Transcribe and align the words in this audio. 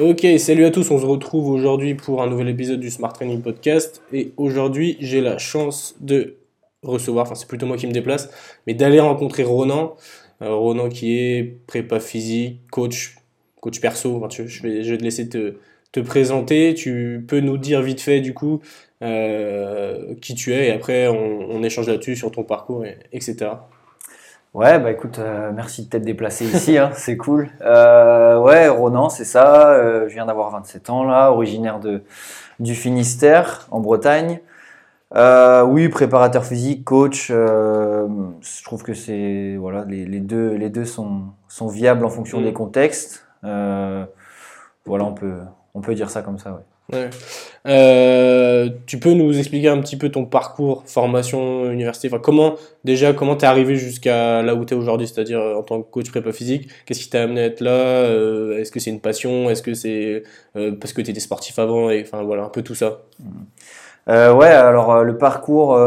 Ok, 0.00 0.26
salut 0.38 0.64
à 0.64 0.70
tous, 0.70 0.90
on 0.90 0.98
se 0.98 1.04
retrouve 1.04 1.50
aujourd'hui 1.50 1.94
pour 1.94 2.22
un 2.22 2.26
nouvel 2.26 2.48
épisode 2.48 2.80
du 2.80 2.90
Smart 2.90 3.12
Training 3.12 3.42
Podcast. 3.42 4.02
Et 4.10 4.32
aujourd'hui, 4.38 4.96
j'ai 5.00 5.20
la 5.20 5.36
chance 5.36 5.96
de 6.00 6.36
recevoir, 6.82 7.26
enfin 7.26 7.34
c'est 7.34 7.46
plutôt 7.46 7.66
moi 7.66 7.76
qui 7.76 7.86
me 7.86 7.92
déplace, 7.92 8.30
mais 8.66 8.72
d'aller 8.72 9.00
rencontrer 9.00 9.42
Ronan. 9.42 9.94
Euh, 10.40 10.54
Ronan 10.54 10.88
qui 10.88 11.18
est 11.18 11.58
prépa 11.66 12.00
physique, 12.00 12.62
coach, 12.70 13.16
coach 13.60 13.82
perso. 13.82 14.26
Je, 14.30 14.62
vais, 14.62 14.96
te 14.96 15.04
laisser 15.04 15.28
te, 15.28 15.56
te 15.92 16.00
présenter. 16.00 16.72
Tu 16.72 17.22
peux 17.28 17.40
nous 17.40 17.58
dire 17.58 17.82
vite 17.82 18.00
fait 18.00 18.22
du 18.22 18.32
coup 18.32 18.60
euh, 19.02 20.14
qui 20.22 20.34
tu 20.34 20.54
es 20.54 20.68
et 20.68 20.70
après 20.70 21.06
on, 21.08 21.62
échange 21.62 21.88
là-dessus 21.88 22.16
sur 22.16 22.30
ton 22.30 22.44
parcours, 22.44 22.86
et, 22.86 22.96
etc. 23.12 23.50
Ouais, 24.54 24.78
bah 24.78 24.90
écoute, 24.90 25.18
euh, 25.18 25.50
merci 25.54 25.84
de 25.84 25.88
t'être 25.88 26.04
déplacé 26.04 26.44
ici, 26.44 26.76
hein, 26.76 26.90
c'est 26.94 27.16
cool. 27.16 27.48
Euh, 27.62 28.38
ouais, 28.38 28.68
Ronan, 28.68 29.08
c'est 29.08 29.24
ça. 29.24 29.70
euh, 29.72 30.08
je 30.08 30.14
viens 30.14 30.26
d'avoir 30.26 30.50
27 30.50 30.90
ans 30.90 31.04
là, 31.04 31.30
originaire 31.32 31.80
de 31.80 32.02
du 32.60 32.74
Finistère, 32.74 33.66
en 33.70 33.80
Bretagne. 33.80 34.40
Euh, 35.14 35.62
oui, 35.62 35.88
préparateur 35.88 36.44
physique, 36.44 36.84
coach. 36.84 37.28
euh, 37.30 38.06
je 38.42 38.64
trouve 38.64 38.82
que 38.82 38.92
c'est 38.94 39.56
voilà, 39.58 39.84
les, 39.86 40.04
les 40.06 40.20
deux 40.20 40.54
les 40.54 40.68
deux 40.70 40.84
sont 40.84 41.22
sont 41.48 41.68
viables 41.68 42.04
en 42.04 42.10
fonction 42.10 42.40
Mm. 42.40 42.44
des 42.44 42.52
contextes. 42.52 43.26
Euh, 43.44 44.04
voilà, 44.86 45.04
on 45.04 45.14
peut 45.14 45.38
on 45.74 45.80
peut 45.80 45.94
dire 45.94 46.10
ça 46.10 46.20
comme 46.22 46.38
ça. 46.38 46.52
Ouais. 46.52 46.60
Euh, 47.66 48.68
tu 48.86 48.98
peux 48.98 49.12
nous 49.12 49.38
expliquer 49.38 49.68
un 49.68 49.80
petit 49.80 49.96
peu 49.96 50.08
ton 50.08 50.24
parcours, 50.24 50.82
formation, 50.86 51.70
université, 51.70 52.08
enfin 52.08 52.18
comment 52.18 52.56
déjà 52.82 53.12
comment 53.12 53.36
t'es 53.36 53.46
arrivé 53.46 53.76
jusqu'à 53.76 54.42
là 54.42 54.56
où 54.56 54.64
t'es 54.64 54.74
aujourd'hui, 54.74 55.06
c'est-à-dire 55.06 55.40
euh, 55.40 55.54
en 55.54 55.62
tant 55.62 55.80
que 55.80 55.88
coach 55.88 56.10
prépa 56.10 56.32
physique, 56.32 56.68
qu'est-ce 56.84 57.00
qui 57.00 57.10
t'a 57.10 57.22
amené 57.22 57.42
à 57.42 57.44
être 57.44 57.60
là? 57.60 57.70
Euh, 57.70 58.58
Est-ce 58.58 58.72
que 58.72 58.80
c'est 58.80 58.90
une 58.90 59.00
passion? 59.00 59.48
Est-ce 59.48 59.62
que 59.62 59.74
c'est 59.74 60.24
parce 60.54 60.92
que 60.92 61.02
t'étais 61.02 61.20
sportif 61.20 61.58
avant 61.58 61.90
et 61.90 62.02
enfin 62.02 62.22
voilà 62.24 62.42
un 62.44 62.48
peu 62.48 62.62
tout 62.62 62.74
ça. 62.74 62.98
Ouais, 64.08 64.48
alors 64.48 65.04
le 65.04 65.16
parcours, 65.16 65.78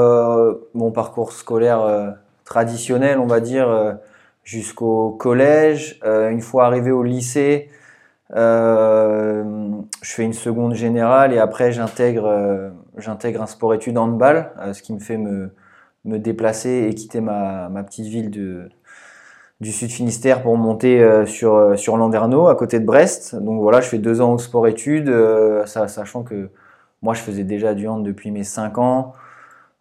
mon 0.73 0.91
parcours 0.91 1.33
scolaire 1.33 2.15
traditionnel, 2.45 3.19
on 3.19 3.27
va 3.27 3.41
dire, 3.41 3.97
jusqu'au 4.45 5.11
collège. 5.11 5.99
Une 6.05 6.41
fois 6.41 6.65
arrivé 6.65 6.91
au 6.91 7.03
lycée, 7.03 7.69
je 8.33 9.43
fais 10.01 10.23
une 10.23 10.33
seconde 10.33 10.73
générale 10.73 11.33
et 11.33 11.39
après 11.39 11.71
j'intègre 11.71 12.25
euh, 12.25 12.69
j'intègre 12.97 13.41
un 13.41 13.47
sport-études 13.47 13.97
handball, 13.97 14.51
euh, 14.59 14.73
ce 14.73 14.81
qui 14.81 14.93
me 14.93 14.99
fait 14.99 15.17
me, 15.17 15.51
déplacer 16.05 16.87
et 16.89 16.93
quitter 16.95 17.21
ma, 17.21 17.69
petite 17.85 18.07
ville 18.07 18.29
du 18.29 19.71
Sud 19.71 19.89
Finistère 19.89 20.41
pour 20.43 20.57
monter 20.57 21.01
euh, 21.01 21.25
sur, 21.25 21.55
euh, 21.55 21.75
sur 21.75 21.97
Landerneau, 21.97 22.47
à 22.47 22.55
côté 22.55 22.79
de 22.79 22.85
Brest. 22.85 23.35
Donc 23.35 23.61
voilà, 23.61 23.81
je 23.81 23.87
fais 23.87 23.97
deux 23.97 24.21
ans 24.21 24.33
au 24.33 24.37
sport-études, 24.37 25.09
euh, 25.09 25.65
sachant 25.65 26.23
que 26.23 26.49
moi, 27.01 27.13
je 27.13 27.21
faisais 27.21 27.43
déjà 27.43 27.73
du 27.73 27.87
hand 27.87 28.03
depuis 28.03 28.31
mes 28.31 28.43
5 28.43 28.77
ans. 28.77 29.13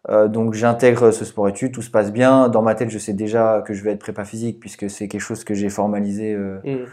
Euh, 0.09 0.27
donc 0.27 0.53
j'intègre 0.53 1.09
ce 1.09 1.25
sport 1.25 1.49
études, 1.49 1.71
tout 1.71 1.81
se 1.81 1.89
passe 1.89 2.11
bien. 2.11 2.49
Dans 2.49 2.61
ma 2.61 2.75
tête, 2.75 2.91
je 2.91 2.99
sais 2.99 3.13
déjà 3.13 3.63
que 3.65 3.73
je 3.73 3.83
vais 3.83 3.91
être 3.91 3.99
prépa 3.99 4.23
physique 4.23 4.59
puisque 4.59 4.89
c'est 4.89 5.07
quelque 5.07 5.21
chose 5.21 5.43
que 5.43 5.55
j'ai 5.55 5.69
formalisé 5.69 6.33
euh, 6.33 6.59
Mm. 6.63 6.85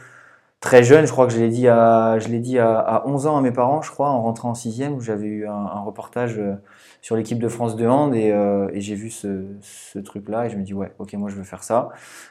Très 0.62 0.82
jeune. 0.82 1.06
Je 1.06 1.12
crois 1.12 1.26
que 1.26 1.32
je 1.34 1.38
l'ai 1.38 1.50
dit 1.50 1.68
à 1.68 2.18
je 2.18 2.28
l'ai 2.28 2.38
dit 2.38 2.58
à, 2.58 2.78
à 2.78 3.06
11 3.06 3.26
ans 3.26 3.36
à 3.36 3.42
mes 3.42 3.50
parents, 3.50 3.82
je 3.82 3.90
crois, 3.90 4.08
en 4.08 4.22
rentrant 4.22 4.50
en 4.50 4.54
sixième, 4.54 4.94
où 4.94 5.00
j'avais 5.00 5.26
eu 5.26 5.46
un, 5.46 5.52
un 5.52 5.80
reportage 5.80 6.38
euh, 6.38 6.54
sur 7.02 7.16
l'équipe 7.16 7.38
de 7.38 7.48
France 7.48 7.76
de 7.76 7.86
hand 7.86 8.14
et, 8.14 8.30
euh, 8.30 8.68
et 8.72 8.80
j'ai 8.80 8.94
vu 8.94 9.10
ce, 9.10 9.44
ce 9.60 9.98
truc-là 9.98 10.46
et 10.46 10.50
je 10.50 10.56
me 10.56 10.62
dis 10.62 10.72
ouais, 10.72 10.92
ok, 10.98 11.12
moi 11.14 11.28
je 11.28 11.34
veux 11.34 11.42
faire 11.42 11.64
ça. 11.64 11.90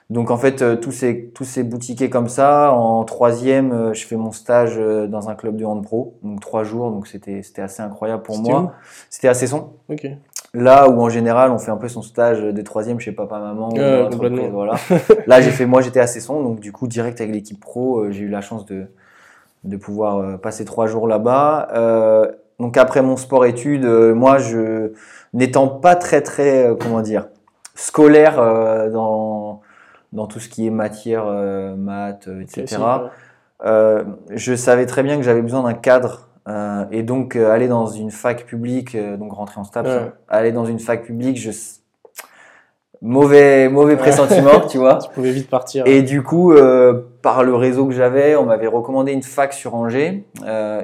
Donc 0.09 0.31
en 0.31 0.37
fait, 0.37 0.61
euh, 0.61 0.75
tout 0.77 0.91
s'est 0.91 1.29
tout 1.35 1.43
s'est 1.43 1.63
boutiqué 1.63 2.09
comme 2.09 2.29
ça. 2.29 2.71
En 2.71 3.03
troisième, 3.03 3.93
je 3.93 4.05
fais 4.07 4.15
mon 4.15 4.31
stage 4.31 4.77
dans 4.77 5.29
un 5.29 5.35
club 5.35 5.57
de 5.57 5.65
hand 5.65 5.83
pro, 5.83 6.17
donc 6.23 6.39
trois 6.39 6.63
jours, 6.63 6.89
donc 6.89 7.07
c'était 7.07 7.43
c'était 7.43 7.61
assez 7.61 7.83
incroyable 7.83 8.23
pour 8.23 8.39
moi. 8.39 8.73
C'était 9.09 9.27
à 9.27 9.33
Cesson. 9.33 9.73
Ok. 9.89 10.07
Là 10.53 10.89
où 10.89 11.01
en 11.01 11.07
général 11.07 11.51
on 11.51 11.57
fait 11.57 11.71
un 11.71 11.77
peu 11.77 11.87
son 11.87 12.01
stage 12.01 12.41
de 12.41 12.61
troisième 12.61 12.99
chez 12.99 13.13
papa 13.13 13.39
maman 13.39 13.69
ou 13.69 13.77
l'entreprise, 13.77 14.29
complètement. 14.31 14.49
voilà. 14.49 14.73
Là 15.27 15.39
j'ai 15.39 15.51
fait 15.51 15.65
moi 15.65 15.81
j'étais 15.81 16.01
à 16.01 16.07
Cesson 16.07 16.43
donc 16.43 16.59
du 16.59 16.73
coup 16.73 16.87
direct 16.87 17.21
avec 17.21 17.33
l'équipe 17.33 17.59
pro 17.59 17.99
euh, 18.01 18.11
j'ai 18.11 18.23
eu 18.23 18.27
la 18.27 18.41
chance 18.41 18.65
de 18.65 18.87
de 19.63 19.77
pouvoir 19.77 20.17
euh, 20.17 20.37
passer 20.37 20.65
trois 20.65 20.87
jours 20.87 21.07
là-bas. 21.07 21.69
Euh, 21.73 22.29
donc 22.59 22.75
après 22.77 23.01
mon 23.01 23.15
sport 23.15 23.45
études 23.45 23.85
euh, 23.85 24.13
moi 24.13 24.39
je 24.39 24.91
n'étant 25.33 25.67
pas 25.69 25.95
très 25.95 26.21
très 26.21 26.65
euh, 26.67 26.75
comment 26.75 27.01
dire 27.01 27.27
scolaire 27.75 28.37
euh, 28.39 28.89
dans 28.89 29.61
dans 30.11 30.27
tout 30.27 30.39
ce 30.41 30.49
qui 30.49 30.67
est 30.67 30.71
matière 30.71 31.23
euh, 31.27 31.75
maths 31.77 32.27
euh, 32.27 32.41
etc. 32.41 32.77
Euh, 33.63 34.03
je 34.31 34.53
savais 34.55 34.85
très 34.85 35.01
bien 35.03 35.15
que 35.15 35.23
j'avais 35.23 35.41
besoin 35.41 35.63
d'un 35.63 35.73
cadre 35.75 36.27
euh, 36.47 36.85
et 36.91 37.03
donc 37.03 37.35
euh, 37.35 37.51
aller 37.51 37.67
dans 37.67 37.85
une 37.85 38.09
fac 38.11 38.45
publique, 38.45 38.95
euh, 38.95 39.15
donc 39.15 39.31
rentrer 39.33 39.59
en 39.59 39.63
STAPS, 39.63 39.87
Ouais. 39.87 40.11
aller 40.27 40.51
dans 40.51 40.65
une 40.65 40.79
fac 40.79 41.03
publique, 41.03 41.37
je 41.39 41.51
mauvais 43.03 43.67
mauvais 43.69 43.95
pressentiment, 43.97 44.61
tu 44.69 44.77
vois. 44.77 44.97
Tu 45.03 45.09
pouvais 45.11 45.31
vite 45.31 45.49
partir. 45.49 45.83
Et 45.87 46.01
du 46.03 46.21
coup, 46.21 46.53
par 47.23 47.43
le 47.43 47.55
réseau 47.55 47.87
que 47.87 47.93
j'avais, 47.93 48.35
on 48.35 48.45
m'avait 48.45 48.67
recommandé 48.67 49.11
une 49.11 49.23
fac 49.23 49.53
sur 49.53 49.73
Angers 49.73 50.23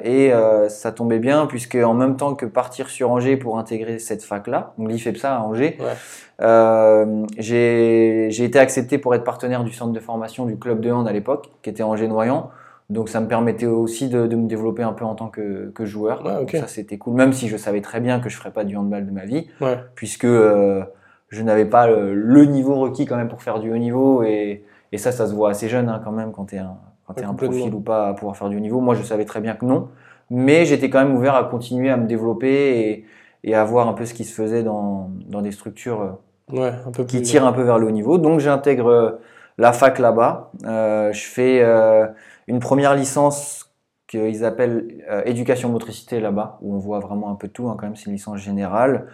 et 0.04 0.32
ça 0.70 0.92
tombait 0.92 1.20
bien 1.20 1.46
puisque 1.46 1.76
en 1.76 1.94
même 1.94 2.18
temps 2.18 2.34
que 2.34 2.48
partir 2.48 2.90
sur 2.90 3.12
Angers 3.12 3.38
pour 3.38 3.60
intégrer 3.60 4.00
cette 4.00 4.24
fac-là, 4.24 4.74
donc 4.80 4.90
l'IFEPSA 4.90 5.36
à 5.36 5.42
Angers, 5.42 5.78
Ouais. 5.80 7.06
j'ai 7.38 8.28
j'ai 8.32 8.44
été 8.46 8.58
accepté 8.58 8.98
pour 8.98 9.14
être 9.14 9.24
partenaire 9.24 9.64
du 9.64 9.72
centre 9.74 9.94
de 9.94 10.00
formation 10.00 10.46
du 10.48 10.58
club 10.58 10.80
de 10.82 10.92
hand 10.92 11.08
à 11.08 11.12
l'époque, 11.12 11.52
qui 11.62 11.70
était 11.70 11.84
Angers 11.84 12.08
Noyant. 12.08 12.50
Donc 12.90 13.10
ça 13.10 13.20
me 13.20 13.28
permettait 13.28 13.66
aussi 13.66 14.08
de, 14.08 14.28
de 14.28 14.36
me 14.38 14.48
développer 14.48 14.82
un 14.84 14.94
peu 14.94 15.04
en 15.04 15.14
tant 15.16 15.28
que, 15.28 15.70
que 15.76 15.86
joueur. 15.86 16.26
Ouais, 16.26 16.32
ok. 16.42 16.52
Donc 16.54 16.62
ça 16.62 16.68
c'était 16.68 16.98
cool, 16.98 17.16
même 17.16 17.34
si 17.34 17.48
je 17.50 17.58
savais 17.58 17.82
très 17.82 18.00
bien 18.00 18.20
que 18.20 18.30
je 18.30 18.38
ferais 18.38 18.52
pas 18.52 18.64
du 18.64 18.78
handball 18.78 19.06
de 19.06 19.12
ma 19.12 19.26
vie, 19.26 19.48
Ouais. 19.60 19.78
puisque 19.96 20.24
euh, 20.26 20.84
je 21.30 21.42
n'avais 21.44 21.66
pas 21.66 21.88
le, 21.88 22.14
le 22.14 22.46
niveau 22.46 22.76
requis 22.76 23.06
quand 23.06 23.18
même 23.18 23.28
pour 23.28 23.44
faire 23.44 23.60
du 23.60 23.72
haut 23.74 23.78
niveau 23.78 24.24
et, 24.24 24.64
et 24.94 24.98
ça 24.98 25.12
ça 25.12 25.28
se 25.28 25.34
voit 25.34 25.50
assez 25.50 25.68
jeune 25.68 25.90
hein, 25.90 26.00
quand 26.04 26.14
même 26.14 26.32
quand 26.32 26.46
tu 26.46 26.56
es 26.56 26.60
un 26.60 26.78
quand 27.06 27.14
t'es 27.14 27.22
Ouais, 27.22 27.28
un 27.28 27.34
profil 27.34 27.74
ou 27.74 27.80
pas 27.82 28.08
à 28.10 28.14
pouvoir 28.14 28.36
faire 28.38 28.48
du 28.50 28.56
haut 28.58 28.62
niveau. 28.62 28.80
Moi 28.80 28.96
je 28.96 29.04
savais 29.04 29.26
très 29.26 29.42
bien 29.42 29.54
que 29.56 29.66
non, 29.66 29.90
mais 30.30 30.66
j'étais 30.66 30.90
quand 30.90 31.00
même 31.04 31.14
ouvert 31.16 31.36
à 31.36 31.44
continuer 31.44 31.90
à 31.90 31.98
me 31.98 32.06
développer 32.08 32.80
et, 32.90 33.06
et 33.44 33.54
à 33.56 33.64
voir 33.66 33.88
un 33.90 33.94
peu 33.94 34.06
ce 34.06 34.14
qui 34.14 34.24
se 34.24 34.34
faisait 34.34 34.64
dans, 34.64 35.10
dans 35.28 35.42
des 35.42 35.52
structures 35.52 36.02
euh, 36.02 36.12
Ouais, 36.58 36.72
un 36.88 36.92
peu 36.92 37.04
qui 37.04 37.18
plus. 37.18 37.24
tire 37.26 37.46
un 37.46 37.52
peu 37.52 37.64
vers 37.64 37.78
le 37.80 37.88
haut 37.88 37.92
niveau. 37.92 38.18
Donc 38.18 38.40
j'intègre 38.40 38.88
euh, 38.90 39.12
la 39.58 39.74
fac 39.74 40.00
là-bas. 40.00 40.52
Euh, 40.66 41.12
je 41.12 41.26
fais 41.26 41.60
euh, 41.62 42.08
une 42.48 42.60
première 42.60 42.96
licence 42.96 43.68
qu'ils 44.08 44.46
appellent 44.46 45.04
euh, 45.10 45.22
éducation 45.26 45.70
motricité 45.70 46.20
là-bas, 46.20 46.58
où 46.62 46.74
on 46.74 46.78
voit 46.78 47.00
vraiment 47.00 47.30
un 47.30 47.36
peu 47.36 47.50
tout. 47.50 47.70
Hein, 47.70 47.76
quand 47.78 47.86
même, 47.86 47.96
c'est 47.96 48.06
une 48.06 48.14
licence 48.14 48.40
générale 48.40 49.08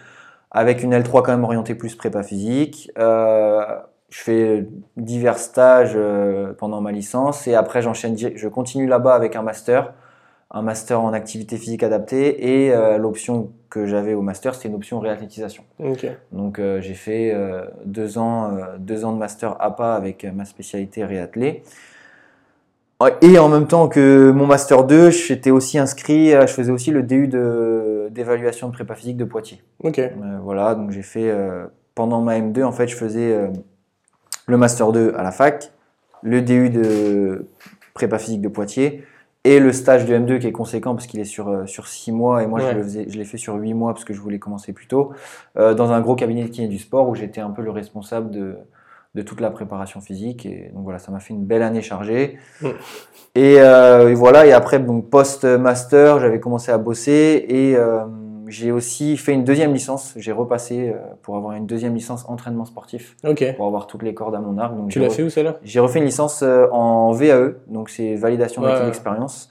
avec 0.52 0.84
une 0.84 0.94
L3 0.94 1.22
quand 1.22 1.32
même 1.32 1.42
orientée 1.42 1.74
plus 1.74 1.96
prépa 1.96 2.22
physique. 2.22 2.90
Euh, 2.96 3.64
je 4.08 4.20
fais 4.20 4.68
divers 4.96 5.38
stages 5.38 5.94
euh, 5.96 6.52
pendant 6.52 6.80
ma 6.80 6.92
licence 6.92 7.48
et 7.48 7.56
après 7.56 7.82
j'enchaîne, 7.82 8.16
je 8.16 8.48
continue 8.48 8.86
là-bas 8.86 9.16
avec 9.16 9.34
un 9.34 9.42
master, 9.42 9.92
un 10.52 10.62
master 10.62 11.00
en 11.00 11.12
activité 11.12 11.56
physique 11.56 11.82
adaptée 11.82 12.62
et 12.64 12.72
l'option 12.96 13.50
que 13.68 13.86
j'avais 13.86 14.14
au 14.14 14.22
master 14.22 14.54
c'était 14.54 14.68
une 14.68 14.76
option 14.76 15.00
réathlétisation. 15.00 15.64
Donc 16.30 16.60
j'ai 16.60 16.94
fait 16.94 17.34
deux, 17.84 18.18
ans, 18.18 18.56
deux 18.78 19.04
ans 19.04 19.12
de 19.12 19.18
master 19.18 19.56
APA 19.58 19.96
avec 19.96 20.22
ma 20.22 20.44
spécialité 20.44 21.04
réathlé. 21.04 21.64
Et 23.20 23.38
en 23.38 23.48
même 23.48 23.66
temps 23.66 23.88
que 23.88 24.30
mon 24.30 24.46
master 24.46 24.84
2, 24.84 25.10
j'étais 25.10 25.50
aussi 25.50 25.78
inscrit, 25.78 26.32
euh, 26.32 26.46
je 26.46 26.52
faisais 26.54 26.72
aussi 26.72 26.90
le 26.90 27.02
DU 27.02 27.28
d'évaluation 28.10 28.68
de, 28.68 28.72
prépa 28.72 28.94
physique 28.94 29.16
de 29.16 29.24
Poitiers. 29.24 29.62
Ok. 29.82 29.98
Euh, 29.98 30.10
voilà, 30.42 30.74
donc 30.74 30.90
j'ai 30.90 31.02
fait 31.02 31.28
euh, 31.30 31.66
pendant 31.94 32.22
ma 32.22 32.38
M2, 32.38 32.62
en 32.64 32.72
fait, 32.72 32.86
je 32.88 32.96
faisais 32.96 33.32
euh, 33.32 33.48
le 34.46 34.56
master 34.56 34.92
2 34.92 35.12
à 35.16 35.22
la 35.22 35.32
fac, 35.32 35.70
le 36.22 36.40
DU 36.40 36.70
de 36.70 37.46
prépa 37.92 38.18
physique 38.18 38.40
de 38.40 38.48
Poitiers 38.48 39.04
et 39.44 39.60
le 39.60 39.72
stage 39.72 40.06
de 40.06 40.14
M2 40.16 40.38
qui 40.38 40.46
est 40.46 40.52
conséquent 40.52 40.94
parce 40.94 41.06
qu'il 41.06 41.20
est 41.20 41.24
sur, 41.24 41.68
sur 41.68 41.86
6 41.86 42.12
mois 42.12 42.42
et 42.42 42.46
moi 42.46 42.60
Ouais. 42.60 42.70
je 42.72 42.76
le 42.76 42.82
faisais- 42.82 43.06
je 43.10 43.18
l'ai 43.18 43.26
fait 43.26 43.36
sur 43.36 43.54
8 43.56 43.74
mois 43.74 43.92
parce 43.92 44.04
que 44.06 44.14
je 44.14 44.20
voulais 44.20 44.38
commencer 44.38 44.72
plus 44.72 44.86
tôt 44.86 45.12
dans 45.54 45.92
un 45.92 46.00
gros 46.00 46.14
cabinet 46.14 46.44
de 46.44 46.48
kiné 46.48 46.66
du 46.66 46.78
sport 46.78 47.06
où 47.10 47.14
j'étais 47.14 47.42
un 47.42 47.50
peu 47.50 47.60
le 47.60 47.70
responsable 47.70 48.30
de, 48.30 48.56
de 49.14 49.22
toute 49.22 49.40
la 49.40 49.50
préparation 49.50 50.00
physique 50.00 50.44
et 50.46 50.70
donc 50.74 50.82
voilà 50.84 50.98
ça 50.98 51.12
m'a 51.12 51.20
fait 51.20 51.32
une 51.34 51.44
belle 51.44 51.62
année 51.62 51.82
chargée 51.82 52.36
Mm. 52.60 52.66
et, 53.36 53.60
euh, 53.60 54.10
et 54.10 54.14
voilà 54.14 54.46
et 54.46 54.52
après 54.52 54.78
donc 54.78 55.08
post 55.10 55.44
master 55.44 56.18
j'avais 56.20 56.40
commencé 56.40 56.72
à 56.72 56.78
bosser 56.78 57.44
et 57.48 57.76
euh, 57.76 58.00
j'ai 58.48 58.72
aussi 58.72 59.16
fait 59.16 59.32
une 59.32 59.44
deuxième 59.44 59.72
licence 59.72 60.14
j'ai 60.16 60.32
repassé 60.32 60.88
euh, 60.90 60.98
pour 61.22 61.36
avoir 61.36 61.54
une 61.54 61.66
deuxième 61.66 61.94
licence 61.94 62.24
entraînement 62.28 62.64
sportif 62.64 63.16
Ok. 63.24 63.54
pour 63.56 63.66
avoir 63.66 63.86
toutes 63.86 64.02
les 64.02 64.14
cordes 64.14 64.34
à 64.34 64.40
mon 64.40 64.58
arc 64.58 64.76
donc 64.76 64.88
Tu 64.90 64.98
j'ai 64.98 65.04
l'as 65.06 65.10
fait 65.10 65.22
où 65.22 65.30
celle-là? 65.30 65.56
j'ai 65.62 65.80
refait 65.80 66.00
une 66.00 66.04
licence 66.06 66.42
en 66.42 67.12
VAE, 67.12 67.54
donc 67.68 67.88
c'est 67.90 68.16
validation 68.16 68.62
Ouais. 68.62 68.68
d'acquis 68.72 68.86
d'expérience. 68.86 69.48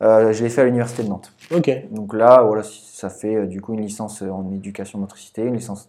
Je 0.00 0.42
l'ai 0.42 0.50
fait 0.50 0.60
à 0.60 0.64
l'université 0.64 1.02
de 1.04 1.08
Nantes. 1.08 1.32
Ok. 1.54 1.70
Donc 1.90 2.12
là, 2.12 2.42
voilà, 2.42 2.62
ça 2.62 3.08
fait 3.08 3.46
du 3.46 3.62
coup 3.62 3.72
une 3.72 3.80
licence 3.80 4.20
en 4.20 4.50
éducation 4.52 4.98
motricité, 4.98 5.42
une 5.42 5.54
licence 5.56 5.88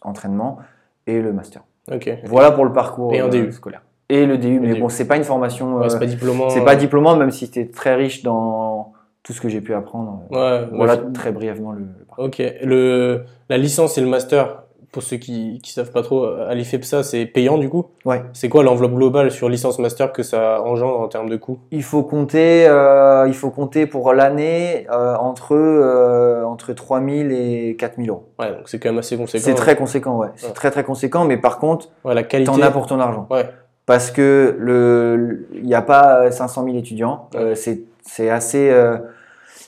entraînement 0.00 0.58
et 1.06 1.20
le 1.20 1.32
master. 1.34 1.62
Ok. 1.90 2.10
Voilà 2.24 2.52
pour 2.52 2.64
le 2.64 2.72
parcours 2.72 3.12
Et 3.14 3.22
en 3.22 3.26
euh, 3.26 3.30
DU. 3.30 3.52
scolaire. 3.52 3.82
Et 4.08 4.26
le 4.26 4.36
DU, 4.38 4.56
Le 4.56 4.60
mais 4.68 4.74
DU. 4.74 4.80
bon, 4.80 4.88
c'est 4.88 5.06
pas 5.06 5.16
une 5.16 5.24
formation. 5.24 5.76
Ouais, 5.76 5.86
euh, 5.86 5.88
c'est 5.88 5.98
pas 5.98 6.06
diplômant. 6.06 6.50
c'est 6.50 6.64
pas 6.64 6.76
diplômant, 6.76 7.16
même 7.16 7.30
si 7.30 7.46
c'était 7.46 7.66
très 7.66 7.94
riche 7.94 8.22
dans 8.22 8.92
tout 9.22 9.32
ce 9.32 9.40
que 9.40 9.48
j'ai 9.48 9.60
pu 9.60 9.74
apprendre. 9.74 10.22
Ouais, 10.30 10.66
Voilà 10.72 10.96
ouais, 10.96 11.12
très 11.14 11.32
brièvement 11.32 11.72
le, 11.72 11.80
le 11.80 12.04
parcours. 12.06 12.24
Ok. 12.26 12.42
Le, 12.62 13.24
la 13.48 13.56
licence 13.58 13.96
et 13.96 14.00
le 14.00 14.08
master, 14.08 14.64
pour 14.92 15.02
ceux 15.02 15.16
qui, 15.16 15.58
qui 15.62 15.72
savent 15.72 15.90
pas 15.90 16.02
trop, 16.02 16.26
à 16.26 16.54
l'IFEPSA, 16.54 17.02
c'est 17.02 17.24
payant 17.26 17.56
du 17.58 17.68
coup? 17.70 17.86
Ouais. 18.04 18.22
C'est 18.34 18.48
quoi 18.50 18.62
l'enveloppe 18.62 18.92
globale 18.94 19.30
sur 19.30 19.48
licence 19.48 19.78
master 19.78 20.12
que 20.12 20.22
ça 20.22 20.60
engendre 20.62 21.00
en 21.00 21.08
termes 21.08 21.30
de 21.30 21.36
coûts? 21.36 21.58
Il 21.70 21.82
faut 21.82 22.02
compter, 22.02 22.66
euh, 22.68 23.24
il 23.26 23.34
faut 23.34 23.50
compter 23.50 23.86
pour 23.86 24.12
l'année 24.12 24.86
euh, 24.92 25.16
entre 25.16 25.54
euh, 25.54 26.44
entre 26.44 26.72
3000 26.74 27.32
et 27.32 27.74
4000 27.78 28.10
euros. 28.10 28.28
Ouais, 28.38 28.50
donc 28.50 28.68
c'est 28.68 28.78
quand 28.78 28.90
même 28.90 28.98
assez 28.98 29.16
conséquent. 29.16 29.42
C'est 29.44 29.54
très 29.54 29.76
conséquent, 29.76 30.18
ouais. 30.18 30.28
C'est 30.36 30.48
Ouais. 30.48 30.52
très 30.52 30.70
très 30.70 30.84
conséquent, 30.84 31.24
mais 31.24 31.38
par 31.38 31.58
contre, 31.58 31.88
Ouais, 32.04 32.14
la 32.14 32.22
qualité. 32.22 32.52
t'en 32.52 32.60
as 32.60 32.70
pour 32.70 32.86
ton 32.86 33.00
argent. 33.00 33.26
Ouais. 33.30 33.48
Parce 33.86 34.10
que 34.10 34.54
le, 34.58 35.48
il 35.54 35.64
n'y 35.64 35.74
a 35.74 35.82
pas 35.82 36.30
500 36.30 36.64
000 36.66 36.76
étudiants. 36.76 37.28
Ouais. 37.34 37.40
Euh, 37.40 37.54
c'est 37.54 37.80
c'est 38.04 38.28
assez, 38.30 38.68
euh, 38.70 38.98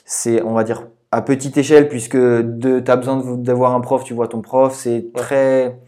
c'est 0.05 0.41
on 0.43 0.53
va 0.53 0.63
dire 0.63 0.83
à 1.15 1.21
petite 1.21 1.55
échelle 1.57 1.87
puisque 1.87 2.17
de, 2.17 2.81
t'as 2.81 2.97
besoin 2.97 3.23
d'avoir 3.37 3.73
un 3.73 3.79
prof, 3.79 4.03
tu 4.03 4.13
vois 4.13 4.27
ton 4.27 4.41
prof. 4.41 4.75
C'est 4.75 5.13
très, 5.13 5.79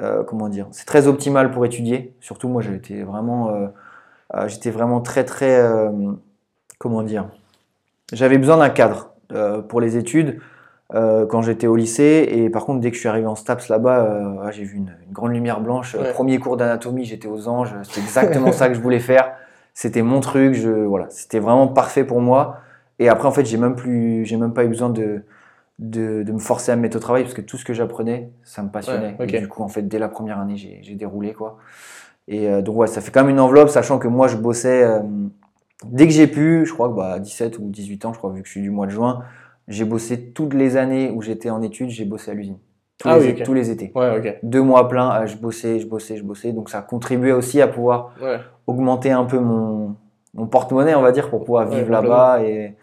euh, 0.00 0.24
comment 0.24 0.48
dire, 0.48 0.66
c'est 0.72 0.84
très 0.84 1.06
optimal 1.06 1.52
pour 1.52 1.64
étudier. 1.64 2.12
Surtout 2.20 2.48
moi, 2.48 2.60
j'étais 2.60 3.02
vraiment, 3.02 3.50
euh, 3.50 3.68
euh, 4.34 4.48
j'étais 4.48 4.70
vraiment 4.70 5.00
très 5.00 5.24
très, 5.24 5.60
euh, 5.60 5.90
comment 6.78 7.04
dire, 7.04 7.28
j'avais 8.12 8.36
besoin 8.36 8.56
d'un 8.56 8.70
cadre 8.70 9.10
pour 9.68 9.80
les 9.80 9.96
études 9.96 10.40
quand 10.90 11.40
j'étais 11.40 11.68
au 11.68 11.76
lycée. 11.76 12.28
Et 12.32 12.50
par 12.50 12.64
contre, 12.66 12.80
dès 12.80 12.90
que 12.90 12.96
je 12.96 13.00
suis 13.00 13.08
arrivé 13.08 13.26
en 13.26 13.36
STAPS 13.36 13.68
là-bas, 13.68 14.42
ouais, 14.44 14.52
j'ai 14.52 14.64
vu 14.64 14.76
une, 14.76 14.92
une 15.06 15.12
grande 15.12 15.32
lumière 15.32 15.60
blanche. 15.60 15.94
Ouais. 15.94 16.12
Premier 16.12 16.38
cours 16.38 16.56
d'anatomie, 16.58 17.04
j'étais 17.04 17.28
aux 17.28 17.48
anges. 17.48 17.74
C'était 17.84 18.00
exactement 18.00 18.52
ça 18.52 18.68
que 18.68 18.74
je 18.74 18.80
voulais 18.80 18.98
faire. 18.98 19.32
C'était 19.72 20.02
mon 20.02 20.20
truc. 20.20 20.52
Je, 20.52 20.68
voilà, 20.68 21.06
c'était 21.08 21.38
vraiment 21.38 21.68
parfait 21.68 22.04
pour 22.04 22.20
moi. 22.20 22.58
Et 22.98 23.08
après, 23.08 23.26
en 23.28 23.32
fait, 23.32 23.44
j'ai 23.44 23.56
même 23.58 23.74
plus, 23.74 24.24
j'ai 24.24 24.36
même 24.36 24.52
pas 24.52 24.64
eu 24.64 24.68
besoin 24.68 24.90
de, 24.90 25.22
de, 25.78 26.22
de 26.22 26.32
me 26.32 26.38
forcer 26.38 26.72
à 26.72 26.76
me 26.76 26.82
mettre 26.82 26.96
au 26.96 27.00
travail 27.00 27.22
parce 27.22 27.34
que 27.34 27.40
tout 27.40 27.56
ce 27.56 27.64
que 27.64 27.72
j'apprenais, 27.74 28.30
ça 28.44 28.62
me 28.62 28.68
passionnait. 28.68 29.16
Ouais. 29.18 29.26
Et 29.28 29.38
du 29.40 29.48
coup, 29.48 29.62
en 29.62 29.68
fait, 29.68 29.82
dès 29.82 29.98
la 29.98 30.08
première 30.08 30.38
année, 30.38 30.56
j'ai, 30.56 30.94
déroulé 30.94 31.32
quoi. 31.32 31.58
Et 32.28 32.48
euh, 32.48 32.62
donc 32.62 32.76
ouais, 32.76 32.86
ça 32.86 33.00
fait 33.00 33.10
quand 33.10 33.22
même 33.22 33.30
une 33.30 33.40
enveloppe, 33.40 33.68
sachant 33.68 33.98
que 33.98 34.08
moi, 34.08 34.28
je 34.28 34.36
bossais 34.36 34.84
euh, 34.84 35.00
dès 35.84 36.06
que 36.06 36.12
j'ai 36.12 36.26
pu. 36.28 36.64
Je 36.66 36.72
crois 36.72 36.88
que 36.88 36.94
bah, 36.94 37.14
à 37.14 37.18
17 37.18 37.58
ou 37.58 37.68
18 37.68 38.04
ans, 38.04 38.12
je 38.12 38.18
crois, 38.18 38.30
vu 38.30 38.42
que 38.42 38.46
je 38.46 38.52
suis 38.52 38.62
du 38.62 38.70
mois 38.70 38.86
de 38.86 38.92
juin, 38.92 39.24
j'ai 39.66 39.84
bossé 39.84 40.30
toutes 40.30 40.54
les 40.54 40.76
années 40.76 41.10
où 41.10 41.22
j'étais 41.22 41.50
en 41.50 41.62
études, 41.62 41.88
j'ai 41.90 42.04
bossé 42.04 42.30
à 42.30 42.34
l'usine. 42.34 42.58
Tous, 42.98 43.08
Ah 43.08 43.18
les, 43.18 43.26
oui, 43.26 43.34
ok. 43.38 43.42
tous 43.42 43.54
les 43.54 43.70
étés. 43.70 43.90
Ouais. 43.96 44.38
Deux 44.44 44.62
mois 44.62 44.86
pleins, 44.88 45.22
euh, 45.22 45.26
je 45.26 45.36
bossais, 45.36 45.80
je 45.80 45.86
bossais, 45.88 46.16
je 46.16 46.22
bossais. 46.22 46.52
Donc 46.52 46.70
ça 46.70 46.82
contribuait 46.82 47.32
aussi 47.32 47.60
à 47.60 47.66
pouvoir 47.66 48.12
Ouais. 48.22 48.38
augmenter 48.68 49.10
un 49.10 49.24
peu 49.24 49.40
mon, 49.40 49.96
mon 50.34 50.46
porte-monnaie, 50.46 50.94
on 50.94 51.02
va 51.02 51.10
dire, 51.10 51.28
pour 51.28 51.42
pouvoir 51.42 51.66
vivre 51.66 51.90
là-bas 51.90 52.42
et, 52.44 52.76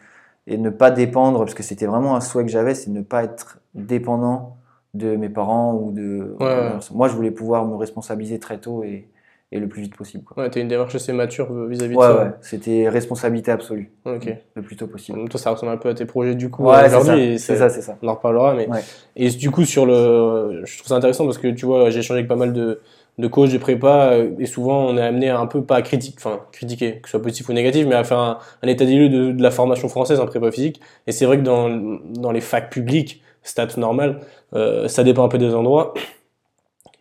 et 0.48 0.58
ne 0.58 0.70
pas 0.70 0.92
dépendre, 0.92 1.40
parce 1.40 1.54
que 1.54 1.64
c'était 1.64 1.86
vraiment 1.86 2.16
un 2.16 2.22
souhait 2.22 2.44
que 2.46 2.52
j'avais, 2.52 2.74
c'est 2.76 2.90
de 2.92 2.96
ne 2.98 3.04
pas 3.04 3.24
être 3.24 3.60
dépendant 3.76 4.58
de 4.94 5.16
mes 5.16 5.30
parents 5.30 5.74
ou 5.76 5.92
de. 5.92 6.36
Ouais. 6.40 6.72
Moi, 6.94 7.08
je 7.08 7.14
voulais 7.14 7.32
pouvoir 7.32 7.66
me 7.66 7.76
responsabiliser 7.76 8.40
très 8.40 8.58
tôt 8.58 8.84
et, 8.84 9.08
et 9.52 9.60
le 9.60 9.68
plus 9.68 9.82
vite 9.84 9.96
possible. 9.96 10.24
Quoi. 10.24 10.42
Ouais, 10.44 10.50
t'as 10.50 10.60
une 10.62 10.68
démarche 10.68 10.96
assez 10.96 11.14
mature 11.14 11.54
vis-à-vis 11.68 11.96
Ouais, 11.96 12.08
de 12.08 12.14
ça. 12.14 12.24
ouais, 12.24 12.32
c'était 12.42 12.90
responsabilité 12.90 13.52
absolue, 13.52 13.92
Ok. 14.06 14.28
le 14.56 14.62
plus 14.64 14.76
tôt 14.76 14.88
possible. 14.88 15.20
Donc, 15.20 15.30
toi, 15.30 15.40
ça 15.40 15.52
ressemble 15.52 15.72
un 15.72 15.78
peu 15.78 15.90
à 15.90 15.94
tes 15.94 16.06
projets 16.06 16.34
du 16.36 16.50
coup 16.50 16.64
Ouais, 16.66 16.84
c'est 16.84 16.90
ça, 16.90 17.00
aujourd'hui. 17.00 17.38
c'est 17.40 17.56
ça, 17.56 17.70
c'est 17.70 17.82
ça. 17.84 17.98
On 18.02 18.08
en 18.08 18.16
reparlera, 18.16 18.56
mais 18.56 18.68
Ouais. 18.68 18.82
et 19.16 19.30
du 19.30 19.52
coup 19.52 19.66
sur 19.66 19.86
le, 19.86 20.62
je 20.66 20.78
trouve 20.78 20.88
ça 20.88 20.96
intéressant 20.96 21.26
parce 21.26 21.38
que 21.38 21.48
tu 21.50 21.66
vois, 21.68 21.90
j'ai 21.92 22.00
échangé 22.00 22.20
avec 22.20 22.28
pas 22.28 22.36
mal 22.36 22.54
de 22.54 22.82
de 23.20 23.28
coachs 23.28 23.52
de 23.52 23.58
prépa 23.58 24.12
euh, 24.14 24.32
et 24.40 24.46
souvent 24.46 24.86
on 24.88 24.98
est 24.98 25.02
amené 25.02 25.30
à 25.30 25.40
un 25.40 25.46
peu 25.46 25.62
pas 25.64 25.76
à 25.76 25.82
critiquer, 25.82 26.16
enfin 26.18 26.40
critiquer, 26.52 27.00
que 27.02 27.08
ce 27.08 27.12
soit 27.12 27.22
positif 27.22 27.50
ou 27.50 27.54
négatif, 27.54 27.86
mais 27.86 27.96
à 27.96 28.04
faire 28.04 28.20
un, 28.20 28.40
un 28.64 28.68
état 28.68 28.86
des 28.86 28.96
lieux 28.96 29.10
de, 29.10 29.32
de 29.32 29.44
la 29.44 29.52
formation 29.52 29.90
française 29.90 30.20
en 30.20 30.26
prépa 30.26 30.52
physique. 30.52 30.80
Et 31.06 31.12
c'est 31.12 31.26
vrai 31.26 31.38
que 31.38 31.44
dans 31.44 31.70
dans 31.70 32.32
les 32.32 32.42
facs 32.42 32.70
publiques, 32.72 33.22
stats 33.44 33.78
normal, 33.78 34.22
euh, 34.54 34.88
ça 34.88 35.04
dépend 35.04 35.24
un 35.26 35.30
peu 35.30 35.38
des 35.38 35.54
endroits. 35.54 35.94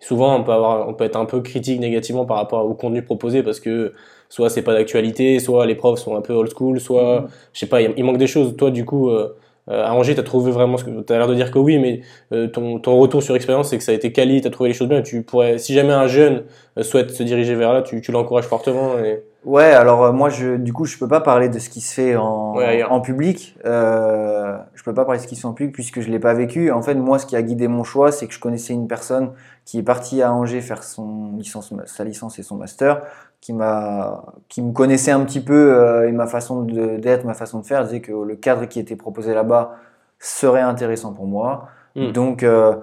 Souvent, 0.01 0.37
on 0.39 0.45
peut 0.45 0.53
avoir, 0.53 0.89
on 0.89 0.95
peut 0.95 1.05
être 1.05 1.17
un 1.17 1.25
peu 1.25 1.41
critique 1.41 1.81
négativement 1.81 2.25
par 2.25 2.37
rapport 2.37 2.65
au 2.65 2.75
contenu 2.75 3.03
proposé 3.03 3.43
parce 3.43 3.61
que 3.61 3.93
soit 4.29 4.49
c'est 4.51 4.63
pas 4.63 4.73
d'actualité, 4.75 5.41
soit 5.41 5.67
les 5.67 5.75
profs 5.75 5.99
sont 6.01 6.17
un 6.17 6.21
peu 6.21 6.33
old 6.33 6.51
school, 6.57 6.81
soit 6.81 7.27
je 7.53 7.61
sais 7.61 7.67
pas, 7.67 7.83
il 7.83 7.95
il 7.97 8.05
manque 8.05 8.19
des 8.19 8.27
choses. 8.29 8.57
Toi, 8.57 8.71
du 8.71 8.85
coup, 8.85 9.11
euh, 9.11 9.37
euh, 9.71 9.85
à 9.85 9.93
Angers, 9.93 10.15
t'as 10.15 10.23
trouvé 10.23 10.51
vraiment 10.51 10.77
ce 10.77 10.85
que 10.85 11.01
t'as 11.03 11.19
l'air 11.19 11.27
de 11.29 11.35
dire 11.35 11.51
que 11.51 11.59
oui, 11.59 11.79
mais 11.79 12.01
euh, 12.33 12.47
ton, 12.49 12.79
ton 12.79 12.99
retour 12.99 13.23
sur 13.23 13.37
expérience, 13.37 13.69
c'est 13.71 13.79
que 13.79 13.85
ça 13.85 13.93
a 13.93 13.95
été 13.95 14.13
quali, 14.13 14.41
t'as 14.41 14.51
trouvé 14.51 14.69
les 14.71 14.75
choses 14.75 14.89
bien. 14.89 15.03
Tu 15.03 15.23
pourrais, 15.23 15.59
si 15.59 15.75
jamais 15.75 15.93
un 15.93 16.07
jeune 16.07 16.45
euh, 16.79 16.83
souhaite 16.83 17.11
se 17.11 17.23
diriger 17.23 17.55
vers 17.55 17.73
là, 17.73 17.83
tu, 17.83 18.01
tu 18.01 18.13
l'encourages 18.13 18.47
fortement. 18.47 18.99
Et... 18.99 19.23
Ouais, 19.45 19.65
alors 19.71 20.05
euh, 20.05 20.13
moi, 20.13 20.31
je, 20.31 20.57
du 20.57 20.73
coup, 20.73 20.85
je 20.85 20.99
peux 20.99 21.09
pas 21.09 21.21
parler 21.21 21.49
de 21.49 21.59
ce 21.59 21.69
qui 21.71 21.81
se 21.81 21.95
fait 21.95 22.17
en, 22.17 22.55
Ouais, 22.57 22.65
ailleurs. 22.65 22.93
en 22.93 23.01
public. 23.01 23.57
Euh, 23.65 24.57
je 24.75 24.83
peux 24.83 24.95
pas 24.95 25.05
parler 25.05 25.19
de 25.19 25.23
ce 25.23 25.29
qui 25.29 25.37
se 25.37 25.43
fait 25.43 25.47
en 25.47 25.53
public 25.53 25.75
puisque 25.75 26.01
je 26.01 26.11
l'ai 26.11 26.19
pas 26.19 26.35
vécu. 26.35 26.71
En 26.73 26.83
fait, 26.83 26.95
moi, 26.95 27.19
ce 27.19 27.27
qui 27.27 27.37
a 27.37 27.43
guidé 27.43 27.69
mon 27.69 27.85
choix, 27.85 28.11
c'est 28.11 28.27
que 28.27 28.35
je 28.35 28.41
connaissais 28.41 28.73
une 28.73 28.89
personne 28.89 29.33
qui 29.65 29.79
est 29.79 29.83
partie 29.83 30.23
à 30.23 30.33
Angers 30.33 30.61
faire 30.63 30.83
son 30.83 31.33
licence, 31.37 31.73
sa 31.87 32.05
licence 32.05 32.39
et 32.39 32.43
son 32.43 32.57
master, 32.57 33.03
qui 33.41 33.53
m'a, 33.53 34.25
qui 34.49 34.63
me 34.63 34.73
connaissait 34.73 35.11
un 35.11 35.25
petit 35.25 35.41
peu 35.41 35.75
euh, 35.75 36.09
et 36.09 36.13
ma 36.13 36.27
façon 36.27 36.63
d'être, 36.63 37.25
ma 37.25 37.35
façon 37.35 37.61
de 37.61 37.67
faire, 37.67 37.85
disait 37.85 38.01
que 38.01 38.13
le 38.13 38.37
cadre 38.37 38.67
qui 38.67 38.81
était 38.81 38.97
proposé 38.97 39.35
là-bas 39.35 39.77
serait 40.19 40.61
intéressant 40.61 41.13
pour 41.13 41.27
moi. 41.27 41.69
Mm. 41.95 42.13
Donc, 42.13 42.43
euh, 42.43 42.75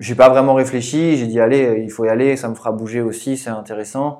j'ai 0.00 0.14
pas 0.14 0.28
vraiment 0.28 0.54
réfléchi. 0.54 1.16
J'ai 1.16 1.26
dit 1.26 1.40
allez, 1.40 1.64
euh, 1.64 1.78
il 1.78 1.90
faut 1.90 2.04
y 2.04 2.08
aller, 2.08 2.36
ça 2.36 2.48
me 2.48 2.54
fera 2.54 2.72
bouger 2.72 3.00
aussi, 3.00 3.36
c'est 3.36 3.50
intéressant. 3.50 4.18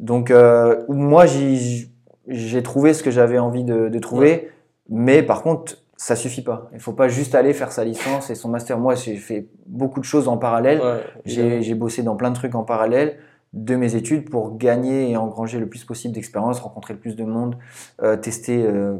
Donc, 0.00 0.30
euh, 0.30 0.82
moi, 0.88 1.26
j'ai 1.26 2.62
trouvé 2.62 2.92
ce 2.92 3.02
que 3.02 3.10
j'avais 3.10 3.38
envie 3.38 3.64
de, 3.64 3.88
de 3.88 3.98
trouver, 4.00 4.50
mais 4.88 5.22
par 5.22 5.42
contre, 5.42 5.76
ça 5.96 6.16
suffit 6.16 6.42
pas. 6.42 6.68
Il 6.72 6.80
faut 6.80 6.94
pas 6.94 7.06
juste 7.06 7.36
aller 7.36 7.52
faire 7.52 7.70
sa 7.70 7.84
licence 7.84 8.28
et 8.28 8.34
son 8.34 8.48
master. 8.48 8.78
Moi, 8.78 8.96
j'ai 8.96 9.14
fait 9.14 9.46
beaucoup 9.66 10.00
de 10.00 10.04
choses 10.04 10.26
en 10.26 10.36
parallèle. 10.36 10.80
Ouais, 10.80 11.60
j'ai 11.60 11.74
bossé 11.74 12.02
dans 12.02 12.16
plein 12.16 12.30
de 12.30 12.34
trucs 12.34 12.56
en 12.56 12.64
parallèle 12.64 13.18
de 13.52 13.76
mes 13.76 13.94
études 13.96 14.30
pour 14.30 14.56
gagner 14.56 15.10
et 15.10 15.16
engranger 15.16 15.58
le 15.58 15.68
plus 15.68 15.84
possible 15.84 16.14
d'expérience, 16.14 16.60
rencontrer 16.60 16.94
le 16.94 17.00
plus 17.00 17.16
de 17.16 17.24
monde, 17.24 17.56
euh, 18.02 18.16
tester 18.16 18.64
euh, 18.64 18.96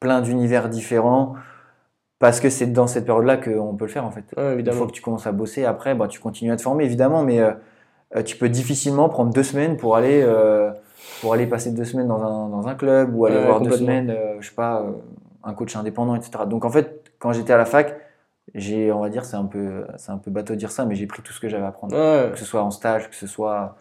plein 0.00 0.20
d'univers 0.20 0.68
différents. 0.68 1.34
Parce 2.18 2.40
que 2.40 2.48
c'est 2.48 2.66
dans 2.66 2.86
cette 2.86 3.04
période-là 3.04 3.36
qu'on 3.36 3.74
peut 3.76 3.84
le 3.84 3.90
faire 3.90 4.04
en 4.04 4.10
fait. 4.10 4.24
Ouais, 4.36 4.58
Une 4.58 4.72
fois 4.72 4.86
que 4.86 4.92
tu 4.92 5.02
commences 5.02 5.26
à 5.26 5.32
bosser, 5.32 5.64
après, 5.64 5.94
bah, 5.94 6.08
tu 6.08 6.20
continues 6.20 6.52
à 6.52 6.56
te 6.56 6.62
former 6.62 6.84
évidemment, 6.84 7.22
mais 7.22 7.40
euh, 7.40 8.22
tu 8.24 8.36
peux 8.36 8.48
difficilement 8.48 9.08
prendre 9.08 9.32
deux 9.32 9.42
semaines 9.42 9.76
pour 9.76 9.96
aller, 9.96 10.24
pour 11.20 11.34
aller 11.34 11.46
passer 11.46 11.72
deux 11.72 11.84
semaines 11.84 12.08
dans 12.08 12.22
un, 12.22 12.48
dans 12.48 12.66
un 12.68 12.74
club 12.74 13.14
ou 13.14 13.26
aller 13.26 13.36
Ouais, 13.36 13.44
voir 13.46 13.60
deux 13.60 13.72
semaines, 13.72 14.16
je 14.40 14.48
sais 14.48 14.54
pas, 14.54 14.86
un 15.42 15.54
coach 15.54 15.76
indépendant, 15.76 16.14
etc. 16.14 16.44
Donc 16.46 16.64
en 16.64 16.70
fait, 16.70 17.10
quand 17.18 17.32
j'étais 17.32 17.52
à 17.52 17.58
la 17.58 17.64
fac, 17.66 17.96
j'ai, 18.54 18.92
on 18.92 19.00
va 19.00 19.08
dire, 19.08 19.24
c'est 19.24 19.36
un 19.36 19.44
peu, 19.46 19.84
c'est 19.96 20.12
un 20.12 20.18
peu 20.18 20.30
bateau 20.30 20.54
de 20.54 20.58
dire 20.58 20.70
ça, 20.70 20.84
mais 20.84 20.94
j'ai 20.94 21.06
pris 21.06 21.22
tout 21.22 21.32
ce 21.32 21.40
que 21.40 21.48
j'avais 21.48 21.64
à 21.64 21.68
apprendre 21.68 21.94
Ouais, 21.96 22.30
que 22.30 22.38
ce 22.38 22.44
soit 22.44 22.62
en 22.62 22.70
stage, 22.70 23.10
que 23.10 23.16
ce 23.16 23.26
soit 23.26 23.76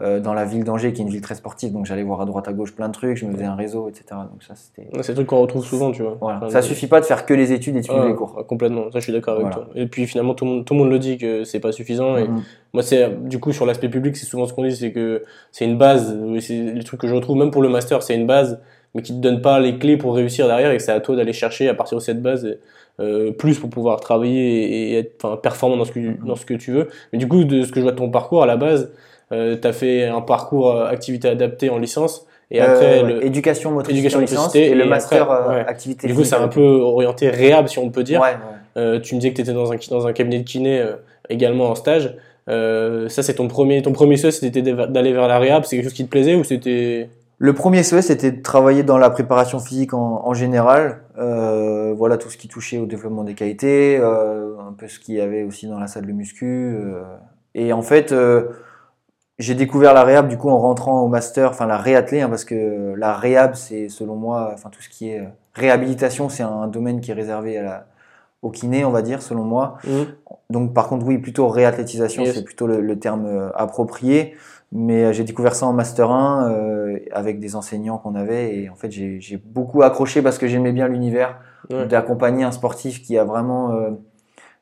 euh, 0.00 0.20
dans 0.20 0.34
la 0.34 0.44
ville 0.44 0.62
d'Angers, 0.62 0.92
qui 0.92 1.00
est 1.00 1.04
une 1.04 1.10
ville 1.10 1.22
très 1.22 1.34
sportive, 1.34 1.72
donc 1.72 1.86
j'allais 1.86 2.02
voir 2.02 2.20
à 2.20 2.26
droite 2.26 2.46
à 2.48 2.52
gauche 2.52 2.74
plein 2.74 2.88
de 2.88 2.92
trucs, 2.92 3.16
je 3.16 3.24
me 3.24 3.32
faisais 3.32 3.46
un 3.46 3.54
réseau, 3.54 3.88
etc. 3.88 4.04
Donc 4.30 4.42
ça, 4.42 4.54
c'était. 4.54 4.88
c'est 5.02 5.12
des 5.12 5.14
trucs 5.14 5.26
qu'on 5.28 5.40
retrouve 5.40 5.64
souvent, 5.64 5.90
tu 5.90 6.02
vois. 6.02 6.18
Voilà. 6.20 6.36
Enfin, 6.38 6.50
Ça 6.50 6.60
suffit 6.62 6.86
pas 6.86 7.00
de 7.00 7.06
faire 7.06 7.24
que 7.24 7.32
les 7.32 7.52
études 7.52 7.76
et 7.76 7.80
de 7.80 7.84
suivre 7.84 8.00
Ouais, 8.02 8.08
les 8.08 8.14
cours. 8.14 8.36
ouais, 8.36 8.44
complètement, 8.44 8.90
ça 8.92 8.98
je 8.98 9.04
suis 9.04 9.12
d'accord 9.12 9.34
avec 9.36 9.46
Voilà. 9.46 9.56
toi. 9.64 9.68
Et 9.74 9.86
puis 9.86 10.06
finalement, 10.06 10.34
tout 10.34 10.44
le 10.44 10.50
monde, 10.50 10.64
tout 10.66 10.74
le 10.74 10.80
monde 10.80 10.90
le 10.90 10.98
dit 10.98 11.16
que 11.16 11.44
c'est 11.44 11.60
pas 11.60 11.72
suffisant. 11.72 12.16
Et 12.18 12.28
Mhm. 12.28 12.42
moi, 12.74 12.82
c'est 12.82 13.26
du 13.26 13.40
coup 13.40 13.52
sur 13.52 13.64
l'aspect 13.64 13.88
public, 13.88 14.16
c'est 14.18 14.26
souvent 14.26 14.46
ce 14.46 14.52
qu'on 14.52 14.64
dit, 14.64 14.76
c'est 14.76 14.92
que 14.92 15.22
c'est 15.50 15.64
une 15.64 15.78
base. 15.78 16.14
C'est 16.40 16.60
les 16.60 16.84
trucs 16.84 17.00
que 17.00 17.06
je 17.08 17.14
retrouve, 17.14 17.36
même 17.38 17.50
pour 17.50 17.62
le 17.62 17.70
master, 17.70 18.02
c'est 18.02 18.14
une 18.14 18.26
base, 18.26 18.60
mais 18.94 19.00
qui 19.00 19.14
te 19.14 19.18
donne 19.20 19.40
pas 19.40 19.60
les 19.60 19.78
clés 19.78 19.96
pour 19.96 20.14
réussir 20.14 20.46
derrière, 20.46 20.72
et 20.72 20.78
c'est 20.78 20.92
à 20.92 21.00
toi 21.00 21.16
d'aller 21.16 21.32
chercher 21.32 21.68
à 21.70 21.74
partir 21.74 21.96
de 21.96 22.02
cette 22.02 22.20
base 22.20 22.46
euh, 23.00 23.30
plus 23.32 23.58
pour 23.58 23.68
pouvoir 23.70 24.00
travailler 24.00 24.40
et, 24.64 24.92
et 24.92 24.98
être 24.98 25.36
performant 25.40 25.76
dans 25.78 25.84
ce 25.86 25.92
que 25.92 26.00
dans 26.26 26.36
ce 26.36 26.44
que 26.46 26.54
tu 26.54 26.72
veux. 26.72 26.88
Mais 27.12 27.18
du 27.18 27.28
coup, 27.28 27.44
de 27.44 27.62
ce 27.62 27.70
que 27.72 27.80
je 27.80 27.82
vois 27.82 27.92
de 27.92 27.96
ton 27.98 28.10
parcours 28.10 28.42
à 28.42 28.46
la 28.46 28.56
base, 28.56 28.90
euh, 29.32 29.56
tu 29.60 29.66
as 29.66 29.72
fait 29.72 30.06
un 30.06 30.20
parcours 30.20 30.70
euh, 30.70 30.86
activité 30.86 31.28
adaptée 31.28 31.70
en 31.70 31.78
licence, 31.78 32.26
et 32.50 32.60
après 32.60 33.00
Euh, 33.00 33.02
le, 33.02 33.26
éducation 33.26 33.72
motricité 33.72 33.98
éducation 33.98 34.20
motricité, 34.20 34.70
et, 34.70 34.74
le 34.74 34.84
master 34.84 35.30
après, 35.30 35.54
ouais. 35.56 35.66
activité 35.66 36.06
du 36.06 36.14
coup, 36.14 36.24
c'est 36.24 36.36
un 36.36 36.48
peu 36.48 36.62
orienté 36.80 37.28
réhab, 37.28 37.66
si 37.66 37.78
on 37.78 37.90
peut 37.90 38.04
dire. 38.04 38.20
Ouais, 38.20 38.28
ouais. 38.28 38.36
Euh, 38.76 39.00
tu 39.00 39.14
me 39.14 39.20
disais 39.20 39.30
que 39.30 39.36
tu 39.36 39.42
étais 39.42 39.52
dans 39.52 39.72
un, 39.72 39.76
dans 39.90 40.06
un 40.06 40.12
cabinet 40.12 40.38
de 40.38 40.44
kiné 40.44 40.78
euh, 40.78 40.96
également 41.28 41.70
en 41.70 41.74
stage. 41.74 42.14
Ça, 42.48 43.22
c'est 43.22 43.34
ton 43.34 43.48
premier, 43.48 43.82
ton 43.82 43.92
premier 43.92 44.16
souhait, 44.16 44.30
c'était 44.30 44.62
d'aller 44.62 45.12
vers 45.12 45.26
la 45.26 45.38
réhab. 45.40 45.64
C'est 45.64 45.76
quelque 45.76 45.86
chose 45.86 45.94
qui 45.94 46.04
te 46.04 46.10
plaisait 46.10 46.36
ou 46.36 46.44
c'était? 46.44 47.08
Le 47.38 47.52
premier 47.52 47.82
souhait, 47.82 48.02
c'était 48.02 48.30
de 48.30 48.40
travailler 48.40 48.82
dans 48.82 48.96
la 48.96 49.10
préparation 49.10 49.58
physique 49.58 49.92
en, 49.92 50.22
en 50.24 50.32
général. 50.32 51.00
Euh, 51.18 51.92
voilà 51.94 52.16
tout 52.16 52.30
ce 52.30 52.36
qui 52.38 52.48
touchait 52.48 52.78
au 52.78 52.86
développement 52.86 53.24
des 53.24 53.34
qualités, 53.34 53.98
euh, 54.00 54.54
un 54.60 54.72
peu 54.72 54.88
ce 54.88 54.98
qu'il 54.98 55.16
y 55.16 55.20
avait 55.20 55.42
aussi 55.42 55.66
dans 55.66 55.78
la 55.78 55.86
salle 55.86 56.06
de 56.06 56.12
muscu. 56.12 56.76
euh. 56.78 57.02
Et 57.54 57.72
en 57.72 57.82
fait, 57.82 58.14
j'ai 59.38 59.54
découvert 59.54 59.92
la 59.94 60.02
réhab 60.04 60.28
du 60.28 60.38
coup 60.38 60.48
en 60.48 60.58
rentrant 60.58 61.00
au 61.02 61.08
master, 61.08 61.50
enfin 61.50 61.66
la 61.66 61.76
réathlée, 61.76 62.20
hein, 62.22 62.28
parce 62.28 62.44
que 62.44 62.94
la 62.96 63.14
réhab, 63.14 63.54
c'est 63.54 63.88
selon 63.88 64.16
moi, 64.16 64.50
enfin 64.54 64.70
tout 64.70 64.80
ce 64.80 64.88
qui 64.88 65.10
est 65.10 65.20
euh, 65.20 65.26
réhabilitation, 65.54 66.28
c'est 66.28 66.42
un 66.42 66.66
domaine 66.68 67.00
qui 67.00 67.10
est 67.10 67.14
réservé 67.14 67.58
à 67.58 67.62
la, 67.62 67.86
au 68.42 68.50
kiné, 68.50 68.84
on 68.84 68.90
va 68.90 69.02
dire, 69.02 69.22
selon 69.22 69.44
moi. 69.44 69.76
Mhm. 69.86 70.06
Donc, 70.50 70.72
par 70.74 70.88
contre, 70.88 71.04
oui, 71.06 71.18
plutôt 71.18 71.48
réathlétisation, 71.48 72.22
Yes. 72.24 72.34
c'est 72.34 72.44
plutôt 72.44 72.66
le, 72.66 72.80
le 72.80 72.98
terme 72.98 73.26
euh, 73.26 73.50
approprié. 73.54 74.34
Mais 74.72 75.04
euh, 75.04 75.12
j'ai 75.12 75.22
découvert 75.24 75.54
ça 75.54 75.66
en 75.66 75.72
Master 75.72 76.10
1 76.10 76.50
euh, 76.50 76.98
avec 77.12 77.38
des 77.38 77.54
enseignants 77.56 77.98
qu'on 77.98 78.14
avait. 78.14 78.56
Et 78.56 78.68
en 78.68 78.74
fait, 78.74 78.90
j'ai 78.90 79.20
j'ai 79.20 79.36
beaucoup 79.36 79.82
accroché 79.82 80.22
parce 80.22 80.38
que 80.38 80.46
j'aimais 80.48 80.72
bien 80.72 80.88
l'univers 80.88 81.38
Ouais. 81.70 81.86
d'accompagner 81.86 82.44
un 82.44 82.52
sportif 82.52 83.02
qui 83.02 83.18
a 83.18 83.24
vraiment 83.24 83.72
euh, 83.72 83.90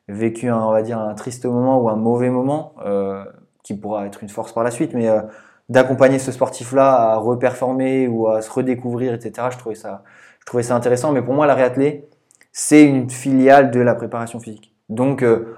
vécu, 0.07 0.49
un, 0.49 0.59
on 0.59 0.71
va 0.71 0.81
dire, 0.81 0.97
un 0.99 1.13
triste 1.13 1.45
moment 1.45 1.79
ou 1.79 1.89
un 1.89 1.95
mauvais 1.95 2.29
moment, 2.31 2.73
euh, 2.85 3.23
qui 3.65 3.73
pourra 3.73 4.05
être 4.05 4.21
une 4.21 4.29
force 4.29 4.53
par 4.53 4.63
la 4.63 4.69
suite. 4.71 4.93
Mais 4.93 5.09
euh, 5.09 5.21
d'accompagner 5.69 6.19
ce 6.19 6.31
sportif-là 6.31 6.93
à 6.93 7.15
reperformer 7.17 8.07
ou 8.07 8.27
à 8.29 8.41
se 8.43 8.51
redécouvrir, 8.51 9.13
etc., 9.15 9.47
je 9.51 9.57
trouvais 9.57 9.73
ça, 9.75 10.03
je 10.39 10.45
trouvais 10.45 10.61
ça 10.63 10.75
intéressant. 10.75 11.11
Mais 11.11 11.23
pour 11.23 11.33
moi, 11.33 11.47
la 11.47 11.55
réathlée, 11.55 12.05
c'est 12.51 12.83
une 12.83 13.09
filiale 13.09 13.71
de 13.71 13.79
la 13.79 13.95
préparation 13.95 14.39
physique. 14.39 14.73
Donc, 14.89 15.23
euh, 15.23 15.57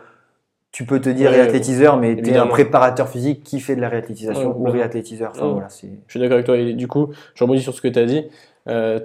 tu 0.71 0.85
peux 0.85 1.01
te 1.01 1.09
dire 1.09 1.29
Ouais, 1.31 1.37
réathlétiseur, 1.41 1.97
mais 1.97 2.15
tu 2.15 2.29
es 2.29 2.37
un 2.37 2.47
préparateur 2.47 3.09
physique 3.09 3.43
qui 3.43 3.59
fait 3.59 3.75
de 3.75 3.81
la 3.81 3.89
réathlétisation 3.89 4.57
Ouais, 4.57 4.69
ou 4.69 4.71
réathlétiseur. 4.71 5.31
Enfin, 5.35 5.45
Ouais. 5.47 5.51
voilà, 5.53 5.69
c'est... 5.69 5.89
Je 6.07 6.11
suis 6.11 6.19
d'accord 6.21 6.35
avec 6.35 6.45
toi. 6.45 6.57
Et 6.57 6.73
du 6.73 6.87
coup, 6.87 7.09
je 7.35 7.43
rebondis 7.43 7.61
sur 7.61 7.73
ce 7.73 7.81
que 7.81 7.89
tu 7.89 7.99
as 7.99 8.05
dit. 8.05 8.25
Euh, 8.69 8.99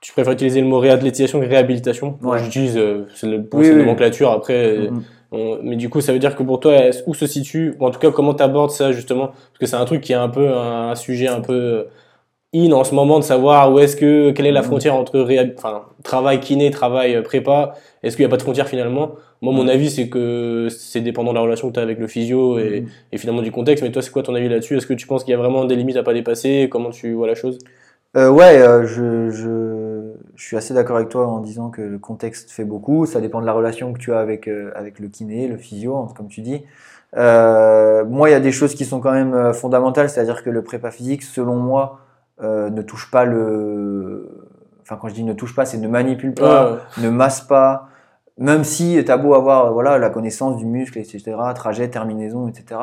tu 0.00 0.12
préfères 0.12 0.32
utiliser 0.32 0.60
le 0.60 0.66
mot 0.66 0.80
réathlétisation 0.80 1.40
que 1.40 1.46
réhabilitation 1.46 2.18
j'utilise, 2.36 2.76
euh, 2.76 3.06
c'est 3.14 3.26
le 3.26 3.38
Oui, 3.52 3.70
oui. 3.70 3.76
nomenclature. 3.76 4.30
Après, 4.32 4.54
euh, 4.54 4.90
Mhm. 4.90 5.02
On- 5.34 5.58
mais 5.62 5.76
du 5.76 5.88
coup, 5.90 6.00
ça 6.00 6.12
veut 6.12 6.18
dire 6.18 6.36
que 6.36 6.42
pour 6.42 6.60
toi, 6.60 6.74
où 7.06 7.14
se 7.14 7.26
situe, 7.26 7.74
ou 7.80 7.86
en 7.86 7.90
tout 7.90 7.98
cas, 7.98 8.10
comment 8.10 8.34
tu 8.34 8.42
abordes 8.42 8.70
ça 8.70 8.92
justement? 8.92 9.26
Parce 9.28 9.58
que 9.60 9.66
c'est 9.66 9.76
un 9.76 9.84
truc 9.84 10.00
qui 10.00 10.12
est 10.12 10.16
un 10.16 10.28
peu 10.28 10.48
un, 10.48 10.90
un 10.90 10.94
sujet 10.94 11.28
un 11.28 11.40
peu 11.40 11.86
in 12.54 12.70
en 12.72 12.84
ce 12.84 12.94
moment 12.94 13.18
de 13.18 13.24
savoir 13.24 13.72
où 13.72 13.80
est-ce 13.80 13.96
que, 13.96 14.30
quelle 14.30 14.46
est 14.46 14.52
la 14.52 14.60
Mhm. 14.62 14.66
frontière 14.68 14.94
entre 14.94 15.18
réhab- 15.18 15.54
enfin, 15.58 15.82
travail 16.04 16.38
kiné, 16.40 16.70
travail 16.70 17.16
euh, 17.16 17.22
prépa. 17.22 17.74
Est-ce 18.02 18.16
qu'il 18.16 18.24
n'y 18.24 18.28
a 18.28 18.30
pas 18.30 18.36
de 18.36 18.42
frontière 18.42 18.68
finalement? 18.68 19.12
Moi, 19.42 19.52
mon 19.52 19.64
Mhm. 19.64 19.70
avis, 19.70 19.90
c'est 19.90 20.08
que 20.08 20.68
c'est 20.70 21.00
dépendant 21.00 21.32
de 21.32 21.36
la 21.36 21.40
relation 21.42 21.68
que 21.68 21.74
tu 21.74 21.80
as 21.80 21.82
avec 21.82 21.98
le 21.98 22.06
physio 22.06 22.58
et, 22.60 22.80
Mhm. 22.82 22.88
et 23.12 23.18
finalement 23.18 23.42
du 23.42 23.50
contexte. 23.50 23.82
Mais 23.82 23.90
toi, 23.90 24.02
c'est 24.02 24.12
quoi 24.12 24.22
ton 24.22 24.34
avis 24.36 24.48
là-dessus? 24.48 24.76
Est-ce 24.76 24.86
que 24.86 24.94
tu 24.94 25.06
penses 25.08 25.24
qu'il 25.24 25.32
y 25.32 25.34
a 25.34 25.38
vraiment 25.38 25.64
des 25.64 25.74
limites 25.74 25.96
à 25.96 26.04
pas 26.04 26.14
dépasser? 26.14 26.68
Comment 26.70 26.90
tu 26.90 27.12
vois 27.14 27.26
la 27.26 27.34
chose? 27.34 27.58
Euh, 28.16 28.30
ouais, 28.30 28.56
euh, 28.62 28.86
je, 28.86 29.30
je, 29.30 29.73
je 30.36 30.44
suis 30.44 30.56
assez 30.56 30.74
d'accord 30.74 30.96
avec 30.96 31.08
toi 31.08 31.26
en 31.26 31.40
disant 31.40 31.70
que 31.70 31.82
le 31.82 31.98
contexte 31.98 32.50
fait 32.50 32.64
beaucoup. 32.64 33.06
Ça 33.06 33.20
dépend 33.20 33.40
de 33.40 33.46
la 33.46 33.52
relation 33.52 33.92
que 33.92 33.98
tu 33.98 34.12
as 34.12 34.18
avec, 34.18 34.48
euh, 34.48 34.72
avec 34.74 34.98
le 34.98 35.08
kiné, 35.08 35.48
le 35.48 35.56
physio, 35.56 35.96
hein, 35.96 36.08
comme 36.16 36.28
tu 36.28 36.40
dis. 36.40 36.64
Euh, 37.16 38.04
moi, 38.04 38.28
il 38.28 38.32
y 38.32 38.34
a 38.34 38.40
des 38.40 38.52
choses 38.52 38.74
qui 38.74 38.84
sont 38.84 39.00
quand 39.00 39.12
même 39.12 39.34
euh, 39.34 39.52
fondamentales, 39.52 40.10
c'est-à-dire 40.10 40.42
que 40.42 40.50
le 40.50 40.62
prépa 40.62 40.90
physique, 40.90 41.22
selon 41.22 41.56
moi, 41.56 42.00
euh, 42.42 42.70
ne 42.70 42.82
touche 42.82 43.10
pas 43.10 43.24
le. 43.24 44.48
Enfin, 44.82 44.98
quand 45.00 45.08
je 45.08 45.14
dis 45.14 45.24
ne 45.24 45.32
touche 45.32 45.54
pas, 45.54 45.64
c'est 45.64 45.78
ne 45.78 45.88
manipule 45.88 46.34
pas, 46.34 46.78
ne 46.98 47.08
masse 47.08 47.40
pas. 47.40 47.88
Même 48.36 48.64
si 48.64 49.00
tu 49.04 49.10
as 49.10 49.16
beau 49.16 49.34
avoir 49.34 49.72
voilà, 49.72 49.96
la 49.98 50.10
connaissance 50.10 50.56
du 50.56 50.66
muscle, 50.66 50.98
etc., 50.98 51.22
trajet, 51.54 51.88
terminaison, 51.88 52.48
etc. 52.48 52.80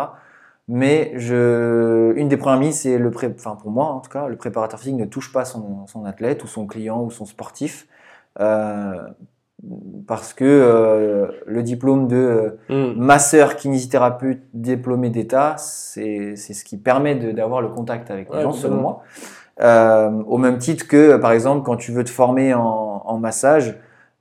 Mais 0.67 1.13
je, 1.17 2.13
une 2.15 2.29
des 2.29 2.37
premières 2.37 2.59
mises, 2.59 2.81
c'est 2.81 2.97
le 2.97 3.11
pré, 3.11 3.33
enfin 3.35 3.55
pour 3.55 3.71
moi 3.71 3.85
en 3.87 3.99
tout 3.99 4.09
cas, 4.09 4.27
le 4.27 4.37
préparateur 4.37 4.79
physique 4.79 4.95
ne 4.97 5.05
touche 5.05 5.33
pas 5.33 5.43
son, 5.45 5.85
son 5.87 6.05
athlète 6.05 6.43
ou 6.43 6.47
son 6.47 6.65
client 6.67 7.03
ou 7.03 7.11
son 7.11 7.25
sportif 7.25 7.87
euh, 8.39 8.95
parce 10.07 10.33
que 10.33 10.43
euh, 10.45 11.27
le 11.45 11.63
diplôme 11.63 12.07
de 12.07 12.15
euh, 12.15 12.57
Hmm. 12.69 12.93
masseur 12.95 13.55
kinésithérapeute 13.55 14.41
diplômé 14.53 15.09
d'État, 15.09 15.55
c'est 15.57 16.35
c'est 16.35 16.53
ce 16.53 16.65
qui 16.65 16.77
permet 16.77 17.15
de- 17.15 17.31
d'avoir 17.31 17.61
le 17.61 17.69
contact 17.69 18.09
avec 18.11 18.31
les 18.33 18.35
Ouais, 18.37 18.41
gens, 18.41 18.53
selon 18.53 18.77
moi. 18.77 19.03
Euh, 19.61 20.09
au 20.27 20.37
même 20.37 20.57
titre 20.59 20.87
que, 20.87 21.17
par 21.17 21.31
exemple, 21.33 21.63
quand 21.65 21.77
tu 21.77 21.91
veux 21.91 22.03
te 22.03 22.09
former 22.11 22.53
en, 22.53 23.03
en 23.05 23.17
massage, 23.19 23.75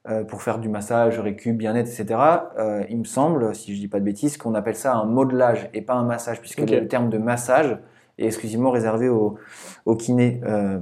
euh, 0.08 0.24
pour 0.24 0.40
faire 0.40 0.58
du 0.58 0.70
massage, 0.70 1.20
récup, 1.20 1.58
bien-être, 1.58 1.86
etc., 1.86 2.18
euh, 2.58 2.82
il 2.88 3.00
me 3.00 3.04
semble, 3.04 3.54
si 3.54 3.74
je 3.74 3.80
dis 3.80 3.88
pas 3.88 4.00
de 4.00 4.04
bêtises, 4.04 4.38
qu'on 4.38 4.54
appelle 4.54 4.74
ça 4.74 4.94
un 4.94 5.04
modelage 5.04 5.68
et 5.74 5.82
pas 5.82 5.92
un 5.92 6.04
massage, 6.04 6.40
puisque 6.40 6.60
le 6.60 6.88
terme 6.88 7.10
de 7.10 7.18
massage 7.18 7.76
est 8.16 8.24
exclusivement 8.24 8.70
réservé 8.70 9.10
au, 9.10 9.36
au 9.84 9.96
kiné, 9.96 10.40
euh, 10.46 10.78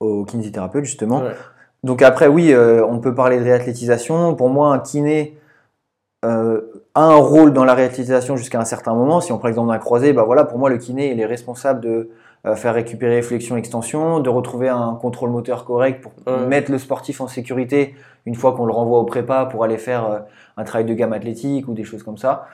au 0.00 0.26
kinésithérapeute, 0.26 0.84
justement. 0.84 1.22
Ouais. 1.22 1.34
Donc 1.82 2.02
après, 2.02 2.26
oui, 2.26 2.54
on 2.54 2.98
peut 2.98 3.14
parler 3.14 3.38
de 3.38 3.44
réathlétisation. 3.44 4.34
Pour 4.34 4.50
moi, 4.50 4.74
un 4.74 4.80
kiné 4.80 5.38
a 6.22 6.60
un 6.94 7.14
rôle 7.14 7.52
dans 7.52 7.64
la 7.64 7.74
réathlétisation 7.74 8.36
jusqu'à 8.36 8.60
un 8.60 8.64
certain 8.64 8.92
moment. 8.92 9.20
Si 9.20 9.32
on 9.32 9.38
prend 9.38 9.48
l'exemple 9.48 9.70
d'un 9.70 9.78
croisé, 9.78 10.12
bah 10.12 10.24
voilà, 10.24 10.44
pour 10.44 10.58
moi, 10.58 10.68
le 10.68 10.76
kiné, 10.76 11.12
il 11.12 11.20
est 11.20 11.26
responsable 11.26 11.80
de 11.80 12.10
faire 12.54 12.74
récupérer 12.74 13.22
flexion-extension, 13.22 14.20
de 14.20 14.30
retrouver 14.30 14.68
un 14.68 14.94
contrôle 15.00 15.30
moteur 15.30 15.64
correct 15.64 16.00
pour 16.02 16.12
Ouais. 16.26 16.46
mettre 16.46 16.70
le 16.70 16.78
sportif 16.78 17.20
en 17.20 17.26
sécurité 17.26 17.94
une 18.24 18.34
fois 18.34 18.52
qu'on 18.52 18.66
le 18.66 18.72
renvoie 18.72 18.98
au 19.00 19.04
prépa 19.04 19.46
pour 19.46 19.64
aller 19.64 19.78
faire 19.78 20.06
euh, 20.10 20.18
un 20.56 20.64
travail 20.64 20.84
de 20.84 20.94
gamme 20.94 21.12
athlétique 21.12 21.66
ou 21.68 21.72
des 21.74 21.84
choses 21.84 22.02
comme 22.02 22.16
ça. 22.18 22.46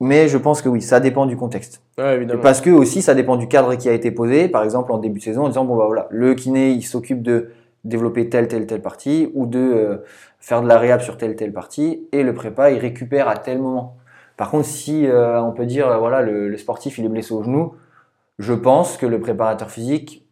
Mais 0.00 0.28
je 0.28 0.38
pense 0.38 0.62
que 0.62 0.68
oui, 0.68 0.80
ça 0.80 1.00
dépend 1.00 1.26
du 1.26 1.36
contexte. 1.36 1.82
Ouais, 1.98 2.12
Et 2.12 2.16
évidemment. 2.16 2.40
parce 2.42 2.60
que 2.60 2.70
aussi, 2.70 3.02
ça 3.02 3.14
dépend 3.14 3.36
du 3.36 3.48
cadre 3.48 3.74
qui 3.74 3.88
a 3.88 3.92
été 3.92 4.10
posé. 4.12 4.48
Par 4.48 4.62
exemple, 4.62 4.92
en 4.92 4.98
début 4.98 5.18
de 5.18 5.24
saison, 5.24 5.44
en 5.44 5.48
disant 5.48 5.64
bon 5.64 5.76
bah 5.76 5.86
voilà, 5.86 6.06
le 6.10 6.34
kiné, 6.34 6.70
il 6.70 6.82
s'occupe 6.82 7.22
de 7.22 7.50
développer 7.84 8.28
telle 8.28 8.48
telle 8.48 8.66
telle 8.66 8.82
partie 8.82 9.30
ou 9.34 9.46
de 9.46 9.58
euh, 9.58 9.96
faire 10.40 10.62
de 10.62 10.68
la 10.68 10.78
réhab 10.78 11.00
sur 11.00 11.16
telle 11.16 11.34
telle 11.36 11.52
partie 11.52 12.06
et 12.12 12.22
le 12.22 12.32
prépa, 12.34 12.70
il 12.70 12.78
récupère 12.78 13.28
à 13.28 13.36
tel 13.36 13.58
moment. 13.60 13.96
Par 14.36 14.50
contre, 14.50 14.66
si 14.66 15.06
euh, 15.06 15.40
on 15.42 15.50
peut 15.52 15.66
dire 15.66 15.88
euh, 15.88 15.96
voilà, 15.98 16.22
le, 16.22 16.48
le 16.48 16.56
sportif 16.58 16.98
il 16.98 17.04
est 17.04 17.08
blessé 17.08 17.32
au 17.34 17.42
genou, 17.42 17.74
je 18.38 18.52
pense 18.52 18.96
que 18.96 19.06
le 19.06 19.20
préparateur 19.20 19.70
physique, 19.70 20.26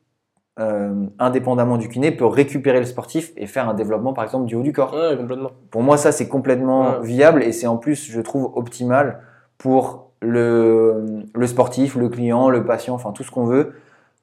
euh, 0.59 1.07
indépendamment 1.19 1.77
du 1.77 1.89
kiné, 1.89 2.13
peut 2.13 2.27
récupérer 2.27 2.81
le 2.81 2.87
sportif 2.87 3.33
et 3.37 3.47
faire 3.47 3.69
un 3.69 3.75
développement 3.75 4.13
par 4.15 4.25
exemple 4.25 4.47
du 4.47 4.55
haut 4.55 4.63
du 4.63 4.73
corps. 4.73 4.95
Ouais, 4.95 5.17
complètement. 5.17 5.51
Pour 5.71 5.83
moi, 5.83 5.97
ça, 5.99 6.13
c'est 6.13 6.29
complètement 6.29 7.01
Ouais. 7.01 7.07
viable 7.07 7.43
et 7.43 7.53
c'est 7.53 7.67
en 7.67 7.77
plus, 7.77 8.11
je 8.11 8.21
trouve, 8.21 8.51
optimal 8.55 9.21
pour 9.59 10.13
le, 10.23 11.05
le 11.35 11.47
sportif, 11.47 11.95
le 11.97 12.09
client, 12.09 12.49
le 12.49 12.65
patient, 12.65 12.95
enfin 12.95 13.13
tout 13.13 13.23
ce 13.23 13.31
qu'on 13.31 13.45
veut, 13.45 13.75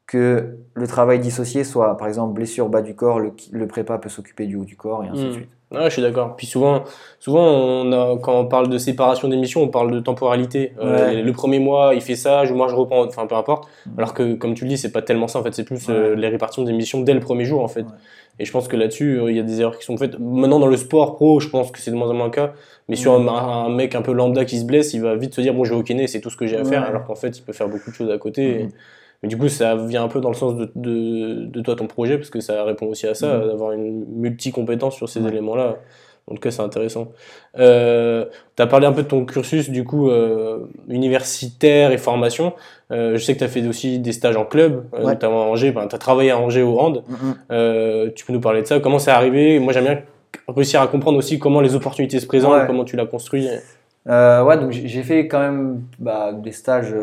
que 0.08 0.58
le 0.74 0.88
travail 0.88 1.20
dissocié 1.20 1.64
soit, 1.64 1.98
par 1.98 2.08
exemple, 2.08 2.34
blessure 2.34 2.68
bas 2.70 2.82
du 2.82 2.96
corps, 2.96 3.20
le, 3.20 3.34
le 3.52 3.68
prépa 3.68 3.98
peut 4.00 4.10
s'occuper 4.10 4.48
du 4.48 4.56
haut 4.56 4.66
du 4.66 4.76
corps 4.76 5.04
et 5.04 5.08
ainsi 5.08 5.26
de 5.26 5.30
Mm. 5.30 5.34
suite. 5.34 5.50
Ouais, 5.74 5.86
je 5.86 5.90
suis 5.90 6.02
d'accord. 6.02 6.36
Puis 6.36 6.46
souvent, 6.48 6.84
souvent 7.20 7.44
on 7.46 7.92
a, 7.92 8.18
quand 8.20 8.40
on 8.40 8.46
parle 8.46 8.70
de 8.70 8.78
séparation 8.78 9.28
des 9.28 9.38
missions, 9.38 9.62
on 9.64 9.68
parle 9.70 9.92
de 9.92 10.00
temporalité. 10.00 10.74
Euh, 10.80 11.22
le 11.24 11.32
premier 11.34 11.60
mois, 11.60 11.94
il 11.96 12.02
fait 12.02 12.16
ça, 12.16 12.46
je- 12.46 12.54
moi 12.54 12.68
je 12.68 12.76
reprends, 12.76 13.04
enfin 13.06 13.26
peu 13.28 13.36
importe. 13.36 13.68
Mhm. 13.88 13.94
Alors 13.98 14.14
que, 14.14 14.34
comme 14.36 14.54
tu 14.54 14.66
le 14.66 14.70
dis, 14.70 14.78
c'est 14.78 14.92
pas 14.92 15.02
tellement 15.02 15.28
ça 15.28 15.40
en 15.40 15.44
fait, 15.44 15.54
c'est 15.54 15.64
plus 15.64 15.88
Ouais. 15.88 15.94
euh, 15.96 16.16
les 16.16 16.28
répartitions 16.28 16.64
des 16.64 16.74
missions 16.74 17.02
dès 17.02 17.14
le 17.14 17.20
premier 17.20 17.46
jour 17.46 17.62
en 17.64 17.68
fait. 17.68 17.82
Ouais. 17.82 17.88
Et 18.40 18.46
je 18.46 18.52
pense 18.52 18.68
que 18.68 18.76
là-dessus, 18.76 19.20
euh, 19.20 19.30
il 19.32 19.38
y 19.38 19.40
a 19.40 19.44
des 19.44 19.62
erreurs 19.62 19.78
qui 19.78 19.86
sont 19.86 19.96
faites. 19.98 20.18
Maintenant, 20.20 20.60
dans 20.60 20.68
le 20.68 20.78
sport 20.78 21.16
pro, 21.16 21.40
je 21.40 21.50
pense 21.50 21.72
que 21.72 21.80
c'est 21.80 21.92
de 21.92 21.96
moins 21.96 22.10
en 22.10 22.14
moins 22.16 22.26
le 22.26 22.32
cas. 22.32 22.54
Mais 22.90 22.96
sur 22.96 23.18
Mhm. 23.20 23.30
un, 23.30 23.34
un 23.66 23.70
mec 23.70 23.96
un 23.96 24.02
peu 24.02 24.12
lambda 24.12 24.44
qui 24.46 24.58
se 24.60 24.66
blesse, 24.66 24.94
il 24.94 25.02
va 25.02 25.16
vite 25.16 25.34
se 25.36 25.42
dire, 25.42 25.54
bon, 25.54 25.64
je 25.64 25.74
vais 25.74 25.80
au 25.80 25.84
kiné, 25.84 26.08
c'est 26.08 26.20
tout 26.20 26.30
ce 26.32 26.38
que 26.38 26.46
j'ai 26.48 26.58
à 26.58 26.66
faire. 26.66 26.84
Alors 26.84 27.06
qu'en 27.06 27.16
fait, 27.16 27.38
il 27.38 27.42
peut 27.44 27.54
faire 27.54 27.68
beaucoup 27.70 27.90
de 27.92 27.96
choses 27.96 28.10
à 28.12 28.18
côté. 28.18 28.64
Mhm. 28.64 28.70
Mais 29.24 29.30
du 29.30 29.38
coup, 29.38 29.48
ça 29.48 29.76
vient 29.76 30.04
un 30.04 30.08
peu 30.10 30.20
dans 30.20 30.30
le 30.30 30.36
sens 30.36 30.56
de, 30.56 30.70
de, 30.76 31.46
de 31.46 31.62
toi, 31.62 31.76
ton 31.76 31.88
projet, 31.88 32.18
parce 32.18 32.30
que 32.30 32.42
ça 32.42 32.64
répond 32.64 32.86
aussi 32.88 33.08
à 33.08 33.16
ça, 33.16 33.38
Mhm. 33.40 33.48
d'avoir 33.48 33.72
une 33.72 34.06
multi-compétence 34.16 34.96
sur 34.96 35.08
ces 35.10 35.22
Ouais. 35.22 35.30
éléments-là. 35.30 35.78
En 36.30 36.36
tout 36.36 36.40
cas, 36.42 36.52
c'est 36.52 36.62
intéressant. 36.62 37.08
Euh, 37.60 38.26
tu 38.56 38.62
as 38.64 38.68
parlé 38.68 38.86
un 38.88 38.94
peu 38.94 39.04
de 39.04 39.08
ton 39.08 39.26
cursus, 39.26 39.70
du 39.70 39.84
coup, 39.84 40.10
euh, 40.10 40.60
universitaire 40.88 41.92
et 41.92 41.98
formation. 41.98 42.54
Euh, 42.92 43.18
je 43.18 43.24
sais 43.24 43.34
que 43.34 43.40
tu 43.40 43.44
as 43.44 43.50
fait 43.50 43.66
aussi 43.68 44.00
des 44.00 44.12
stages 44.14 44.38
en 44.38 44.46
club, 44.46 44.86
Ouais. 44.94 45.04
notamment 45.04 45.44
à 45.44 45.46
Angers. 45.48 45.74
Tu 45.74 45.96
as 45.96 45.98
travaillé 45.98 46.32
à 46.32 46.38
Angers 46.38 46.62
au 46.62 46.80
hand. 46.80 47.04
Euh, 47.52 48.10
tu 48.16 48.26
peux 48.26 48.32
nous 48.34 48.40
parler 48.40 48.62
de 48.62 48.68
ça? 48.68 48.80
Comment 48.80 49.00
c'est 49.00 49.12
arrivé? 49.12 49.60
Moi, 49.60 49.74
j'aime 49.74 49.84
bien 49.86 50.00
réussir 50.48 50.82
à 50.82 50.88
comprendre 50.88 51.18
aussi 51.18 51.40
comment 51.40 51.60
les 51.62 51.76
opportunités 51.76 52.20
se 52.22 52.26
présentent, 52.26 52.54
Ouais. 52.54 52.68
comment 52.68 52.86
tu 52.86 52.96
l'as 52.96 53.06
construit. 53.06 53.48
Ouais, 54.06 54.58
donc 54.58 54.72
j'ai 54.72 55.04
fait 55.04 55.28
quand 55.28 55.40
même 55.40 55.82
bah, 56.00 56.32
des 56.34 56.52
stages 56.52 56.94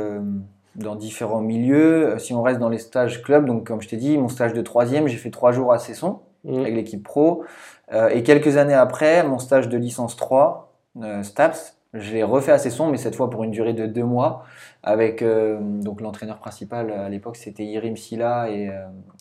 dans 0.76 0.94
différents 0.96 1.40
milieux. 1.40 2.14
Euh, 2.14 2.18
Si 2.18 2.32
on 2.34 2.42
reste 2.42 2.60
dans 2.60 2.68
les 2.68 2.78
stages 2.78 3.22
club, 3.22 3.46
donc 3.46 3.66
comme 3.66 3.80
je 3.82 3.88
t'ai 3.88 3.96
dit, 3.96 4.16
mon 4.18 4.28
stage 4.28 4.52
de 4.52 4.62
troisième, 4.62 5.06
j'ai 5.08 5.16
fait 5.16 5.30
trois 5.30 5.52
jours 5.52 5.72
à 5.72 5.78
Cesson. 5.78 6.20
Mhm. 6.42 6.60
avec 6.60 6.74
l'équipe 6.74 7.02
pro. 7.02 7.44
Euh, 7.92 8.08
et 8.08 8.22
quelques 8.22 8.56
années 8.56 8.72
après, 8.72 9.22
mon 9.24 9.38
stage 9.38 9.68
de 9.68 9.76
licence 9.76 10.16
3, 10.16 10.72
euh, 11.02 11.22
STAPS, 11.22 11.76
je 11.92 12.12
l'ai 12.14 12.22
refait 12.22 12.52
à 12.52 12.56
Cesson, 12.56 12.88
mais 12.90 12.96
cette 12.96 13.14
fois 13.14 13.28
pour 13.28 13.44
une 13.44 13.50
durée 13.50 13.74
de 13.74 13.84
deux 13.84 14.04
mois, 14.04 14.44
avec 14.82 15.20
euh, 15.20 15.58
donc 15.60 16.00
l'entraîneur 16.00 16.38
principal 16.38 16.90
à 16.92 17.10
l'époque, 17.10 17.36
c'était 17.36 17.64
Irim 17.64 17.94
Silla 17.94 18.48
et, 18.48 18.70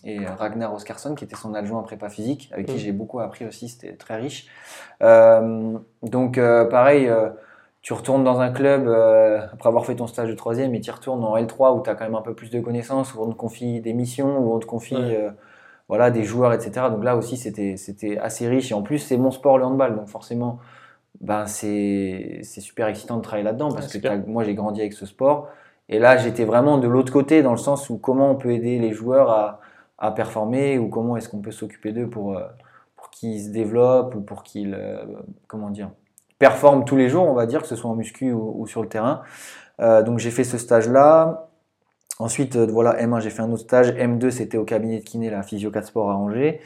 et 0.06 0.26
Ragnar 0.26 0.74
Oskarsson, 0.74 1.14
qui 1.14 1.26
était 1.26 1.36
son 1.36 1.54
adjoint 1.56 1.80
en 1.80 1.84
prépa 1.84 2.08
physique, 2.08 2.50
avec 2.54 2.68
qui 2.68 2.74
Mhm. 2.76 2.80
j'ai 2.80 2.92
beaucoup 2.94 3.20
appris 3.20 3.46
aussi, 3.46 3.68
c'était 3.68 3.98
très 3.98 4.16
riche. 4.16 4.48
Donc 5.02 6.40
pareil, 6.70 7.12
tu 7.90 7.94
retournes 7.94 8.24
dans 8.24 8.40
un 8.40 8.52
club 8.52 8.88
euh, 8.88 9.42
après 9.52 9.68
avoir 9.68 9.84
fait 9.86 9.96
ton 9.96 10.06
stage 10.08 10.30
de 10.30 10.36
troisième 10.36 10.76
et 10.76 10.82
tu 10.82 10.92
retournes 10.92 11.24
en 11.24 11.36
L3 11.38 11.76
où 11.80 11.82
tu 11.84 11.90
as 11.90 11.96
quand 11.96 12.04
même 12.06 12.14
un 12.16 12.22
peu 12.22 12.36
plus 12.36 12.52
de 12.52 12.60
connaissances, 12.60 13.16
où 13.16 13.22
on 13.24 13.30
te 13.32 13.36
confie 13.36 13.82
des 13.82 13.94
missions, 13.94 14.38
où 14.40 14.54
on 14.54 14.60
te 14.60 14.68
confie 14.68 14.96
Ouais. 14.96 15.16
euh, 15.16 15.32
voilà, 15.88 16.12
des 16.12 16.24
joueurs, 16.24 16.54
etc. 16.54 16.90
Donc 16.92 17.04
là 17.04 17.16
aussi, 17.18 17.38
c'était 17.38 18.18
assez 18.20 18.48
riche. 18.48 18.72
Et 18.72 18.76
en 18.76 18.84
plus, 18.84 19.00
c'est 19.00 19.18
mon 19.18 19.32
sport, 19.32 19.58
le 19.58 19.66
handball. 19.66 19.96
Donc 19.96 20.10
forcément, 20.10 20.60
ben, 21.22 21.48
c'est 21.48 22.42
super 22.44 22.88
excitant 22.88 23.18
de 23.18 23.22
travailler 23.24 23.46
là-dedans 23.46 23.74
parce 23.74 23.94
Ouais, 23.96 24.02
que 24.02 24.28
moi, 24.28 24.44
j'ai 24.44 24.56
grandi 24.56 24.82
avec 24.82 24.94
ce 24.94 25.06
sport. 25.08 25.50
Et 25.90 26.00
là, 26.00 26.18
j'étais 26.18 26.46
vraiment 26.46 26.78
de 26.80 26.88
l'autre 26.88 27.14
côté 27.14 27.44
dans 27.44 27.52
le 27.52 27.58
sens 27.58 27.90
où 27.90 27.98
comment 28.00 28.32
on 28.32 28.36
peut 28.38 28.52
aider 28.54 28.80
les 28.80 28.94
joueurs 28.94 29.30
à, 29.32 29.62
à 30.00 30.12
performer 30.12 30.78
ou 30.80 30.90
comment 30.90 31.18
est-ce 31.18 31.30
qu'on 31.30 31.42
peut 31.42 31.52
s'occuper 31.52 31.94
d'eux 31.94 32.10
pour, 32.10 32.38
euh, 32.38 32.44
pour 32.98 33.10
pour 33.10 33.12
qu'ils 33.12 33.44
se 33.46 33.50
développent 33.52 34.16
ou 34.16 34.22
pour 34.22 34.44
qu'ils, 34.44 34.74
euh, 34.76 35.06
comment 35.48 35.70
dire, 35.72 35.92
performent 36.40 36.86
tous 36.86 36.96
les 36.96 37.10
jours, 37.10 37.28
on 37.28 37.34
va 37.34 37.46
dire, 37.46 37.62
que 37.62 37.68
ce 37.68 37.76
soit 37.76 37.90
en 37.90 37.96
muscu 37.96 38.32
ou, 38.32 38.66
sur 38.66 38.82
le 38.82 38.90
terrain. 38.90 39.22
Euh, 39.82 40.02
donc 40.02 40.20
j'ai 40.20 40.32
fait 40.32 40.44
ce 40.44 40.58
stage-là. 40.58 41.50
Ensuite, 42.18 42.58
voilà, 42.58 43.02
M1, 43.02 43.22
j'ai 43.22 43.30
fait 43.30 43.42
un 43.42 43.52
autre 43.52 43.64
stage. 43.64 43.92
M2, 43.92 44.32
c'était 44.32 44.58
au 44.58 44.66
cabinet 44.66 45.00
de 45.00 45.04
kiné, 45.04 45.30
la 45.30 45.44
Physio 45.44 45.72
4 45.72 45.86
Sport 45.86 46.12
à 46.12 46.16
Angers, 46.16 46.60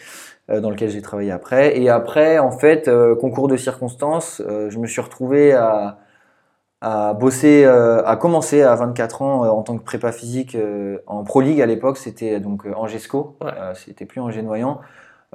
dans 0.50 0.72
lequel 0.72 0.90
j'ai 0.90 1.02
travaillé 1.02 1.32
après. 1.32 1.78
Et 1.80 1.90
après, 1.90 2.40
en 2.40 2.52
fait, 2.52 2.90
concours 3.22 3.48
de 3.48 3.56
circonstances, 3.56 4.42
je 4.48 4.80
me 4.80 4.88
suis 4.88 5.00
retrouvé 5.00 5.54
à, 5.54 6.00
à 6.82 7.14
bosser, 7.14 7.66
à 7.66 8.16
commencer 8.16 8.64
à 8.64 8.74
24 8.74 9.22
ans 9.22 9.42
en 9.48 9.62
tant 9.62 9.78
que 9.78 9.84
prépa 9.84 10.12
physique 10.12 10.58
en 11.06 11.24
Pro 11.24 11.42
League 11.42 11.62
à 11.62 11.68
l'époque, 11.68 11.98
c'était 11.98 12.40
donc 12.40 12.66
Angesco, 12.76 13.38
c'était 13.76 14.06
plus 14.06 14.22
Angers 14.22 14.42
Noyant. 14.42 14.82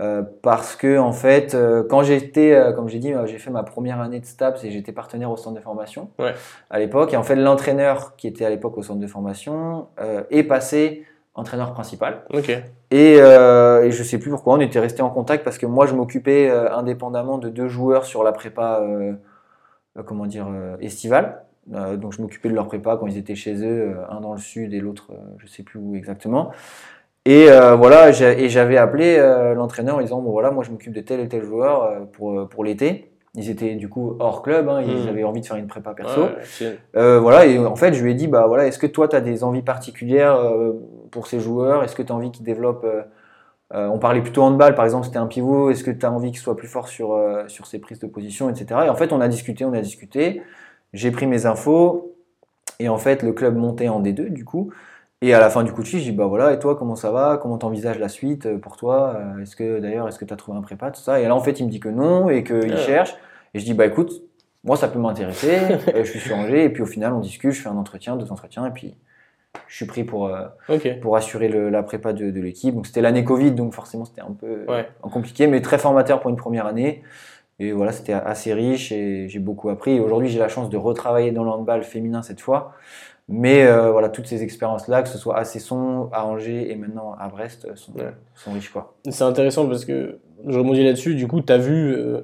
Euh, 0.01 0.23
parce 0.43 0.77
que 0.77 0.99
en 0.99 1.13
fait, 1.13 1.55
euh, 1.55 1.83
quand 1.89 2.03
j'étais, 2.03 2.53
euh, 2.53 2.73
comme 2.73 2.89
j'ai 2.89 3.01
dit, 3.01 3.13
j'ai 3.27 3.39
fait 3.39 3.51
ma 3.51 3.65
première 3.65 4.01
année 4.01 4.21
de 4.21 4.25
STAPS 4.25 4.63
et 4.63 4.71
j'étais 4.71 4.93
partenaire 4.93 5.31
au 5.31 5.37
centre 5.37 5.57
de 5.57 5.61
formation 5.61 6.11
ouais. 6.21 6.35
à 6.71 6.79
l'époque. 6.79 7.13
Et 7.15 7.17
en 7.17 7.25
fait, 7.25 7.35
l'entraîneur 7.35 8.15
qui 8.17 8.29
était 8.29 8.45
à 8.45 8.51
l'époque 8.51 8.79
au 8.79 8.83
centre 8.83 9.01
de 9.01 9.07
formation 9.07 9.89
est 10.31 10.45
passé 10.45 11.05
entraîneur 11.35 11.73
principal. 11.73 12.23
Et, 12.91 13.15
et 13.15 13.91
je 13.91 14.03
sais 14.03 14.19
plus 14.19 14.31
pourquoi, 14.31 14.55
on 14.55 14.61
était 14.61 14.81
resté 14.81 15.03
en 15.03 15.11
contact 15.11 15.45
parce 15.45 15.59
que 15.59 15.67
moi, 15.67 15.87
je 15.87 15.95
m'occupais 15.95 16.51
indépendamment 16.51 17.39
de 17.39 17.49
deux 17.49 17.69
joueurs 17.69 18.05
sur 18.05 18.23
la 18.23 18.33
prépa, 18.33 18.83
comment 20.05 20.27
dire, 20.27 20.49
estivale. 20.81 21.45
donc, 21.67 22.13
je 22.13 22.23
m'occupais 22.23 22.49
de 22.49 22.55
leur 22.55 22.67
prépa 22.67 22.97
quand 22.97 23.07
ils 23.07 23.19
étaient 23.19 23.37
chez 23.37 23.65
eux, 23.65 23.97
un 24.09 24.21
dans 24.21 24.33
le 24.33 24.41
sud 24.41 24.75
et 24.75 24.81
l'autre, 24.81 25.13
je 25.39 25.47
sais 25.47 25.63
plus 25.63 25.79
où 25.79 25.95
exactement. 25.95 26.51
Et 27.29 27.51
euh, 27.51 27.75
voilà, 27.75 28.09
et 28.09 28.49
j'avais 28.49 28.79
appelé 28.79 29.17
euh, 29.19 29.53
l'entraîneur 29.53 29.99
en 29.99 30.01
disant 30.01 30.23
bon 30.23 30.31
voilà, 30.31 30.51
moi 30.51 30.65
je 30.65 30.71
m'occupe 30.71 30.95
de 30.95 31.03
tel 31.03 31.21
et 31.21 31.29
tel 31.29 31.43
joueur 31.43 31.83
euh, 31.83 32.01
pour, 32.11 32.49
pour 32.49 32.65
l'été. 32.65 33.13
Ils 33.35 33.51
étaient 33.51 33.75
du 33.75 33.91
coup 33.91 34.17
hors 34.19 34.41
club, 34.41 34.67
hein, 34.71 34.81
ils 34.81 35.05
hmm. 35.05 35.09
avaient 35.09 35.25
envie 35.25 35.43
de 35.43 35.47
faire 35.47 35.59
une 35.59 35.67
prépa 35.67 35.93
perso. 35.93 36.29
voilà, 36.95 37.45
et 37.45 37.59
en 37.59 37.77
fait, 37.77 37.93
je 37.93 38.03
lui 38.03 38.13
ai 38.13 38.15
dit 38.15 38.29
bah 38.29 38.47
voilà, 38.47 38.67
est-ce 38.67 38.79
que 38.79 38.87
toi 38.87 39.09
tu 39.09 39.15
as 39.17 39.21
des 39.21 39.45
envies 39.45 39.61
particulières 39.61 40.41
pour 41.11 41.27
ces 41.27 41.39
joueurs? 41.39 41.85
Est-ce 41.85 41.95
que 41.95 42.03
tu 42.03 42.11
as 42.11 42.15
envie 42.15 42.31
qu'ils 42.31 42.47
développent 42.47 42.87
On 43.75 43.99
parlait 43.99 44.23
plutôt 44.23 44.43
handball, 44.43 44.75
par 44.75 44.87
exemple, 44.87 45.05
c'était 45.05 45.19
un 45.19 45.27
pivot. 45.27 45.69
Est-ce 45.69 45.85
que 45.85 45.91
tu 45.91 46.07
as 46.07 46.11
envie 46.11 46.31
qu'il 46.31 46.41
soit 46.41 46.57
plus 46.57 46.67
fort 46.67 46.89
sur, 46.89 47.15
sur 47.49 47.67
ses 47.67 47.79
prises 47.79 47.99
de 47.99 48.07
position, 48.07 48.49
etc. 48.49 48.81
Et 48.87 48.89
en 48.89 48.97
fait, 48.97 49.13
on 49.13 49.21
a 49.21 49.29
discuté, 49.29 49.67
on 49.67 49.75
a 49.75 49.83
discuté. 49.83 50.41
J'ai 50.95 51.11
pris 51.11 51.27
mes 51.27 51.45
infos. 51.45 52.15
Et 52.81 52.89
en 52.89 52.97
fait, 52.97 53.23
le 53.23 53.35
club 53.35 53.55
montait 53.55 53.89
en 53.89 54.01
D2, 54.01 54.31
du 54.31 54.47
coup. 54.47 54.71
Et 55.21 55.35
à 55.35 55.41
la 55.41 55.51
fin 55.51 55.65
du 55.65 55.73
coup 55.73 55.83
de 55.83 55.89
fil, 55.89 55.99
je 55.99 56.05
dis 56.05 56.13
bah 56.13 56.27
voilà, 56.27 56.53
et 56.53 56.59
toi, 56.61 56.77
comment 56.77 56.95
ça 56.95 57.11
va? 57.11 57.39
Comment 57.43 57.59
t'envisages 57.59 57.99
la 57.99 58.09
suite 58.09 58.47
euh, 58.47 58.59
pour 58.59 58.77
toi? 58.77 59.17
Euh, 59.17 59.43
Est-ce 59.43 59.57
que 59.57 59.81
d'ailleurs, 59.81 60.07
est-ce 60.07 60.19
que 60.19 60.25
tu 60.25 60.33
as 60.33 60.37
trouvé 60.37 60.57
un 60.57 60.63
prépa 60.63 60.91
Tout 60.93 61.01
ça? 61.01 61.21
Et 61.21 61.25
là, 61.27 61.35
en 61.35 61.41
fait, 61.41 61.59
il 61.59 61.67
me 61.67 61.71
dit 61.71 61.81
que 61.81 61.89
non 61.89 62.29
et 62.31 62.45
qu'il 62.45 62.77
cherche. 62.77 63.17
Et 63.53 63.59
je 63.59 63.65
dis 63.65 63.75
bah 63.75 63.87
écoute, 63.87 64.13
moi, 64.63 64.77
ça 64.77 64.87
peut 64.89 64.99
m'intéresser. 65.01 65.59
Euh, 65.95 66.05
je 66.05 66.11
suis 66.11 66.21
sur 66.21 66.37
Angers. 66.37 66.65
Et 66.65 66.69
puis 66.71 66.83
au 66.83 66.87
final, 66.87 67.13
on 67.15 67.21
discute, 67.21 67.51
je 67.51 67.61
fais 67.61 67.69
un 67.69 67.77
entretien, 67.77 68.17
deux 68.17 68.31
entretiens. 68.31 68.65
Et 68.67 68.71
puis 68.71 68.95
je 69.67 69.75
suis 69.77 69.87
pris 69.87 70.05
pour, 70.05 70.31
pour 71.01 71.17
assurer 71.17 71.49
le, 71.49 71.69
la 71.69 71.83
prépa 71.83 72.13
de, 72.13 72.31
de 72.31 72.41
l'équipe. 72.41 72.75
Donc 72.75 72.87
c'était 72.87 73.01
l'année 73.01 73.25
Covid, 73.25 73.53
donc 73.53 73.73
forcément, 73.75 74.05
c'était 74.05 74.21
un 74.21 74.33
peu 74.39 74.67
compliqué, 75.01 75.47
mais 75.49 75.61
très 75.63 75.79
formateur 75.79 76.21
pour 76.21 76.31
une 76.31 76.37
première 76.37 76.67
année. 76.67 77.03
Et 77.59 77.73
voilà, 77.73 77.91
c'était 77.91 78.13
assez 78.13 78.55
riche 78.55 78.93
et 78.93 79.29
j'ai 79.29 79.41
beaucoup 79.41 79.69
appris. 79.69 79.97
Et 79.97 80.01
aujourd'hui, 80.01 80.29
j'ai 80.29 80.39
la 80.39 80.49
chance 80.49 80.71
de 80.71 80.77
retravailler 80.77 81.33
dans 81.33 81.43
le 81.43 81.51
handball 81.51 81.83
féminin 81.83 82.23
cette 82.23 82.41
fois. 82.41 82.75
Mais 83.29 83.67
euh, 83.67 83.93
voilà, 83.93 84.09
toutes 84.09 84.27
ces 84.27 84.43
expériences-là, 84.43 85.03
que 85.03 85.09
ce 85.09 85.19
soit 85.19 85.37
à 85.37 85.45
Cesson, 85.45 86.09
à 86.13 86.25
Angers 86.25 86.71
et 86.71 86.77
maintenant 86.77 87.15
à 87.19 87.29
Brest, 87.29 87.67
euh, 87.67 87.77
sont, 87.77 87.93
sont 88.35 88.53
riches. 88.53 88.71
quoi. 88.71 88.97
C'est 89.11 89.25
intéressant 89.25 89.69
parce 89.69 89.85
que 89.85 90.19
je 90.47 90.59
rebondis 90.59 90.83
là-dessus. 90.83 91.15
Du 91.15 91.29
coup, 91.29 91.43
tu 91.43 91.53
as 91.53 91.59
vu 91.59 91.95
euh, 91.95 92.23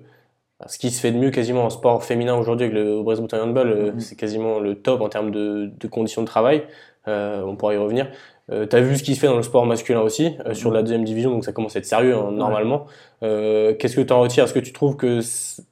ce 0.67 0.79
qui 0.79 0.91
se 0.91 1.01
fait 1.01 1.13
de 1.13 1.19
mieux 1.19 1.31
quasiment 1.31 1.65
en 1.65 1.71
sport 1.71 2.03
féminin 2.05 2.35
aujourd'hui 2.35 2.67
avec 2.67 2.75
le 2.75 3.03
Brest 3.03 3.21
Bretagne 3.21 3.43
Handball. 3.43 3.69
Mm-hmm. 3.69 4.01
C'est 4.01 4.17
quasiment 4.17 4.61
le 4.61 4.77
top 4.77 5.03
en 5.03 5.11
termes 5.11 5.31
de, 5.31 5.71
de 5.79 5.89
conditions 5.89 6.23
de 6.23 6.27
travail. 6.27 6.65
on 7.07 7.55
pourra 7.57 7.75
y 7.75 7.77
revenir. 7.77 8.09
Euh, 8.53 8.67
tu 8.67 8.77
as 8.77 8.81
vu 8.81 8.97
ce 8.97 9.03
qui 9.03 9.15
se 9.15 9.21
fait 9.21 9.27
dans 9.27 9.37
le 9.37 9.43
sport 9.43 9.65
masculin 9.65 10.01
aussi, 10.01 10.37
euh, 10.47 10.53
sur 10.53 10.71
la 10.71 10.83
deuxième 10.83 11.05
division, 11.05 11.31
donc 11.31 11.45
ça 11.45 11.53
commence 11.53 11.77
à 11.77 11.79
être 11.79 11.87
sérieux 11.87 12.15
hein, 12.15 12.31
normalement. 12.31 12.85
Euh, 13.23 13.75
Qu'est-ce 13.75 13.97
que 13.97 14.03
tu 14.03 14.13
en 14.13 14.21
retires? 14.21 14.45
Est-ce 14.45 14.53
que 14.53 14.59
tu 14.59 14.73
trouves 14.73 14.97
que 14.97 15.21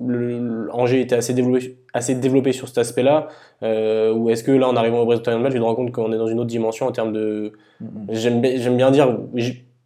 le, 0.00 0.68
Angers 0.72 1.00
était 1.02 1.16
assez 1.16 1.34
développé, 1.34 1.76
assez 1.92 2.14
développé 2.14 2.52
sur 2.52 2.68
cet 2.68 2.78
aspect-là? 2.78 3.28
Euh, 3.62 4.14
Ou 4.14 4.30
est-ce 4.30 4.42
que 4.42 4.52
là, 4.52 4.68
en 4.68 4.76
arrivant 4.76 5.00
au 5.00 5.04
Brest 5.04 5.28
Match, 5.28 5.52
tu 5.52 5.58
te 5.58 5.64
rends 5.64 5.74
compte 5.74 5.92
qu'on 5.92 6.12
est 6.12 6.18
dans 6.18 6.28
une 6.28 6.38
autre 6.38 6.48
dimension 6.48 6.86
en 6.86 6.92
termes 6.92 7.12
de. 7.12 7.52
J'aime 8.08 8.40
bien 8.40 8.90
dire. 8.90 9.18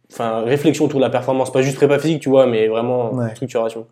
Enfin, 0.09 0.43
réflexion 0.43 0.85
autour 0.85 0.99
de 0.99 1.03
la 1.03 1.09
performance, 1.09 1.51
pas 1.51 1.61
juste 1.61 1.75
prépa 1.75 1.99
physique, 1.99 2.21
tu 2.21 2.29
vois, 2.29 2.47
mais 2.47 2.69
vraiment 2.69 3.11
structuration. 3.35 3.85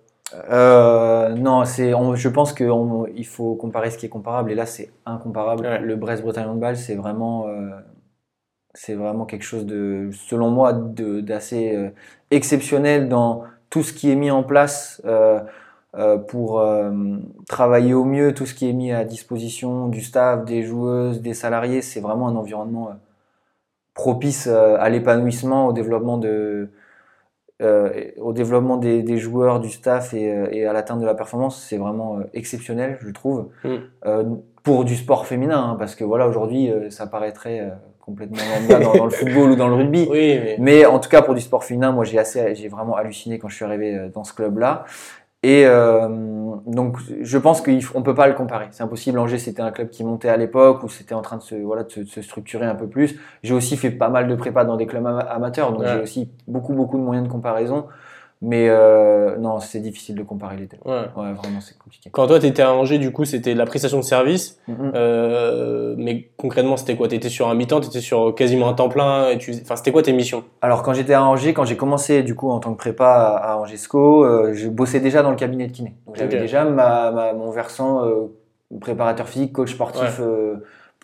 Euh, 0.49 1.29
non, 1.35 1.65
c'est, 1.65 1.91
je 1.91 2.29
pense 2.29 2.53
qu'il 2.53 3.25
faut 3.25 3.55
comparer 3.55 3.91
ce 3.91 3.97
qui 3.97 4.05
est 4.05 4.09
comparable, 4.09 4.51
et 4.51 4.55
là 4.55 4.65
c'est 4.65 4.91
incomparable. 5.05 5.67
Le 5.81 5.95
Brest-Bretagne 5.95 6.47
Handball, 6.47 6.77
c'est 6.77 6.95
vraiment 6.95 7.47
euh, 7.47 7.69
c'est 8.75 8.93
vraiment 8.93 9.25
quelque 9.25 9.43
chose 9.43 9.65
de, 9.65 10.09
selon 10.11 10.51
moi, 10.51 10.73
d'assez 10.73 11.75
euh, 11.75 11.89
exceptionnel 12.29 13.09
dans 13.09 13.43
tout 13.69 13.83
ce 13.83 13.93
qui 13.93 14.11
est 14.11 14.15
mis 14.15 14.31
en 14.31 14.43
place 14.43 15.01
euh, 15.05 15.39
euh, 15.97 16.17
pour 16.17 16.63
travailler 17.47 17.93
au 17.93 18.03
mieux, 18.03 18.33
tout 18.33 18.45
ce 18.45 18.53
qui 18.53 18.69
est 18.69 18.73
mis 18.73 18.91
à 18.91 19.05
disposition 19.05 19.87
du 19.87 20.01
staff, 20.01 20.45
des 20.45 20.63
joueuses, 20.63 21.21
des 21.21 21.33
salariés. 21.33 21.81
C'est 21.81 22.01
vraiment 22.01 22.27
un 22.27 22.35
environnement 22.35 22.89
propice 23.93 24.47
à 24.47 24.89
l'épanouissement, 24.89 25.67
au 25.67 25.73
développement 25.73 26.17
de, 26.17 26.69
au 27.61 28.33
développement 28.33 28.75
des, 28.75 29.17
joueurs, 29.17 29.61
du 29.61 29.69
staff 29.69 30.13
et, 30.13 30.65
à 30.65 30.73
l'atteinte 30.73 30.99
de 30.99 31.05
la 31.05 31.15
performance, 31.15 31.61
c'est 31.61 31.77
vraiment 31.77 32.19
exceptionnel, 32.33 32.97
je 32.99 33.09
trouve, 33.11 33.49
mm. 33.63 34.35
pour 34.63 34.83
du 34.83 34.97
sport 34.97 35.25
féminin, 35.25 35.71
hein, 35.71 35.75
parce 35.79 35.95
que 35.95 36.03
voilà, 36.03 36.27
aujourd'hui, 36.27 36.71
ça 36.89 37.07
paraîtrait 37.07 37.71
complètement 38.05 38.37
dans, 38.69 38.93
dans, 38.93 39.05
le 39.05 39.09
football 39.09 39.51
ou 39.51 39.55
dans 39.55 39.67
le 39.67 39.75
rugby. 39.75 40.07
mais... 40.59 40.85
en 40.85 40.99
tout 40.99 41.09
cas, 41.09 41.21
pour 41.21 41.33
du 41.33 41.41
sport 41.41 41.63
féminin, 41.63 41.91
moi, 41.91 42.03
j'ai 42.03 42.19
assez, 42.19 42.55
j'ai 42.55 42.67
vraiment 42.67 42.95
halluciné 42.95 43.39
quand 43.39 43.49
je 43.49 43.55
suis 43.55 43.65
arrivé 43.65 43.95
euh, 43.95 44.09
dans 44.09 44.23
ce 44.23 44.33
club-là. 44.33 44.85
Et 45.43 45.63
euh, 45.67 46.07
donc, 46.65 46.97
je 47.21 47.37
pense 47.37 47.61
qu'on 47.61 47.71
ne 47.71 48.03
peut 48.03 48.15
pas 48.15 48.27
le 48.27 48.33
comparer. 48.33 48.65
C'est 48.71 48.81
impossible. 48.81 49.19
Angers, 49.19 49.37
c'était 49.37 49.61
un 49.61 49.71
club 49.71 49.89
qui 49.89 50.03
montait 50.03 50.29
à 50.29 50.37
l'époque, 50.37 50.81
où 50.83 50.89
c'était 50.89 51.13
en 51.13 51.21
train 51.21 51.37
de 51.37 51.43
se, 51.43 51.53
voilà, 51.53 51.83
de 51.83 52.03
se, 52.03 52.21
structurer 52.23 52.65
un 52.65 52.73
peu 52.73 52.87
plus. 52.87 53.19
J'ai 53.43 53.53
aussi 53.53 53.77
fait 53.77 53.91
pas 53.91 54.09
mal 54.09 54.27
de 54.27 54.33
prépa 54.33 54.65
dans 54.65 54.75
des 54.75 54.87
clubs 54.87 55.05
amateurs, 55.05 55.71
donc 55.71 55.85
j'ai 55.85 56.01
aussi 56.01 56.31
beaucoup, 56.47 56.73
beaucoup 56.73 56.97
de 56.97 57.03
moyens 57.03 57.27
de 57.27 57.31
comparaison. 57.31 57.85
Mais 58.41 58.67
euh, 58.69 59.37
non, 59.37 59.59
c'est 59.59 59.79
difficile 59.79 60.15
de 60.15 60.23
comparer 60.23 60.57
les 60.57 60.65
deux. 60.67 60.77
Ouais. 60.85 61.05
vraiment, 61.15 61.61
c'est 61.61 61.77
compliqué. 61.77 62.09
Quand 62.11 62.27
toi, 62.27 62.39
tu 62.39 62.45
étais 62.45 62.61
à 62.61 62.73
Angers, 62.73 62.97
du 62.97 63.11
coup, 63.11 63.25
c'était 63.25 63.53
la 63.53 63.65
prestation 63.65 63.97
de 63.97 64.03
service. 64.03 64.59
Mm-hmm. 64.67 64.91
euh, 64.93 65.95
mais 65.97 66.29
concrètement, 66.37 66.75
c'était 66.77 66.95
quoi? 66.95 67.07
Tu 67.07 67.15
étais 67.15 67.29
sur 67.29 67.49
un 67.49 67.55
mi-temps, 67.55 67.79
tu 67.79 67.87
étais 67.87 68.01
sur 68.01 68.35
quasiment 68.35 68.67
un 68.67 68.73
temps 68.73 68.89
plein. 68.89 69.29
Et 69.29 69.37
tu... 69.37 69.51
Enfin, 69.61 69.77
c'était 69.77 69.91
quoi 69.91 70.03
tes 70.03 70.13
missions? 70.13 70.43
Alors, 70.61 70.83
quand 70.83 70.93
j'étais 70.93 71.13
à 71.13 71.23
Angers, 71.23 71.53
quand 71.53 71.65
j'ai 71.65 71.77
commencé 71.77 72.23
du 72.23 72.35
coup 72.35 72.51
en 72.51 72.59
tant 72.59 72.73
que 72.73 72.77
prépa 72.77 73.39
à, 73.41 73.57
Angesco, 73.57 74.25
euh, 74.25 74.53
je 74.53 74.67
bossais 74.67 74.99
déjà 74.99 75.23
dans 75.23 75.31
le 75.31 75.37
cabinet 75.37 75.67
de 75.67 75.71
kiné. 75.71 75.95
Donc, 76.05 76.17
j'avais 76.17 76.37
déjà 76.37 76.65
ma, 76.65 77.11
ma, 77.11 77.33
mon 77.33 77.51
versant 77.51 78.05
euh, 78.05 78.27
préparateur 78.81 79.29
physique, 79.29 79.53
coach 79.53 79.73
sportif 79.73 80.19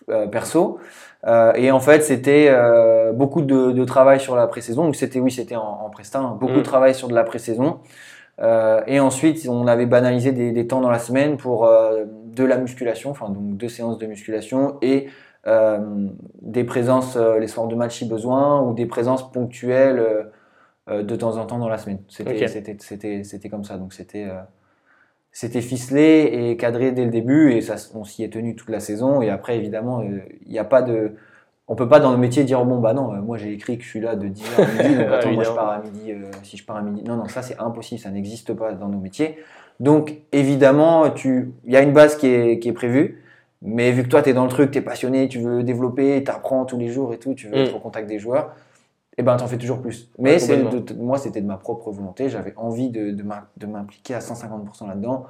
euh, 0.10 0.28
perso. 0.28 0.80
Euh, 1.28 1.54
et 1.56 1.72
en 1.72 1.80
fait, 1.80 2.02
c'était 2.02 2.48
euh, 2.50 3.12
beaucoup 3.14 3.42
de, 3.42 3.72
de, 3.72 3.86
travail 3.86 4.20
sur 4.20 4.36
la 4.36 4.48
pré-saison. 4.48 4.86
Donc 4.86 4.96
c'était 4.96 5.20
oui, 5.20 5.32
c'était 5.32 5.56
en, 5.56 5.82
en 5.86 5.90
prestat, 5.90 6.20
hein. 6.20 6.38
beaucoup 6.40 6.56
de 6.56 6.60
mm. 6.60 6.64
travail 6.64 6.96
sur 6.96 7.08
de 7.08 7.14
la 7.14 7.24
pré-saison. 7.24 7.80
Euh, 8.40 8.82
et 8.88 9.00
ensuite, 9.00 9.48
on 9.48 9.68
avait 9.68 9.86
banalisé 9.86 10.32
des, 10.32 10.52
des, 10.52 10.68
temps 10.68 10.82
dans 10.82 10.90
la 10.90 11.00
semaine 11.00 11.38
pour 11.38 11.70
de 12.26 12.44
la 12.44 12.58
musculation, 12.58 13.12
enfin 13.12 13.30
donc 13.30 13.58
deux 13.58 13.70
séances 13.70 14.00
de 14.00 14.08
musculation 14.08 14.78
et 14.82 15.08
des 16.42 16.64
présences 16.64 17.18
les 17.18 17.48
soirs 17.48 17.68
de 17.68 17.76
match 17.76 17.98
si 17.98 18.08
besoin 18.08 18.62
ou 18.62 18.74
des 18.74 18.86
présences 18.86 19.32
ponctuelles 19.32 20.30
de 20.88 21.16
temps 21.16 21.38
en 21.38 21.46
temps 21.46 21.60
dans 21.60 21.68
la 21.68 21.78
semaine. 21.78 22.00
C'était 22.08 22.78
c'était 23.24 23.50
comme 23.50 23.64
ça. 23.64 23.78
Donc 23.78 23.94
c'était 23.94 24.28
c'était 25.32 25.62
ficelé 25.62 26.30
et 26.34 26.58
cadré 26.58 26.92
dès 26.92 27.06
le 27.06 27.12
début 27.12 27.54
et 27.54 27.62
ça, 27.62 27.76
on 27.96 28.04
s'y 28.04 28.24
est 28.24 28.34
tenu 28.34 28.56
toute 28.56 28.70
la 28.70 28.80
saison. 28.80 29.22
Et 29.22 29.30
après, 29.30 29.58
évidemment, 29.58 30.02
euh, 30.02 30.20
il 30.46 30.52
n'y 30.52 30.60
a 30.60 30.66
pas 30.66 30.82
de. 30.82 31.16
On 31.68 31.76
peut 31.76 31.88
pas 31.88 32.02
dans 32.02 32.12
le 32.12 32.18
métier 32.18 32.44
dire 32.44 32.66
bon 32.66 32.80
bah 32.80 32.94
non, 32.94 33.14
euh, 33.14 33.22
moi 33.22 33.38
j'ai 33.38 33.54
écrit 33.54 33.78
que 33.78 33.84
je 33.84 33.90
suis 33.90 34.02
là 34.02 34.18
de 34.18 34.28
10h 34.28 34.62
à 34.62 34.84
midi, 34.84 34.96
donc 34.98 35.08
attends, 35.12 35.32
moi 35.32 35.44
je 35.44 35.52
pars 35.52 35.70
à 35.70 35.80
midi, 35.80 36.12
euh, 36.12 36.30
si 36.44 36.58
je 36.58 36.66
pars 36.66 36.76
à 36.76 36.82
midi. 36.82 37.02
Non, 37.06 37.16
non, 37.16 37.30
ça 37.30 37.42
c'est 37.42 37.58
impossible, 37.60 38.02
ça 38.02 38.10
n'existe 38.10 38.54
pas 38.54 38.74
dans 38.74 38.90
nos 38.90 39.00
métiers. 39.00 39.38
Donc 39.80 40.18
évidemment, 40.34 41.10
tu, 41.12 41.54
il 41.64 41.72
y 41.72 41.78
a 41.78 41.82
une 41.82 41.94
base 41.94 42.18
qui 42.18 42.28
est, 42.28 42.60
qui 42.60 42.68
est 42.68 42.74
prévue, 42.74 43.24
mais 43.62 43.92
vu 43.94 44.04
que 44.04 44.10
toi 44.10 44.22
tu 44.22 44.32
es 44.32 44.34
dans 44.34 44.44
le 44.44 44.50
truc, 44.50 44.72
tu 44.72 44.80
es 44.80 44.82
passionné, 44.82 45.30
tu 45.30 45.40
veux 45.40 45.64
développer, 45.64 46.22
tu 46.26 46.30
apprends 46.30 46.66
tous 46.66 46.78
les 46.78 46.90
jours 46.90 47.14
et 47.14 47.20
tout, 47.20 47.36
tu 47.36 47.48
veux 47.48 47.56
mm. 47.56 47.66
être 47.68 47.76
au 47.78 47.80
contact 47.80 48.10
des 48.10 48.20
joueurs, 48.20 48.54
eh 49.18 49.24
ben 49.24 49.36
t'en 49.38 49.48
fais 49.48 49.58
toujours 49.58 49.82
plus. 49.82 50.10
Mais 50.20 50.40
c'est 50.40 50.58
moi 50.96 51.18
c'était 51.18 51.42
de 51.42 51.48
ma 51.48 51.58
propre 51.58 51.92
volonté, 51.92 52.30
j'avais 52.30 52.54
envie 52.58 52.90
de, 52.90 53.12
de 53.12 53.66
m'impliquer 53.68 54.16
à 54.16 54.20
150% 54.20 54.88
là-dedans. 54.88 55.26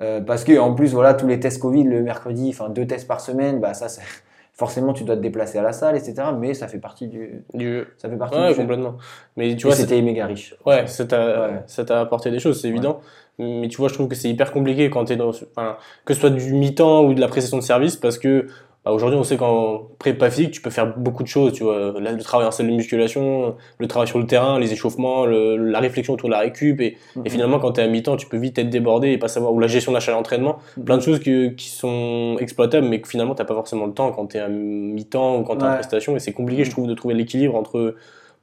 Euh, 0.00 0.20
parce 0.20 0.42
que 0.44 0.58
en 0.58 0.74
plus 0.74 0.92
voilà 0.94 1.14
tous 1.14 1.26
les 1.26 1.38
tests 1.38 1.60
Covid 1.60 1.84
le 1.84 2.02
mercredi, 2.02 2.48
enfin 2.50 2.70
deux 2.70 2.86
tests 2.86 3.06
par 3.06 3.20
semaine, 3.20 3.60
bah 3.60 3.74
ça 3.74 3.86
forcément 4.54 4.92
tu 4.92 5.04
dois 5.04 5.16
te 5.16 5.20
déplacer 5.22 5.58
à 5.58 5.62
la 5.62 5.72
salle, 5.72 5.96
etc. 5.96 6.14
Mais 6.38 6.54
ça 6.54 6.66
fait 6.68 6.78
partie 6.78 7.08
du, 7.08 7.44
Du 7.54 7.64
jeu. 7.72 7.86
ça 7.98 8.08
fait 8.08 8.16
partie 8.16 8.36
Ouais, 8.38 8.48
du 8.48 8.54
jeu. 8.54 8.60
complètement. 8.62 8.94
Mais 9.36 9.54
tu 9.56 9.66
vois, 9.66 9.76
c'était 9.76 10.00
méga 10.02 10.26
riche. 10.26 10.54
Ouais, 10.66 10.86
ça 10.86 11.04
t'a 11.06 11.48
Ouais. 11.50 11.90
apporté 11.90 12.30
des 12.30 12.38
choses, 12.38 12.60
c'est 12.60 12.68
évident. 12.68 13.00
Mais 13.38 13.68
tu 13.68 13.78
vois, 13.78 13.88
je 13.88 13.94
trouve 13.94 14.08
que 14.08 14.14
c'est 14.14 14.28
hyper 14.28 14.52
compliqué 14.52 14.90
quand 14.90 15.06
tu 15.06 15.14
es 15.14 15.16
dans. 15.16 15.30
Enfin, 15.30 15.76
que 16.04 16.12
ce 16.14 16.20
soit 16.20 16.30
du 16.30 16.52
mi-temps 16.52 17.04
ou 17.04 17.14
de 17.14 17.20
la 17.20 17.28
prestation 17.28 17.56
de 17.58 17.62
service, 17.62 17.96
parce 17.96 18.18
que 18.18 18.46
bah, 18.84 18.90
aujourd'hui, 18.90 19.18
on 19.18 19.22
sait 19.22 19.36
qu'en 19.36 19.82
prépa 19.98 20.28
physique, 20.30 20.50
tu 20.50 20.60
peux 20.60 20.70
faire 20.70 20.96
beaucoup 20.96 21.22
de 21.22 21.28
choses. 21.28 21.52
Tu 21.52 21.62
vois, 21.62 21.92
le 22.00 22.18
travail 22.22 22.46
en 22.48 22.50
salle 22.50 22.66
de 22.66 22.72
musculation, 22.72 23.54
le 23.78 23.86
travail 23.86 24.08
sur 24.08 24.18
le 24.18 24.26
terrain, 24.26 24.58
les 24.58 24.72
échauffements, 24.72 25.24
le- 25.24 25.56
la 25.56 25.78
réflexion 25.78 26.14
autour 26.14 26.28
de 26.28 26.34
la 26.34 26.40
récup. 26.40 26.80
Et, 26.80 26.96
Mhm. 27.14 27.22
et 27.24 27.30
finalement, 27.30 27.58
quand 27.60 27.72
tu 27.72 27.80
es 27.80 27.84
à 27.84 27.86
mi-temps, 27.86 28.16
tu 28.16 28.26
peux 28.26 28.38
vite 28.38 28.58
être 28.58 28.70
débordé 28.70 29.10
et 29.12 29.18
pas 29.18 29.28
savoir. 29.28 29.52
Ou 29.52 29.60
la 29.60 29.68
gestion 29.68 29.92
d'achat 29.92 30.10
à 30.12 30.14
l'entraînement. 30.16 30.58
Mhm. 30.76 30.84
Plein 30.84 30.96
de 30.96 31.02
choses 31.02 31.20
que, 31.20 31.48
qui 31.48 31.68
sont 31.68 32.36
exploitables, 32.40 32.88
mais 32.88 33.00
que 33.00 33.08
finalement, 33.08 33.34
tu 33.36 33.44
pas 33.44 33.54
forcément 33.54 33.86
le 33.86 33.92
temps 33.92 34.10
quand 34.10 34.26
tu 34.26 34.36
es 34.36 34.40
à 34.40 34.48
mi-temps 34.48 35.38
ou 35.38 35.42
quand 35.44 35.56
tu 35.56 35.64
es 35.64 35.68
en 35.68 35.74
prestation. 35.74 36.16
Et 36.16 36.18
c'est 36.18 36.32
compliqué, 36.32 36.64
je 36.64 36.70
trouve, 36.72 36.86
de 36.88 36.94
trouver 36.94 37.14
l'équilibre 37.14 37.54
entre 37.54 37.94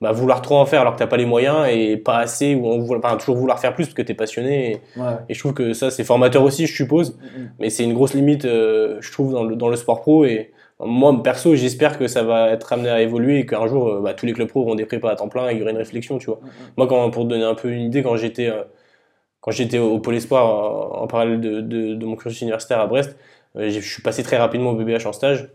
bah, 0.01 0.11
vouloir 0.13 0.41
trop 0.41 0.55
en 0.57 0.65
faire 0.65 0.81
alors 0.81 0.93
que 0.93 0.99
t'as 0.99 1.07
pas 1.07 1.17
les 1.17 1.25
moyens 1.25 1.67
et 1.69 1.97
pas 1.97 2.17
assez 2.19 2.55
ou 2.55 2.67
en 2.67 2.77
vouloir- 2.79 3.01
enfin, 3.03 3.17
toujours 3.17 3.35
vouloir 3.35 3.59
faire 3.59 3.73
plus 3.75 3.85
parce 3.85 3.93
que 3.95 4.01
t'es 4.01 4.13
passionné 4.13 4.71
et, 4.71 4.99
Ouais. 4.99 5.13
et 5.27 5.33
je 5.33 5.39
trouve 5.39 5.53
que 5.53 5.73
ça 5.73 5.91
c'est 5.91 6.03
formateur 6.05 6.41
aussi 6.43 6.67
je 6.67 6.73
suppose 6.75 7.17
Mhm. 7.17 7.51
mais 7.59 7.69
c'est 7.69 7.83
une 7.83 7.93
grosse 7.93 8.13
limite 8.13 8.45
euh, 8.45 8.97
je 9.01 9.11
trouve 9.11 9.33
dans 9.33 9.43
le, 9.43 9.55
dans 9.55 9.67
le 9.67 9.75
sport 9.75 9.99
pro 10.01 10.23
et 10.25 10.51
moi 10.81 11.21
perso 11.21 11.55
j'espère 11.55 11.97
que 11.99 12.07
ça 12.07 12.23
va 12.23 12.49
être 12.51 12.71
amené 12.71 12.89
à 12.89 13.01
évoluer 13.01 13.39
et 13.39 13.45
qu'un 13.45 13.67
jour 13.67 13.89
euh, 13.89 13.99
bah, 14.01 14.13
tous 14.13 14.25
les 14.25 14.31
clubs 14.33 14.47
pro 14.47 14.61
auront 14.61 14.75
des 14.75 14.85
prépas 14.85 15.11
à 15.11 15.15
temps 15.17 15.27
plein 15.27 15.49
et 15.49 15.53
il 15.53 15.59
y 15.59 15.61
aura 15.61 15.71
une 15.71 15.77
réflexion 15.77 16.17
tu 16.17 16.27
vois 16.27 16.39
Mhm. 16.41 16.49
moi 16.77 16.87
quand 16.87 17.09
pour 17.11 17.23
te 17.23 17.29
donner 17.29 17.43
un 17.43 17.55
peu 17.55 17.69
une 17.69 17.81
idée 17.81 18.01
quand 18.01 18.15
j'étais 18.15 18.47
euh, 18.47 18.63
quand 19.41 19.51
j'étais 19.51 19.79
au 19.79 19.99
Pôle 19.99 20.15
Espoir 20.15 20.45
en, 20.45 21.01
en 21.03 21.07
parallèle 21.07 21.39
de, 21.41 21.61
de, 21.61 21.95
de 21.95 22.05
mon 22.05 22.15
cursus 22.15 22.41
universitaire 22.41 22.79
à 22.79 22.87
Brest 22.87 23.17
euh, 23.57 23.69
je 23.69 23.79
suis 23.79 24.01
passé 24.01 24.23
très 24.23 24.37
rapidement 24.37 24.69
au 24.71 24.75
BBH 24.75 25.05
en 25.07 25.11
stage 25.13 25.49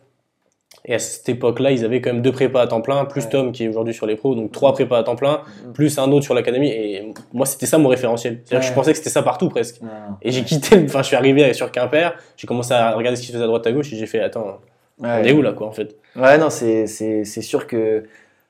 et 0.86 0.94
à 0.94 0.98
cette 0.98 1.28
époque-là, 1.28 1.70
ils 1.70 1.84
avaient 1.84 2.00
quand 2.00 2.12
même 2.12 2.20
deux 2.22 2.32
prépas 2.32 2.60
à 2.60 2.66
temps 2.66 2.80
plein, 2.82 3.04
plus 3.06 3.24
Ouais. 3.24 3.30
Tom 3.30 3.52
qui 3.52 3.64
est 3.64 3.68
aujourd'hui 3.68 3.94
sur 3.94 4.06
les 4.06 4.16
pros, 4.16 4.34
donc 4.34 4.52
trois 4.52 4.72
prépas 4.74 4.98
à 4.98 5.02
temps 5.02 5.16
plein, 5.16 5.40
Mhm. 5.66 5.72
plus 5.72 5.98
un 5.98 6.10
autre 6.12 6.24
sur 6.24 6.34
l'académie. 6.34 6.68
Et 6.70 7.10
moi, 7.32 7.46
c'était 7.46 7.66
ça 7.66 7.78
mon 7.78 7.88
référentiel. 7.88 8.40
C'est-à-dire 8.44 8.66
que 8.68 8.70
je 8.70 8.76
pensais 8.78 8.92
que 8.92 8.98
c'était 8.98 9.10
ça 9.10 9.22
partout 9.22 9.48
presque. 9.48 9.80
Et 10.20 10.30
j'ai 10.30 10.42
quitté, 10.42 10.82
enfin, 10.84 11.00
je 11.02 11.06
suis 11.06 11.16
arrivé 11.16 11.52
sur 11.54 11.70
Quimper, 11.72 12.14
j'ai 12.36 12.46
commencé 12.46 12.72
à 12.74 12.92
regarder 12.94 13.16
ce 13.16 13.22
qui 13.22 13.28
se 13.28 13.32
faisait 13.32 13.44
à 13.44 13.46
droite 13.46 13.66
à 13.66 13.72
gauche 13.72 13.92
et 13.92 13.96
j'ai 13.96 14.06
fait, 14.06 14.20
attends, 14.20 14.58
on 14.98 15.06
est 15.06 15.32
où 15.32 15.40
là, 15.42 15.52
quoi, 15.52 15.66
en 15.66 15.72
fait? 15.72 15.96
Ouais, 16.16 16.36
non, 16.38 16.50
c'est 16.50 16.86
sûr 17.24 17.66
que 17.66 18.04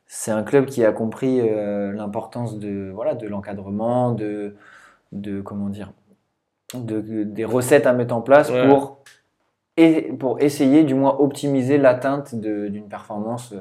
c'est 0.07 0.31
un 0.33 0.43
club 0.43 0.67
qui 0.67 0.85
a 0.85 0.93
compris 0.93 1.41
euh, 1.41 1.93
l'importance 1.93 2.59
de 2.59 2.91
voilà 2.95 3.15
de 3.15 3.27
l'encadrement, 3.27 4.13
de 4.13 4.55
de 5.13 5.41
comment 5.41 5.69
dire, 5.69 5.93
de, 6.75 7.23
des 7.23 7.45
recettes 7.45 7.87
à 7.87 7.93
mettre 7.93 8.15
en 8.15 8.21
place 8.21 8.51
pour 8.51 8.99
et 9.77 10.03
pour 10.19 10.41
essayer 10.41 10.85
du 10.85 10.95
moins 10.95 11.17
optimiser 11.19 11.79
l'atteinte 11.79 12.35
d'une 12.35 12.89
performance 12.89 13.53
euh, 13.53 13.61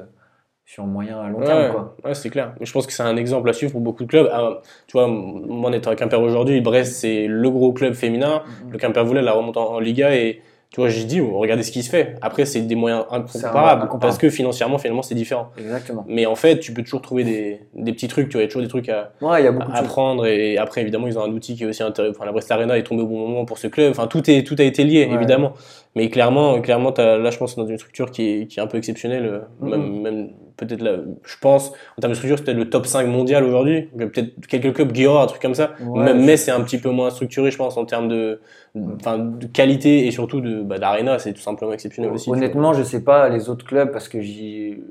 sur 0.66 0.86
moyen 0.86 1.20
à 1.20 1.28
long 1.28 1.40
terme 1.42 1.58
Ouais, 1.64 1.70
quoi. 1.70 1.96
ouais, 2.04 2.14
c'est 2.14 2.30
clair. 2.30 2.54
Je 2.60 2.72
pense 2.72 2.86
que 2.86 2.92
c'est 2.92 3.02
un 3.02 3.16
exemple 3.16 3.50
à 3.50 3.52
suivre 3.52 3.72
pour 3.72 3.80
beaucoup 3.82 4.04
de 4.04 4.08
clubs. 4.08 4.28
Ah, 4.32 4.60
tu 4.86 4.92
vois, 4.96 5.08
moi, 5.08 5.68
en 5.68 5.72
étant 5.74 5.90
à 5.90 5.96
Quimper 5.96 6.20
aujourd'hui, 6.22 6.60
Brest, 6.62 6.94
c'est 6.94 7.26
le 7.26 7.50
gros 7.50 7.72
club 7.72 7.92
féminin. 7.94 8.42
Le 8.70 8.78
Quimper 8.78 9.04
voulait 9.04 9.20
la 9.22 9.32
remonte 9.32 9.56
en, 9.58 9.74
en 9.74 9.78
Liga 9.80 10.14
et 10.16 10.40
tu 10.74 10.80
vois, 10.80 10.88
j'ai 10.88 11.04
dit, 11.04 11.20
oh, 11.20 11.38
regardez 11.38 11.62
ce 11.62 11.70
qui 11.70 11.84
se 11.84 11.88
fait. 11.88 12.16
Après, 12.20 12.44
c'est 12.44 12.60
des 12.62 12.74
moyens 12.74 13.02
incomparables 13.08 13.82
incomparable. 13.82 14.00
parce 14.00 14.18
que 14.18 14.28
financièrement, 14.28 14.76
finalement, 14.78 15.02
c'est 15.02 15.14
différent. 15.14 15.50
Exactement. 15.56 16.04
Mais 16.08 16.26
en 16.26 16.34
fait, 16.34 16.58
tu 16.58 16.72
peux 16.74 16.82
toujours 16.82 17.00
trouver 17.00 17.22
des, 17.22 17.60
des 17.76 17.92
petits 17.92 18.08
trucs, 18.08 18.28
tu 18.28 18.32
vois, 18.32 18.40
il 18.42 18.46
y 18.46 18.46
a 18.46 18.48
toujours 18.48 18.62
des 18.62 18.68
trucs 18.68 18.88
à, 18.88 19.12
Ouais, 19.20 19.40
il 19.40 19.44
y 19.44 19.46
a 19.46 19.52
beaucoup 19.52 19.70
de 19.70 19.76
à 19.76 19.78
apprendre 19.78 20.26
et 20.26 20.58
après 20.58 20.80
évidemment 20.80 21.06
ils 21.06 21.16
ont 21.16 21.22
un 21.22 21.30
outil 21.30 21.54
qui 21.54 21.62
est 21.62 21.66
aussi 21.66 21.84
intéressant 21.84 22.14
enfin 22.16 22.24
la 22.26 22.32
Brest 22.32 22.50
Arena 22.50 22.76
est 22.76 22.82
tombée 22.82 23.02
au 23.02 23.06
bon 23.06 23.28
moment 23.28 23.44
pour 23.44 23.58
ce 23.58 23.68
club 23.68 23.90
enfin 23.92 24.08
tout 24.08 24.28
est 24.28 24.44
tout 24.44 24.56
a 24.58 24.64
été 24.64 24.82
lié 24.82 25.06
Ouais. 25.06 25.14
évidemment 25.14 25.52
mais 25.94 26.08
clairement 26.10 26.60
clairement 26.60 26.90
t'as- 26.92 27.18
là 27.18 27.30
je 27.30 27.38
pense 27.38 27.54
dans 27.56 27.66
une 27.66 27.78
structure 27.78 28.10
qui 28.10 28.28
est, 28.42 28.46
qui 28.46 28.58
est 28.58 28.62
un 28.62 28.66
peu 28.66 28.78
exceptionnelle 28.78 29.26
euh, 29.26 29.38
Mhm. 29.60 29.70
même, 29.70 30.00
même 30.02 30.28
peut-être 30.56 30.84
je 31.24 31.36
pense 31.40 31.72
en 31.96 32.00
termes 32.00 32.12
de 32.12 32.16
structure 32.16 32.38
c'est 32.38 32.44
peut-être 32.44 32.56
le 32.56 32.70
top 32.70 32.86
5 32.86 33.06
mondial 33.06 33.44
aujourd'hui 33.44 33.88
Il 33.94 34.00
y 34.00 34.04
a 34.04 34.06
peut-être 34.06 34.46
quelques 34.46 34.74
clubs 34.74 34.92
Guillaume 34.92 35.16
un 35.16 35.26
truc 35.26 35.42
comme 35.42 35.54
ça 35.54 35.74
Ouais, 35.84 36.04
même 36.04 36.24
mais 36.24 36.36
c'est 36.36 36.50
un 36.50 36.60
petit 36.60 36.78
peu 36.78 36.90
moins 36.90 37.10
structuré 37.10 37.50
je 37.50 37.56
pense 37.56 37.76
en 37.76 37.84
termes 37.84 38.08
de 38.08 38.40
enfin 38.96 39.18
de 39.18 39.46
qualité 39.46 40.06
et 40.06 40.10
surtout 40.10 40.40
de 40.40 40.62
bah, 40.62 40.78
d'arena 40.78 41.18
c'est 41.18 41.32
tout 41.32 41.40
simplement 41.40 41.72
exceptionnel 41.72 42.12
aussi. 42.12 42.30
Honnêtement, 42.30 42.72
je 42.72 42.82
sais 42.82 43.02
pas 43.02 43.28
les 43.28 43.48
autres 43.48 43.64
clubs 43.64 43.90
parce 43.90 44.08
que 44.08 44.20
j'ai 44.20 44.82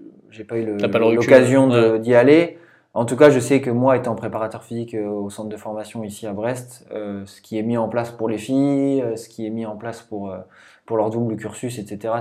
pas 0.48 0.58
eu 0.58 0.66
l'occasion 0.66 1.70
ouais. 1.70 2.00
d'y 2.00 2.16
aller. 2.16 2.58
En 2.96 3.06
tout 3.06 3.16
cas, 3.16 3.32
je 3.32 3.40
sais 3.40 3.60
que 3.60 3.72
moi, 3.72 3.98
étant 3.98 4.14
préparateur 4.14 4.64
physique 4.64 4.94
euh, 4.94 5.08
au 5.08 5.32
centre 5.32 5.50
de 5.50 5.58
formation 5.58 6.04
ici 6.04 6.28
à 6.28 6.34
Brest, 6.34 6.86
euh, 6.92 7.24
ce 7.26 7.42
qui 7.42 7.58
est 7.58 7.64
mis 7.64 7.76
en 7.76 7.90
place 7.90 8.12
pour 8.12 8.30
les 8.30 8.38
filles, 8.38 9.02
euh, 9.02 9.16
ce 9.16 9.30
qui 9.30 9.48
est 9.48 9.50
mis 9.50 9.66
en 9.66 9.76
place 9.76 10.02
pour 10.04 10.30
euh, 10.30 10.38
pour 10.86 10.98
leur 10.98 11.10
double 11.10 11.36
cursus, 11.38 11.80
etc. 11.80 12.16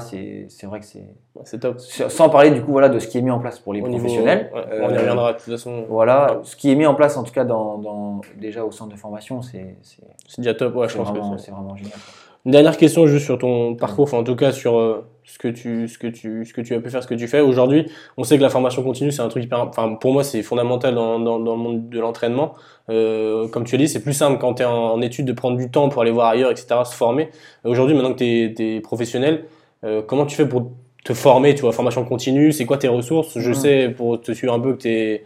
C'est 0.49 0.67
vrai 0.67 0.81
que 0.81 0.87
c'est 0.87 1.05
c'est 1.45 1.59
top 1.59 1.79
sans 1.81 2.31
parler 2.31 2.53
du 2.53 2.63
coup 2.63 2.71
voilà 2.73 2.89
de 2.89 2.99
ce 3.01 3.09
qui 3.09 3.19
est 3.19 3.23
mis 3.23 3.31
en 3.31 3.41
place 3.41 3.59
pour 3.59 3.75
les 3.75 3.83
au 3.83 3.89
niveau 3.89 3.99
professionnels. 4.05 4.51
ouais, 4.55 4.65
on 4.81 4.89
y 4.89 4.97
reviendra 4.97 5.33
de 5.33 5.39
toute 5.39 5.53
façon 5.53 5.85
Voilà, 5.91 6.41
ce 6.45 6.57
qui 6.57 6.71
est 6.71 6.77
mis 6.77 6.87
en 6.87 6.95
place 6.95 7.17
en 7.17 7.25
tout 7.25 7.33
cas 7.33 7.45
dans, 7.45 7.77
dans 7.79 8.21
déjà 8.39 8.65
au 8.65 8.71
centre 8.71 8.93
de 8.95 8.99
formation, 8.99 9.43
c'est 9.43 9.77
c'est 9.83 10.41
déjà 10.41 10.55
top 10.55 10.77
ouais 10.77 10.89
je 10.89 10.97
pense 10.97 11.11
que 11.11 11.13
vraiment, 11.19 11.37
c'est 11.37 11.47
c'est 11.47 11.51
vraiment 11.51 11.77
génial. 11.77 11.99
Une 12.45 12.51
dernière 12.53 12.77
question 12.77 13.07
juste 13.07 13.25
sur 13.25 13.39
ton 13.39 13.77
parcours, 13.77 14.05
enfin 14.05 14.19
en 14.19 14.25
tout 14.25 14.35
cas 14.35 14.51
sur 14.51 14.77
euh, 14.77 15.07
ce 15.23 15.39
que 15.39 15.47
tu 15.47 15.87
ce 15.87 15.97
que 15.97 16.09
tu 16.09 16.45
ce 16.45 16.53
que 16.53 16.61
tu 16.61 16.75
as 16.75 16.81
pu 16.81 16.91
faire, 16.91 17.01
ce 17.01 17.07
que 17.07 17.15
tu 17.15 17.29
fais 17.29 17.41
aujourd'hui. 17.41 17.87
On 18.17 18.25
sait 18.25 18.37
que 18.37 18.43
la 18.43 18.49
formation 18.51 18.83
continue, 18.83 19.13
c'est 19.13 19.23
un 19.23 19.29
truc 19.29 19.45
hyper, 19.45 19.61
enfin 19.61 19.95
pour 19.95 20.13
moi 20.13 20.25
c'est 20.25 20.43
fondamental 20.43 20.95
dans, 20.97 21.21
dans, 21.21 21.39
dans 21.39 21.53
le 21.53 21.63
monde 21.63 21.89
de 21.89 22.01
l'entraînement. 22.01 22.55
Euh, 22.91 23.47
comme 23.47 23.63
tu 23.63 23.77
as 23.77 23.79
dit, 23.79 23.87
c'est 23.89 24.03
plus 24.03 24.13
simple 24.13 24.39
quand 24.41 24.55
tu 24.55 24.63
es 24.63 24.67
en, 24.67 24.73
en 24.95 25.01
études 25.03 25.27
de 25.27 25.33
prendre 25.33 25.57
du 25.57 25.71
temps 25.71 25.89
pour 25.89 26.03
aller 26.03 26.11
voir 26.11 26.27
ailleurs, 26.29 26.51
etc., 26.51 26.81
se 26.85 26.95
former. 26.97 27.29
Aujourd'hui, 27.65 27.95
maintenant 27.95 28.13
que 28.13 28.19
tu 28.19 28.77
es, 28.77 28.81
professionnel, 28.81 29.45
euh, 29.85 30.03
comment 30.03 30.27
tu 30.27 30.35
fais 30.35 30.49
pour 30.49 30.73
te 31.05 31.15
former, 31.15 31.55
tu 31.55 31.61
vois, 31.63 31.71
formation 31.73 32.05
continue, 32.05 32.51
c'est 32.51 32.67
quoi 32.67 32.77
tes 32.79 32.89
ressources? 32.89 33.39
Je 33.39 33.49
Mhm. 33.51 33.55
sais 33.55 33.89
pour 33.97 34.21
te 34.21 34.33
suivre 34.33 34.53
un 34.53 34.59
peu 34.61 34.73
que 34.75 34.83
tu 34.83 34.89
es 34.89 35.25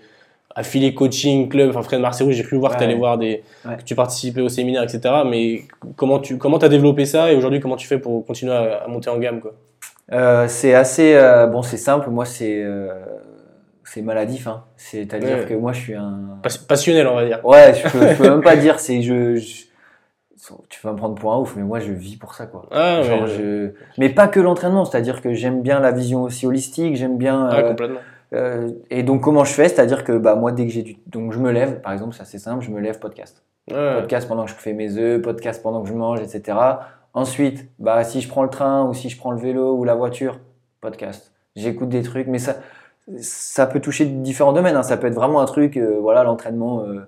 affilié 0.57 0.93
coaching 0.95 1.49
club, 1.49 1.71
enfin 1.71 1.83
Fred 1.83 2.01
Marcelo, 2.01 2.33
j'ai 2.33 2.43
cru 2.43 2.57
voir 2.57 2.73
que 2.73 2.79
tu 2.79 2.85
allais 2.85 2.97
voir 2.97 3.17
des 3.19 3.43
Ouais. 3.65 3.77
que 3.77 3.83
tu 3.85 3.95
participais 3.95 4.41
au 4.41 4.49
séminaire, 4.49 4.83
etc. 4.83 5.01
Mais 5.31 5.63
comment 5.97 6.19
tu 6.19 6.37
comment 6.39 6.57
as 6.59 6.69
développé 6.69 7.05
ça 7.05 7.31
et 7.31 7.37
aujourd'hui 7.37 7.61
comment 7.61 7.77
tu 7.77 7.87
fais 7.87 7.99
pour 7.99 8.25
continuer 8.27 8.53
à, 8.55 8.83
à 8.85 8.89
monter 8.89 9.11
en 9.11 9.19
gamme 9.19 9.41
quoi? 9.41 9.53
Euh, 10.13 10.47
c'est 10.49 10.75
assez 10.75 11.15
euh, 11.15 11.47
bon, 11.47 11.63
c'est 11.63 11.77
simple. 11.77 12.11
Moi, 12.11 12.25
c'est 12.25 12.63
euh, 12.63 12.95
c'est 13.85 14.03
maladif. 14.03 14.47
Hein. 14.47 14.63
C'est-à-dire 14.77 15.39
Ouais. 15.39 15.45
que 15.47 15.55
moi, 15.55 15.73
je 15.73 15.81
suis 15.81 15.95
un. 15.95 16.39
Pas- 16.43 16.49
Passionnel 16.69 17.07
on 17.09 17.17
va 17.17 17.25
dire. 17.27 17.41
Ouais, 17.45 17.75
je 17.75 17.91
peux, 17.91 18.09
je 18.09 18.15
peux 18.15 18.29
même 18.31 18.43
pas 18.53 18.57
dire. 18.57 18.79
C'est 18.81 19.03
je, 19.03 19.35
je- 19.37 19.65
Tu 20.69 20.79
vas 20.85 20.93
me 20.93 20.97
prendre 20.97 21.17
pour 21.17 21.33
un 21.33 21.39
ouf, 21.39 21.55
mais 21.57 21.65
moi, 21.65 21.81
je 21.81 21.91
vis 21.93 22.17
pour 22.17 22.35
ça, 22.35 22.47
quoi. 22.47 22.67
Ah, 22.71 23.03
Genre, 23.03 23.27
je... 23.27 23.71
Mais 23.99 24.09
pas 24.11 24.29
que 24.29 24.39
l'entraînement. 24.39 24.85
C'est-à-dire 24.85 25.21
que 25.21 25.33
j'aime 25.35 25.61
bien 25.63 25.81
la 25.81 25.91
vision 25.91 26.23
aussi 26.23 26.47
holistique. 26.47 26.95
J'aime 26.95 27.19
bien. 27.19 27.49
ah, 27.51 27.63
complètement. 27.65 27.99
Euh, 28.33 28.71
et 28.91 29.03
donc, 29.03 29.21
comment 29.23 29.45
je 29.45 29.53
fais? 29.53 29.69
C'est-à-dire 29.69 30.05
que 30.05 30.17
bah 30.19 30.35
moi, 30.35 30.53
dès 30.53 30.65
que 30.67 30.73
j'ai 30.73 30.83
du, 30.83 30.97
donc 31.07 31.33
je 31.33 31.39
me 31.39 31.51
lève. 31.53 31.81
Par 31.81 31.93
exemple, 31.93 32.15
c'est 32.15 32.23
assez 32.23 32.39
simple. 32.39 32.65
Je 32.65 32.71
me 32.71 32.81
lève 32.81 32.99
podcast. 32.99 33.43
Ouais. 33.71 33.97
podcast 33.97 34.29
pendant 34.29 34.45
que 34.45 34.51
je 34.51 34.55
fais 34.57 34.73
mes 34.73 34.97
œufs, 34.97 35.21
podcast 35.23 35.61
pendant 35.63 35.83
que 35.83 35.89
je 35.89 35.95
mange, 35.95 36.21
etc. 36.21 36.57
Ensuite, 37.15 37.67
bah, 37.81 38.05
si 38.05 38.21
je 38.21 38.29
prends 38.29 38.43
le 38.45 38.49
train 38.51 38.85
ou 38.87 38.95
si 38.95 39.09
je 39.09 39.19
prends 39.19 39.33
le 39.33 39.39
vélo 39.39 39.75
ou 39.77 39.85
la 39.85 39.95
voiture, 39.95 40.39
podcast. 40.81 41.33
J'écoute 41.57 41.89
des 41.89 42.03
trucs, 42.03 42.27
mais 42.29 42.39
ça, 42.39 42.57
ça 43.19 43.67
peut 43.67 43.81
toucher 43.81 44.05
différents 44.07 44.53
domaines. 44.53 44.77
hein. 44.77 44.83
Ça 44.83 44.97
peut 44.97 45.07
être 45.07 45.15
vraiment 45.15 45.41
un 45.41 45.47
truc, 45.47 45.77
euh, 45.77 45.97
voilà, 46.01 46.23
l'entraînement, 46.25 46.83
euh, 46.83 47.01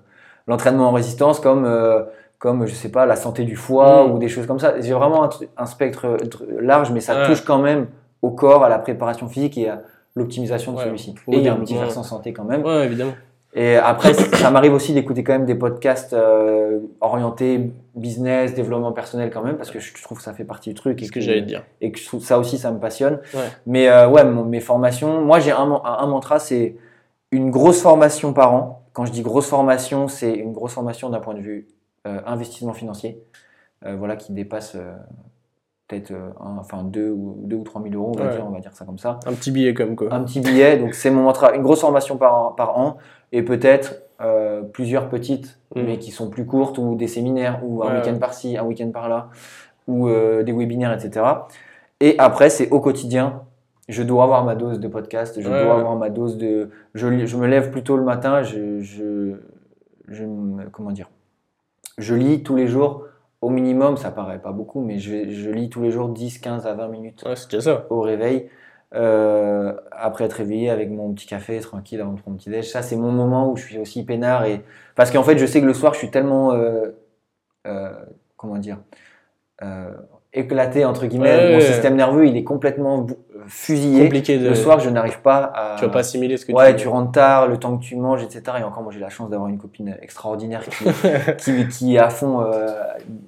l'entraînement 0.46 0.88
en 0.88 0.92
résistance, 0.92 1.38
comme, 1.40 1.64
euh, 1.64 2.02
comme 2.38 2.66
je 2.66 2.74
sais 2.74 2.90
pas, 2.90 3.04
la 3.06 3.16
santé 3.16 3.44
du 3.44 3.56
foie 3.56 4.06
Mm. 4.06 4.12
ou 4.12 4.18
des 4.18 4.28
choses 4.28 4.46
comme 4.46 4.58
ça. 4.58 4.80
J'ai 4.80 4.94
vraiment 4.94 5.28
un, 5.56 5.66
spectre 5.66 6.16
tr- 6.24 6.58
large, 6.60 6.90
mais 6.92 7.00
ça 7.00 7.14
Ouais. 7.16 7.26
touche 7.26 7.44
quand 7.44 7.58
même 7.58 7.86
au 8.22 8.30
corps, 8.30 8.64
à 8.64 8.68
la 8.68 8.78
préparation 8.78 9.28
physique 9.28 9.58
et 9.58 9.68
à 9.68 9.82
l'optimisation 10.18 10.72
de 10.72 10.78
Ouais. 10.78 10.84
celui-ci. 10.84 11.14
Et 11.28 11.36
il 11.38 11.42
y 11.42 11.48
a 11.48 11.54
un 11.54 11.56
petit 11.60 11.74
versant 11.76 12.02
santé 12.02 12.32
quand 12.32 12.44
même. 12.44 12.62
Ouais, 12.64 12.84
évidemment. 12.84 13.12
Et 13.54 13.76
après, 13.76 14.12
ça 14.12 14.50
m'arrive 14.50 14.74
aussi 14.74 14.92
d'écouter 14.92 15.24
quand 15.24 15.32
même 15.32 15.46
des 15.46 15.54
podcasts 15.54 16.12
euh, 16.12 16.80
orientés 17.00 17.72
business, 17.96 18.52
développement 18.54 18.92
personnel 18.92 19.30
quand 19.32 19.42
même, 19.42 19.56
parce 19.56 19.70
que 19.70 19.80
je 19.80 20.02
trouve 20.02 20.18
que 20.18 20.24
ça 20.24 20.34
fait 20.34 20.44
partie 20.44 20.68
du 20.68 20.74
truc. 20.74 20.98
C'est 20.98 21.04
Et 21.04 21.08
ce 21.08 21.12
que 21.12 21.20
j'allais 21.20 21.40
dire. 21.42 21.64
Et 21.80 21.90
que 21.90 21.98
ça 21.98 22.38
aussi, 22.38 22.58
ça 22.58 22.70
me 22.70 22.78
passionne. 22.78 23.20
Ouais. 23.34 23.40
Mais 23.66 23.88
euh, 23.88 24.06
ouais, 24.08 24.24
mon- 24.24 24.44
mes 24.44 24.60
formations, 24.60 25.22
moi 25.24 25.40
j'ai 25.40 25.50
un, 25.50 25.64
man- 25.64 25.80
un 25.82 26.06
mantra, 26.06 26.38
c'est 26.38 26.76
une 27.32 27.50
grosse 27.50 27.80
formation 27.80 28.34
par 28.34 28.52
an. 28.52 28.82
Quand 28.92 29.06
je 29.06 29.12
dis 29.12 29.22
grosse 29.22 29.46
formation, 29.48 30.08
c'est 30.08 30.34
une 30.34 30.52
grosse 30.52 30.74
formation 30.74 31.08
d'un 31.08 31.20
point 31.20 31.34
de 31.34 31.40
vue 31.40 31.68
euh, 32.06 32.20
investissement 32.26 32.74
financier, 32.74 33.22
voilà, 33.84 34.16
qui 34.16 34.32
dépasse 34.32 34.76
peut-être 35.88 36.10
euh, 36.10 36.28
enfin 36.38 36.82
2 36.84 37.10
ou, 37.10 37.36
deux 37.44 37.56
ou 37.56 37.64
3 37.64 37.82
000 37.82 37.94
euros, 37.94 38.12
on 38.14 38.18
va, 38.18 38.26
Ouais. 38.26 38.36
dire, 38.36 38.44
on 38.46 38.50
va 38.50 38.60
dire 38.60 38.72
ça 38.74 38.84
comme 38.84 38.98
ça 38.98 39.18
Un 39.26 39.32
petit 39.32 39.50
billet 39.50 39.72
comme 39.74 39.96
quoi. 39.96 40.12
un 40.12 40.22
petit 40.22 40.40
billet. 40.40 40.76
Donc 40.76 40.94
c'est 40.94 41.10
mon 41.10 41.22
mantra, 41.22 41.54
une 41.54 41.62
grosse 41.62 41.80
formation 41.80 42.16
par 42.18 42.34
an, 42.34 42.52
par 42.52 42.78
an 42.78 42.98
et 43.32 43.42
peut-être 43.42 43.96
euh, 44.20 44.62
plusieurs 44.62 45.08
petites, 45.08 45.58
Mm. 45.74 45.82
mais 45.82 45.98
qui 45.98 46.10
sont 46.10 46.28
plus 46.30 46.44
courtes 46.46 46.78
ou 46.78 46.94
des 46.94 47.06
séminaires 47.08 47.60
ou 47.64 47.82
un 47.82 47.88
Ouais, 47.90 47.96
week-end 48.00 48.18
par-ci, 48.18 48.56
un 48.56 48.64
week-end 48.64 48.90
par 48.90 49.08
là 49.08 49.28
ou 49.86 50.08
euh, 50.08 50.42
des 50.42 50.52
webinaires, 50.52 50.92
etc. 50.92 51.24
Et 52.00 52.14
après 52.18 52.50
c'est 52.50 52.70
au 52.70 52.80
quotidien. 52.80 53.42
Je 53.88 54.02
dois 54.02 54.24
avoir 54.24 54.44
ma 54.44 54.54
dose 54.54 54.80
de 54.80 54.88
podcast, 54.88 55.40
je 55.40 55.48
Ouais, 55.48 55.64
dois 55.64 55.74
avoir 55.78 55.96
ma 55.96 56.10
dose 56.10 56.36
de. 56.36 56.68
Je, 56.94 57.24
je 57.24 57.36
me 57.38 57.46
lève 57.46 57.70
plus 57.70 57.82
tôt 57.82 57.96
le 57.96 58.02
matin, 58.02 58.42
je, 58.42 58.80
je, 58.80 59.34
je 60.08 60.24
me- 60.24 60.68
comment 60.70 60.90
dire, 60.90 61.08
je 61.96 62.14
lis 62.14 62.42
tous 62.42 62.54
les 62.56 62.66
jours 62.66 63.04
au 63.40 63.50
minimum, 63.50 63.96
ça 63.96 64.10
paraît 64.10 64.40
pas 64.40 64.52
beaucoup, 64.52 64.80
mais 64.82 64.98
je, 64.98 65.30
je 65.30 65.50
lis 65.50 65.68
tous 65.70 65.82
les 65.82 65.90
jours 65.90 66.08
10, 66.08 66.38
15 66.38 66.66
à 66.66 66.74
20 66.74 66.88
minutes 66.88 67.26
Ouais, 67.26 67.36
c'est 67.36 67.50
déjà 67.50 67.60
ça. 67.74 67.86
au 67.90 68.00
réveil. 68.00 68.50
euh, 68.94 69.76
après 69.92 70.24
être 70.24 70.32
réveillé 70.34 70.70
avec 70.70 70.90
mon 70.90 71.12
petit 71.12 71.26
café 71.26 71.60
tranquille 71.60 72.00
avant 72.00 72.12
de 72.12 72.20
prendre 72.20 72.32
mon 72.34 72.38
petit 72.38 72.50
déj. 72.50 72.70
Ça, 72.70 72.82
c'est 72.82 72.96
mon 72.96 73.12
moment 73.12 73.50
où 73.52 73.56
je 73.56 73.64
suis 73.64 73.78
aussi 73.78 74.04
peinard. 74.04 74.44
Et... 74.46 74.64
Parce 74.96 75.10
qu'en 75.10 75.22
fait, 75.24 75.38
je 75.38 75.46
sais 75.46 75.60
que 75.60 75.66
le 75.66 75.74
soir, 75.74 75.92
je 75.94 75.98
suis 75.98 76.10
tellement. 76.10 76.52
euh, 76.52 76.90
euh, 77.66 77.92
comment 78.36 78.58
dire 78.58 78.78
éclaté 80.34 80.84
entre 80.84 81.06
guillemets 81.06 81.36
Ouais, 81.36 81.48
mon 81.52 81.54
ouais. 81.56 81.60
système 81.62 81.96
nerveux 81.96 82.26
il 82.26 82.36
est 82.36 82.44
complètement 82.44 83.06
fusillé 83.46 84.02
Compliqué 84.04 84.36
de. 84.38 84.46
le 84.50 84.54
soir 84.54 84.78
je 84.78 84.90
n'arrive 84.90 85.20
pas 85.22 85.50
à 85.54 85.76
Tu 85.78 85.86
vas 85.86 85.90
pas 85.90 86.00
assimiler 86.00 86.36
ce 86.36 86.44
que 86.44 86.52
ouais 86.52 86.76
tu. 86.76 86.82
tu 86.82 86.88
rentres 86.88 87.12
tard 87.12 87.48
le 87.48 87.56
temps 87.56 87.78
que 87.78 87.82
tu 87.82 87.96
manges 87.96 88.22
etc 88.22 88.42
et 88.60 88.62
encore 88.62 88.82
moi 88.82 88.92
j'ai 88.92 89.00
la 89.00 89.08
chance 89.08 89.30
d'avoir 89.30 89.48
une 89.48 89.56
copine 89.56 89.96
extraordinaire 90.02 90.62
qui, 90.68 90.84
qui, 91.38 91.68
qui 91.68 91.96
est 91.96 91.98
à 91.98 92.10
fond 92.10 92.42
euh, 92.42 92.68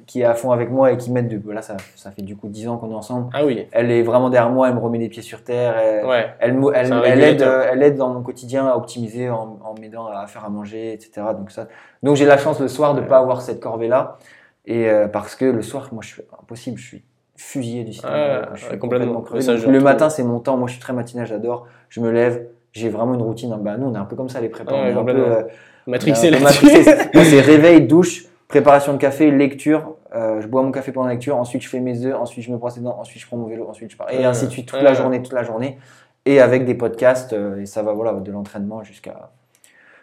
qui 0.07 0.21
est 0.21 0.25
à 0.25 0.35
fond 0.35 0.51
avec 0.53 0.71
moi 0.71 0.93
et 0.93 0.99
qui 0.99 1.11
m'aide 1.11 1.29
de 1.29 1.51
là 1.51 1.63
ça, 1.63 1.79
ça 1.97 2.11
fait 2.11 2.21
du 2.23 2.37
coup 2.37 2.49
10 2.49 2.69
ans 2.69 2.77
qu'on 2.77 2.91
est 2.91 2.95
ensemble 2.95 3.31
Ah 3.33 3.47
oui. 3.47 3.67
elle 3.73 3.91
est 3.91 4.03
vraiment 4.03 4.29
derrière 4.29 4.51
moi 4.53 4.69
elle 4.69 4.75
me 4.75 4.81
remet 4.81 4.99
les 4.99 5.09
pieds 5.09 5.23
sur 5.23 5.43
terre 5.43 5.79
elle, 5.79 6.05
Ouais. 6.05 6.27
elle, 6.39 6.61
elle, 6.75 7.03
elle 7.07 7.23
aide, 7.23 7.43
euh, 7.43 7.65
elle 7.73 7.83
aide 7.83 7.97
dans 7.97 8.11
mon 8.11 8.21
quotidien 8.21 8.67
à 8.69 8.77
optimiser 8.77 9.31
en, 9.31 9.59
en 9.65 9.75
m'aidant 9.81 10.07
à 10.09 10.27
faire 10.27 10.45
à 10.45 10.51
manger, 10.51 10.93
etc. 10.93 11.23
Donc, 11.37 11.51
ça, 11.51 11.67
donc 12.03 12.17
j'ai 12.17 12.27
la 12.27 12.37
chance 12.37 12.61
le 12.61 12.69
soir 12.69 12.95
de 12.95 13.01
Ouais. 13.01 13.07
pas 13.07 13.19
avoir 13.19 13.41
cette 13.41 13.59
corvée-là. 13.61 14.19
Et 14.67 14.89
euh, 14.89 15.09
parce 15.09 15.35
que 15.37 15.45
le 15.45 15.63
soir, 15.63 15.89
moi, 15.93 16.03
je 16.03 16.09
suis 16.09 16.23
impossible, 16.41 16.79
je 16.79 16.87
suis 16.87 17.05
fusillé 17.37 17.85
du 17.85 17.93
système. 17.93 18.13
Nerveux, 18.13 18.47
je 18.55 18.65
suis 18.67 18.79
complètement. 18.79 19.21
crevé. 19.23 19.43
Je 19.43 19.69
le 19.69 19.81
matin, 19.81 20.11
c'est 20.11 20.23
mon 20.23 20.41
temps. 20.41 20.57
Moi, 20.57 20.69
je 20.69 20.73
suis 20.75 20.81
très 20.83 20.93
matinal, 20.93 21.27
j'adore. 21.27 21.67
Je 21.89 22.01
me 22.01 22.11
lève, 22.11 22.47
j'ai 22.73 22.89
vraiment 22.89 23.15
une 23.15 23.23
routine. 23.23 23.57
Bah, 23.61 23.77
nous, 23.79 23.87
on 23.89 23.95
est 23.95 23.99
un 23.99 24.05
peu 24.05 24.17
comme 24.17 24.29
ça, 24.29 24.41
les 24.41 24.49
prépas. 24.49 24.73
Ouais, 24.73 24.81
on 24.81 24.85
est 24.87 24.91
un 24.91 24.95
peu, 24.95 24.99
complètement. 24.99 25.25
euh, 25.25 25.43
Matrixé 25.87 26.31
peu 26.31 26.39
là-dessus. 26.45 26.69
c'est 27.25 27.41
réveil, 27.41 27.81
douche, 27.87 28.27
préparation 28.49 28.93
de 28.93 28.99
café, 28.99 29.31
lecture. 29.31 29.97
Euh, 30.15 30.41
je 30.41 30.47
bois 30.47 30.63
mon 30.63 30.73
café 30.73 30.93
pendant 30.93 31.07
la 31.07 31.13
lecture, 31.15 31.37
ensuite 31.37 31.63
je 31.63 31.69
fais 31.69 31.79
mes 31.81 32.05
œufs, 32.05 32.15
ensuite 32.17 32.45
je 32.45 32.51
me 32.51 32.57
brosse 32.57 32.77
les 32.77 32.83
dents, 32.83 32.99
ensuite 32.99 33.23
je 33.23 33.27
prends 33.29 33.37
mon 33.37 33.47
vélo, 33.47 33.69
ensuite 33.69 33.93
je 33.93 33.97
pars. 33.97 34.11
Et 34.13 34.25
ainsi 34.25 34.47
de 34.47 34.51
suite, 34.51 34.67
toute 34.67 34.83
la 34.83 34.93
journée, 34.93 35.23
toute 35.23 35.33
la 35.33 35.45
journée. 35.45 35.79
Et 36.27 36.41
avec 36.41 36.65
des 36.65 36.75
podcasts, 36.75 37.33
euh, 37.33 37.61
et 37.63 37.67
ça 37.67 37.83
va 37.83 37.93
voilà, 37.93 38.13
de 38.13 38.31
l'entraînement 38.33 38.83
jusqu'à 38.83 39.31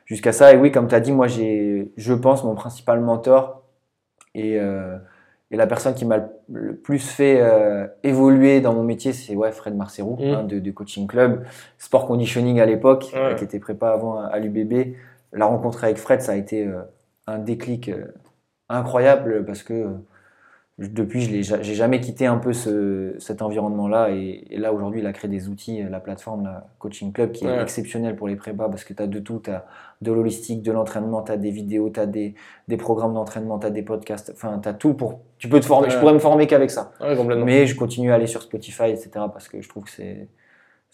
jusqu'à 0.06 0.32
ça. 0.32 0.54
Et 0.54 0.58
oui, 0.58 0.72
comme 0.72 0.88
tu 0.88 0.96
as 0.96 1.02
dit, 1.02 1.12
moi 1.12 1.28
j'ai, 1.28 1.92
je 1.98 2.14
pense, 2.14 2.44
mon 2.44 2.56
principal 2.56 3.02
mentor 3.02 3.62
et, 4.36 4.60
euh, 4.60 4.98
et 5.52 5.56
la 5.58 5.66
personne 5.68 5.94
qui 5.94 6.06
m'a 6.06 6.28
le- 6.52 6.76
plus 6.76 7.00
fait 7.00 7.40
euh, 7.42 7.88
évoluer 8.04 8.60
dans 8.62 8.74
mon 8.74 8.84
métier, 8.84 9.14
c'est 9.14 9.36
ouais, 9.36 9.52
Fred 9.52 9.76
Marcerou, 9.76 10.18
Mm. 10.20 10.34
hein, 10.34 10.44
de, 10.44 10.60
de 10.60 10.72
Coaching 10.72 11.08
Club, 11.08 11.46
Sport 11.78 12.06
Conditioning 12.08 12.60
à 12.60 12.66
l'époque, 12.66 13.12
Ouais. 13.16 13.36
qui 13.38 13.44
était 13.46 13.60
prépa 13.60 13.90
avant 13.90 14.20
à 14.20 14.38
l'UBB. 14.40 14.96
La 15.34 15.46
rencontre 15.46 15.84
avec 15.84 15.98
Fred, 15.98 16.22
ça 16.22 16.34
a 16.34 16.36
été 16.36 16.66
euh, 16.66 16.82
un 17.28 17.38
déclic 17.40 17.92
incroyable 18.70 19.46
parce 19.46 19.64
que 19.64 19.88
depuis, 20.80 21.22
je 21.44 21.56
j'ai 21.62 21.74
jamais 21.74 22.00
quitté 22.00 22.28
un 22.28 22.38
peu 22.38 22.54
ce, 22.54 23.16
cet 23.18 23.42
environnement-là. 23.42 24.12
Et, 24.12 24.46
et 24.52 24.58
là, 24.58 24.72
aujourd'hui, 24.74 25.02
il 25.02 25.08
a 25.08 25.14
créé 25.14 25.30
des 25.30 25.50
outils, 25.50 25.82
la 25.82 26.00
plateforme 26.00 26.44
la 26.44 26.68
Coaching 26.78 27.12
Club, 27.12 27.32
qui 27.32 27.46
est 27.48 27.62
exceptionnelle 27.62 28.16
pour 28.16 28.28
les 28.28 28.36
prépas 28.36 28.70
parce 28.70 28.84
que 28.84 28.94
tu 28.94 29.02
as 29.02 29.08
de 29.08 29.18
tout. 29.20 29.42
Tu 29.44 29.50
as 29.50 29.66
de 30.02 30.12
l'holistique, 30.12 30.62
de 30.62 30.72
l'entraînement, 30.72 31.24
tu 31.24 31.32
as 31.32 31.38
des 31.38 31.50
vidéos, 31.50 31.90
tu 31.90 32.00
as 32.00 32.06
des, 32.06 32.36
des 32.68 32.78
programmes 32.78 33.16
d'entraînement, 33.16 33.58
tu 33.58 33.66
as 33.66 33.72
des 33.72 33.82
podcasts. 33.82 34.32
Enfin, 34.36 34.60
tu 34.60 34.70
as 34.70 34.74
tout 34.74 34.94
pour. 34.94 35.22
Tu 35.40 35.50
peux 35.50 35.60
te 35.60 35.66
former. 35.66 35.90
Je 35.90 35.98
pourrais 35.98 36.14
me 36.14 36.20
former 36.20 36.46
qu'avec 36.46 36.70
ça. 36.70 36.92
Ouais, 37.02 37.16
complètement. 37.16 37.46
Mais 37.46 37.66
je 37.66 37.76
continue 37.76 38.12
à 38.12 38.16
aller 38.16 38.28
sur 38.28 38.44
Spotify, 38.44 38.90
etc. 38.90 39.10
parce 39.34 39.48
que 39.48 39.60
je 39.62 39.70
trouve 39.70 39.86
que 39.86 39.92
c'est. 39.92 40.28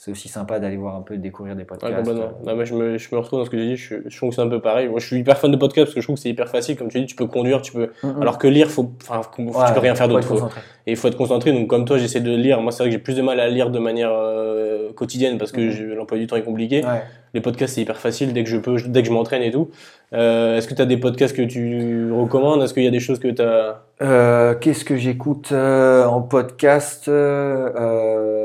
C'est 0.04 0.12
aussi 0.12 0.28
sympa 0.28 0.60
d'aller 0.60 0.76
voir 0.76 0.98
un 0.98 1.02
peu, 1.02 1.16
découvrir 1.16 1.56
des 1.56 1.62
Ouais, 1.62 1.66
podcasts. 1.66 1.96
complètement. 1.96 2.34
Non, 2.46 2.56
mais 2.58 2.66
je, 2.66 2.74
me, 2.74 2.98
je 2.98 3.08
me 3.14 3.20
retrouve 3.22 3.40
dans 3.40 3.46
ce 3.46 3.50
que 3.50 3.58
j'ai 3.58 3.68
dit, 3.68 3.78
je, 3.78 3.96
je 4.06 4.18
trouve 4.18 4.32
que 4.32 4.36
c'est 4.36 4.42
un 4.42 4.50
peu 4.50 4.60
pareil. 4.60 4.90
Moi, 4.90 5.00
je 5.00 5.06
suis 5.08 5.18
hyper 5.18 5.38
fan 5.38 5.50
de 5.50 5.56
podcast 5.56 5.86
parce 5.86 5.96
que 5.96 6.02
je 6.02 6.06
trouve 6.06 6.18
que 6.18 6.22
c'est 6.22 6.30
hyper 6.30 6.50
facile. 6.50 6.76
Comme 6.76 6.90
tu 6.90 7.00
dis, 7.00 7.06
tu 7.06 7.16
peux 7.16 7.26
conduire, 7.26 7.62
tu 7.62 7.72
peux. 7.72 7.88
Mm, 8.04 8.08
mm. 8.10 8.22
Alors 8.22 8.38
que 8.38 8.48
lire, 8.48 8.70
faut, 8.70 8.92
enfin, 9.10 9.22
tu 9.34 9.46
peux 9.74 9.80
rien 9.80 9.96
faire 9.96 10.10
d'autre. 10.10 10.50
Et 10.88 10.92
il 10.92 10.98
faut 10.98 11.08
être 11.08 11.16
concentré. 11.16 11.54
Donc, 11.54 11.70
comme 11.70 11.86
toi, 11.86 11.98
j'essaie 11.98 12.20
de 12.20 12.36
lire. 12.36 12.60
Moi, 12.60 12.74
c'est 12.74 12.84
vrai 12.84 12.90
que 12.90 12.92
j'ai 12.94 13.00
plus 13.02 13.16
de 13.16 13.22
mal 13.22 13.40
à 13.40 13.48
lire 13.48 13.70
de 13.70 13.80
manière 13.80 14.12
euh, 14.12 14.92
quotidienne 14.92 15.38
parce 15.38 15.54
que 15.54 15.70
j'ai- 15.70 15.86
l'emploi 15.96 16.18
du 16.18 16.28
temps 16.28 16.36
est 16.36 16.44
compliqué. 16.44 16.84
Ouais. 16.84 17.02
Les 17.34 17.40
podcasts, 17.40 17.76
c'est 17.76 17.82
hyper 17.82 17.98
facile 17.98 18.34
dès 18.34 18.44
que 18.44 18.50
je 18.50 18.58
peux, 18.58 18.76
dès 18.86 19.02
que 19.04 19.08
je 19.08 19.14
m'entraîne 19.14 19.42
et 19.42 19.52
tout. 19.52 19.70
Euh, 20.14 20.58
Est-ce 20.58 20.68
que 20.68 20.74
tu 20.76 20.82
as 20.82 20.86
des 20.86 20.98
podcasts 20.98 21.36
que 21.36 21.42
tu 21.42 22.12
recommandes? 22.12 22.62
Est-ce 22.62 22.74
qu'il 22.74 22.84
y 22.84 22.88
a 22.88 22.92
des 22.92 23.00
choses 23.00 23.20
que 23.20 23.30
tu 23.30 23.42
as. 23.42 23.84
Euh, 24.02 24.54
Qu'est-ce 24.54 24.84
que 24.84 24.98
j'écoute 24.98 25.50
euh, 25.54 26.06
en 26.06 26.22
podcast 26.22 27.08
euh, 27.08 27.70
euh, 27.80 28.43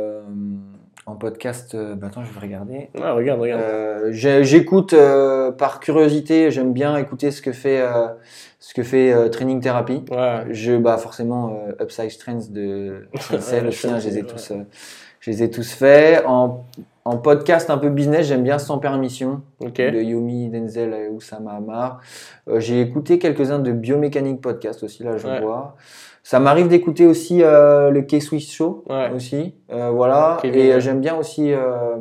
En 1.09 1.15
podcast, 1.15 1.75
euh, 1.75 1.95
bah 1.95 2.09
attends, 2.09 2.23
je 2.23 2.31
vais 2.35 2.41
regarder. 2.41 2.91
Ah, 3.03 3.13
regarde, 3.15 3.41
regarde. 3.41 3.63
Euh, 3.63 4.13
J'écoute 4.13 4.93
euh, 4.93 5.51
par 5.51 5.81
curiosité, 5.81 6.51
j'aime 6.51 6.75
bien 6.75 6.99
écouter 6.99 7.31
ce 7.31 7.41
que 7.41 7.53
fait, 7.53 7.83
ce 8.61 8.75
que 8.75 8.83
fait 8.83 9.31
Training 9.31 9.61
Therapy. 9.63 10.05
Ouais. 10.11 10.45
Je, 10.51 10.77
bah 10.77 10.99
forcément, 10.99 11.59
Upside 11.81 12.11
Strengths 12.11 12.53
de 12.53 13.09
Cell 13.41 13.63
Ouais, 13.63 13.69
aussi, 13.69 13.87
hein, 13.89 13.99
je 13.99 14.09
les 14.09 14.19
ai 14.19 14.21
ouais. 14.23 14.27
tous, 14.29 14.53
je 15.21 15.31
les 15.31 15.43
ai 15.43 15.51
tous 15.51 15.73
faits. 15.73 16.25
En, 16.27 16.67
en 17.07 17.17
podcast 17.17 17.71
un 17.71 17.79
peu 17.79 17.89
business, 17.89 18.27
j'aime 18.27 18.43
bien 18.43 18.59
Sans 18.59 18.79
Permission 18.79 19.41
Ok. 19.61 19.77
de 19.77 20.03
Yomi 20.03 20.51
Denzel 20.51 20.93
et 20.93 21.09
Oussama 21.09 21.53
Hamar. 21.53 22.03
Euh, 22.49 22.61
J'ai 22.61 22.83
écouté 22.83 23.19
quelques-uns 23.19 23.61
de 23.61 23.73
Biomécanique 23.73 24.43
Podcast 24.43 24.83
aussi, 24.83 25.05
là 25.05 25.17
je 25.17 25.27
Ouais. 25.27 25.41
vois. 25.41 25.75
Ça 26.31 26.41
m'arrive 26.41 26.69
d'écouter 26.69 27.07
aussi 27.07 27.43
euh, 27.43 27.89
le 27.89 28.03
K-Swiss 28.03 28.53
Show 28.53 28.85
Ouais. 28.91 29.11
aussi. 29.17 29.55
Euh, 29.73 29.89
voilà. 29.89 30.37
Kevin, 30.43 30.61
et 30.61 30.71
euh, 30.71 30.75
ouais. 30.75 30.81
j'aime 30.83 31.01
bien 31.01 31.17
aussi 31.17 31.55
euh, 31.55 31.97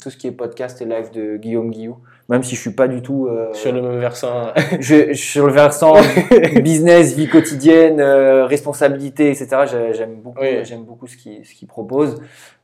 tout 0.00 0.08
ce 0.08 0.16
qui 0.16 0.28
est 0.28 0.30
podcast 0.30 0.80
et 0.80 0.84
live 0.84 1.10
de 1.10 1.36
Guillaume 1.36 1.68
Guillou. 1.72 1.96
Même 2.28 2.44
si 2.44 2.54
je 2.54 2.60
suis 2.60 2.70
pas 2.70 2.86
du 2.86 3.02
tout 3.02 3.28
Sur 3.54 3.72
le 3.72 3.82
même 3.82 3.98
versant. 3.98 4.52
je, 4.78 5.06
je- 5.10 5.14
sur 5.14 5.48
le 5.48 5.52
versant 5.52 5.94
business, 6.62 7.16
vie 7.16 7.28
quotidienne, 7.28 8.00
responsabilité, 8.00 9.30
etc. 9.32 9.48
j'ai- 9.68 9.94
J'aime 9.94 10.14
beaucoup, 10.22 10.38
Oui. 10.40 10.60
j'aime 10.64 10.84
beaucoup 10.84 11.08
ce 11.08 11.16
qu'il 11.16 11.44
ce 11.44 11.66
propose. 11.66 12.20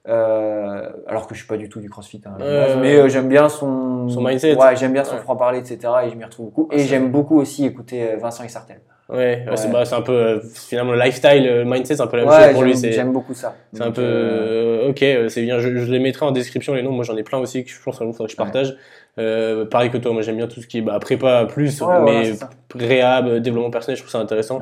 Alors 0.07 1.27
que 1.27 1.35
je 1.35 1.41
suis 1.41 1.49
pas 1.49 1.57
du 1.57 1.69
tout 1.69 1.81
du 1.81 1.91
CrossFit, 1.91 2.23
hein, 2.27 2.37
mais 2.81 3.11
j'aime 3.11 3.29
bien 3.29 3.49
son, 3.49 4.09
Son 4.09 4.23
mindset. 4.23 4.55
Ouais, 4.55 4.77
j'aime 4.77 4.93
bien 4.93 5.03
son 5.03 5.17
franc 5.17 5.35
parler, 5.35 5.59
etc. 5.59 5.79
Et 6.07 6.11
je 6.11 6.15
m'y 6.15 6.23
retrouve 6.23 6.47
beaucoup. 6.47 6.69
Et 6.71 6.79
j'aime 6.85 7.11
beaucoup 7.11 7.41
aussi 7.41 7.67
écouter 7.67 8.15
Vincent 8.21 8.45
Issartel. 8.45 8.81
Ouais, 9.11 9.43
ouais, 9.49 9.57
c'est 9.57 9.71
bah, 9.71 9.85
un 9.91 10.03
peu 10.03 10.13
euh, 10.13 10.41
finalement 10.55 10.93
le 10.93 10.99
lifestyle, 11.01 11.43
le 11.43 11.65
mindset, 11.65 11.97
c'est 11.97 12.03
un 12.03 12.07
peu 12.09 12.19
la 12.19 12.25
même 12.25 12.33
Ouais, 12.33 12.45
chose 12.45 12.53
pour 12.53 12.63
lui. 12.63 12.73
j'aime 12.73 12.81
C'est 12.81 12.93
j'aime 12.93 13.13
beaucoup 13.13 13.33
ça. 13.33 13.57
c'est 13.73 13.83
un 13.83 13.91
peu 13.91 14.03
euh, 14.05 14.91
ok, 14.91 15.03
euh, 15.03 15.29
c'est 15.31 15.41
bien. 15.43 15.59
Je, 15.61 15.79
je 15.79 15.91
les 15.91 15.99
mettrai 15.99 16.27
en 16.27 16.31
description 16.31 16.75
les 16.75 16.83
noms. 16.83 16.93
Moi, 16.93 17.05
j'en 17.05 17.17
ai 17.17 17.23
plein 17.23 17.39
aussi 17.39 17.65
que 17.65 17.71
je 17.71 17.83
pense 17.83 17.97
qu'il 17.97 18.07
faudrait 18.13 18.27
que 18.27 18.33
je 18.33 18.37
partage. 18.37 18.77
Euh, 19.19 19.65
pareil 19.65 19.91
que 19.91 19.97
toi, 19.97 20.13
moi 20.13 20.21
j'aime 20.21 20.37
bien 20.37 20.47
tout 20.47 20.61
ce 20.61 20.67
qui 20.67 20.79
est 20.79 20.83
bah, 20.83 20.99
prépa 21.01 21.47
plus, 21.47 21.83
mais 22.05 22.33
réhab, 22.75 23.39
développement 23.39 23.71
personnel, 23.71 23.97
je 23.97 24.03
trouve 24.03 24.13
ça 24.13 24.19
intéressant. 24.19 24.61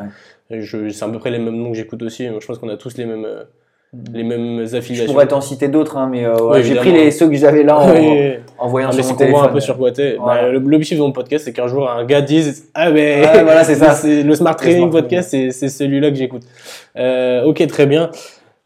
Je, 0.49 0.91
c'est 0.91 1.05
à 1.05 1.09
peu 1.09 1.19
près 1.19 1.31
les 1.33 1.41
mêmes 1.41 1.57
noms 1.57 1.71
que 1.73 1.77
j'écoute 1.77 2.01
aussi. 2.03 2.27
Je 2.27 2.47
pense 2.47 2.59
qu'on 2.59 2.69
a 2.69 2.77
tous 2.77 2.97
les 2.97 3.05
mêmes, 3.05 3.27
les 4.13 4.23
mêmes 4.23 4.67
Je 4.67 4.77
affiliations. 4.77 5.13
pourrais 5.13 5.27
t'en 5.29 5.41
citer 5.41 5.69
d'autres, 5.69 5.97
hein, 5.97 6.09
mais 6.11 6.25
euh, 6.25 6.37
ouais, 6.39 6.63
j'ai 6.63 6.75
pris 6.75 6.93
les, 6.93 7.11
ceux 7.11 7.29
que 7.29 7.37
j'avais 7.37 7.63
là 7.63 7.79
en, 7.79 7.91
Oui. 7.95 8.35
en 8.59 8.69
voyant 8.69 8.89
Ah, 8.93 8.95
mais 8.97 9.03
sur 9.03 9.13
mon 9.13 9.19
téléphone. 9.19 9.45
un 9.45 9.49
peu 9.49 9.61
sur 9.61 9.77
quoi 9.77 9.93
t'es. 9.93 10.17
Voilà. 10.21 10.43
Bah, 10.43 10.53
L'objectif 10.53 10.99
de 10.99 11.03
mon 11.03 11.13
podcast, 11.13 11.45
c'est 11.45 11.53
qu'un 11.53 11.67
jour 11.69 11.89
un 11.91 12.05
gars 12.05 12.21
dise 12.23 12.69
Ah, 12.75 12.91
Ouais, 12.91 13.23
voilà, 13.43 13.65
c'est 13.65 13.75
ça. 13.77 13.93
c'est 13.93 14.23
le 14.23 14.35
Smart 14.35 14.57
Training 14.57 14.91
Smart 14.91 15.03
Podcast, 15.03 15.31
c'est 15.31 15.51
c'est 15.51 15.69
celui-là 15.69 16.11
que 16.11 16.17
j'écoute. 16.17 16.43
Euh, 16.97 17.45
ok, 17.45 17.67
très 17.67 17.87
bien. 17.87 18.11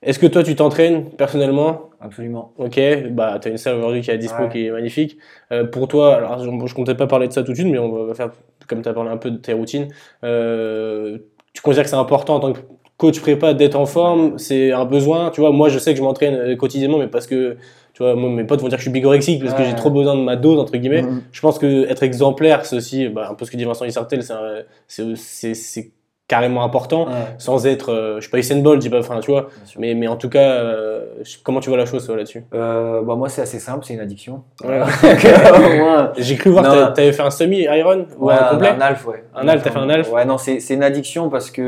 Est-ce 0.02 0.18
que 0.18 0.26
toi, 0.26 0.42
tu 0.42 0.54
t'entraînes 0.56 1.10
personnellement? 1.10 1.90
Absolument. 2.00 2.52
Ok, 2.56 2.80
bah 3.10 3.38
t'as 3.38 3.50
une 3.50 3.58
salle 3.58 3.76
aujourd'hui 3.76 4.00
qui 4.00 4.10
est 4.10 4.14
à 4.14 4.16
dispo 4.16 4.44
Ouais. 4.44 4.48
qui 4.48 4.66
est 4.66 4.70
magnifique. 4.70 5.18
Euh, 5.52 5.64
pour 5.64 5.86
toi, 5.88 6.14
alors 6.16 6.38
je, 6.42 6.48
je 6.66 6.74
comptais 6.74 6.94
pas 6.94 7.06
parler 7.06 7.28
de 7.28 7.32
ça 7.34 7.42
tout 7.42 7.50
de 7.52 7.56
suite, 7.56 7.68
mais 7.68 7.78
on 7.78 8.06
va 8.06 8.14
faire 8.14 8.30
comme 8.66 8.80
tu 8.80 8.88
as 8.88 8.94
parlé 8.94 9.10
un 9.10 9.18
peu 9.18 9.30
de 9.30 9.36
tes 9.36 9.52
routines. 9.52 9.88
Euh, 10.24 11.18
tu 11.52 11.60
considères 11.60 11.84
que 11.84 11.90
c'est 11.90 11.96
important 11.96 12.36
en 12.36 12.40
tant 12.40 12.52
que 12.54 12.60
coach 13.00 13.18
prépa 13.20 13.54
d'être 13.54 13.76
en 13.76 13.86
forme 13.86 14.38
C'est 14.38 14.70
un 14.72 14.84
besoin 14.84 15.30
Tu 15.30 15.40
vois, 15.40 15.50
moi 15.50 15.68
je 15.68 15.78
sais 15.78 15.92
que 15.92 15.98
je 15.98 16.02
m'entraîne 16.04 16.34
euh, 16.34 16.56
quotidiennement, 16.56 16.98
mais 16.98 17.08
parce 17.08 17.26
que 17.26 17.56
tu 17.94 18.02
vois, 18.04 18.14
moi, 18.14 18.30
mes 18.30 18.44
potes 18.44 18.60
vont 18.60 18.68
dire 18.68 18.76
que 18.78 18.82
je 18.84 18.88
suis 18.88 18.92
bigorexique 19.00 19.42
parce 19.42 19.54
que 19.54 19.64
j'ai 19.64 19.74
trop 19.74 19.90
besoin 19.90 20.14
de 20.14 20.22
ma 20.22 20.36
dose 20.36 20.58
entre 20.60 20.76
guillemets. 20.76 21.02
Mhm. 21.02 21.22
Je 21.32 21.40
pense 21.40 21.58
que 21.58 21.88
être 21.90 22.02
exemplaire, 22.04 22.64
c'est 22.64 22.76
aussi 22.76 23.08
bah, 23.08 23.28
un 23.30 23.34
peu 23.34 23.44
ce 23.44 23.50
que 23.50 23.56
dit 23.56 23.64
Vincent 23.64 23.84
Isartel, 23.84 24.22
c'est 24.22 24.32
un- 24.32 25.82
carrément 26.28 26.62
important. 26.62 27.06
Ouais, 27.06 27.12
Sans 27.38 27.66
être, 27.66 27.88
euh, 27.92 28.14
je 28.16 28.20
suis 28.20 28.30
pas 28.30 28.38
Usain 28.38 28.60
Bolt, 28.62 28.80
dis 28.80 28.88
pas, 28.88 29.00
enfin 29.00 29.18
tu 29.18 29.32
vois, 29.32 29.48
mais, 29.76 29.94
mais 29.94 30.06
en 30.06 30.14
tout 30.16 30.28
cas, 30.28 30.48
euh, 30.52 31.06
comment 31.42 31.58
tu 31.58 31.68
vois 31.70 31.76
la 31.78 31.86
chose 31.86 32.08
là-dessus? 32.08 32.44
Euh, 32.54 33.02
bah, 33.02 33.16
moi, 33.16 33.28
c'est 33.28 33.42
assez 33.42 33.58
simple, 33.58 33.84
c'est 33.84 33.94
une 33.94 34.00
addiction. 34.00 34.44
Ouais. 34.64 34.80
J'ai 36.18 36.36
cru 36.36 36.50
voir 36.50 36.64
t'avais- 36.70 36.92
t'avais 36.94 37.12
fait 37.12 37.22
un 37.24 37.30
semi-iron 37.30 38.06
ou 38.16 38.26
Ouais, 38.28 38.34
un 38.34 38.46
un, 38.46 38.50
complet? 38.50 38.68
un 38.68 38.80
alf, 38.80 39.04
ouais. 39.06 39.24
Un 39.34 39.44
t'as 39.44 39.58
fait 39.72 39.76
un 39.76 39.90
alf? 39.90 40.12
Ouais, 40.12 40.24
non, 40.24 40.38
c'est 40.38 40.60
c'est 40.60 40.74
une 40.74 40.84
addiction 40.84 41.28
parce 41.30 41.50
que, 41.50 41.62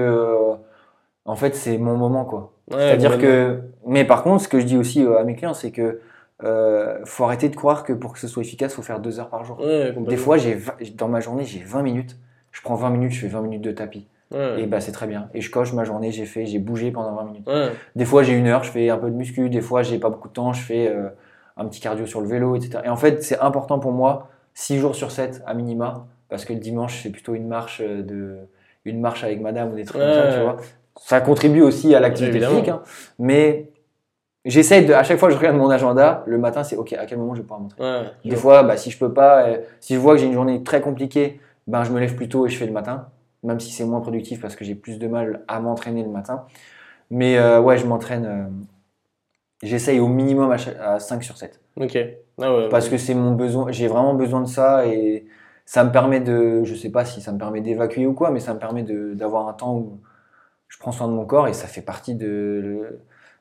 en 1.25 1.37
fait, 1.37 1.55
c'est 1.55 1.79
mon 1.79 1.97
moment, 1.97 2.25
quoi. 2.25 2.53
Ouais, 2.71 2.79
C'est-à-dire 2.79 3.19
que, 3.19 3.61
mais 3.87 4.05
par 4.05 4.23
contre, 4.23 4.43
ce 4.43 4.49
que 4.49 4.61
je 4.61 4.67
dis 4.67 4.77
aussi 4.77 5.05
euh, 5.05 5.19
à 5.19 5.25
mes 5.25 5.35
clients, 5.37 5.55
c'est 5.55 5.71
que 5.71 6.01
euh, 6.45 6.99
faut 7.05 7.25
arrêter 7.25 7.49
de 7.49 7.57
croire 7.57 7.85
que 7.85 7.93
pour 7.93 8.13
que 8.13 8.19
ce 8.19 8.27
soit 8.27 8.43
efficace, 8.43 8.75
faut 8.75 8.83
faire 8.83 9.01
deux 9.01 9.21
heures 9.21 9.29
par 9.31 9.45
jour. 9.45 9.61
Ouais. 9.61 9.95
Des 10.09 10.17
fois, 10.17 10.37
j'ai 10.37 10.59
dans 10.95 11.09
ma 11.09 11.21
journée, 11.21 11.45
j'ai 11.45 11.61
20 11.61 11.83
minutes. 11.83 12.17
Je 12.51 12.61
prends 12.63 12.75
20 12.75 12.91
minutes, 12.91 13.13
je 13.13 13.21
fais 13.21 13.29
20 13.29 13.43
minutes 13.43 13.63
de 13.63 13.73
tapis. 13.73 14.09
Ouais. 14.33 14.63
Et 14.63 14.67
bah, 14.67 14.81
c'est 14.81 14.93
très 14.93 15.07
bien. 15.07 15.29
Et 15.35 15.41
je 15.41 15.51
coche 15.51 15.73
ma 15.73 15.85
journée, 15.85 16.11
j'ai 16.11 16.27
fait, 16.27 16.47
j'ai 16.47 16.59
bougé 16.59 16.91
pendant 16.91 17.15
20 17.15 17.25
minutes. 17.25 17.51
Des 17.97 18.05
fois, 18.05 18.23
j'ai 18.23 18.33
une 18.33 18.49
heure, 18.49 18.65
je 18.65 18.71
fais 18.71 18.91
un 18.91 18.99
peu 18.99 19.11
de 19.11 19.15
muscu. 19.15 19.49
Des 19.49 19.61
fois, 19.61 19.83
j'ai 19.83 19.99
pas 19.99 20.11
beaucoup 20.11 20.29
de 20.29 20.33
temps, 20.33 20.53
je 20.53 20.63
fais 20.63 20.89
euh, 20.89 21.09
un 21.57 21.67
petit 21.67 21.81
cardio 21.81 22.07
sur 22.07 22.21
le 22.21 22.27
vélo, 22.27 22.57
etc. 22.57 22.81
Et 22.85 22.89
en 22.89 22.97
fait, 22.97 23.23
c'est 23.23 23.39
important 23.39 23.79
pour 23.79 23.93
moi, 23.93 24.29
6 24.55 24.79
jours 24.79 24.95
sur 24.95 25.11
7 25.11 25.43
à 25.47 25.55
minima, 25.55 26.07
parce 26.29 26.45
que 26.45 26.53
le 26.53 26.59
dimanche, 26.59 27.03
c'est 27.03 27.11
plutôt 27.11 27.35
une 27.35 27.47
marche 27.47 27.81
euh, 27.85 28.03
de, 28.03 28.39
une 28.85 29.01
marche 29.01 29.23
avec 29.23 29.41
madame 29.41 29.73
ou 29.73 29.77
des 29.77 29.85
trucs 29.85 30.01
comme 30.01 30.13
ça, 30.13 30.33
tu 30.33 30.41
vois. 30.41 30.57
Ça 30.97 31.21
contribue 31.21 31.63
aussi 31.63 31.95
à 31.95 32.01
l'activité 32.01 32.41
physique, 32.41 32.69
hein. 32.69 32.83
mais 33.19 33.69
J'essaie 34.45 34.83
de, 34.83 34.93
à 34.93 35.05
chaque 35.05 35.19
fois 35.19 35.29
que 35.29 35.35
je 35.35 35.39
regarde 35.39 35.57
mon 35.57 35.71
agenda, 35.71 36.25
le 36.27 36.37
matin, 36.37 36.65
c'est 36.65 36.75
ok, 36.77 36.95
à 36.95 37.07
quel 37.07 37.19
moment 37.19 37.35
je 37.35 37.41
vais 37.43 37.45
pouvoir 37.45 37.61
m'entraîner. 37.61 37.89
Ouais, 37.89 38.11
Des 38.25 38.35
fois, 38.35 38.65
bah, 38.65 38.77
si 38.77 38.91
je 38.91 38.99
peux 38.99 39.13
pas, 39.13 39.47
euh, 39.47 39.59
si 39.79 39.95
je 39.95 40.01
vois 40.01 40.15
que 40.15 40.21
j'ai 40.21 40.27
une 40.27 40.33
journée 40.33 40.65
très 40.65 40.81
compliquée, 40.81 41.41
ben, 41.69 41.85
je 41.85 41.93
me 41.93 42.01
lève 42.01 42.17
plus 42.17 42.29
tôt 42.29 42.45
et 42.45 42.49
je 42.49 42.59
fais 42.59 42.67
le 42.67 42.73
matin, 42.73 43.07
même 43.45 43.61
si 43.61 43.71
c'est 43.71 43.85
moins 43.85 44.01
productif 44.01 44.41
parce 44.41 44.57
que 44.57 44.65
j'ai 44.65 44.75
plus 44.75 44.99
de 44.99 45.07
mal 45.07 45.45
à 45.47 45.61
m'entraîner 45.61 46.03
le 46.03 46.09
matin. 46.09 46.45
Mais 47.11 47.39
euh, 47.39 47.61
ouais, 47.61 47.79
je 47.79 47.87
m'entraîne, 47.87 48.27
euh, 48.27 48.49
j'essaye 49.63 50.01
au 50.01 50.09
minimum 50.09 50.51
à, 50.51 50.57
chaque- 50.57 50.79
à 50.81 50.99
5 50.99 51.23
sur 51.23 51.37
7. 51.37 51.61
Ok. 51.77 51.97
Ah 52.41 52.55
ouais, 52.57 52.69
Parce 52.69 52.89
que 52.89 52.97
c'est 52.99 53.15
mon 53.15 53.33
besoin, 53.33 53.71
j'ai 53.71 53.87
vraiment 53.87 54.15
besoin 54.15 54.41
de 54.41 54.47
ça 54.49 54.87
et 54.87 55.27
ça 55.65 55.85
me 55.85 55.93
permet 55.93 56.21
de, 56.21 56.65
je 56.65 56.75
sais 56.75 56.91
pas 56.91 57.05
si 57.05 57.21
ça 57.21 57.31
me 57.33 57.39
permet 57.39 57.61
d'évacuer 57.61 58.07
ou 58.07 58.15
quoi, 58.15 58.31
mais 58.31 58.41
ça 58.41 58.55
me 58.55 58.59
permet 58.59 58.83
d'avoir 58.83 59.49
un 59.49 59.53
temps 59.53 59.77
où 59.77 60.01
je 60.73 60.79
prends 60.79 60.93
soin 60.93 61.07
de 61.09 61.13
mon 61.13 61.25
corps 61.27 61.49
et 61.49 61.53
ça 61.53 61.67
fait 61.67 61.83
partie 61.83 62.15
de, 62.15 62.99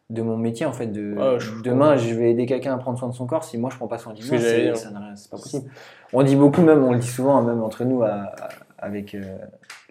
de 0.09 0.21
mon 0.21 0.37
métier 0.37 0.65
en 0.65 0.73
fait. 0.73 0.87
De, 0.87 1.15
Ouais, 1.17 1.39
je 1.39 1.61
demain, 1.61 1.95
je 1.97 2.13
vais 2.13 2.31
aider 2.31 2.45
quelqu'un 2.45 2.73
à 2.73 2.77
prendre 2.77 2.99
soin 2.99 3.07
de 3.09 3.13
son 3.13 3.25
corps. 3.25 3.43
Si 3.43 3.57
moi 3.57 3.69
je 3.71 3.77
prends 3.77 3.87
pas 3.87 3.97
soin 3.97 4.13
mien, 4.13 4.37
j'allais 4.37 4.73
c'est 5.15 5.31
pas 5.31 5.37
possible. 5.37 5.69
On 6.13 6.23
dit 6.23 6.35
beaucoup 6.35 6.61
même, 6.61 6.83
on 6.83 6.91
le 6.93 6.99
dit 6.99 7.07
souvent 7.07 7.37
hein, 7.37 7.43
même 7.43 7.63
entre 7.63 7.85
nous 7.85 8.03
à- 8.03 8.09
à- 8.09 8.49
avec 8.79 9.15
euh, 9.15 9.37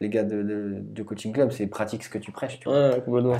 les 0.00 0.08
gars 0.08 0.24
de, 0.24 0.42
de, 0.42 0.76
de 0.80 1.02
coaching 1.02 1.32
club, 1.32 1.50
c'est 1.52 1.66
pratique 1.66 2.02
ce 2.02 2.10
que 2.10 2.18
tu 2.18 2.32
prêches. 2.32 2.58
Tu 2.60 2.68
vois. 2.68 2.90
Ouais, 2.90 3.02
complètement. 3.04 3.34
Ah, 3.34 3.38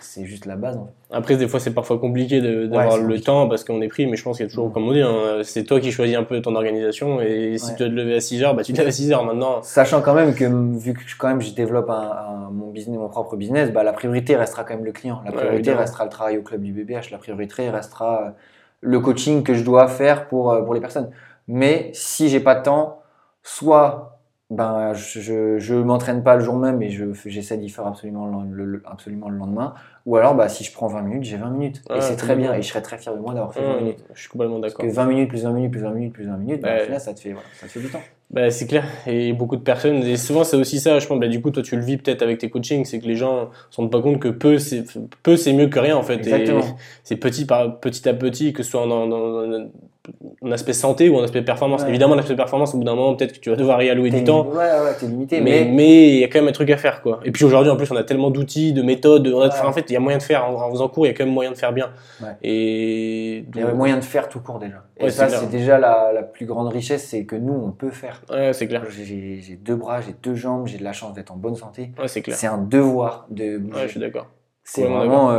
c'est 0.00 0.24
juste 0.24 0.46
la 0.46 0.56
base. 0.56 0.76
En 0.76 0.86
fait. 0.86 0.92
Après, 1.16 1.36
des 1.36 1.46
fois, 1.48 1.60
c'est 1.60 1.72
parfois 1.74 1.98
compliqué 1.98 2.40
d'avoir 2.40 2.96
le 2.96 3.02
compliqué. 3.02 3.24
temps 3.24 3.48
parce 3.48 3.64
qu'on 3.64 3.80
est 3.82 3.88
pris, 3.88 4.06
mais 4.06 4.16
je 4.16 4.24
pense 4.24 4.36
qu'il 4.36 4.44
y 4.46 4.48
a 4.48 4.50
toujours, 4.50 4.68
Mm. 4.68 4.72
comme 4.72 4.88
on 4.88 4.92
dit, 4.92 5.00
hein, 5.02 5.40
c'est 5.44 5.64
toi 5.64 5.80
qui 5.80 5.92
choisis 5.92 6.16
un 6.16 6.24
peu 6.24 6.40
ton 6.42 6.54
organisation 6.56 7.20
et 7.20 7.56
si 7.58 7.66
Ouais. 7.66 7.72
tu 7.72 7.78
dois 7.78 7.88
te 7.88 7.92
lever 7.94 8.14
à 8.16 8.20
6 8.20 8.42
heures, 8.42 8.54
bah, 8.54 8.62
tu 8.64 8.72
te 8.72 8.78
lèves 8.78 8.88
à 8.88 8.92
6 8.92 9.12
heures 9.12 9.24
maintenant. 9.24 9.62
Sachant 9.62 10.00
quand 10.02 10.14
même 10.14 10.34
que 10.34 10.44
vu 10.78 10.94
que 10.94 11.00
je- 11.06 11.16
quand 11.16 11.28
même 11.28 11.40
je 11.40 11.54
développe 11.54 11.90
un, 11.90 11.94
un- 11.94 12.50
mon 12.50 12.70
business, 12.70 12.98
mon 12.98 13.08
propre 13.08 13.36
business, 13.36 13.70
bah, 13.72 13.82
la 13.82 13.92
priorité 13.92 14.36
restera 14.36 14.64
quand 14.64 14.74
même 14.74 14.84
le 14.84 14.92
client. 14.92 15.20
La 15.24 15.32
priorité 15.32 15.72
restera 15.72 16.04
le 16.04 16.10
travail 16.10 16.38
au 16.38 16.42
club 16.42 16.62
du 16.62 16.72
BBH. 16.72 17.10
La 17.10 17.18
priorité 17.18 17.70
restera 17.70 18.22
euh, 18.26 18.30
le 18.80 18.98
coaching 19.00 19.42
que 19.44 19.54
je 19.54 19.62
dois 19.64 19.86
faire 19.88 20.26
pour, 20.28 20.50
euh, 20.52 20.62
pour 20.62 20.74
les 20.74 20.80
personnes. 20.80 21.10
Mais 21.48 21.90
si 21.94 22.28
j'ai 22.28 22.40
pas 22.40 22.54
de 22.56 22.62
temps, 22.62 23.00
soit 23.42 24.11
ben 24.56 24.92
je, 24.94 25.20
je, 25.20 25.58
je 25.58 25.74
m'entraîne 25.74 26.22
pas 26.22 26.36
le 26.36 26.42
jour 26.44 26.56
même 26.56 26.80
et 26.82 26.90
je 26.90 27.06
j'essaie 27.26 27.56
d'y 27.58 27.68
faire 27.68 27.86
absolument 27.86 28.26
le, 28.50 28.64
le- 28.64 28.82
absolument 28.84 29.28
le 29.28 29.36
lendemain, 29.38 29.74
ou 30.06 30.16
alors 30.16 30.34
bah 30.34 30.48
si 30.48 30.62
je 30.64 30.72
prends 30.72 30.86
20 30.88 31.02
minutes, 31.02 31.24
j'ai 31.24 31.36
20 31.36 31.50
minutes 31.50 31.82
et 31.94 32.00
c'est 32.00 32.16
très 32.16 32.36
bien 32.36 32.52
et 32.54 32.62
je 32.62 32.68
serais 32.68 32.82
très 32.82 32.98
fier 32.98 33.14
de 33.14 33.20
moi 33.20 33.34
d'avoir 33.34 33.52
fait 33.54 33.62
20 33.62 33.70
Ouais, 33.74 33.80
minutes. 33.82 34.04
je 34.14 34.20
suis 34.20 34.28
complètement 34.28 34.60
Parce 34.60 34.74
d'accord. 34.74 34.88
que 34.88 34.92
20 34.94 35.06
minutes 35.06 35.28
plus 35.28 35.42
20 35.44 35.52
minutes 35.52 35.70
plus 35.72 35.80
20 35.82 35.90
minutes 35.90 36.12
plus 36.12 36.26
20 36.26 36.36
minutes, 36.36 36.60
bah, 36.60 36.68
Ouais. 36.68 36.80
au 36.82 36.84
final, 36.84 37.00
ça 37.00 37.14
te 37.14 37.20
fait 37.20 37.32
voilà, 37.32 37.46
ça 37.54 37.66
te 37.66 37.72
fait 37.72 37.80
du 37.80 37.88
temps. 37.88 38.00
Bah, 38.30 38.50
c'est 38.50 38.66
clair. 38.66 38.84
Et 39.06 39.34
beaucoup 39.34 39.56
de 39.56 39.62
personnes, 39.62 40.02
et 40.04 40.16
souvent 40.16 40.42
c'est 40.44 40.56
aussi 40.56 40.80
ça, 40.80 40.98
je 40.98 41.06
pense, 41.06 41.20
bah, 41.20 41.28
du 41.28 41.42
coup, 41.42 41.50
toi 41.50 41.62
tu 41.62 41.76
le 41.76 41.82
vis 41.82 41.98
peut-être 41.98 42.22
avec 42.22 42.38
tes 42.38 42.48
coachings, 42.48 42.84
c'est 42.86 42.98
que 42.98 43.06
les 43.06 43.16
gens 43.16 43.50
se 43.70 43.76
rendent 43.76 43.92
pas 43.92 44.00
compte 44.00 44.20
que 44.20 44.28
peu 44.28 44.58
c'est, 44.58 44.84
peu 45.22 45.36
c'est 45.36 45.52
mieux 45.52 45.66
que 45.68 45.78
rien 45.78 45.96
en 45.96 46.02
fait. 46.02 46.14
Exactement. 46.14 46.76
C'est 47.04 47.16
petit 47.16 47.44
par 47.44 47.78
petit 47.80 48.08
à 48.08 48.14
petit, 48.14 48.52
que 48.54 48.62
ce 48.62 48.70
soit 48.70 48.86
dans, 48.86 49.06
dans, 49.06 49.46
dans 49.46 49.68
un 50.44 50.50
aspect 50.50 50.72
santé 50.72 51.08
ou 51.08 51.18
un 51.20 51.24
aspect 51.24 51.42
performance. 51.42 51.82
Ouais. 51.82 51.90
Évidemment, 51.90 52.14
l'aspect 52.16 52.34
performance, 52.34 52.74
au 52.74 52.78
bout 52.78 52.84
d'un 52.84 52.94
moment, 52.96 53.14
peut-être 53.14 53.32
que 53.34 53.38
tu 53.38 53.50
vas 53.50 53.56
devoir 53.56 53.80
y 53.82 53.88
allouer 53.90 54.10
du 54.10 54.24
temps. 54.24 54.46
Ouais, 54.48 54.56
ouais, 54.56 54.94
t'es 54.98 55.06
limité, 55.06 55.40
Mais 55.40 56.08
il 56.08 56.18
y 56.18 56.24
a 56.24 56.28
quand 56.28 56.40
même 56.40 56.48
un 56.48 56.52
truc 56.52 56.70
à 56.70 56.76
faire 56.76 57.02
quoi. 57.02 57.20
Et 57.24 57.30
puis 57.30 57.44
aujourd'hui 57.44 57.70
en 57.70 57.76
plus 57.76 57.90
on 57.92 57.96
a 57.96 58.02
tellement 58.02 58.30
d'outils, 58.30 58.72
de 58.72 58.82
méthodes, 58.82 59.28
on 59.28 59.40
a, 59.40 59.44
Ouais. 59.44 59.48
enfin, 59.52 59.68
en 59.68 59.72
fait 59.72 59.84
il 59.88 59.92
y 59.92 59.96
a 59.96 60.00
moyen 60.00 60.18
de 60.18 60.22
faire 60.22 60.44
en, 60.48 60.54
en 60.60 60.70
faisant 60.70 60.88
cours, 60.88 61.06
il 61.06 61.10
y 61.10 61.12
a 61.12 61.14
quand 61.14 61.24
même 61.24 61.32
moyen 61.34 61.52
de 61.52 61.56
faire 61.56 61.72
bien. 61.72 61.90
Ouais. 62.20 62.30
Et 62.42 63.44
Il 63.54 63.56
y 63.60 63.62
avait 63.62 63.74
moyen 63.74 63.96
de 63.98 64.04
faire 64.04 64.28
tout 64.28 64.40
court 64.40 64.58
déjà. 64.58 64.82
Et 64.98 65.10
ça, 65.10 65.28
c'est 65.28 65.50
déjà 65.50 65.78
la, 65.78 66.12
la 66.12 66.22
plus 66.22 66.46
grande 66.46 66.68
richesse, 66.68 67.06
c'est 67.08 67.24
que 67.24 67.34
nous, 67.36 67.52
on 67.54 67.70
peut 67.72 67.90
faire. 67.90 68.22
ouais, 68.30 68.52
c'est 68.52 68.66
clair. 68.68 68.82
J'ai 68.90 69.58
deux 69.60 69.74
bras, 69.76 70.00
j'ai 70.00 70.14
deux 70.22 70.34
jambes, 70.34 70.66
j'ai 70.66 70.78
de 70.78 70.84
la 70.84 70.92
chance 70.92 71.12
d'être 71.14 71.32
en 71.32 71.36
bonne 71.36 71.56
santé. 71.56 71.90
Ouais, 71.98 72.08
c'est 72.08 72.22
clair. 72.22 72.36
C'est 72.36 72.46
un 72.46 72.58
devoir 72.58 73.26
de 73.30 73.58
bouger. 73.58 73.76
Ouais, 73.80 73.86
je 73.86 73.90
suis 73.92 74.00
d'accord. 74.00 74.26
c'est 74.64 74.84
vraiment. 74.84 75.30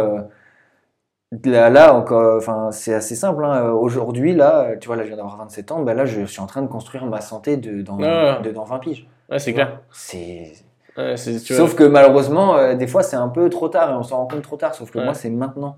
Euh, 1.34 1.52
là, 1.52 1.70
là, 1.70 1.94
encore, 1.96 2.38
enfin, 2.38 2.70
c'est 2.72 2.94
assez 2.94 3.16
simple. 3.16 3.44
hein. 3.46 3.72
Aujourd'hui, 3.72 4.34
là, 4.34 4.76
tu 4.80 4.88
vois, 4.88 4.96
là, 4.96 5.04
je 5.04 5.08
viens 5.08 5.18
d'avoir 5.18 5.38
27 5.38 5.72
ans. 5.72 5.82
Ben 5.84 5.94
là, 5.96 6.06
je 6.06 6.26
suis 6.26 6.42
en 6.42 6.46
train 6.46 6.62
de 6.62 6.68
construire 6.68 7.06
ma 7.06 7.22
santé 7.22 7.58
de, 7.58 7.82
dans, 7.82 7.98
Ouais. 7.98 8.42
de 8.44 8.52
dans 8.52 8.64
20 8.64 8.80
piges. 8.80 9.08
Ouais, 9.30 9.40
c'est 9.40 9.54
clair. 9.54 9.80
C'est. 9.92 10.52
Ouais, 10.98 11.18
Sauf 11.18 11.76
que 11.76 11.84
malheureusement, 11.84 12.56
euh, 12.56 12.76
des 12.76 12.86
fois, 12.88 13.02
c'est 13.02 13.16
un 13.16 13.30
peu 13.30 13.50
trop 13.50 13.68
tard 13.70 13.90
et 13.92 13.94
on 13.94 14.04
s'en 14.04 14.18
rend 14.18 14.28
compte 14.28 14.44
trop 14.44 14.58
tard. 14.58 14.76
Sauf 14.76 14.92
que 14.92 15.00
Ouais. 15.00 15.06
moi, 15.06 15.14
c'est 15.16 15.30
maintenant 15.32 15.78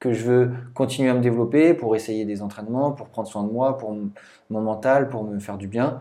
que 0.00 0.12
je 0.12 0.24
veux 0.24 0.50
continuer 0.74 1.10
à 1.10 1.14
me 1.14 1.20
développer 1.20 1.74
pour 1.74 1.94
essayer 1.96 2.24
des 2.24 2.40
entraînements, 2.42 2.92
pour 2.92 3.08
prendre 3.08 3.28
soin 3.28 3.42
de 3.42 3.50
moi, 3.52 3.76
pour 3.78 3.94
mon 4.50 4.60
mental, 4.60 5.08
pour 5.08 5.24
me 5.24 5.38
faire 5.38 5.56
du 5.58 5.66
bien. 5.68 6.00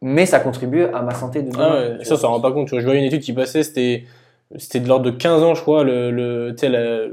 Mais 0.00 0.26
ça 0.26 0.40
contribue 0.40 0.82
à 0.84 1.02
ma 1.02 1.14
santé 1.14 1.42
de 1.42 1.50
demain. 1.50 1.68
Ah 1.70 1.74
ouais, 1.92 1.98
tu 1.98 2.04
ça, 2.06 2.16
ça 2.16 2.26
rend 2.28 2.40
pas 2.40 2.50
compte. 2.52 2.66
Tu 2.66 2.70
vois, 2.72 2.80
je 2.80 2.86
voyais 2.86 3.00
une 3.00 3.06
étude 3.06 3.22
qui 3.22 3.32
passait, 3.32 3.62
c'était, 3.62 4.04
de 4.80 4.88
l'ordre 4.88 5.04
de 5.04 5.10
15 5.10 5.42
ans, 5.42 5.54
je 5.54 5.62
crois, 5.62 5.84
le, 5.84 6.10
le, 6.10 6.54
la, 6.62 7.06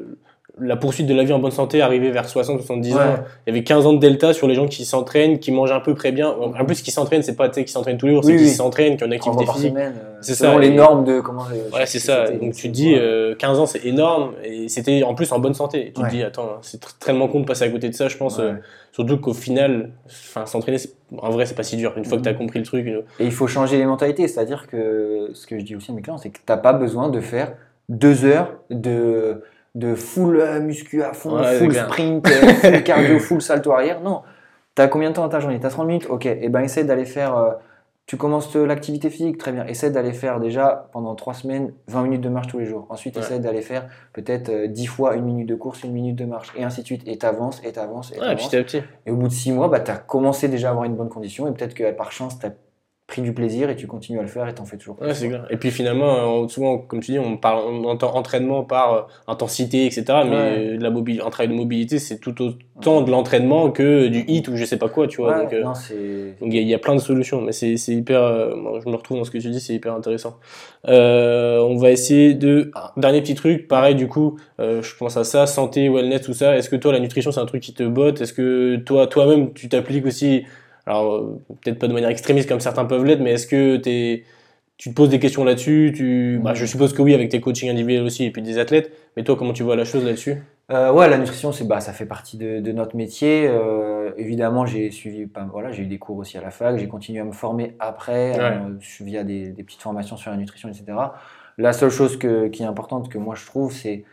la 0.61 0.75
poursuite 0.75 1.07
de 1.07 1.13
la 1.13 1.23
vie 1.23 1.33
en 1.33 1.39
bonne 1.39 1.51
santé 1.51 1.81
arrivée 1.81 2.11
vers 2.11 2.27
60, 2.27 2.59
70 2.59 2.93
Ouais. 2.93 2.99
ans. 3.01 3.15
Il 3.47 3.49
y 3.49 3.55
avait 3.55 3.63
15 3.63 3.85
ans 3.85 3.93
de 3.93 3.99
delta 3.99 4.33
sur 4.33 4.47
les 4.47 4.55
gens 4.55 4.67
qui 4.67 4.85
s'entraînent, 4.85 5.39
qui 5.39 5.51
mangent 5.51 5.71
un 5.71 5.79
peu 5.79 5.93
très 5.93 6.11
bien. 6.11 6.29
En 6.29 6.65
plus, 6.65 6.81
qui 6.81 6.91
s'entraînent, 6.91 7.23
c'est 7.23 7.35
pas, 7.35 7.49
qui 7.49 7.67
s'entraînent 7.67 7.97
tous 7.97 8.07
les 8.07 8.13
jours, 8.13 8.23
c'est 8.23 8.33
Oui, 8.33 8.37
qui 8.39 8.49
s'entraînent, 8.49 8.97
qui 8.97 9.03
ont 9.03 9.07
une 9.07 9.13
activité 9.13 9.45
physique. 9.45 9.73
euh, 9.77 9.91
C'est 10.21 10.35
selon 10.35 10.53
ça, 10.53 10.59
les 10.59 10.71
normes 10.71 11.03
de 11.05 11.21
comment. 11.21 11.43
Ouais, 11.73 11.85
c'est 11.85 11.99
ça. 11.99 12.29
Donc 12.29 12.53
tu 12.53 12.67
te 12.69 12.73
dis, 12.73 12.93
euh, 12.95 13.35
15 13.35 13.59
ans, 13.59 13.65
c'est 13.65 13.85
énorme, 13.85 14.33
et 14.43 14.67
c'était 14.69 15.03
en 15.03 15.15
plus 15.15 15.31
en 15.31 15.39
bonne 15.39 15.53
santé. 15.53 15.87
Et 15.87 15.91
tu 15.93 16.01
Ouais. 16.01 16.07
te 16.09 16.13
dis, 16.13 16.23
attends, 16.23 16.57
c'est 16.61 16.81
tr- 16.83 16.97
tellement 16.99 17.27
con 17.27 17.39
de 17.39 17.45
passer 17.45 17.63
à 17.65 17.69
côté 17.69 17.87
de 17.89 17.95
ça, 17.95 18.07
je 18.07 18.17
pense. 18.17 18.37
Ouais. 18.37 18.43
euh, 18.45 18.53
surtout 18.91 19.17
qu'au 19.17 19.33
final, 19.33 19.91
enfin, 20.07 20.45
s'entraîner, 20.45 20.77
c'est- 20.77 20.93
en 21.19 21.29
vrai, 21.29 21.45
c'est 21.45 21.55
pas 21.55 21.63
si 21.63 21.77
dur. 21.77 21.93
Une 21.95 22.05
fois 22.05 22.17
que 22.17 22.23
tu 22.23 22.29
as 22.29 22.33
Mhm. 22.33 22.37
compris 22.39 22.59
le 22.59 22.65
truc, 22.65 22.85
euh, 22.87 23.01
Et 23.19 23.25
il 23.25 23.31
faut 23.31 23.47
changer 23.47 23.77
les 23.77 23.85
mentalités. 23.85 24.27
C'est-à-dire 24.27 24.67
que 24.67 25.29
ce 25.33 25.47
que 25.47 25.57
je 25.57 25.63
dis 25.63 25.75
aussi 25.75 25.91
à 25.91 25.93
mes 25.93 26.01
clients, 26.01 26.17
c'est 26.17 26.29
que 26.29 26.37
tu 26.37 26.43
n'as 26.49 26.57
pas 26.57 26.73
besoin 26.73 27.09
de 27.09 27.19
faire 27.21 27.53
deux 27.87 28.25
heures 28.25 28.51
de, 28.69 29.41
de 29.79 29.95
full 29.95 30.39
euh, 30.39 30.59
muscu 30.59 31.01
à 31.03 31.13
fond, 31.13 31.37
Ouais, 31.39 31.57
full 31.57 31.73
sprint, 31.73 32.27
euh, 32.27 32.31
full 32.53 32.83
cardio, 32.83 33.19
full 33.19 33.41
salto 33.41 33.71
arrière. 33.71 34.01
Non. 34.01 34.21
Tu 34.75 34.81
as 34.81 34.87
combien 34.87 35.09
de 35.09 35.15
temps 35.15 35.23
dans 35.23 35.29
ta 35.29 35.39
journée? 35.39 35.59
Tu 35.59 35.65
as 35.65 35.69
30 35.69 35.87
minutes? 35.87 36.07
Ok. 36.09 36.25
Et 36.25 36.49
ben 36.49 36.61
essaie 36.61 36.83
d'aller 36.83 37.05
faire. 37.05 37.35
euh, 37.37 37.51
tu 38.05 38.17
commences 38.17 38.55
l'activité 38.55 39.11
physique, 39.11 39.37
très 39.37 39.51
bien. 39.51 39.65
Essaie 39.67 39.91
d'aller 39.91 40.13
faire 40.13 40.39
déjà 40.39 40.89
pendant 40.93 41.13
trois 41.13 41.35
semaines 41.35 41.73
20 41.89 42.01
minutes 42.03 42.21
de 42.21 42.29
marche 42.29 42.47
tous 42.47 42.57
les 42.57 42.65
jours. 42.65 42.87
Ensuite, 42.89 43.15
Ouais. 43.15 43.21
essaie 43.21 43.37
d'aller 43.39 43.61
faire 43.61 43.87
peut-être 44.13 44.49
euh, 44.49 44.67
10 44.67 44.87
fois 44.87 45.13
une 45.15 45.25
minute 45.25 45.47
de 45.47 45.53
course, 45.53 45.83
une 45.83 45.91
minute 45.91 46.15
de 46.15 46.25
marche, 46.25 46.51
et 46.57 46.63
ainsi 46.63 46.81
de 46.81 46.87
suite. 46.87 47.03
Et 47.07 47.19
tu 47.19 47.25
avances, 47.27 47.61
et 47.63 47.71
tu 47.71 47.77
avances, 47.77 48.11
et 48.15 48.19
ouais, 48.19 48.35
petit 48.35 48.55
à 48.57 48.63
petit. 48.63 48.81
et 49.05 49.11
au 49.11 49.15
bout 49.15 49.27
de 49.27 49.33
six 49.33 49.51
mois, 49.51 49.67
bah, 49.67 49.79
tu 49.79 49.91
as 49.91 49.97
commencé 49.97 50.47
déjà 50.47 50.69
à 50.69 50.71
avoir 50.71 50.85
une 50.85 50.95
bonne 50.95 51.09
condition 51.09 51.47
et 51.47 51.51
peut-être 51.51 51.75
que 51.75 51.91
par 51.91 52.11
chance, 52.11 52.39
tu 52.39 52.47
as 52.47 52.51
pris 53.09 53.21
du 53.21 53.33
plaisir 53.33 53.69
et 53.69 53.75
tu 53.75 53.87
continues 53.87 54.19
à 54.19 54.21
le 54.21 54.27
faire 54.27 54.47
et 54.47 54.53
t'en 54.53 54.63
fais 54.65 54.77
toujours 54.77 54.95
plus. 54.95 55.07
Ouais, 55.07 55.13
c'est 55.13 55.27
clair. 55.27 55.45
Et 55.49 55.57
puis 55.57 55.71
finalement, 55.71 56.43
euh, 56.43 56.47
souvent, 56.47 56.77
comme 56.77 57.01
tu 57.01 57.11
dis, 57.11 57.19
on 57.19 57.35
parle, 57.37 57.63
on 57.67 57.83
entend 57.85 58.15
entraînement 58.15 58.63
par 58.63 58.93
euh, 58.93 59.01
intensité, 59.27 59.85
etc. 59.85 60.03
Mais 60.25 60.29
Ouais. 60.29 60.35
euh, 60.35 60.77
la 60.79 60.89
mobili- 60.91 61.19
un 61.25 61.29
travail 61.29 61.49
de 61.49 61.53
mobilité, 61.57 61.99
c'est 61.99 62.19
tout 62.19 62.35
autant 62.41 63.01
de 63.01 63.11
l'entraînement 63.11 63.71
que 63.71 64.07
du 64.07 64.23
hit 64.27 64.47
ou 64.47 64.55
je 64.55 64.63
sais 64.63 64.77
pas 64.77 64.89
quoi, 64.89 65.07
tu 65.07 65.17
vois. 65.21 65.35
Ouais, 65.35 65.43
donc, 65.43 65.53
euh, 65.53 65.63
il 66.41 66.53
y, 66.53 66.57
a- 66.57 66.61
il 66.61 66.67
y 66.67 66.73
a 66.73 66.77
plein 66.79 66.95
de 66.95 66.99
solutions, 67.01 67.41
mais 67.41 67.51
c'est 67.51 67.75
c'est 67.77 67.93
hyper. 67.93 68.21
euh, 68.21 68.55
moi, 68.55 68.79
je 68.83 68.89
me 68.89 68.95
retrouve 68.95 69.17
dans 69.17 69.23
ce 69.25 69.31
que 69.31 69.39
tu 69.39 69.49
dis, 69.49 69.59
c'est 69.59 69.73
hyper 69.73 69.93
intéressant. 69.93 70.37
Euh, 70.87 71.59
on 71.59 71.75
va 71.77 71.91
essayer 71.91 72.33
de. 72.33 72.71
ah, 72.75 72.93
dernier 72.95 73.21
petit 73.21 73.35
truc, 73.35 73.67
pareil 73.67 73.95
du 73.95 74.07
coup, 74.07 74.37
euh, 74.59 74.81
je 74.81 74.95
pense 74.95 75.17
à 75.17 75.23
ça, 75.23 75.45
santé, 75.45 75.89
wellness, 75.89 76.21
tout 76.21 76.33
ça. 76.33 76.55
Est-ce 76.55 76.69
que 76.69 76.75
toi, 76.75 76.91
la 76.93 76.99
nutrition, 76.99 77.31
c'est 77.31 77.39
un 77.41 77.45
truc 77.45 77.61
qui 77.63 77.73
te 77.73 77.83
botte? 77.83 78.21
Est-ce 78.21 78.33
que 78.33 78.77
toi, 78.77 79.07
toi-même, 79.07 79.53
tu 79.53 79.67
t'appliques 79.67 80.05
aussi 80.05 80.45
Alors 80.89 81.23
peut-être 81.61 81.79
pas 81.79 81.87
de 81.87 81.93
manière 81.93 82.09
extrémiste 82.09 82.49
comme 82.49 82.59
certains 82.59 82.85
peuvent 82.85 83.05
l'être, 83.05 83.21
mais 83.21 83.31
est-ce 83.31 83.47
que 83.47 83.77
t'es 83.77 84.23
tu 84.77 84.89
te 84.91 84.95
poses 84.95 85.09
des 85.09 85.19
questions 85.19 85.43
là-dessus 85.43 85.93
tu... 85.95 86.39
bah, 86.41 86.53
Je 86.53 86.65
suppose 86.65 86.93
que 86.93 87.01
oui, 87.01 87.13
avec 87.13 87.27
tes 87.29 87.41
coachings 87.41 87.69
individuels 87.69 88.03
aussi 88.05 88.23
et 88.23 88.31
puis 88.31 88.41
des 88.41 88.57
athlètes. 88.57 88.91
Mais 89.17 89.23
toi, 89.23 89.35
comment 89.35 89.51
tu 89.51 89.61
vois 89.61 89.75
la 89.75 89.83
chose 89.83 90.05
là-dessus? 90.05 90.37
Euh, 90.71 90.93
ouais, 90.93 91.09
la 91.09 91.17
nutrition, 91.17 91.51
c'est 91.51 91.67
bah, 91.67 91.81
ça 91.81 91.91
fait 91.91 92.05
partie 92.05 92.37
de, 92.37 92.61
de 92.61 92.71
notre 92.71 92.95
métier. 92.95 93.45
Euh, 93.49 94.11
évidemment, 94.17 94.65
j'ai 94.65 94.89
suivi, 94.89 95.27
voilà, 95.51 95.71
j'ai 95.73 95.83
eu 95.83 95.85
des 95.87 95.97
cours 95.97 96.15
aussi 96.17 96.37
à 96.37 96.41
la 96.41 96.49
fac. 96.49 96.77
J'ai 96.77 96.87
continué 96.87 97.19
à 97.19 97.25
me 97.25 97.33
former 97.33 97.75
après, 97.79 98.31
Ouais. 98.39 98.39
euh, 98.39 98.77
via 99.01 99.25
des, 99.25 99.49
des 99.49 99.63
petites 99.63 99.81
formations 99.81 100.15
sur 100.15 100.31
la 100.31 100.37
nutrition, 100.37 100.69
etc. 100.69 100.85
La 101.57 101.73
seule 101.73 101.89
chose 101.89 102.17
que, 102.17 102.47
qui 102.47 102.63
est 102.63 102.67
importante 102.67 103.09
que 103.09 103.17
moi 103.17 103.35
je 103.35 103.45
trouve, 103.45 103.73
c'est 103.73 104.05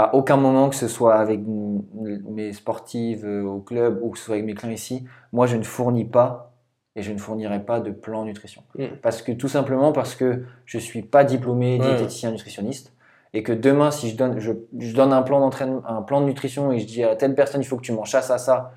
à 0.00 0.14
aucun 0.14 0.38
moment 0.38 0.70
que 0.70 0.76
ce 0.76 0.88
soit 0.88 1.16
avec 1.16 1.40
mes 1.44 2.54
sportives 2.54 3.26
euh, 3.26 3.44
au 3.44 3.60
club 3.60 4.00
ou 4.02 4.10
que 4.10 4.18
ce 4.18 4.24
soit 4.24 4.34
avec 4.36 4.46
mes 4.46 4.54
clients 4.54 4.72
ici, 4.72 5.04
moi 5.32 5.46
je 5.46 5.56
ne 5.56 5.62
fournis 5.62 6.06
pas 6.06 6.54
et 6.96 7.02
je 7.02 7.12
ne 7.12 7.18
fournirai 7.18 7.60
pas 7.64 7.80
de 7.80 7.90
plan 7.90 8.24
nutrition. 8.24 8.62
Mm. 8.78 8.86
Parce 9.02 9.20
que 9.20 9.32
tout 9.32 9.48
simplement 9.48 9.92
parce 9.92 10.14
que 10.14 10.44
je 10.64 10.78
suis 10.78 11.02
pas 11.02 11.24
diplômé 11.24 11.78
diététicien 11.78 12.30
nutritionniste 12.30 12.94
et 13.34 13.42
que 13.42 13.52
demain 13.52 13.90
si 13.90 14.08
je 14.08 14.16
donne 14.16 14.38
je, 14.38 14.52
je 14.78 14.94
donne 14.94 15.12
un 15.12 15.22
plan 15.22 15.40
d'entraînement 15.40 15.82
un 15.86 16.00
plan 16.00 16.22
de 16.22 16.26
nutrition 16.26 16.72
et 16.72 16.78
je 16.78 16.86
dis 16.86 17.04
à 17.04 17.14
telle 17.14 17.34
personne 17.34 17.60
il 17.60 17.66
faut 17.66 17.76
que 17.76 17.82
tu 17.82 17.92
manges 17.92 18.10
ça 18.10 18.22
ça 18.22 18.38
ça 18.38 18.72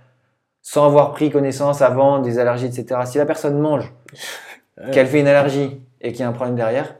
sans 0.62 0.86
avoir 0.86 1.12
pris 1.12 1.30
connaissance 1.30 1.82
avant 1.82 2.20
des 2.20 2.38
allergies 2.38 2.66
etc. 2.66 3.00
Si 3.06 3.18
la 3.18 3.26
personne 3.26 3.58
mange 3.60 3.94
qu'elle 4.92 5.08
fait 5.08 5.22
une 5.22 5.28
allergie 5.28 5.80
et 6.02 6.12
qu'il 6.12 6.20
y 6.20 6.24
a 6.24 6.28
un 6.28 6.34
problème 6.34 6.56
derrière, 6.58 6.98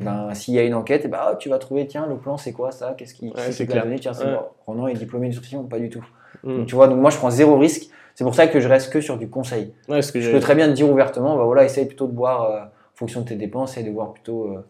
ben, 0.00 0.34
s'il 0.34 0.54
y 0.54 0.58
a 0.58 0.62
une 0.62 0.74
enquête, 0.74 1.02
eh 1.04 1.08
ben, 1.08 1.18
ah, 1.20 1.36
tu 1.36 1.48
vas 1.48 1.58
trouver, 1.58 1.86
tiens, 1.86 2.06
le 2.06 2.16
plan 2.16 2.36
c'est 2.36 2.52
quoi 2.52 2.72
ça 2.72 2.94
Qu'est-ce 2.96 3.14
qui 3.14 3.28
Ouais, 3.28 3.52
c'est 3.52 3.66
clair. 3.66 3.84
donné 3.84 3.98
Tiens, 3.98 4.12
c'est 4.12 4.24
Ouais. 4.24 4.38
Ronan 4.66 4.88
est 4.88 4.94
diplômé 4.94 5.28
de 5.28 5.32
nutrition 5.32 5.64
Pas 5.64 5.78
du 5.78 5.88
tout. 5.90 6.04
Hmm. 6.42 6.58
Donc, 6.58 6.66
tu 6.66 6.74
vois, 6.74 6.88
donc 6.88 6.98
moi 6.98 7.10
je 7.10 7.16
prends 7.16 7.30
zéro 7.30 7.58
risque. 7.58 7.90
C'est 8.14 8.24
pour 8.24 8.34
ça 8.34 8.46
que 8.46 8.60
je 8.60 8.68
reste 8.68 8.92
que 8.92 9.00
sur 9.00 9.18
du 9.18 9.28
conseil. 9.28 9.74
Ouais, 9.88 10.00
ce 10.00 10.10
que 10.10 10.20
Je 10.20 10.30
peux 10.30 10.40
très 10.40 10.54
bien 10.54 10.68
te 10.68 10.72
dire 10.72 10.90
ouvertement, 10.90 11.36
bah 11.36 11.44
voilà, 11.44 11.64
essaye 11.64 11.86
plutôt 11.86 12.06
de 12.06 12.12
boire 12.12 12.50
euh, 12.50 12.60
en 12.60 12.96
fonction 12.96 13.20
de 13.20 13.28
tes 13.28 13.36
dépenses 13.36 13.76
et 13.76 13.82
de 13.82 13.90
boire 13.90 14.12
plutôt 14.12 14.46
euh, 14.46 14.64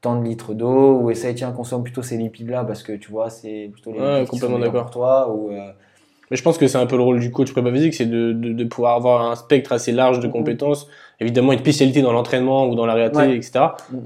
tant 0.00 0.16
de 0.16 0.24
litres 0.24 0.54
d'eau 0.54 0.98
ou 1.00 1.10
essaye 1.10 1.34
tiens 1.34 1.52
consomme 1.52 1.82
plutôt 1.82 2.02
ces 2.02 2.16
lipides 2.16 2.50
là 2.50 2.64
parce 2.64 2.82
que 2.82 2.92
tu 2.92 3.10
vois 3.10 3.30
c'est 3.30 3.70
plutôt 3.72 3.92
les 3.92 3.98
lipides 3.98 4.30
qui 4.30 4.38
sont 4.38 4.60
pour 4.70 4.90
toi 4.90 5.32
ou 5.32 5.50
euh, 5.50 5.72
Mais 6.32 6.38
je 6.38 6.42
pense 6.42 6.56
que 6.56 6.66
c'est 6.66 6.78
un 6.78 6.86
peu 6.86 6.96
le 6.96 7.02
rôle 7.02 7.20
du 7.20 7.30
coach 7.30 7.52
prépa 7.52 7.70
physique, 7.70 7.92
c'est 7.92 8.06
de, 8.06 8.32
de, 8.32 8.54
de 8.54 8.64
pouvoir 8.64 8.96
avoir 8.96 9.30
un 9.30 9.34
spectre 9.36 9.70
assez 9.72 9.92
large 9.92 10.18
de 10.18 10.26
Mhm. 10.28 10.32
compétences. 10.32 10.88
Évidemment, 11.20 11.52
une 11.52 11.58
spécialité 11.58 12.00
dans 12.00 12.10
l'entraînement 12.14 12.66
ou 12.68 12.74
dans 12.74 12.86
la 12.86 12.94
réalité, 12.94 13.18
Ouais. 13.18 13.36
etc. 13.36 13.52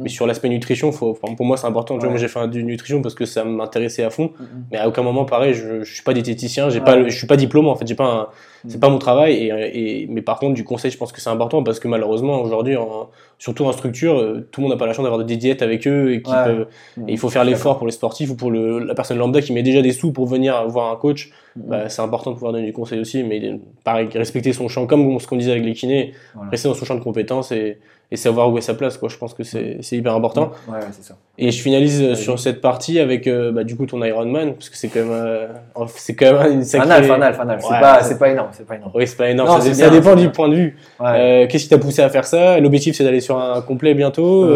Mais 0.01 0.09
sur 0.09 0.27
l'aspect 0.27 0.49
nutrition, 0.49 0.91
faut, 0.91 1.15
pour 1.15 1.47
moi, 1.47 1.57
c'est 1.57 1.69
important. 1.69 1.95
Tu 1.95 2.01
vois, 2.01 2.09
moi, 2.11 2.19
j'ai 2.19 2.27
fait 2.27 2.41
un 2.41 2.49
du 2.49 2.65
nutrition 2.65 3.01
parce 3.01 3.15
que 3.15 3.27
ça 3.27 3.45
m'intéressait 3.45 4.03
à 4.03 4.11
fond. 4.11 4.33
Mhm. 4.41 4.47
Mais 4.73 4.79
à 4.79 4.89
aucun 4.89 5.03
moment, 5.03 5.25
pareil, 5.25 5.55
je, 5.55 5.85
je 5.85 5.95
suis 5.95 6.03
pas 6.03 6.13
diététicien, 6.15 6.69
j'ai 6.69 6.81
Ouais. 6.81 6.85
pas, 6.85 6.97
le- 6.97 7.09
je 7.09 7.17
suis 7.17 7.29
pas 7.29 7.37
diplômé. 7.37 7.69
En 7.69 7.77
fait, 7.77 7.87
j'ai 7.87 7.95
pas, 7.95 8.33
c'est 8.67 8.75
Mhm. 8.75 8.81
pas 8.81 8.89
mon 8.89 8.99
travail. 8.99 9.35
Et, 9.35 10.03
et, 10.03 10.07
mais 10.09 10.21
par 10.21 10.41
contre, 10.41 10.55
du 10.55 10.65
conseil, 10.65 10.91
je 10.91 10.99
pense 10.99 11.13
que 11.13 11.21
c'est 11.21 11.31
important 11.31 11.63
parce 11.63 11.79
que 11.79 11.87
malheureusement, 11.87 12.41
aujourd'hui, 12.43 12.77
en- 12.77 13.09
surtout 13.39 13.65
en 13.65 13.73
structure, 13.73 14.19
euh, 14.19 14.49
tout 14.51 14.61
le 14.61 14.67
monde 14.67 14.73
n'a 14.73 14.79
pas 14.79 14.87
la 14.87 14.93
chance 14.93 15.03
d'avoir 15.05 15.23
des 15.25 15.37
diètes 15.37 15.61
avec 15.63 15.87
eux 15.87 16.13
et 16.15 16.23
qui 16.23 16.31
Ouais. 16.31 16.45
peuvent. 16.45 16.67
Et 17.07 17.13
il 17.13 17.19
faut 17.19 17.29
faire 17.29 17.45
l'effort 17.45 17.77
pour 17.79 17.87
les 17.87 17.93
sportifs 17.93 18.31
ou 18.31 18.35
pour 18.37 18.51
le, 18.51 18.79
la 18.79 18.95
personne 18.95 19.19
lambda 19.19 19.41
qui 19.43 19.53
met 19.53 19.63
déjà 19.63 19.83
des 19.83 19.93
sous 19.93 20.13
pour 20.13 20.27
venir 20.27 20.67
voir 20.69 20.91
un 20.93 20.97
coach. 20.97 21.31
Mhm. 21.57 21.63
Bah, 21.69 21.89
c'est 21.89 22.03
important 22.03 22.31
de 22.31 22.37
pouvoir 22.37 22.53
donner 22.53 22.67
du 22.67 22.73
conseil 22.73 22.99
aussi, 23.01 23.23
mais 23.25 23.59
pareil, 23.85 24.09
respecter 24.15 24.53
son 24.53 24.69
champ, 24.69 24.87
comme 24.87 25.19
ce 25.21 25.27
qu'on 25.27 25.37
disait 25.37 25.53
avec 25.53 25.65
les 25.65 25.75
kinés, 25.75 26.13
Voilà. 26.35 26.51
rester 26.51 26.69
dans 26.69 26.75
son 26.75 26.85
champ 26.85 26.95
de 26.95 27.01
compétences 27.03 27.53
et, 27.53 27.79
et 28.13 28.17
savoir 28.17 28.51
où 28.53 28.57
est 28.59 28.61
sa 28.61 28.75
place. 28.75 28.97
Quoi. 28.99 29.09
Je 29.09 29.17
pense 29.19 29.35
que 29.35 29.43
c'est 29.43 29.79
c'est 29.83 29.97
hyper 29.97 30.15
important. 30.15 30.53
Ouais, 30.69 30.79
ça. 31.01 31.15
Et 31.39 31.51
je 31.51 31.61
finalise 31.61 32.01
euh, 32.03 32.15
sur 32.15 32.39
cette 32.39 32.61
partie 32.61 32.99
avec 33.01 33.27
euh, 33.27 33.51
bah, 33.53 33.65
du 33.65 33.77
coup 33.77 33.85
ton 33.87 34.03
Ironman, 34.03 34.55
parce 34.55 34.69
que 34.71 34.77
c'est 34.77 34.89
quand 34.89 35.01
même, 35.01 35.11
euh, 35.13 35.47
c'est 35.89 36.15
quand 36.15 36.33
même 36.39 36.53
une 36.53 36.65
sacrée. 36.65 36.87
Fanal, 36.89 37.05
fanal, 37.05 37.35
fanal. 37.35 37.59
C'est 37.61 37.67
Ouais, 37.69 37.81
pas, 37.81 38.01
ça- 38.01 38.09
c'est 38.09 38.19
pas 38.19 38.29
énorme, 38.31 38.49
c'est 38.53 38.67
pas 38.67 38.77
énorme. 38.77 38.93
Oui, 38.95 39.07
c'est 39.07 39.17
pas 39.17 39.29
énorme. 39.31 39.49
Non, 39.49 39.57
ça, 39.57 39.61
c'est 39.63 39.75
ça 39.75 39.91
bien, 39.91 39.99
dépend 40.01 40.15
du 40.15 40.31
point 40.31 40.49
de 40.49 40.55
vue. 40.55 40.77
Euh, 41.01 41.47
Qu'est-ce 41.49 41.65
qui 41.65 41.69
t'a 41.71 41.79
poussé 41.79 42.01
à 42.03 42.09
faire 42.09 42.25
ça? 42.25 42.59
L'objectif 42.61 42.97
c'est 42.97 43.05
d'aller 43.05 43.21
sur 43.21 43.39
un 43.39 43.61
complet 43.61 43.95
bientôt. 43.95 44.49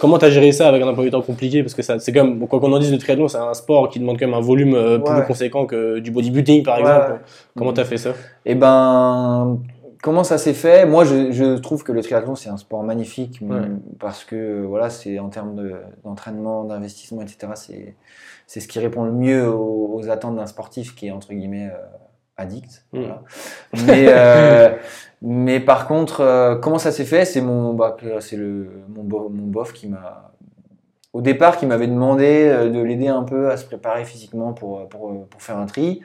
Comment 0.00 0.18
t'as 0.18 0.28
géré 0.30 0.50
ça 0.50 0.66
avec 0.68 0.82
un 0.82 0.88
emploi 0.88 1.04
du 1.04 1.10
temps 1.12 1.22
compliqué? 1.22 1.62
Parce 1.62 1.72
que 1.74 1.82
ça, 1.82 2.00
c'est 2.00 2.12
comme 2.12 2.38
bon, 2.40 2.46
quoi 2.46 2.58
qu'on 2.58 2.72
en 2.72 2.80
dise, 2.80 2.90
le 2.90 2.98
triathlon 2.98 3.28
c'est 3.28 3.38
un 3.38 3.54
sport 3.54 3.88
qui 3.88 4.00
demande 4.00 4.18
quand 4.18 4.26
même 4.26 4.34
un 4.34 4.40
volume 4.40 4.76
plus 5.04 5.22
conséquent 5.26 5.66
que 5.66 6.00
du 6.00 6.10
bodybuilding 6.10 6.64
par 6.64 6.78
exemple. 6.78 7.20
Comment 7.56 7.72
t'as 7.72 7.84
fait 7.84 7.98
ça? 7.98 8.10
Eh 8.44 8.56
ben, 8.56 9.58
comment 10.04 10.22
ça 10.22 10.36
s'est 10.36 10.52
fait? 10.52 10.84
Moi, 10.84 11.04
je, 11.06 11.32
je 11.32 11.56
trouve 11.56 11.82
que 11.82 11.90
le 11.90 12.02
triathlon, 12.02 12.34
c'est 12.34 12.50
un 12.50 12.58
sport 12.58 12.82
magnifique 12.82 13.38
Ouais. 13.40 13.62
parce 13.98 14.22
que, 14.22 14.62
voilà, 14.62 14.90
c'est 14.90 15.18
en 15.18 15.30
termes 15.30 15.54
de- 15.56 15.76
d'entraînement, 16.04 16.64
d'investissement, 16.64 17.22
etc., 17.22 17.94
c'est 18.46 18.60
ce 18.60 18.68
qui 18.68 18.78
répond 18.80 19.04
le 19.04 19.12
mieux 19.12 19.48
aux, 19.48 19.94
aux 19.94 20.10
attentes 20.10 20.36
d'un 20.36 20.46
sportif 20.46 20.94
qui 20.94 21.06
est, 21.06 21.10
entre 21.10 21.32
guillemets, 21.32 21.70
euh, 21.72 21.78
addict. 22.36 22.84
Mm. 22.92 22.98
Voilà. 23.00 23.22
Mais, 23.86 24.06
euh, 24.10 24.76
mais 25.22 25.58
par 25.58 25.88
contre, 25.88 26.20
euh, 26.20 26.56
comment 26.56 26.78
ça 26.78 26.92
s'est 26.92 27.06
fait? 27.06 27.24
C'est 27.24 27.40
mon, 27.40 27.72
bah, 27.72 27.96
que- 27.98 28.20
c'est 28.20 28.36
le, 28.36 28.82
mon, 28.94 29.04
bo- 29.04 29.30
mon 29.30 29.46
bof 29.46 29.72
qui 29.72 29.88
m'a... 29.88 30.32
Au 31.14 31.22
départ, 31.22 31.56
qui 31.56 31.64
m'avait 31.64 31.86
demandé 31.86 32.48
de 32.70 32.82
l'aider 32.82 33.08
un 33.08 33.22
peu 33.22 33.50
à 33.50 33.56
se 33.56 33.64
préparer 33.64 34.04
physiquement 34.04 34.52
pour, 34.52 34.86
pour, 34.88 35.26
pour 35.28 35.40
faire 35.40 35.56
un 35.56 35.66
tri. 35.66 36.02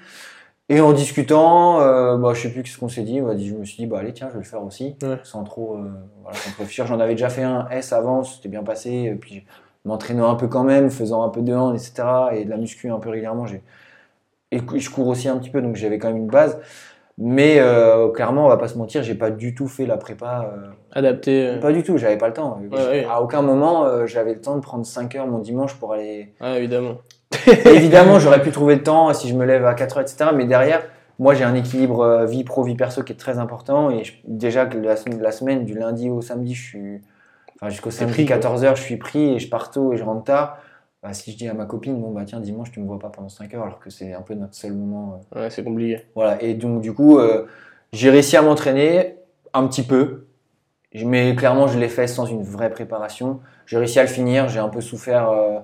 Et 0.72 0.82
en 0.82 0.94
discutant, 0.94 1.82
euh, 1.82 2.16
bah, 2.18 2.34
je 2.36 2.42
sais 2.44 2.52
plus 2.52 2.64
ce 2.66 2.78
qu'on 2.78 2.90
s'est 2.90 3.02
dit. 3.02 3.18
Je 3.18 3.54
me 3.56 3.66
suis 3.66 3.78
dit, 3.78 3.88
bah 3.88 4.00
allez, 4.00 4.14
tiens, 4.14 4.28
je 4.30 4.34
vais 4.34 4.40
le 4.40 4.46
faire 4.46 4.64
aussi, 4.64 4.96
Ouais. 5.02 5.18
sans 5.24 5.44
trop, 5.44 5.78
euh, 5.78 5.90
voilà, 6.22 6.38
sans 6.38 6.52
trop 6.52 6.60
réfléchir. 6.60 6.86
J'en 6.86 7.00
avais 7.00 7.14
déjà 7.16 7.30
fait 7.30 7.42
un 7.44 7.68
S 7.72 7.92
avant, 7.92 8.24
c'était 8.24 8.50
bien 8.50 8.64
passé. 8.64 8.92
Et 8.92 9.16
puis 9.16 9.46
m'entraînant 9.86 10.30
un 10.30 10.36
peu 10.36 10.48
quand 10.48 10.64
même, 10.64 10.92
faisant 10.92 11.24
un 11.24 11.30
peu 11.30 11.42
de 11.42 11.54
hand, 11.54 11.74
etc. 11.74 12.04
Et 12.34 12.46
de 12.46 12.50
la 12.52 12.58
muscu 12.58 12.90
un 12.92 13.00
peu 13.00 13.10
régulièrement. 13.10 13.46
Et 14.52 14.62
je 14.78 14.90
cours 14.92 15.08
aussi 15.08 15.28
un 15.28 15.38
petit 15.38 15.50
peu, 15.50 15.62
donc 15.62 15.76
j'avais 15.76 15.98
quand 15.98 16.08
même 16.10 16.18
une 16.18 16.28
base. 16.28 16.60
Mais 17.22 17.60
euh, 17.60 18.10
clairement, 18.10 18.46
on 18.46 18.50
va 18.50 18.56
pas 18.58 18.68
se 18.70 18.78
mentir, 18.78 19.04
j'ai 19.04 19.16
pas 19.16 19.30
du 19.30 19.54
tout 19.54 19.68
fait 19.68 19.86
la 19.86 19.98
prépa. 19.98 20.52
euh, 20.54 20.68
Adapté. 20.94 21.48
euh, 21.48 21.60
pas 21.60 21.74
du 21.74 21.84
tout, 21.84 21.98
j'avais 21.98 22.18
pas 22.18 22.28
le 22.28 22.34
temps. 22.34 22.60
Ouais, 22.72 22.78
ouais. 22.78 23.06
À 23.10 23.22
aucun 23.22 23.42
moment, 23.42 23.86
euh, 23.86 24.06
j'avais 24.06 24.36
le 24.36 24.40
temps 24.42 24.56
de 24.56 24.62
prendre 24.62 24.86
5 24.86 25.16
heures 25.16 25.28
mon 25.28 25.40
dimanche 25.40 25.76
pour 25.76 25.92
aller 25.94 26.34
Ouais, 26.40 26.58
évidemment. 26.60 26.96
Évidemment, 27.66 28.20
j'aurais 28.20 28.42
pu 28.42 28.52
trouver 28.52 28.76
le 28.76 28.84
temps 28.84 29.14
si 29.14 29.28
je 29.30 29.36
me 29.36 29.46
lève 29.46 29.66
à 29.66 29.74
4 29.74 29.98
heures, 29.98 30.04
etc. 30.04 30.32
Mais 30.34 30.46
derrière, 30.46 30.84
moi, 31.20 31.34
j'ai 31.36 31.44
un 31.44 31.56
équilibre 31.56 32.02
euh, 32.02 32.26
vie 32.26 32.44
pro, 32.44 32.64
vie 32.64 32.76
perso 32.76 33.04
qui 33.04 33.14
est 33.14 33.18
très 33.18 33.38
important. 33.40 33.90
Et 33.92 34.04
je- 34.04 34.14
déjà 34.26 34.66
que 34.66 34.78
la, 34.78 34.96
la 35.22 35.32
semaine, 35.32 35.66
du 35.66 35.74
lundi 35.78 36.10
au 36.10 36.22
samedi, 36.22 36.56
je 36.56 36.64
suis. 36.64 37.02
Enfin, 37.56 37.70
jusqu'au 37.70 37.92
samedi, 37.92 38.14
pris, 38.14 38.26
quoi. 38.26 38.38
14 38.38 38.64
heures, 38.64 38.76
je 38.76 38.84
suis 38.84 38.98
pris 38.98 39.36
et 39.36 39.40
je 39.40 39.50
pars 39.50 39.72
tôt 39.72 39.94
et 39.94 39.98
je 39.98 40.04
rentre 40.04 40.24
tard. 40.26 40.58
Bah, 41.04 41.14
si 41.14 41.32
je 41.32 41.38
dis 41.38 41.48
à 41.50 41.54
ma 41.54 41.66
copine, 41.66 42.02
bon, 42.02 42.12
bah 42.12 42.24
tiens, 42.26 42.40
dimanche, 42.42 42.72
tu 42.72 42.80
me 42.82 42.88
vois 42.88 43.00
pas 43.00 43.10
pendant 43.10 43.30
5 43.30 43.54
heures, 43.54 43.64
alors 43.66 43.80
que 43.80 43.90
c'est 43.90 44.14
un 44.14 44.22
peu 44.22 44.34
notre 44.36 44.56
seul 44.56 44.74
moment. 44.74 45.22
euh, 45.36 45.44
Ouais, 45.44 45.50
c'est 45.50 45.64
compliqué. 45.64 46.06
voilà, 46.16 46.42
et 46.42 46.56
donc 46.56 46.82
du 46.82 46.94
coup, 46.94 47.20
euh, 47.20 47.48
j'ai 47.94 48.10
réussi 48.10 48.38
à 48.38 48.42
m'entraîner 48.42 49.18
un 49.54 49.68
petit 49.68 49.84
peu, 49.84 50.28
mais 50.96 51.36
clairement, 51.36 51.68
je 51.68 51.80
l'ai 51.80 51.90
fait 51.90 52.08
sans 52.08 52.26
une 52.26 52.44
vraie 52.44 52.70
préparation. 52.70 53.40
J'ai 53.66 53.78
réussi 53.78 54.00
à 54.00 54.04
le 54.04 54.10
finir, 54.10 54.50
j'ai 54.50 54.60
un 54.60 54.70
peu 54.70 54.82
souffert. 54.82 55.30
euh, 55.30 55.60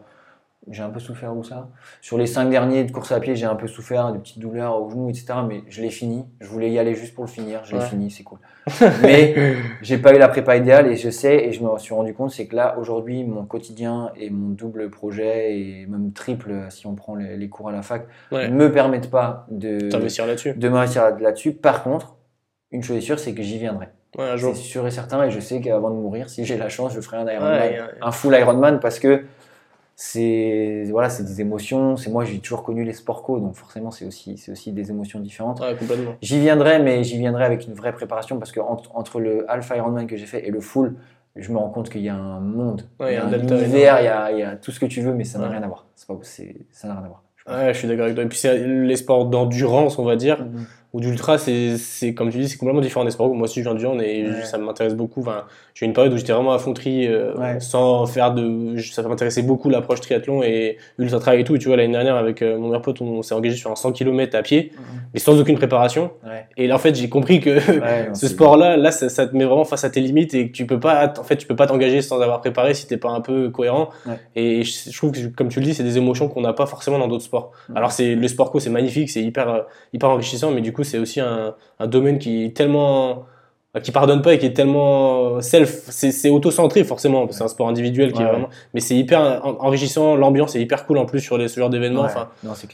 j'ai 0.71 0.81
un 0.83 0.89
peu 0.89 0.99
souffert 0.99 1.35
où 1.35 1.43
ça 1.43 1.69
Sur 2.01 2.17
les 2.17 2.25
cinq 2.27 2.49
derniers 2.49 2.83
de 2.83 2.91
course 2.91 3.11
à 3.11 3.19
pied, 3.19 3.35
j'ai 3.35 3.45
un 3.45 3.55
peu 3.55 3.67
souffert, 3.67 4.11
des 4.11 4.19
petites 4.19 4.39
douleurs 4.39 4.81
au 4.81 4.89
genou, 4.89 5.09
etc. 5.09 5.27
Mais 5.47 5.61
je 5.69 5.81
l'ai 5.81 5.89
fini. 5.89 6.25
Je 6.41 6.47
voulais 6.47 6.71
y 6.71 6.79
aller 6.79 6.95
juste 6.95 7.13
pour 7.13 7.23
le 7.23 7.29
finir. 7.29 7.61
Je 7.65 7.73
l'ai 7.73 7.79
Ouais. 7.79 7.85
fini, 7.85 8.09
c'est 8.11 8.23
cool. 8.23 8.39
Mais 9.03 9.35
j'ai 9.83 9.97
pas 9.99 10.15
eu 10.15 10.17
la 10.17 10.27
prépa 10.27 10.55
idéale 10.57 10.87
et 10.87 10.95
je 10.95 11.09
sais 11.11 11.35
et 11.45 11.51
je 11.51 11.63
me 11.63 11.77
suis 11.77 11.93
rendu 11.93 12.13
compte, 12.15 12.31
c'est 12.31 12.47
que 12.47 12.55
là 12.55 12.75
aujourd'hui, 12.79 13.23
mon 13.23 13.45
quotidien 13.45 14.11
et 14.17 14.29
mon 14.31 14.49
double 14.49 14.89
projet 14.89 15.59
et 15.59 15.85
même 15.87 16.11
triple, 16.13 16.51
si 16.69 16.87
on 16.87 16.95
prend 16.95 17.13
les, 17.15 17.37
les 17.37 17.47
cours 17.49 17.69
à 17.69 17.71
la 17.71 17.83
fac, 17.83 18.07
Ouais. 18.31 18.49
me 18.49 18.71
permettent 18.71 19.11
pas 19.11 19.45
de 19.51 19.89
T'investir 19.89 20.25
là-dessus. 20.25 20.53
de 20.53 20.69
m'investir 20.69 21.15
là-dessus. 21.19 21.51
Par 21.53 21.83
contre, 21.83 22.15
une 22.71 22.81
chose 22.81 22.97
est 22.97 23.01
sûre, 23.01 23.19
c'est 23.19 23.33
que 23.33 23.43
j'y 23.43 23.59
viendrai. 23.59 23.87
Ouais, 24.17 24.35
C'est 24.37 24.53
sûr 24.55 24.87
et 24.87 24.91
certain, 24.91 25.23
et 25.25 25.29
je 25.29 25.39
sais 25.41 25.59
qu'avant 25.61 25.89
de 25.89 25.95
mourir, 25.95 26.29
si 26.29 26.45
j'ai 26.45 26.57
la 26.57 26.69
chance, 26.69 26.93
je 26.93 27.01
ferai 27.01 27.17
un 27.17 27.27
Ironman, 27.29 27.51
Ouais, 27.61 27.79
ouais. 27.81 27.87
un 28.01 28.11
full 28.11 28.33
Ironman, 28.33 28.79
parce 28.79 28.97
que 28.97 29.25
c'est 29.95 30.83
voilà, 30.91 31.09
c'est 31.09 31.23
des 31.23 31.41
émotions. 31.41 31.95
C'est 31.97 32.09
moi, 32.11 32.25
j'ai 32.25 32.39
toujours 32.39 32.63
connu 32.63 32.83
les 32.83 32.93
sports 32.93 33.23
co, 33.23 33.39
donc 33.39 33.55
forcément, 33.55 33.91
c'est 33.91 34.05
aussi 34.05 34.37
c'est 34.37 34.51
aussi 34.51 34.71
des 34.71 34.91
émotions 34.91 35.19
différentes. 35.19 35.59
Ouais, 35.61 35.75
complètement. 35.75 36.15
J'y 36.21 36.39
viendrai, 36.39 36.79
mais 36.79 37.03
j'y 37.03 37.17
viendrai 37.17 37.45
avec 37.45 37.65
une 37.67 37.73
vraie 37.73 37.93
préparation, 37.93 38.37
parce 38.37 38.51
que 38.51 38.59
entre, 38.59 38.95
entre 38.95 39.19
le 39.19 39.49
Alpha 39.49 39.77
Ironman 39.77 40.05
que 40.07 40.17
j'ai 40.17 40.25
fait 40.25 40.45
et 40.47 40.51
le 40.51 40.59
full, 40.59 40.95
je 41.37 41.51
me 41.51 41.57
rends 41.57 41.69
compte 41.69 41.89
qu'il 41.89 42.01
y 42.01 42.09
a 42.09 42.15
un 42.15 42.39
monde, 42.39 42.83
Ouais, 42.99 43.13
il 43.13 43.15
y 43.15 43.17
a 43.17 43.25
un 43.25 43.29
delta 43.29 43.55
univers, 43.57 44.01
il 44.01 44.05
y 44.05 44.07
a, 44.07 44.31
il 44.31 44.39
y 44.39 44.43
a 44.43 44.55
tout 44.57 44.71
ce 44.71 44.79
que 44.79 44.85
tu 44.85 45.01
veux, 45.01 45.13
mais 45.13 45.23
ça 45.23 45.39
n'a 45.39 45.45
Ouais. 45.45 45.51
rien 45.51 45.63
à 45.63 45.67
voir. 45.67 45.85
C'est 45.95 46.07
pas, 46.07 46.17
c'est- 46.23 46.55
ça 46.71 46.87
n'a 46.87 46.95
rien 46.95 47.03
à 47.03 47.07
voir. 47.07 47.23
je 47.37 47.43
pense. 47.43 47.55
Ouais, 47.55 47.73
je 47.73 47.79
suis 47.79 47.87
d'accord 47.87 48.05
avec 48.05 48.15
toi. 48.15 48.23
Et 48.23 48.27
puis 48.27 48.37
c'est 48.39 48.57
les 48.57 48.95
sports 48.95 49.25
d'endurance, 49.27 49.99
on 49.99 50.03
va 50.03 50.15
dire, 50.15 50.41
Mhm. 50.43 50.65
Ou 50.95 51.01
d'ultra, 51.01 51.37
c'est, 51.37 51.77
c'est 51.77 52.13
comme 52.13 52.29
tu 52.29 52.37
dis, 52.37 52.47
c'est 52.47 52.55
complètement 52.57 52.79
différent 52.81 53.03
des 53.03 53.11
sports. 53.11 53.27
Moi 53.35 53.43
aussi, 53.43 53.59
je 53.61 53.65
viens 53.67 53.75
du 53.75 53.85
hand 53.85 54.01
et 54.01 54.23
Ouais. 54.23 54.45
ça 54.45 54.57
m'intéresse 54.57 54.95
beaucoup. 54.95 55.19
Enfin, 55.19 55.43
j'ai 55.73 55.85
eu 55.85 55.89
une 55.89 55.93
période 55.93 56.13
où 56.13 56.17
j'étais 56.17 56.31
vraiment 56.31 56.53
à 56.53 56.57
fond 56.57 56.71
tri, 56.73 57.05
euh, 57.05 57.35
Ouais. 57.35 57.59
sans 57.59 58.05
faire 58.05 58.33
de. 58.33 58.77
Ça 58.79 59.01
m'intéressait 59.03 59.41
beaucoup 59.41 59.69
l'approche 59.69 59.99
triathlon 59.99 60.41
et 60.41 60.77
ultra 60.97 61.19
trail 61.19 61.41
et 61.41 61.43
tout. 61.43 61.57
Et 61.57 61.59
tu 61.59 61.67
vois, 61.67 61.75
l'année 61.75 61.91
dernière, 61.91 62.15
avec 62.15 62.41
euh, 62.41 62.57
mon 62.57 62.67
meilleur 62.67 62.81
pote, 62.81 63.01
on 63.01 63.21
s'est 63.23 63.35
engagé 63.35 63.57
sur 63.57 63.69
un 63.71 63.75
100 63.75 63.91
km 63.91 64.37
à 64.37 64.41
pied, 64.41 64.71
mais 65.13 65.19
sans 65.19 65.37
aucune 65.37 65.57
préparation. 65.57 66.11
Ouais. 66.25 66.45
Et 66.55 66.67
là, 66.67 66.75
en 66.75 66.79
fait, 66.79 66.95
j'ai 66.95 67.09
compris 67.09 67.41
que 67.41 67.57
ce 68.13 68.27
sport-là, 68.29 68.77
là, 68.77 68.91
ça, 68.91 69.09
ça 69.09 69.27
te 69.27 69.35
met 69.35 69.43
vraiment 69.43 69.65
face 69.65 69.83
à 69.83 69.89
tes 69.89 69.99
limites 69.99 70.33
et 70.33 70.47
que 70.47 70.53
tu 70.53 70.65
peux 70.65 70.79
pas, 70.79 71.11
en 71.19 71.23
fait, 71.23 71.35
tu 71.35 71.45
peux 71.45 71.57
pas 71.57 71.67
t'engager 71.67 72.01
sans 72.01 72.21
avoir 72.21 72.39
préparé 72.39 72.73
si 72.73 72.87
t'es 72.87 72.95
pas 72.95 73.09
un 73.09 73.19
peu 73.19 73.49
cohérent. 73.49 73.89
Et 74.37 74.63
je, 74.63 74.89
je 74.91 74.97
trouve 74.97 75.11
que, 75.11 75.27
comme 75.27 75.49
tu 75.49 75.59
le 75.59 75.65
dis, 75.65 75.73
c'est 75.73 75.83
des 75.83 75.97
émotions 75.97 76.29
qu'on 76.29 76.39
n'a 76.41 76.53
pas 76.53 76.67
forcément 76.67 76.99
dans 76.99 77.09
d'autres 77.09 77.25
sports. 77.25 77.51
Mhm. 77.67 77.75
Alors, 77.77 77.91
c'est 77.91 78.15
le 78.15 78.27
sport 78.29 78.49
co, 78.49 78.61
c'est 78.61 78.69
magnifique, 78.69 79.09
c'est 79.09 79.21
hyper, 79.21 79.49
euh, 79.49 79.59
hyper 79.91 80.09
enrichissant, 80.09 80.51
mais 80.51 80.61
du 80.61 80.71
coup, 80.71 80.84
c'est 80.85 80.99
aussi 80.99 81.19
un, 81.19 81.53
un 81.79 81.87
domaine 81.87 82.17
qui 82.19 82.45
est 82.45 82.55
tellement, 82.55 83.25
euh, 83.75 83.81
qui 83.81 83.91
pardonne 83.91 84.21
pas 84.21 84.33
et 84.35 84.37
qui 84.39 84.45
est 84.45 84.53
tellement 84.53 85.41
self, 85.41 85.87
c'est, 85.89 86.29
auto-centré 86.29 86.85
forcément, 86.85 87.25
parce 87.25 87.39
c'est 87.39 87.43
un 87.43 87.49
sport 87.49 87.67
individuel 87.67 88.13
qui 88.13 88.19
Ouais, 88.19 88.23
est 88.23 88.25
ouais. 88.27 88.31
vraiment, 88.31 88.49
mais 88.73 88.79
c'est 88.79 88.95
hyper 88.95 89.19
en- 89.43 89.57
enrichissant, 89.65 90.15
l'ambiance 90.15 90.55
est 90.55 90.61
hyper 90.61 90.85
cool 90.85 90.97
en 90.97 91.05
plus 91.05 91.19
sur 91.19 91.37
les, 91.37 91.49
ce 91.49 91.59
genre 91.59 91.69
d'événements. 91.69 92.03
Ouais. 92.03 92.07
Enfin, 92.07 92.29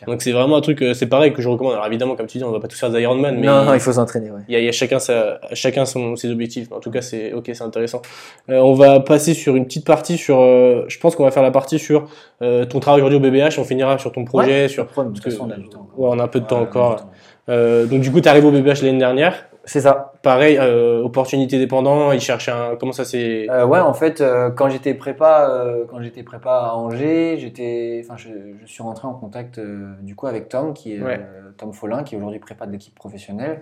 donc 0.05 0.22
c'est 0.22 0.32
vraiment 0.32 0.57
un 0.57 0.62
truc, 0.62 0.80
euh, 0.84 0.93
c'est 0.93 1.07
pareil 1.07 1.34
que 1.34 1.41
je 1.41 1.49
recommande. 1.49 1.74
Alors 1.74 1.88
évidemment, 1.88 2.16
comme 2.16 2.28
tu 2.28 2.38
dis, 2.38 2.43
on 2.43 2.51
va 2.51 2.59
pas 2.59 2.68
tous 2.68 2.78
faire 2.80 2.91
des 2.91 3.01
Ironman, 3.01 3.36
mais 3.39 3.47
Non, 3.47 3.66
non, 3.66 3.74
il 3.74 3.80
faut 3.80 3.91
s'entraîner, 3.93 4.30
il 4.47 4.53
y 4.53 4.55
a, 4.55 4.59
il 4.59 4.66
y 4.66 4.70
a 4.70 4.72
chacun, 4.72 4.99
sa, 4.99 5.39
chacun 5.53 5.86
son, 5.86 6.16
ses 6.16 6.30
objectifs. 6.30 6.72
En 6.72 6.80
tout 6.80 6.91
cas, 6.91 7.01
c'est 7.01 7.34
ok, 7.34 7.49
c'est 7.51 7.64
intéressant. 7.64 8.03
Euh, 8.49 8.59
on 8.59 8.74
va 8.76 8.99
passer 8.99 9.34
sur 9.34 9.55
une 9.55 9.66
petite 9.66 9.88
partie 9.88 10.18
sur. 10.18 10.39
euh, 10.39 10.86
je 10.88 10.99
pense 10.99 11.16
qu'on 11.16 11.24
va 11.24 11.32
faire 11.32 11.41
la 11.43 11.51
partie 11.51 11.80
sur 11.80 12.09
euh, 12.43 12.66
ton 12.66 12.80
travail 12.80 13.01
aujourd'hui 13.01 13.18
au 13.18 13.32
BBH. 13.32 13.57
On 13.57 13.64
finira 13.64 13.97
sur 13.97 14.12
ton 14.12 14.24
projet. 14.24 14.68
sur. 14.68 14.86
De 14.86 14.89
toute 14.91 15.20
que- 15.22 15.32
façon, 15.32 15.47
on 15.47 15.51
a 15.51 15.55
du 15.57 15.68
temps. 15.68 15.88
on 15.97 16.20
a 16.20 16.24
un 16.24 16.28
peu 16.28 16.41
de 16.41 16.45
temps 16.45 16.62
encore. 16.62 17.07
Euh, 17.50 17.86
donc 17.86 18.02
du 18.02 18.12
coup, 18.12 18.22
tu 18.22 18.30
arrives 18.30 18.46
au 18.46 18.52
BBH 18.52 18.82
l'année 18.84 18.98
dernière. 19.00 19.46
C'est 19.64 19.82
ça. 19.82 20.14
Pareil, 20.24 20.58
euh, 20.60 21.02
opportunité 21.04 21.60
dépendant. 21.60 22.12
Il 22.12 22.20
cherche 22.20 22.50
un. 22.50 22.76
Comment 22.80 22.94
ça 22.94 23.06
c'est? 23.06 23.48
Euh, 23.50 23.66
ouais, 23.66 23.80
en 23.80 23.94
fait, 23.94 24.20
euh, 24.20 24.50
quand 24.50 24.70
j'étais 24.70 24.96
prépa, 24.96 25.48
euh, 25.52 25.86
quand 25.88 26.02
j'étais 26.02 26.24
prépa 26.24 26.52
à 26.52 26.74
Angers, 26.74 27.38
j'étais, 27.38 28.02
enfin, 28.04 28.16
je, 28.18 28.30
je 28.60 28.66
suis 28.66 28.82
rentré 28.82 29.08
en 29.08 29.14
contact 29.14 29.60
euh, 29.60 29.94
du 30.02 30.16
coup 30.16 30.26
avec 30.26 30.50
Tom, 30.50 30.74
qui 30.74 30.96
est 30.96 31.02
Ouais. 31.02 31.20
euh, 31.20 31.52
Tom 31.58 31.74
Follin, 31.74 32.04
qui 32.04 32.16
est 32.16 32.18
aujourd'hui 32.18 32.39
prépa 32.39 32.66
de 32.66 32.72
l'équipe 32.72 32.96
professionnelle 32.96 33.62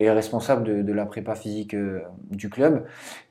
et 0.00 0.10
responsable 0.10 0.64
de, 0.64 0.82
de 0.82 0.92
la 0.92 1.06
prépa 1.06 1.34
physique 1.34 1.74
du 2.30 2.50
club, 2.50 2.84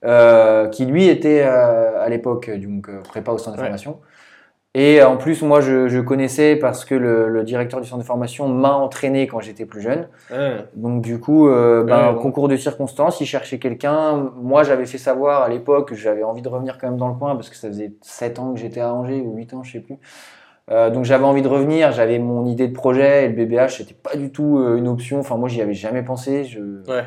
euh, 0.03 0.67
qui 0.69 0.85
lui 0.85 1.07
était 1.07 1.43
euh, 1.45 2.01
à 2.03 2.09
l'époque 2.09 2.49
donc 2.49 2.89
prépa 3.03 3.31
au 3.31 3.37
centre 3.37 3.57
de 3.57 3.61
Ouais. 3.61 3.67
formation. 3.67 3.99
Et 4.79 5.01
en 5.01 5.17
plus, 5.17 5.41
moi, 5.41 5.59
je, 5.59 5.87
je 5.87 5.99
connaissais 5.99 6.55
parce 6.55 6.85
que 6.85 6.93
le, 6.93 7.29
le 7.29 7.43
directeur 7.43 7.81
du 7.81 7.87
centre 7.87 8.03
de 8.03 8.05
formation 8.05 8.47
m'a 8.47 8.73
entraîné 8.73 9.25
quand 9.25 9.39
j'étais 9.39 9.65
plus 9.65 9.81
jeune. 9.81 10.07
Donc 10.75 11.01
du 11.01 11.19
coup, 11.19 11.49
euh, 11.49 11.83
ben, 11.83 12.13
concours 12.13 12.47
de 12.47 12.55
circonstances, 12.55 13.19
il 13.19 13.25
cherchait 13.25 13.57
quelqu'un. 13.57 14.31
Moi, 14.39 14.61
j'avais 14.61 14.85
fait 14.85 14.99
savoir 14.99 15.41
à 15.41 15.49
l'époque 15.49 15.89
que 15.89 15.95
j'avais 15.95 16.21
envie 16.21 16.43
de 16.43 16.47
revenir 16.47 16.77
quand 16.77 16.87
même 16.89 16.97
dans 16.97 17.07
le 17.07 17.15
coin 17.15 17.35
parce 17.35 17.49
que 17.49 17.55
ça 17.55 17.69
faisait 17.69 17.93
7 18.03 18.37
ans 18.37 18.53
que 18.53 18.59
j'étais 18.59 18.79
à 18.79 18.93
Angers 18.93 19.19
ou 19.19 19.35
8 19.35 19.55
ans, 19.55 19.63
je 19.63 19.71
sais 19.71 19.79
plus. 19.79 19.97
Euh, 20.69 20.89
donc 20.89 21.05
j'avais 21.05 21.23
envie 21.23 21.41
de 21.41 21.47
revenir, 21.47 21.91
j'avais 21.93 22.19
mon 22.19 22.45
idée 22.45 22.67
de 22.67 22.73
projet 22.73 23.23
et 23.23 23.29
le 23.29 23.35
BBH 23.35 23.69
c'était 23.77 23.93
pas 23.95 24.15
du 24.15 24.31
tout 24.31 24.59
euh, 24.59 24.75
une 24.75 24.87
option. 24.87 25.19
Enfin 25.19 25.37
moi 25.37 25.47
j'y 25.47 25.61
avais 25.61 25.73
jamais 25.73 26.03
pensé. 26.03 26.43
Je... 26.43 26.59
Ouais. 26.59 27.03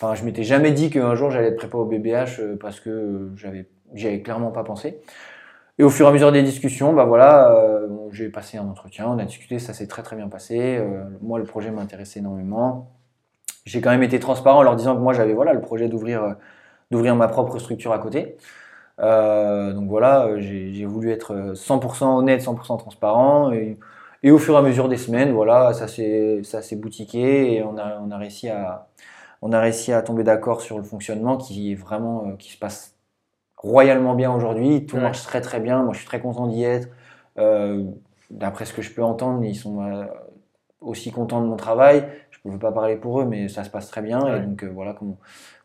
Enfin 0.00 0.14
je 0.14 0.24
m'étais 0.24 0.42
jamais 0.42 0.72
dit 0.72 0.88
qu'un 0.88 1.14
jour 1.14 1.30
j'allais 1.30 1.48
être 1.48 1.56
prépa 1.56 1.76
au 1.76 1.84
BBH 1.84 2.40
euh, 2.40 2.56
parce 2.58 2.80
que 2.80 2.88
euh, 2.88 3.36
j'avais 3.36 3.66
j'y 3.94 4.06
avais 4.06 4.22
clairement 4.22 4.50
pas 4.50 4.64
pensé. 4.64 5.00
Et 5.78 5.84
au 5.84 5.90
fur 5.90 6.06
et 6.06 6.08
à 6.08 6.12
mesure 6.12 6.32
des 6.32 6.42
discussions, 6.42 6.92
bah 6.92 7.04
voilà, 7.04 7.52
euh, 7.52 7.88
j'ai 8.12 8.28
passé 8.28 8.58
un 8.58 8.66
entretien, 8.68 9.06
on 9.08 9.18
a 9.18 9.24
discuté, 9.24 9.58
ça 9.58 9.72
s'est 9.74 9.86
très 9.86 10.02
très 10.02 10.16
bien 10.16 10.28
passé. 10.28 10.76
Euh, 10.78 11.04
moi 11.22 11.38
le 11.38 11.44
projet 11.44 11.70
m'intéressait 11.70 12.20
énormément. 12.20 12.90
J'ai 13.64 13.80
quand 13.80 13.90
même 13.90 14.02
été 14.02 14.18
transparent 14.20 14.58
en 14.58 14.62
leur 14.62 14.76
disant 14.76 14.96
que 14.96 15.00
moi 15.00 15.12
j'avais 15.12 15.34
voilà 15.34 15.52
le 15.52 15.60
projet 15.60 15.88
d'ouvrir 15.88 16.22
euh, 16.24 16.34
d'ouvrir 16.90 17.16
ma 17.16 17.28
propre 17.28 17.58
structure 17.58 17.92
à 17.92 17.98
côté. 17.98 18.36
Donc 18.98 19.88
voilà, 19.88 20.40
j'ai 20.40 20.84
voulu 20.86 21.12
être 21.12 21.32
euh, 21.34 21.54
100% 21.54 22.18
honnête, 22.18 22.42
100% 22.42 22.78
transparent. 22.78 23.52
Et, 23.52 23.78
au 24.30 24.38
fur 24.38 24.54
et 24.54 24.58
à 24.58 24.62
mesure 24.62 24.88
des 24.88 24.96
semaines, 24.96 25.32
voilà, 25.32 25.72
ça 25.74 25.88
s'est 25.88 26.42
ça 26.44 26.62
s'est 26.62 26.76
boutiqué 26.76 27.54
et 27.54 27.62
on 27.62 27.78
a, 27.78 27.98
on 28.00 28.10
a 28.10 28.18
réussi 28.18 28.48
à 28.48 28.88
on 29.42 29.52
a 29.52 29.60
réussi 29.60 29.92
à 29.92 30.02
tomber 30.02 30.24
d'accord 30.24 30.60
sur 30.62 30.78
le 30.78 30.84
fonctionnement 30.84 31.36
qui 31.38 31.74
vraiment 31.76 32.32
qui 32.36 32.52
se 32.52 32.58
passe 32.58 32.97
royalement 33.58 34.14
bien 34.14 34.32
aujourd'hui. 34.32 34.86
Tout 34.86 34.96
Ouais. 34.96 35.02
marche 35.02 35.22
très 35.22 35.40
très 35.40 35.60
bien. 35.60 35.82
Moi, 35.82 35.92
je 35.92 35.98
suis 35.98 36.06
très 36.06 36.20
content 36.20 36.46
d'y 36.46 36.64
être. 36.64 36.88
Euh, 37.38 37.84
D'après 38.30 38.66
ce 38.66 38.74
que 38.74 38.82
je 38.82 38.92
peux 38.92 39.02
entendre, 39.02 39.42
ils 39.42 39.54
sont 39.54 39.82
euh, 39.82 40.04
aussi 40.82 41.10
contents 41.10 41.40
de 41.40 41.46
mon 41.46 41.56
travail. 41.56 42.06
Je 42.30 42.38
ne 42.44 42.52
peux 42.52 42.58
pas 42.58 42.72
parler 42.72 42.96
pour 42.96 43.20
eux, 43.20 43.24
mais 43.24 43.48
ça 43.48 43.64
se 43.64 43.70
passe 43.70 43.88
très 43.88 44.02
bien. 44.02 44.20
Ouais. 44.22 44.36
Et 44.36 44.40
donc 44.40 44.62
euh, 44.64 44.70
voilà 44.72 44.92
comment, 44.92 45.16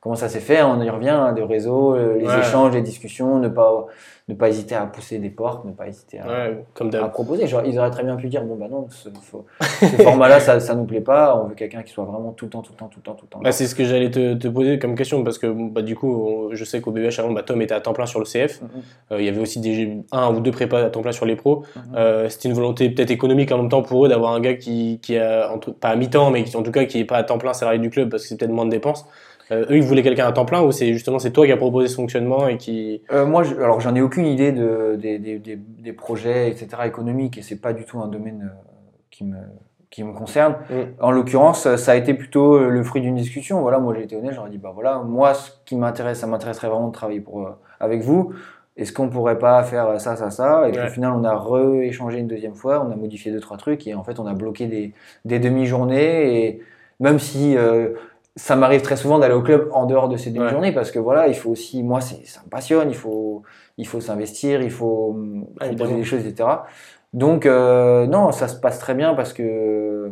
comment 0.04 0.16
ça 0.16 0.28
s'est 0.28 0.41
fait. 0.41 0.62
On 0.62 0.82
y 0.82 0.89
revient, 0.89 1.10
hein, 1.10 1.32
de 1.32 1.41
réseau, 1.41 1.95
euh, 1.95 2.18
les 2.20 2.28
Ouais. 2.28 2.39
échanges, 2.39 2.74
les 2.74 2.82
discussions, 2.82 3.39
ne 3.39 3.47
pas, 3.47 3.88
ne 4.28 4.34
pas 4.36 4.49
hésiter 4.49 4.76
à 4.76 4.86
pousser 4.86 5.18
des 5.18 5.30
portes, 5.30 5.64
ne 5.64 5.72
pas 5.72 5.88
hésiter 5.88 6.20
à, 6.20 6.28
Ouais, 6.28 6.64
comme 6.74 6.93
à 6.93 7.08
proposer. 7.08 7.47
Genre, 7.47 7.62
ils 7.66 7.80
auraient 7.80 7.89
très 7.89 8.04
bien 8.04 8.18
pu 8.18 8.28
dire 8.28 8.43
bon 8.43 8.56
bah 8.56 8.68
non, 8.70 8.88
ce, 8.91 9.10
format-là, 10.04 10.41
ça, 10.41 10.60
ça 10.60 10.76
nous 10.76 10.84
plaît 10.84 11.01
pas. 11.01 11.38
On 11.41 11.47
veut 11.47 11.56
quelqu'un 11.56 11.84
qui 11.84 11.93
soit 11.93 12.04
vraiment 12.04 12.32
tout 12.32 12.45
le 12.45 12.51
temps, 12.51 12.62
tout 12.62 12.74
le 12.74 12.78
temps, 12.78 12.88
tout 12.88 12.99
le 12.99 13.04
temps, 13.04 13.14
tout 13.16 13.26
le 13.26 13.30
temps. 13.30 13.39
Bah, 13.41 13.51
c'est 13.54 13.66
ce 13.66 13.76
que 13.76 13.86
j'allais 13.86 14.12
te, 14.12 14.34
te 14.34 14.47
poser 14.49 14.78
comme 14.78 14.95
question 14.95 15.24
parce 15.24 15.38
que 15.38 15.47
bah, 15.47 15.82
du 15.82 15.95
coup, 15.95 16.14
on- 16.14 16.54
je 16.54 16.64
sais 16.66 16.82
qu'au 16.82 16.91
BBH 16.91 17.20
avant, 17.20 17.32
bah, 17.32 17.43
Tom 17.43 17.62
était 17.62 17.74
à 17.74 17.80
temps 17.82 17.93
plein 17.93 18.06
sur 18.06 18.20
le 18.20 18.26
CF. 18.26 18.62
Mhm. 18.62 18.68
Euh, 19.14 19.20
il 19.20 19.26
y 19.26 19.30
avait 19.30 19.41
aussi 19.41 19.60
des, 19.62 19.97
un 20.12 20.34
ou 20.34 20.41
deux 20.41 20.51
prépas 20.51 20.82
à 20.84 20.89
temps 20.89 21.01
plein 21.01 21.12
sur 21.14 21.26
les 21.26 21.36
pros. 21.38 21.64
Euh, 21.95 22.28
C'était 22.30 22.49
une 22.49 22.56
volonté 22.56 22.89
peut-être 22.89 23.12
économique 23.12 23.51
en 23.54 23.58
même 23.58 23.70
temps 23.70 23.82
pour 23.84 24.06
eux 24.06 24.10
d'avoir 24.10 24.34
un 24.34 24.39
gars 24.41 24.56
qui, 24.56 24.99
qui 25.01 25.18
a, 25.18 25.49
pas 25.80 25.89
à 25.89 25.95
mi-temps, 25.95 26.30
mais 26.30 26.43
qui 26.43 26.56
en 26.58 26.64
tout 26.64 26.72
cas 26.72 26.84
qui 26.86 26.99
est 26.99 27.06
pas 27.06 27.18
à 27.18 27.24
temps 27.24 27.38
plein 27.38 27.54
salarié 27.54 27.80
du 27.80 27.89
club 27.89 28.10
parce 28.10 28.24
que 28.24 28.30
c'est 28.30 28.38
peut-être 28.38 28.51
moins 28.51 28.66
de 28.66 28.72
dépenses. 28.72 29.06
Euh, 29.54 29.66
eux, 29.70 29.76
ils 29.78 29.84
voulaient 29.84 30.04
quelqu'un 30.04 30.28
à 30.28 30.32
temps 30.32 30.45
plein 30.45 30.62
ou 30.62 30.72
c'est 30.72 30.93
justement 30.93 31.20
c'est 31.20 31.32
toi 31.32 31.45
qui 31.45 31.51
as 31.51 31.58
proposé 31.58 31.88
ce 31.88 31.95
fonctionnement 31.95 32.47
et 32.47 32.58
qui. 32.58 33.01
Euh, 33.12 33.26
moi, 33.26 33.43
je- 33.43 33.56
alors 33.56 33.80
j'en 33.80 33.93
ai 33.95 34.01
aucune 34.01 34.26
idée 34.26 34.51
de, 34.51 34.95
des, 34.99 35.20
des, 35.20 35.38
des, 35.39 35.56
des 35.58 35.93
projets, 35.93 36.49
etc. 36.49 36.68
économiques, 36.86 37.38
et 37.38 37.41
c'est 37.41 37.62
pas 37.62 37.74
du 37.74 37.86
tout 37.86 37.99
un 37.99 38.08
domaine 38.08 38.51
euh, 38.54 38.60
qui 39.12 39.24
me 39.26 39.38
qui 39.89 40.04
me 40.04 40.12
concerne. 40.14 40.56
Mm. 40.72 40.74
En 41.01 41.12
l'occurrence, 41.12 41.76
ça 41.76 41.91
a 41.91 41.95
été 41.95 42.16
plutôt 42.16 42.58
le 42.58 42.84
fruit 42.84 43.01
d'une 43.01 43.16
discussion. 43.16 43.62
Voilà, 43.62 43.78
moi 43.78 43.93
j'ai 43.95 44.04
été 44.04 44.16
honnête, 44.16 44.34
j'aurais 44.34 44.49
dit 44.49 44.58
bah 44.58 44.72
voilà, 44.74 44.97
moi 44.99 45.36
ce 45.36 45.51
qui 45.66 45.76
m'intéresse, 45.76 46.20
ça 46.20 46.26
m'intéresserait 46.28 46.68
vraiment 46.68 46.88
de 46.88 46.93
travailler 46.93 47.20
pour 47.22 47.47
avec 47.80 48.01
vous. 48.01 48.34
Est-ce 48.76 48.91
qu'on 48.91 49.08
pourrait 49.10 49.38
pas 49.38 49.62
faire 49.62 50.01
ça, 50.01 50.16
ça, 50.16 50.32
ça? 50.32 50.68
Et 50.68 50.72
puis 50.72 50.82
Ouais. 50.82 50.88
au 50.88 50.89
final, 50.89 51.12
on 51.16 51.24
a 51.24 51.36
re-échangé 51.36 52.18
une 52.18 52.28
deuxième 52.28 52.56
fois, 52.56 52.84
on 52.84 52.91
a 52.91 52.95
modifié 52.95 53.32
deux 53.32 53.39
trois 53.39 53.58
trucs, 53.58 53.86
et 53.86 53.93
en 53.93 54.04
fait, 54.04 54.20
on 54.20 54.26
a 54.26 54.34
bloqué 54.34 54.66
des, 54.66 54.93
des 55.26 55.38
demi-journées. 55.38 56.43
Et 56.47 56.62
même 56.99 57.20
si 57.20 57.56
euh, 57.56 57.89
ça 58.36 58.55
m'arrive 58.55 58.81
très 58.81 58.97
souvent 58.97 59.19
d'aller 59.19 59.36
au 59.36 59.43
club 59.43 59.69
en 59.73 59.86
dehors 59.86 60.09
de 60.09 60.17
ces 60.17 60.31
demi-journées 60.31 60.71
parce 60.71 60.91
que 60.91 60.99
voilà, 60.99 61.27
il 61.27 61.36
faut 61.36 61.51
aussi, 61.51 61.84
moi, 61.84 62.01
c'est, 62.01 62.25
ça 62.25 62.41
me 62.43 62.49
passionne, 62.49 62.89
il 62.89 62.95
faut, 62.95 63.43
il 63.77 63.88
faut 63.88 64.01
s'investir, 64.01 64.61
il 64.61 64.71
faut 64.71 65.11
hum, 65.11 65.45
Ah, 65.59 65.67
proposer 65.67 65.95
des 65.95 66.03
choses, 66.03 66.25
etc. 66.25 66.49
Donc, 67.13 67.45
euh, 67.45 68.07
non, 68.07 68.31
ça 68.31 68.47
se 68.47 68.55
passe 68.55 68.79
très 68.79 68.95
bien 68.95 69.13
parce 69.13 69.34
que 69.34 70.11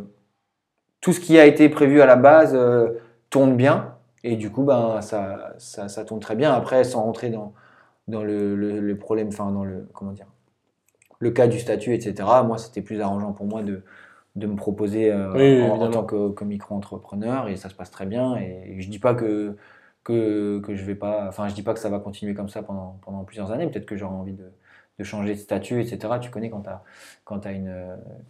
tout 1.00 1.12
ce 1.12 1.18
qui 1.18 1.38
a 1.38 1.46
été 1.46 1.68
prévu 1.68 2.00
à 2.00 2.06
la 2.06 2.14
base 2.16 2.54
euh, 2.54 2.90
tourne 3.28 3.56
bien 3.56 3.96
et 4.22 4.36
du 4.36 4.50
coup, 4.50 4.62
ben, 4.62 5.00
ça, 5.00 5.54
ça, 5.58 5.88
ça 5.88 6.04
tourne 6.04 6.20
très 6.20 6.36
bien. 6.36 6.52
Après, 6.52 6.84
sans 6.84 7.02
rentrer 7.02 7.30
dans, 7.30 7.52
dans 8.06 8.22
le, 8.22 8.54
le, 8.54 8.78
le 8.78 8.98
problème, 8.98 9.28
enfin, 9.28 9.50
dans 9.50 9.64
le, 9.64 9.88
comment 9.94 10.12
dire, 10.12 10.26
le 11.18 11.30
cas 11.32 11.48
du 11.48 11.58
statut, 11.58 11.92
etc. 11.92 12.28
Moi, 12.44 12.58
c'était 12.58 12.82
plus 12.82 13.00
arrangeant 13.00 13.32
pour 13.32 13.46
moi 13.46 13.62
de, 13.62 13.82
de 14.36 14.46
me 14.46 14.56
proposer 14.56 15.12
euh, 15.12 15.32
Oui, 15.34 15.62
en- 15.62 15.90
tant 15.90 16.04
que, 16.04 16.30
que 16.30 16.44
micro-entrepreneur 16.44 17.48
et 17.48 17.56
ça 17.56 17.68
se 17.68 17.74
passe 17.74 17.90
très 17.90 18.06
bien. 18.06 18.36
Et 18.36 18.76
je 18.80 18.88
dis 18.88 18.98
pas 18.98 19.14
que, 19.14 19.56
que, 20.04 20.60
que 20.60 20.74
je 20.74 20.84
vais 20.84 20.94
pas, 20.94 21.26
enfin, 21.28 21.48
je 21.48 21.54
dis 21.54 21.62
pas 21.62 21.74
que 21.74 21.80
ça 21.80 21.90
va 21.90 21.98
continuer 21.98 22.34
comme 22.34 22.48
ça 22.48 22.62
pendant, 22.62 22.98
pendant 23.04 23.24
plusieurs 23.24 23.52
années. 23.52 23.66
Peut-être 23.66 23.86
que 23.86 23.96
j'aurai 23.96 24.14
envie 24.14 24.32
de, 24.32 24.50
de 24.98 25.04
changer 25.04 25.34
de 25.34 25.38
statut, 25.38 25.80
etc. 25.80 26.14
Tu 26.20 26.30
connais 26.30 26.48
quand 26.50 26.62
tu 26.62 26.70
quand 27.24 27.38
t'as 27.40 27.52
une, 27.52 27.74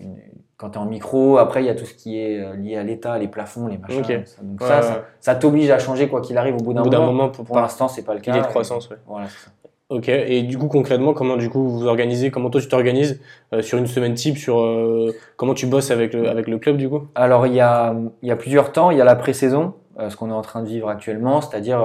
une 0.00 0.16
quand 0.56 0.70
t'es 0.70 0.78
en 0.78 0.86
micro, 0.86 1.38
après 1.38 1.62
il 1.62 1.66
y 1.66 1.70
a 1.70 1.74
tout 1.74 1.84
ce 1.86 1.94
qui 1.94 2.18
est 2.18 2.40
euh, 2.40 2.54
lié 2.56 2.76
à 2.76 2.82
l'État, 2.84 3.16
les 3.18 3.28
plafonds, 3.28 3.68
les 3.68 3.78
machins. 3.78 4.02
Ça. 4.26 4.42
Donc 4.42 4.60
Ouais, 4.60 4.66
ça, 4.66 4.76
ouais. 4.76 4.82
ça, 4.82 5.04
ça 5.20 5.34
t'oblige 5.36 5.70
à 5.70 5.78
changer 5.78 6.08
quoi 6.08 6.20
qu'il 6.20 6.36
arrive 6.36 6.54
au 6.56 6.62
bout 6.62 6.72
d'un 6.74 6.82
moment. 6.84 7.06
moment, 7.06 7.28
pour, 7.30 7.44
Pour 7.44 7.56
l'instant, 7.60 7.88
c'est 7.88 8.04
pas 8.04 8.14
le 8.14 8.20
cas. 8.20 8.32
il 8.36 8.40
de 8.40 8.44
Et- 8.46 8.48
croissance. 8.48 8.90
Ouais. 8.90 8.96
Voilà, 9.06 9.28
c'est 9.28 9.44
ça. 9.46 9.50
Ok. 9.92 10.08
Et 10.08 10.42
du 10.42 10.56
coup, 10.56 10.68
concrètement, 10.68 11.12
comment 11.12 11.36
du 11.36 11.50
coup 11.50 11.68
vous 11.68 11.86
organisez 11.86 12.30
Comment 12.30 12.48
toi 12.48 12.62
tu 12.62 12.68
t'organises 12.68 13.20
euh, 13.52 13.60
sur 13.60 13.76
une 13.76 13.86
semaine 13.86 14.14
type 14.14 14.38
Sur 14.38 14.60
euh, 14.60 15.14
comment 15.36 15.52
tu 15.52 15.66
bosses 15.66 15.90
avec 15.90 16.14
le 16.14 16.30
avec 16.30 16.48
le 16.48 16.58
club 16.58 16.78
du 16.78 16.88
coup? 16.88 17.08
Alors, 17.14 17.46
il 17.46 17.52
y 17.52 17.60
a, 17.60 17.94
il 18.22 18.28
y 18.28 18.30
a 18.30 18.36
plusieurs 18.36 18.72
temps. 18.72 18.90
Il 18.90 18.96
y 18.96 19.02
a 19.02 19.04
la 19.04 19.16
pré-saison, 19.16 19.74
euh, 19.98 20.08
ce 20.08 20.16
qu'on 20.16 20.30
est 20.30 20.32
en 20.32 20.40
train 20.40 20.62
de 20.62 20.66
vivre 20.66 20.88
actuellement, 20.88 21.42
c'est-à-dire, 21.42 21.84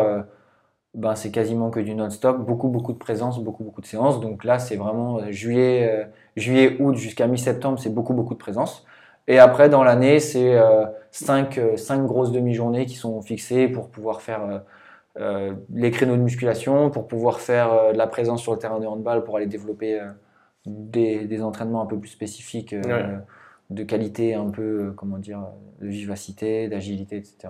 ben, 0.94 1.16
c'est 1.16 1.32
quasiment 1.32 1.70
que 1.70 1.82
du 1.82 1.96
non-stop, 1.96 2.38
beaucoup, 2.38 2.70
beaucoup 2.70 2.94
de 2.94 2.98
présence, 2.98 3.44
beaucoup, 3.44 3.66
beaucoup 3.66 3.82
de 3.82 3.86
séances. 3.86 4.22
Donc 4.22 4.46
là, 4.46 4.58
c'est 4.58 4.78
vraiment 4.78 5.30
juillet, 5.30 6.08
juillet, 6.38 6.78
août 6.80 6.96
jusqu'à 6.96 7.28
mi-septembre, 7.28 7.78
c'est 7.78 7.94
beaucoup, 7.94 8.14
beaucoup 8.14 8.36
de 8.36 8.40
présence. 8.40 8.86
Et 9.28 9.38
après, 9.38 9.68
dans 9.68 9.84
l'année, 9.84 10.22
c'est 10.22 10.58
euh, 10.58 10.86
cinq, 11.12 11.60
cinq 11.76 12.06
grosses 12.06 12.32
demi-journées 12.32 12.86
qui 12.86 12.96
sont 12.96 13.22
fixées 13.22 13.68
pour 13.68 13.90
pouvoir 13.90 14.22
faire 14.22 14.62
euh, 15.20 15.54
les 15.74 15.92
créneaux 15.92 16.16
de 16.16 16.22
musculation, 16.22 16.90
pour 16.90 17.08
pouvoir 17.08 17.40
faire 17.40 17.74
euh, 17.74 17.94
de 17.94 17.98
la 17.98 18.08
présence 18.08 18.42
sur 18.42 18.54
le 18.54 18.60
terrain 18.60 18.80
de 18.80 18.86
handball, 18.86 19.24
pour 19.24 19.38
aller 19.38 19.48
développer 19.48 20.00
euh, 20.00 20.06
des, 20.66 21.26
des 21.26 21.42
entraînements 21.42 21.82
un 21.82 21.86
peu 21.86 21.98
plus 21.98 22.10
spécifiques 22.10 22.76
Ouais. 22.86 23.06
de 23.70 23.84
qualité, 23.84 24.34
un 24.36 24.50
peu, 24.50 24.94
comment 24.96 25.18
dire, 25.18 25.40
de 25.82 25.88
vivacité, 25.88 26.68
d'agilité, 26.68 27.18
etc. 27.18 27.50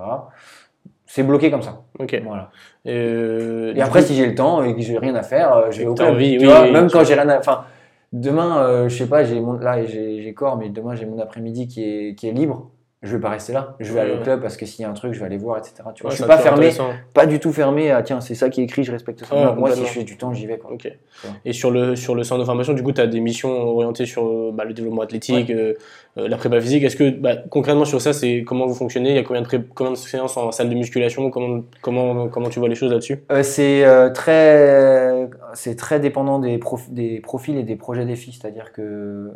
C'est 1.06 1.24
bloqué 1.24 1.50
comme 1.52 1.62
ça. 1.62 1.84
Ok. 2.00 2.20
Voilà. 2.26 2.50
Et 2.86 3.82
après, 3.82 4.02
si 4.02 4.16
j'ai 4.16 4.26
le 4.26 4.36
temps 4.36 4.64
et 4.64 4.76
que 4.76 4.82
j'ai 4.82 4.98
rien 4.98 5.16
à 5.16 5.24
faire, 5.24 5.72
je 5.72 5.80
vais 5.80 5.86
au 5.88 5.94
club. 5.94 6.16
oui, 6.18 6.38
oui, 6.40 6.48
même 6.72 6.90
quand 6.90 7.04
j'ai 7.04 7.14
rien 7.14 7.30
à, 7.30 7.38
enfin, 7.40 7.66
demain, 8.14 8.88
je 8.88 8.96
sais 8.98 9.08
pas, 9.08 9.24
j'ai 9.24 9.40
mon, 9.40 9.54
là, 9.54 9.84
j'ai 9.86 10.22
j'ai 10.22 10.34
corps, 10.34 10.58
mais 10.58 10.70
demain, 10.70 10.96
j'ai 10.96 11.06
mon 11.06 11.20
après-midi 11.20 11.68
qui 11.68 11.84
est, 11.84 12.16
qui 12.16 12.28
est 12.28 12.34
libre. 12.34 12.72
Je 13.04 13.16
vais 13.16 13.22
pas 13.22 13.30
rester 13.30 13.54
là. 13.54 13.76
Je 13.80 13.94
vais 13.94 14.00
aller 14.00 14.14
au 14.14 14.22
club 14.24 14.42
parce 14.42 14.58
que 14.58 14.66
s'il 14.66 14.82
y 14.82 14.86
a 14.86 14.90
un 14.90 14.94
truc, 14.94 15.14
je 15.14 15.20
vais 15.20 15.28
aller 15.28 15.38
voir, 15.38 15.60
etc. 15.60 15.76
Tu 15.94 16.02
vois, 16.02 16.10
Ouais, 16.10 16.18
je 16.18 16.24
suis 16.24 16.28
pas 16.28 16.40
fermé, 16.40 16.72
pas 17.14 17.28
du 17.28 17.40
tout 17.40 17.54
fermé 17.54 17.92
à 17.92 18.02
tiens, 18.02 18.22
c'est 18.22 18.34
ça 18.34 18.50
qui 18.50 18.62
est 18.62 18.64
écrit, 18.64 18.84
je 18.84 18.92
respecte 18.92 19.24
ça. 19.24 19.36
Moi, 19.36 19.46
si 19.52 19.56
complètement. 19.56 19.86
j'ai 19.94 20.04
du 20.04 20.18
temps, 20.18 20.34
j'y 20.34 20.48
vais. 20.48 20.58
Quoi. 20.58 20.72
Ok. 20.74 20.86
Ouais. 20.86 21.30
Et 21.46 21.54
sur 21.54 21.70
le, 21.70 21.96
sur 21.96 22.16
le 22.16 22.24
centre 22.24 22.40
de 22.42 22.46
formation, 22.46 22.74
du 22.74 22.82
coup, 22.82 22.92
tu 22.92 23.00
as 23.00 23.06
des 23.06 23.20
missions 23.20 23.52
orientées 23.52 24.08
sur 24.08 24.26
euh, 24.26 24.52
bah, 24.52 24.66
le 24.66 24.74
développement 24.74 25.04
athlétique, 25.04 25.52
euh, 25.52 25.76
euh, 26.18 26.28
la 26.28 26.38
prépa 26.38 26.60
physique. 26.60 26.84
Est-ce 26.84 26.96
que, 26.96 27.12
bah, 27.12 27.36
concrètement, 27.52 27.86
sur 27.86 28.02
ça, 28.02 28.14
c'est 28.14 28.44
comment 28.44 28.66
vous 28.66 28.74
fonctionnez? 28.74 29.12
Il 29.12 29.16
y 29.16 29.20
a 29.20 29.24
combien 29.24 29.44
de, 29.44 29.48
pré- 29.48 29.62
combien 29.76 29.92
de 29.94 29.98
séances 29.98 30.36
en 30.36 30.52
salle 30.52 30.70
de 30.70 30.76
musculation? 30.76 31.30
Comment, 31.30 31.62
comment, 31.82 32.30
comment 32.30 32.50
tu 32.50 32.58
vois 32.58 32.68
les 32.68 32.74
choses 32.76 32.92
là-dessus? 32.92 33.24
Euh, 33.32 33.44
c'est 33.44 33.86
très, 34.16 35.30
c'est 35.54 35.76
très 35.76 36.00
dépendant 36.00 36.40
des, 36.40 36.58
prof- 36.58 36.90
des 36.90 37.20
profils 37.20 37.58
et 37.58 37.64
des 37.64 37.76
projets 37.76 38.06
des 38.06 38.16
filles. 38.16 38.34
C'est-à-dire 38.34 38.72
que 38.74 39.32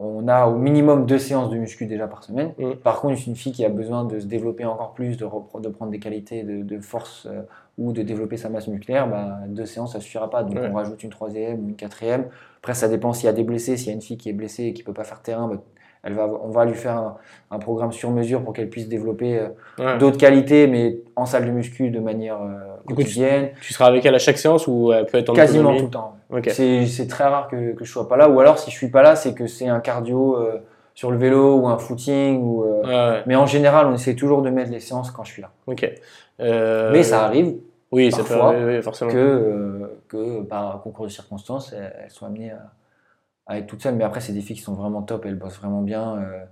on 0.00 0.26
a 0.28 0.46
au 0.46 0.56
minimum 0.56 1.04
deux 1.04 1.18
séances 1.18 1.50
de 1.50 1.58
muscu 1.58 1.84
déjà 1.84 2.08
par 2.08 2.24
semaine. 2.24 2.54
Mm. 2.58 2.72
Par 2.82 3.00
contre, 3.00 3.20
une 3.26 3.36
fille 3.36 3.52
qui 3.52 3.64
a 3.66 3.68
besoin 3.68 4.04
de 4.04 4.18
se 4.18 4.26
développer 4.26 4.64
encore 4.64 4.94
plus, 4.94 5.18
de, 5.18 5.24
de 5.26 5.68
prendre 5.68 5.90
des 5.90 5.98
qualités 5.98 6.42
de, 6.42 6.62
de 6.62 6.80
force 6.80 7.26
euh, 7.30 7.42
ou 7.76 7.92
de 7.92 8.02
développer 8.02 8.38
sa 8.38 8.48
masse 8.48 8.66
musculaire, 8.66 9.08
bah, 9.08 9.40
deux 9.46 9.66
séances 9.66 9.92
ça 9.92 10.00
suffira 10.00 10.30
pas. 10.30 10.42
Donc 10.42 10.58
on 10.58 10.74
rajoute 10.74 11.02
une 11.02 11.10
troisième 11.10 11.64
ou 11.64 11.68
une 11.68 11.76
quatrième. 11.76 12.26
Après, 12.58 12.74
ça 12.74 12.88
dépend 12.88 13.12
s'il 13.12 13.26
y 13.26 13.28
a 13.28 13.34
des 13.34 13.44
blessés. 13.44 13.76
S'il 13.76 13.88
y 13.88 13.90
a 13.90 13.94
une 13.94 14.02
fille 14.02 14.16
qui 14.16 14.30
est 14.30 14.34
blessée 14.34 14.64
et 14.64 14.72
qui 14.72 14.82
peut 14.82 14.94
pas 14.94 15.04
faire 15.04 15.20
terrain, 15.20 15.48
bah, 15.48 15.62
elle 16.02 16.14
va, 16.14 16.26
on 16.26 16.48
va 16.50 16.64
lui 16.64 16.74
faire 16.74 16.96
un, 16.96 17.16
un 17.50 17.58
programme 17.58 17.92
sur 17.92 18.10
mesure 18.10 18.42
pour 18.42 18.52
qu'elle 18.54 18.70
puisse 18.70 18.88
développer 18.88 19.38
euh, 19.38 19.48
Ouais. 19.78 19.98
d'autres 19.98 20.16
qualités, 20.18 20.66
mais 20.66 20.98
en 21.16 21.26
salle 21.26 21.44
de 21.46 21.50
muscu 21.50 21.90
de 21.90 22.00
manière 22.00 22.36
euh, 22.40 22.48
Du 22.86 22.94
coup, 22.94 23.00
tu- 23.02 23.06
quotidienne. 23.08 23.50
Tu 23.60 23.72
seras 23.74 23.86
avec 23.86 24.04
elle 24.06 24.14
à 24.14 24.18
chaque 24.18 24.38
séance 24.38 24.66
ou 24.66 24.92
elle 24.92 25.06
peut 25.06 25.18
être 25.18 25.30
en 25.30 25.34
Quasiment 25.34 25.70
autonomie 25.70 25.80
tout 25.80 25.86
le 25.86 25.90
temps. 25.90 26.16
C'est 26.86 27.06
très 27.08 27.24
rare 27.24 27.48
que, 27.48 27.72
que 27.72 27.84
je 27.84 27.90
sois 27.90 28.08
pas 28.08 28.16
là. 28.16 28.28
Ou 28.30 28.40
alors, 28.40 28.58
si 28.58 28.70
je 28.70 28.76
suis 28.76 28.88
pas 28.88 29.02
là, 29.02 29.16
c'est 29.16 29.34
que 29.34 29.46
c'est 29.46 29.68
un 29.68 29.80
cardio 29.80 30.36
euh, 30.36 30.58
sur 30.94 31.10
le 31.10 31.16
vélo 31.18 31.56
ou 31.56 31.68
un 31.68 31.78
footing. 31.78 32.40
Ou, 32.42 32.64
Ouais. 32.84 33.22
Mais 33.26 33.36
en 33.36 33.46
général, 33.46 33.86
on 33.86 33.94
essaie 33.94 34.14
toujours 34.14 34.40
de 34.42 34.48
mettre 34.50 34.70
les 34.70 34.80
séances 34.80 35.10
quand 35.10 35.24
je 35.24 35.32
suis 35.32 35.42
là. 35.42 35.50
Mais 36.38 37.02
ça 37.02 37.24
arrive 37.24 37.56
Oui, 37.92 38.10
ça 38.10 38.18
peut 38.22 38.28
parfois 38.28 38.48
arriver, 38.50 38.76
oui, 38.76 38.82
forcément. 38.82 39.10
que, 39.10 39.90
que 40.08 40.40
par 40.42 40.80
concours 40.82 41.04
de 41.06 41.10
circonstances, 41.10 41.72
elles 41.76 41.92
elles 42.04 42.10
soient 42.10 42.28
amenées 42.28 42.52
à, 42.52 42.62
à 43.50 43.58
être 43.58 43.66
toute 43.66 43.82
seule. 43.82 43.94
Mais 43.96 44.04
après, 44.04 44.20
c'est 44.20 44.32
des 44.32 44.40
filles 44.40 44.56
qui 44.56 44.62
sont 44.62 44.74
vraiment 44.74 45.02
top, 45.02 45.26
elles 45.26 45.36
bossent 45.38 45.58
vraiment 45.60 45.82
bien. 45.82 46.16
euh, 46.18 46.44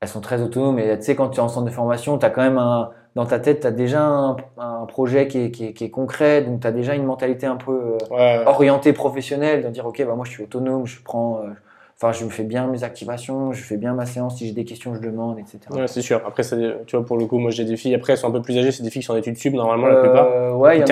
elles 0.00 0.08
sont 0.08 0.20
très 0.20 0.42
autonomes. 0.42 0.78
Et 0.78 0.96
tu 0.98 1.04
sais, 1.04 1.16
quand 1.16 1.30
tu 1.30 1.38
es 1.38 1.40
en 1.40 1.48
centre 1.48 1.66
de 1.66 1.70
formation, 1.70 2.18
tu 2.18 2.26
as 2.26 2.30
quand 2.30 2.42
même 2.42 2.58
un, 2.58 2.90
dans 3.14 3.26
ta 3.26 3.38
tête, 3.38 3.60
tu 3.60 3.66
as 3.66 3.70
déjà 3.70 4.02
un, 4.02 4.36
un 4.58 4.84
projet 4.86 5.28
qui 5.28 5.38
est, 5.38 5.50
qui 5.50 5.66
est- 5.66 5.72
qui 5.72 5.84
est 5.84 5.90
concret. 5.90 6.42
Donc, 6.42 6.60
tu 6.60 6.66
as 6.66 6.72
déjà 6.72 6.94
une 6.94 7.04
mentalité 7.04 7.46
un 7.46 7.56
peu 7.56 7.72
euh, 7.72 7.98
Ouais. 8.10 8.42
orientée 8.46 8.92
professionnelle, 8.92 9.62
de 9.64 9.68
dire, 9.70 9.86
OK, 9.86 10.04
bah, 10.04 10.14
moi, 10.14 10.24
je 10.26 10.30
suis 10.32 10.42
autonome, 10.42 10.86
je 10.86 11.02
prends. 11.02 11.38
euh, 11.40 11.50
Enfin, 11.96 12.10
je 12.10 12.24
me 12.24 12.30
fais 12.30 12.42
bien 12.42 12.66
mes 12.66 12.82
activations, 12.82 13.52
je 13.52 13.62
fais 13.62 13.76
bien 13.76 13.94
ma 13.94 14.04
séance. 14.04 14.38
Si 14.38 14.48
j'ai 14.48 14.52
des 14.52 14.64
questions, 14.64 14.96
je 14.96 15.00
demande, 15.00 15.38
etc. 15.38 15.58
Ouais, 15.70 15.86
c'est 15.86 16.02
sûr. 16.02 16.20
Après, 16.26 16.42
tu 16.42 16.96
vois, 16.96 17.06
pour 17.06 17.16
le 17.16 17.26
coup, 17.26 17.38
moi 17.38 17.52
j'ai 17.52 17.64
des 17.64 17.76
filles. 17.76 17.94
Après, 17.94 18.12
elles 18.14 18.18
sont 18.18 18.28
un 18.28 18.32
peu 18.32 18.42
plus 18.42 18.58
âgées. 18.58 18.72
C'est 18.72 18.82
des 18.82 18.90
filles 18.90 19.02
qui 19.02 19.06
sont 19.06 19.12
en 19.12 19.16
études 19.16 19.36
sub 19.38 19.54
normalement 19.54 19.86
la 19.86 19.94
plupart. 19.96 20.26
Ouais, 20.56 20.76
il 20.78 20.80
y 20.80 20.90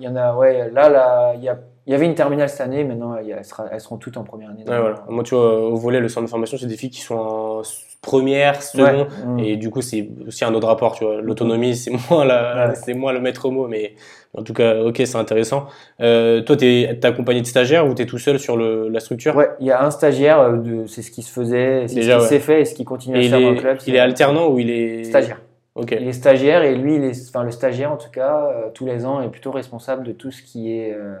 y 0.00 0.08
en 0.08 0.16
a, 0.16 0.34
ouais. 0.34 0.70
Là, 0.70 0.88
là, 0.88 1.34
il 1.36 1.44
y, 1.44 1.48
a, 1.50 1.58
il 1.86 1.92
y 1.92 1.94
avait 1.94 2.06
une 2.06 2.14
terminale 2.14 2.48
cette 2.48 2.60
année, 2.60 2.84
maintenant, 2.84 3.16
elles, 3.16 3.44
sera- 3.44 3.66
elles 3.72 3.80
seront 3.80 3.96
toutes 3.96 4.16
en 4.16 4.24
première 4.24 4.50
année. 4.50 4.64
Ouais, 4.68 4.78
voilà. 4.80 5.04
Moi, 5.08 5.24
tu 5.24 5.34
vois, 5.34 5.60
au 5.60 5.76
volet, 5.76 6.00
le 6.00 6.08
centre 6.08 6.26
de 6.26 6.30
formation, 6.30 6.56
c'est 6.58 6.66
des 6.66 6.76
filles 6.76 6.90
qui 6.90 7.00
sont 7.00 7.16
en 7.16 7.62
première, 8.02 8.62
seconde. 8.62 9.08
Ouais. 9.08 9.26
Mm. 9.26 9.38
Et 9.40 9.56
du 9.56 9.70
coup, 9.70 9.80
c'est 9.82 10.08
aussi 10.26 10.44
un 10.44 10.54
autre 10.54 10.66
rapport, 10.68 10.94
tu 10.94 11.04
vois. 11.04 11.20
L'autonomie, 11.20 11.74
c'est 11.76 11.90
moins 12.10 12.24
la, 12.24 12.68
Ouais. 12.68 12.74
c'est 12.74 12.94
moins 12.94 13.12
le 13.12 13.20
maître 13.20 13.50
mot, 13.50 13.66
mais 13.68 13.94
en 14.36 14.42
tout 14.42 14.52
cas, 14.54 14.80
ok, 14.82 14.96
c'est 15.04 15.16
intéressant. 15.16 15.66
Euh, 16.00 16.40
toi, 16.42 16.56
t'es, 16.56 16.96
t'es 17.00 17.06
accompagné 17.08 17.40
de 17.40 17.46
stagiaires 17.46 17.86
ou 17.86 17.94
t'es 17.94 18.06
tout 18.06 18.18
seul 18.18 18.38
sur 18.38 18.56
le, 18.56 18.88
la 18.88 19.00
structure? 19.00 19.34
Ouais, 19.36 19.50
il 19.60 19.66
y 19.66 19.70
a 19.72 19.84
un 19.84 19.90
stagiaire, 19.90 20.40
euh, 20.40 20.56
de, 20.56 20.86
c'est 20.86 21.02
ce 21.02 21.10
qui 21.10 21.22
se 21.22 21.32
faisait, 21.32 21.88
c'est 21.88 21.96
Déjà, 21.96 22.20
ce 22.20 22.24
qui 22.24 22.28
s'est 22.28 22.40
fait 22.40 22.60
et 22.60 22.64
ce 22.64 22.74
qui 22.74 22.84
continue 22.84 23.18
à 23.18 23.22
se 23.22 23.28
faire 23.28 23.40
dans 23.40 23.50
le 23.50 23.56
club. 23.56 23.78
il 23.86 23.94
est 23.94 23.98
alternant 23.98 24.48
ou 24.48 24.58
il 24.58 24.70
est 24.70 25.04
Stagiaire. 25.04 25.40
Ok. 25.76 25.94
Il 25.98 26.08
est 26.08 26.12
stagiaire 26.12 26.62
et 26.62 26.74
lui, 26.74 26.96
il 26.96 27.04
est, 27.04 27.28
enfin, 27.28 27.44
le 27.44 27.50
stagiaire 27.52 27.92
en 27.92 27.96
tout 27.96 28.10
cas, 28.10 28.50
euh, 28.52 28.70
tous 28.74 28.86
les 28.86 29.06
ans, 29.06 29.20
est 29.22 29.28
plutôt 29.28 29.50
responsable 29.52 30.02
de 30.04 30.12
tout 30.12 30.30
ce 30.30 30.42
qui 30.42 30.72
est 30.76 30.92
euh, 30.92 31.14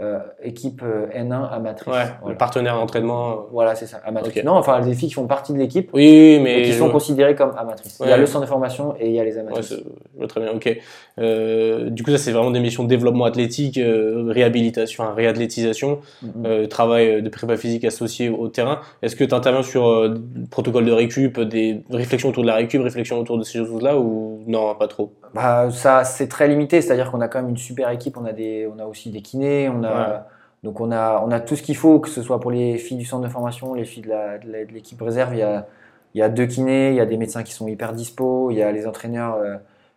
euh, 0.00 0.18
équipe 0.42 0.82
euh, 0.82 1.06
N1 1.14 1.48
amatrice. 1.52 1.86
Ouais. 1.86 2.02
Voilà, 2.20 2.32
Le 2.32 2.36
partenaire 2.36 2.74
d'entraînement. 2.74 3.46
Voilà, 3.52 3.76
c'est 3.76 3.86
ça, 3.86 3.98
amatrice. 4.04 4.42
Non, 4.42 4.54
enfin, 4.54 4.80
les 4.80 4.92
filles 4.94 5.08
qui 5.08 5.14
font 5.14 5.28
partie 5.28 5.52
de 5.52 5.58
l'équipe 5.58 5.88
Oui, 5.94 6.34
oui, 6.36 6.40
mais 6.42 6.62
qui 6.62 6.72
sont 6.72 6.84
vois. 6.86 6.94
considérées 6.94 7.36
comme 7.36 7.52
amatrices. 7.56 7.98
Il 8.00 8.08
y 8.08 8.10
a 8.10 8.14
Ouais. 8.14 8.18
le 8.20 8.26
centre 8.26 8.44
de 8.44 8.48
formation 8.48 8.94
et 8.98 9.08
il 9.08 9.14
y 9.14 9.20
a 9.20 9.24
les 9.24 9.34
Ouais, 9.34 9.40
amatrices. 9.42 9.70
je 9.70 10.18
vois 10.18 10.26
très 10.26 10.40
bien, 10.40 10.50
ok. 10.52 10.78
Euh, 11.20 11.90
du 11.90 12.02
coup, 12.02 12.10
ça, 12.10 12.18
c'est 12.18 12.32
vraiment 12.32 12.50
des 12.50 12.58
missions 12.58 12.82
de 12.82 12.88
développement 12.88 13.24
athlétique, 13.24 13.78
euh, 13.78 14.24
réhabilitation, 14.28 15.04
hein, 15.04 15.14
réathlétisation, 15.14 16.00
euh, 16.44 16.66
travail 16.66 17.22
de 17.22 17.28
prépa 17.28 17.56
physique 17.56 17.84
associé 17.84 18.28
au 18.28 18.48
terrain. 18.48 18.80
Est-ce 19.02 19.14
que 19.14 19.22
tu 19.22 19.32
interviens 19.34 19.62
sur 19.62 19.86
euh, 19.86 20.08
le 20.34 20.46
protocole 20.50 20.86
de 20.86 20.92
récup, 20.92 21.38
des 21.40 21.82
réflexions 21.90 22.30
autour 22.30 22.42
de 22.42 22.48
la 22.48 22.56
récup, 22.56 22.82
réflexions 22.82 23.18
autour 23.20 23.38
de 23.38 23.44
ces 23.44 23.58
choses-là 23.64 23.96
ou 23.96 24.42
non, 24.48 24.74
pas 24.74 24.88
trop? 24.88 25.12
Bah, 25.34 25.68
ça, 25.70 26.04
c'est 26.04 26.28
très 26.28 26.46
limité, 26.48 26.80
c'est-à-dire 26.80 27.10
qu'on 27.10 27.20
a 27.20 27.28
quand 27.28 27.40
même 27.40 27.50
une 27.50 27.56
super 27.56 27.90
équipe, 27.90 28.16
on 28.16 28.24
a, 28.24 28.32
des, 28.32 28.68
on 28.72 28.78
a 28.78 28.84
aussi 28.86 29.10
des 29.10 29.20
kinés, 29.20 29.68
on 29.68 29.82
a, 29.82 30.08
Ouais. 30.08 30.20
donc 30.62 30.80
on 30.80 30.92
a, 30.92 31.20
on 31.26 31.30
a 31.32 31.40
tout 31.40 31.56
ce 31.56 31.62
qu'il 31.62 31.76
faut, 31.76 31.98
que 32.00 32.08
ce 32.08 32.22
soit 32.22 32.38
pour 32.40 32.52
les 32.52 32.78
filles 32.78 32.98
du 32.98 33.04
centre 33.04 33.24
de 33.24 33.28
formation, 33.28 33.74
les 33.74 33.84
filles 33.84 34.02
de 34.04 34.72
l'équipe 34.72 35.00
réserve, 35.02 35.34
il 35.34 35.38
y 35.40 35.42
a, 35.42 35.66
il 36.14 36.18
y 36.20 36.22
a 36.22 36.28
deux 36.28 36.46
kinés, 36.46 36.90
il 36.90 36.94
y 36.96 37.00
a 37.00 37.06
des 37.06 37.16
médecins 37.16 37.42
qui 37.42 37.52
sont 37.52 37.66
hyper 37.66 37.92
dispo, 37.92 38.50
il 38.52 38.56
y 38.58 38.62
a 38.62 38.70
les 38.70 38.86
entraîneurs 38.86 39.34
euh, 39.36 39.56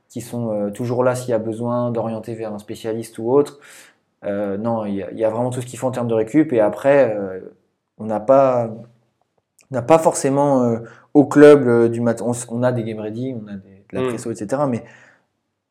qui 0.09 0.21
sont 0.21 0.51
euh, 0.51 0.69
toujours 0.71 1.03
là 1.03 1.13
s'il 1.13 1.29
y 1.29 1.33
a 1.33 1.39
besoin 1.39 1.91
d'orienter 1.91 2.33
vers 2.33 2.51
un 2.53 2.59
spécialiste 2.59 3.19
ou 3.19 3.31
autre. 3.31 3.59
Euh, 4.25 4.57
non, 4.57 4.85
il 4.85 4.95
y, 4.95 5.03
a, 5.03 5.11
il 5.11 5.19
y 5.19 5.23
a 5.23 5.29
vraiment 5.29 5.51
tout 5.51 5.61
ce 5.61 5.67
qu'il 5.67 5.77
faut 5.77 5.88
en 5.88 5.91
termes 5.91 6.07
de 6.07 6.15
récup, 6.15 6.51
et 6.53 6.59
après, 6.61 7.15
on 7.99 8.05
n'a 8.05 8.19
pas, 8.19 8.71
n'a 9.71 9.81
pas 9.83 9.99
forcément 9.99 10.77
au 11.13 11.25
club 11.25 11.89
du 11.91 12.01
matin, 12.01 12.25
on 12.49 12.63
a 12.63 12.71
des 12.71 12.83
game 12.83 12.99
ready, 12.99 13.35
on 13.39 13.47
a 13.47 13.53
des, 13.55 13.83
de 13.91 13.95
la 13.95 14.01
Mm. 14.01 14.07
presso, 14.07 14.31
etc. 14.31 14.63
Mais 14.67 14.83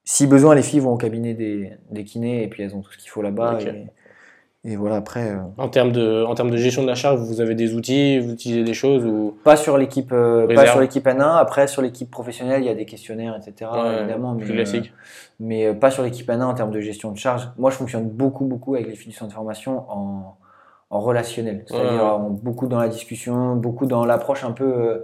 si 0.09 0.27
besoin, 0.29 0.55
les 0.55 0.63
filles 0.63 0.81
vont 0.81 0.93
au 0.93 0.97
cabinet 0.97 1.35
des, 1.35 1.73
des 1.91 2.05
kinés 2.05 2.45
et 2.45 2.49
puis 2.49 2.63
elles 2.63 2.75
ont 2.77 2.81
tout 2.81 2.93
ce 2.93 2.97
qu'il 2.99 3.11
faut 3.11 3.23
là-bas. 3.23 3.59
Et, 3.61 4.73
et 4.73 4.77
voilà, 4.77 4.97
après, 4.97 5.31
euh, 5.33 5.39
En 5.59 5.69
termes 5.69 5.91
de, 5.91 6.25
en 6.25 6.35
termes 6.37 6.51
de 6.51 6.57
gestion 6.57 6.83
de 6.83 6.87
la 6.87 6.95
charge, 6.95 7.19
vous 7.21 7.41
avez 7.41 7.57
des 7.57 7.75
outils, 7.75 8.21
vous 8.21 8.33
utilisez 8.33 8.63
des 8.63 8.73
choses 8.75 9.05
ou 9.05 9.37
pas 9.43 9.57
sur 9.57 9.77
l'équipe 9.77 10.13
euh, 10.13 10.43
pas 10.43 10.49
Réserve. 10.49 10.69
sur 10.71 10.81
l'équipe 10.81 11.05
N1. 11.07 11.37
Après, 11.37 11.67
sur 11.67 11.83
l'équipe 11.83 12.09
professionnelle, 12.11 12.63
il 12.63 12.67
y 12.67 12.71
a 12.71 12.75
des 12.75 12.85
questionnaires, 12.87 13.37
etc. 13.37 13.69
Ouais, 13.75 13.99
évidemment, 13.99 14.35
mais, 14.35 14.49
euh, 14.49 14.81
mais 15.41 15.75
pas 15.75 15.91
sur 15.91 16.05
l'équipe 16.05 16.29
N1 16.29 16.43
en 16.45 16.55
termes 16.55 16.71
de 16.71 16.81
gestion 16.81 17.11
de 17.11 17.19
charge. 17.19 17.49
Moi, 17.59 17.71
je 17.71 17.77
fonctionne 17.77 18.09
beaucoup, 18.09 18.45
beaucoup 18.45 18.77
avec 18.77 18.87
les 18.87 18.95
filles 18.95 19.11
du 19.11 19.17
centre 19.19 19.31
de 19.31 19.35
formation 19.35 19.85
en, 19.91 20.37
en 20.91 21.01
relationnel, 21.01 21.65
c'est-à-dire 21.67 22.21
Ouais. 22.21 22.37
beaucoup 22.43 22.69
dans 22.69 22.79
la 22.79 22.89
discussion, 22.89 23.57
beaucoup 23.57 23.87
dans 23.87 24.05
l'approche 24.05 24.45
un 24.45 24.53
peu 24.53 25.03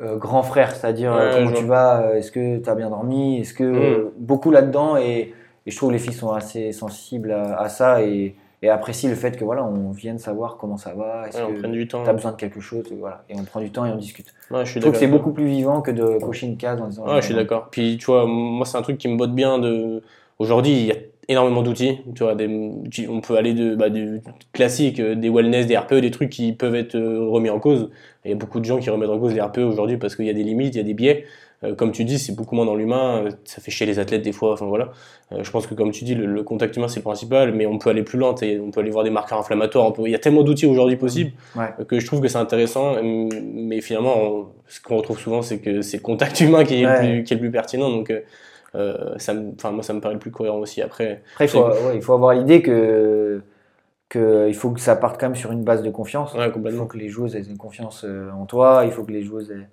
euh, 0.00 0.16
grand 0.16 0.42
frère, 0.42 0.74
c'est-à-dire 0.74 1.12
euh, 1.14 1.28
Ouais, 1.28 1.34
comment 1.44 1.52
tu 1.52 1.64
vas, 1.66 2.02
euh, 2.02 2.14
est-ce 2.16 2.32
que 2.32 2.58
tu 2.58 2.68
as 2.70 2.74
bien 2.74 2.90
dormi, 2.90 3.38
est-ce 3.40 3.54
que 3.54 3.64
Mm. 4.06 4.10
beaucoup 4.18 4.50
là-dedans 4.50 4.96
et, 4.96 5.34
et 5.66 5.70
je 5.70 5.76
trouve 5.76 5.90
que 5.90 5.94
les 5.94 5.98
filles 5.98 6.14
sont 6.14 6.32
assez 6.32 6.72
sensibles 6.72 7.32
à, 7.32 7.58
à 7.60 7.68
ça 7.68 8.02
et, 8.02 8.34
et 8.62 8.68
apprécient 8.70 9.08
le 9.10 9.16
fait 9.16 9.36
que 9.38 9.44
voilà, 9.44 9.64
on 9.64 9.90
vienne 9.90 10.18
savoir 10.18 10.56
comment 10.58 10.76
ça 10.76 10.92
va, 10.94 11.28
est-ce 11.28 11.42
Ouais, 11.42 11.52
que 11.54 11.58
prenne 11.60 11.72
du 11.72 11.86
temps. 11.88 12.02
tu 12.02 12.10
as 12.10 12.12
besoin 12.12 12.32
de 12.32 12.36
quelque 12.36 12.60
chose, 12.60 12.84
et 12.90 12.96
voilà, 12.96 13.24
et 13.28 13.34
on 13.38 13.44
prend 13.44 13.60
du 13.60 13.70
temps 13.70 13.84
et 13.86 13.90
on 13.90 13.96
discute. 13.96 14.34
Ouais, 14.50 14.64
je 14.64 14.70
suis 14.70 14.80
Je 14.80 14.84
trouve 14.84 14.92
que 14.92 14.98
c'est 14.98 15.06
beaucoup 15.06 15.32
plus 15.32 15.46
vivant 15.46 15.80
que 15.82 15.90
de 15.90 16.18
cocher 16.18 16.46
une 16.46 16.56
case 16.56 16.80
en 16.80 16.86
disant 16.88 17.06
Ouais, 17.06 17.20
je 17.20 17.26
suis 17.26 17.34
d'accord. 17.34 17.68
Puis 17.70 17.96
tu 17.98 18.06
vois, 18.06 18.26
moi 18.26 18.64
c'est 18.66 18.76
un 18.78 18.82
truc 18.82 18.98
qui 18.98 19.08
me 19.08 19.16
botte 19.16 19.34
bien 19.34 19.58
de. 19.58 20.02
Aujourd'hui, 20.38 20.72
il 20.72 20.86
y 20.86 20.92
a 20.92 20.94
énormément 21.30 21.62
d'outils. 21.62 21.98
Tu 22.14 22.22
vois, 22.24 22.34
des... 22.34 22.48
on 23.08 23.20
peut 23.20 23.36
aller 23.36 23.54
de 23.54 23.74
bah, 23.74 23.88
du 23.88 24.20
classique, 24.52 25.00
euh, 25.00 25.14
des 25.14 25.30
wellness, 25.30 25.66
des 25.66 25.76
RPE, 25.76 25.94
des 26.00 26.10
trucs 26.10 26.30
qui 26.30 26.52
peuvent 26.52 26.74
être 26.74 26.96
euh, 26.96 27.26
remis 27.28 27.48
en 27.50 27.58
cause. 27.60 27.90
Il 28.24 28.30
y 28.30 28.34
a 28.34 28.36
beaucoup 28.36 28.60
de 28.60 28.64
gens 28.66 28.78
qui 28.78 28.90
remettent 28.90 29.08
en 29.10 29.18
cause 29.18 29.32
les 29.32 29.40
RPE 29.40 29.58
aujourd'hui 29.60 29.96
parce 29.96 30.16
qu'il 30.16 30.26
y 30.26 30.30
a 30.30 30.34
des 30.34 30.42
limites, 30.42 30.74
il 30.74 30.78
y 30.78 30.80
a 30.80 30.84
des 30.84 30.94
biais. 30.94 31.24
Euh, 31.62 31.74
comme 31.74 31.92
tu 31.92 32.04
dis, 32.04 32.18
c'est 32.18 32.34
beaucoup 32.34 32.54
moins 32.54 32.64
dans 32.64 32.74
l'humain. 32.74 33.24
Ça 33.44 33.60
fait 33.60 33.70
chier 33.70 33.86
les 33.86 33.98
athlètes 33.98 34.22
des 34.22 34.32
fois. 34.32 34.54
Enfin 34.54 34.64
voilà. 34.66 34.92
Euh, 35.32 35.44
je 35.44 35.50
pense 35.50 35.66
que 35.66 35.74
comme 35.74 35.90
tu 35.90 36.04
dis, 36.04 36.14
le, 36.14 36.24
le 36.26 36.42
contact 36.42 36.74
humain 36.76 36.88
c'est 36.88 37.00
le 37.00 37.04
principal, 37.04 37.52
mais 37.54 37.66
on 37.66 37.78
peut 37.78 37.90
aller 37.90 38.02
plus 38.02 38.18
loin. 38.18 38.34
et 38.42 38.58
On 38.58 38.70
peut 38.70 38.80
aller 38.80 38.90
voir 38.90 39.04
des 39.04 39.10
marqueurs 39.10 39.38
inflammatoires. 39.38 39.92
Peut... 39.92 40.02
Il 40.06 40.10
y 40.10 40.14
a 40.14 40.18
tellement 40.18 40.42
d'outils 40.42 40.66
aujourd'hui 40.66 40.96
possibles 40.96 41.32
Ouais. 41.56 41.66
euh, 41.78 41.84
que 41.84 42.00
je 42.00 42.06
trouve 42.06 42.20
que 42.20 42.28
c'est 42.28 42.38
intéressant. 42.38 42.96
Mais 43.02 43.80
finalement, 43.82 44.14
on- 44.18 44.46
ce 44.68 44.80
qu'on 44.80 44.96
retrouve 44.96 45.18
souvent, 45.18 45.42
c'est 45.42 45.58
que 45.58 45.82
c'est 45.82 45.98
le 45.98 46.02
contact 46.02 46.40
humain 46.40 46.64
qui 46.64 46.82
est, 46.82 46.86
Ouais. 46.86 46.92
le, 46.92 47.12
plus, 47.16 47.24
qui 47.24 47.32
est 47.34 47.36
le 47.36 47.40
plus 47.40 47.50
pertinent. 47.50 47.90
Donc, 47.90 48.10
euh, 48.74 49.14
ça 49.18 49.34
me, 49.34 49.52
moi, 49.72 49.82
ça 49.82 49.92
me 49.92 50.00
paraît 50.00 50.14
le 50.14 50.20
plus 50.20 50.30
cohérent 50.30 50.58
aussi. 50.58 50.82
Après, 50.82 51.22
Après, 51.32 51.46
il 51.46 51.48
faut, 51.48 51.64
ouais, 51.66 51.96
il 51.96 52.02
faut 52.02 52.12
avoir 52.14 52.34
l'idée 52.34 52.62
que, 52.62 53.42
que 54.08 54.48
il 54.48 54.54
faut 54.54 54.70
que 54.70 54.80
ça 54.80 54.96
parte 54.96 55.18
quand 55.20 55.26
même 55.26 55.36
sur 55.36 55.52
une 55.52 55.64
base 55.64 55.82
de 55.82 55.90
confiance. 55.90 56.34
ouais, 56.34 56.50
Il 56.54 56.72
faut 56.72 56.86
que 56.86 56.98
les 56.98 57.08
joueuses 57.08 57.36
aient 57.36 57.42
confiance 57.58 58.04
euh, 58.04 58.30
en 58.32 58.46
toi. 58.46 58.82
Il 58.84 58.92
faut 58.92 59.04
que 59.04 59.12
les 59.12 59.22
joueuses 59.22 59.50
elles, 59.50 59.68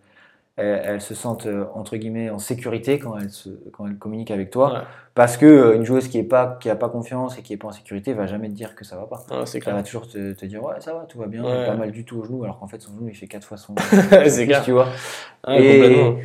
elles- 0.57 0.81
elles 0.85 1.01
se 1.01 1.13
sentent 1.13 1.45
euh, 1.47 1.65
entre 1.75 1.97
guillemets 1.97 2.29
en 2.31 2.39
sécurité 2.39 2.97
quand 2.99 3.17
elles, 3.17 3.29
se, 3.29 3.49
quand 3.71 3.85
elles 3.87 3.97
communiquent 3.97 4.31
avec 4.31 4.49
toi. 4.49 4.73
Ouais. 4.73 4.79
Parce 5.15 5.37
que 5.37 5.75
une 5.75 5.83
joueuse 5.83 6.07
qui 6.07 6.19
est 6.19 6.23
pas 6.23 6.57
qui 6.59 6.69
a 6.69 6.75
pas 6.75 6.89
confiance 6.89 7.37
et 7.39 7.41
qui 7.41 7.53
est 7.53 7.57
pas 7.57 7.67
en 7.69 7.71
sécurité 7.71 8.13
va 8.13 8.27
jamais 8.27 8.47
te 8.49 8.53
dire 8.53 8.75
que 8.75 8.85
ça 8.85 8.95
va 8.95 9.05
pas. 9.07 9.23
Elle 9.31 9.61
clair. 9.61 9.75
va 9.75 9.81
toujours 9.83 10.07
te, 10.07 10.33
te 10.33 10.45
dire 10.45 10.63
ouais 10.63 10.75
ça 10.79 10.93
va 10.93 11.05
tout 11.09 11.17
va 11.17 11.25
bien, 11.25 11.43
Ouais. 11.43 11.65
pas 11.65 11.75
mal 11.75 11.91
du 11.91 12.03
tout 12.05 12.17
au 12.19 12.23
genou 12.23 12.43
alors 12.43 12.59
qu'en 12.59 12.67
fait 12.67 12.79
son 12.79 12.93
genou 12.95 13.07
il 13.09 13.15
fait 13.15 13.25
quatre 13.27 13.45
fois 13.47 13.57
son. 13.57 13.73
c'est 14.27 14.45
clair. 14.45 14.63
tu 14.63 14.71
vois. 14.73 14.87
Ouais, 15.47 15.63
Et- 15.63 15.79
complètement. 15.81 16.15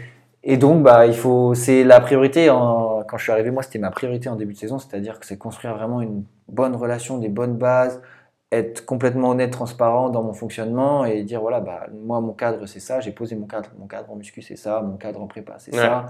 Et 0.45 0.57
donc, 0.57 0.82
bah, 0.82 1.07
il 1.07 1.14
faut, 1.14 1.55
c'est 1.55 1.84
la 1.84 2.01
priorité. 2.01 2.51
En, 2.51 3.03
quand 3.09 3.16
je 3.16 3.22
suis 3.22 3.32
arrivé, 3.32 3.51
moi, 3.51 3.62
c'était 3.62 3.78
ma 3.78 3.90
priorité 3.90 4.28
en 4.28 4.36
début 4.36 4.55
de 4.55 4.59
saison, 4.59 4.78
c'est-à-dire 4.78 5.20
que 5.20 5.26
c'est 5.26 5.38
construire 5.38 5.74
vraiment 5.76 6.01
une 6.01 6.24
bonne 6.49 6.74
relation, 6.74 7.18
des 7.18 7.28
bonnes 7.28 7.57
bases, 7.57 8.03
être 8.51 8.84
complètement 8.84 9.30
honnête, 9.30 9.51
transparent 9.53 10.11
dans 10.11 10.22
mon 10.22 10.32
fonctionnement 10.34 11.05
et 11.05 11.22
dire 11.22 11.40
voilà, 11.40 11.61
bah, 11.61 11.86
moi, 12.05 12.20
mon 12.20 12.32
cadre, 12.32 12.66
c'est 12.66 12.80
ça, 12.80 13.01
j'ai 13.01 13.12
posé 13.12 13.36
mon 13.36 13.47
cadre. 13.47 13.70
Mon 13.78 13.86
cadre 13.86 14.11
en 14.11 14.16
muscu, 14.16 14.43
c'est 14.43 14.57
ça, 14.57 14.82
mon 14.82 14.97
cadre 14.97 15.22
en 15.22 15.26
prépa, 15.26 15.55
c'est 15.59 15.72
Ouais. 15.74 15.80
ça. 15.80 16.07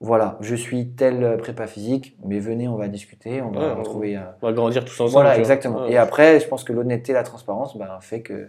Voilà, 0.00 0.36
je 0.40 0.54
suis 0.54 0.88
tel 0.90 1.36
prépa 1.38 1.66
physique, 1.66 2.16
mais 2.24 2.38
venez, 2.38 2.68
on 2.68 2.76
va 2.76 2.88
discuter, 2.88 3.40
on 3.42 3.50
va 3.50 3.60
Ouais, 3.60 3.72
retrouver. 3.72 4.16
euh, 4.16 4.20
On 4.42 4.46
va 4.48 4.52
grandir 4.52 4.84
tous 4.84 4.94
ensemble. 5.00 5.12
Voilà, 5.12 5.38
exactement. 5.38 5.82
Ouais. 5.82 5.92
Et 5.92 5.96
après, 5.96 6.40
je 6.40 6.48
pense 6.48 6.62
que 6.64 6.72
l'honnêteté, 6.72 7.12
la 7.12 7.22
transparence, 7.22 7.76
bah, 7.78 7.98
fait 8.02 8.20
que 8.20 8.48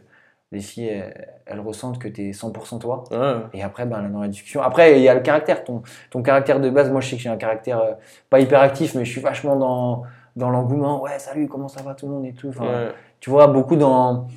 les 0.56 0.62
filles, 0.62 0.88
elles, 0.90 1.28
elles 1.46 1.60
ressentent 1.60 2.00
que 2.00 2.08
tu 2.08 2.30
es 2.30 2.32
100% 2.32 2.80
toi. 2.80 3.04
Ouais. 3.12 3.36
Et 3.54 3.62
après, 3.64 3.86
ben, 3.86 4.10
dans 4.10 4.22
la 4.22 4.28
discussion. 4.28 4.62
Après, 4.62 4.98
il 4.98 5.04
y 5.04 5.10
a 5.10 5.14
le 5.14 5.20
caractère. 5.22 5.64
Ton, 5.64 5.84
ton 6.10 6.22
caractère 6.24 6.60
de 6.60 6.70
base, 6.70 6.90
moi, 6.92 7.02
je 7.02 7.10
sais 7.10 7.16
que 7.18 7.22
j'ai 7.22 7.30
un 7.30 7.38
caractère 7.38 7.80
euh, 7.80 7.92
pas 8.30 8.40
hyper 8.40 8.62
actif, 8.62 8.96
mais 8.96 9.06
je 9.06 9.12
suis 9.12 9.22
vachement 9.22 9.56
dans, 9.56 10.04
dans 10.36 10.50
l'engouement. 10.50 11.02
Ouais, 11.04 11.20
salut, 11.20 11.48
comment 11.48 11.68
ça 11.68 11.84
va 11.84 11.94
tout 11.94 12.08
le 12.08 12.14
monde 12.14 12.26
et 12.26 12.34
tout. 12.34 12.50
Enfin, 12.50 12.66
Ouais. 12.66 12.92
Tu 13.20 13.30
vois, 13.30 13.48
beaucoup 13.48 13.76
dans, 13.76 14.28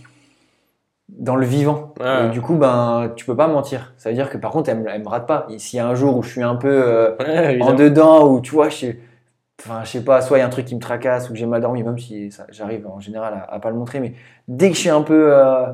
dans 1.08 1.36
le 1.36 1.46
vivant. 1.46 1.94
Ouais. 2.00 2.26
Et 2.26 2.28
du 2.30 2.40
coup, 2.40 2.54
ben, 2.56 3.12
tu 3.16 3.24
peux 3.24 3.36
pas 3.36 3.48
mentir. 3.48 3.92
Ça 3.96 4.10
veut 4.10 4.14
dire 4.14 4.28
que 4.30 4.38
par 4.38 4.50
contre, 4.50 4.68
elle, 4.70 4.80
me- 4.80 4.88
elle 4.90 5.02
me 5.02 5.08
rate 5.08 5.26
pas. 5.26 5.46
S'il 5.58 5.78
y 5.78 5.80
a 5.80 5.86
un 5.86 5.94
jour 5.94 6.16
où 6.16 6.22
je 6.22 6.30
suis 6.30 6.42
un 6.42 6.56
peu 6.56 6.68
euh, 6.70 7.16
en 7.62 7.72
dedans, 7.78 8.28
ou 8.28 8.40
tu 8.40 8.52
vois, 8.52 8.68
je 8.68 8.88
enfin, 9.60 9.82
je 9.84 9.90
sais 9.90 10.04
pas, 10.04 10.20
soit 10.20 10.38
il 10.38 10.40
y 10.40 10.44
a 10.44 10.46
un 10.46 10.50
truc 10.50 10.66
qui 10.66 10.74
me 10.76 10.80
tracasse 10.80 11.28
ou 11.28 11.32
que 11.32 11.38
j'ai 11.38 11.46
mal 11.46 11.60
dormi, 11.60 11.82
même 11.82 11.98
si 11.98 12.30
j'arrive 12.50 12.86
en 12.86 13.00
général 13.00 13.34
à, 13.34 13.54
à 13.54 13.58
pas 13.58 13.70
le 13.70 13.76
montrer, 13.76 13.98
mais 14.00 14.14
dès 14.46 14.68
que 14.70 14.76
je 14.76 14.80
suis 14.80 14.88
un 14.90 15.02
peu 15.02 15.34
euh, 15.34 15.66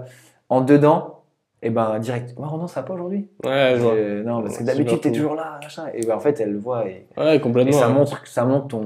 en 0.49 0.61
dedans, 0.61 1.23
et 1.63 1.71
ben 1.71 1.99
direct, 1.99 2.35
oh, 2.37 2.43
non, 2.43 2.67
ça 2.67 2.81
va 2.81 2.87
pas 2.87 2.95
aujourd'hui. 2.95 3.29
Ouais, 3.45 3.73
je 3.77 3.81
vois. 3.81 3.95
Euh, 3.95 4.23
non, 4.23 4.43
parce 4.43 4.59
que 4.59 4.65
d'habitude, 4.65 5.01
t'es 5.01 5.13
toujours 5.13 5.35
là, 5.35 5.59
machin. 5.63 5.85
Et 5.95 6.05
ben, 6.07 6.15
en 6.15 6.21
fait, 6.21 6.39
elle 6.41 6.53
le 6.53 6.59
voit 6.59 6.87
et, 6.87 7.07
Ouais, 7.17 7.37
et 7.37 7.41
complètement. 7.41 7.73
ça, 7.73 7.89
ouais. 7.89 7.95
montre, 7.95 8.27
ça 8.27 8.45
montre 8.45 8.69
ton, 8.69 8.85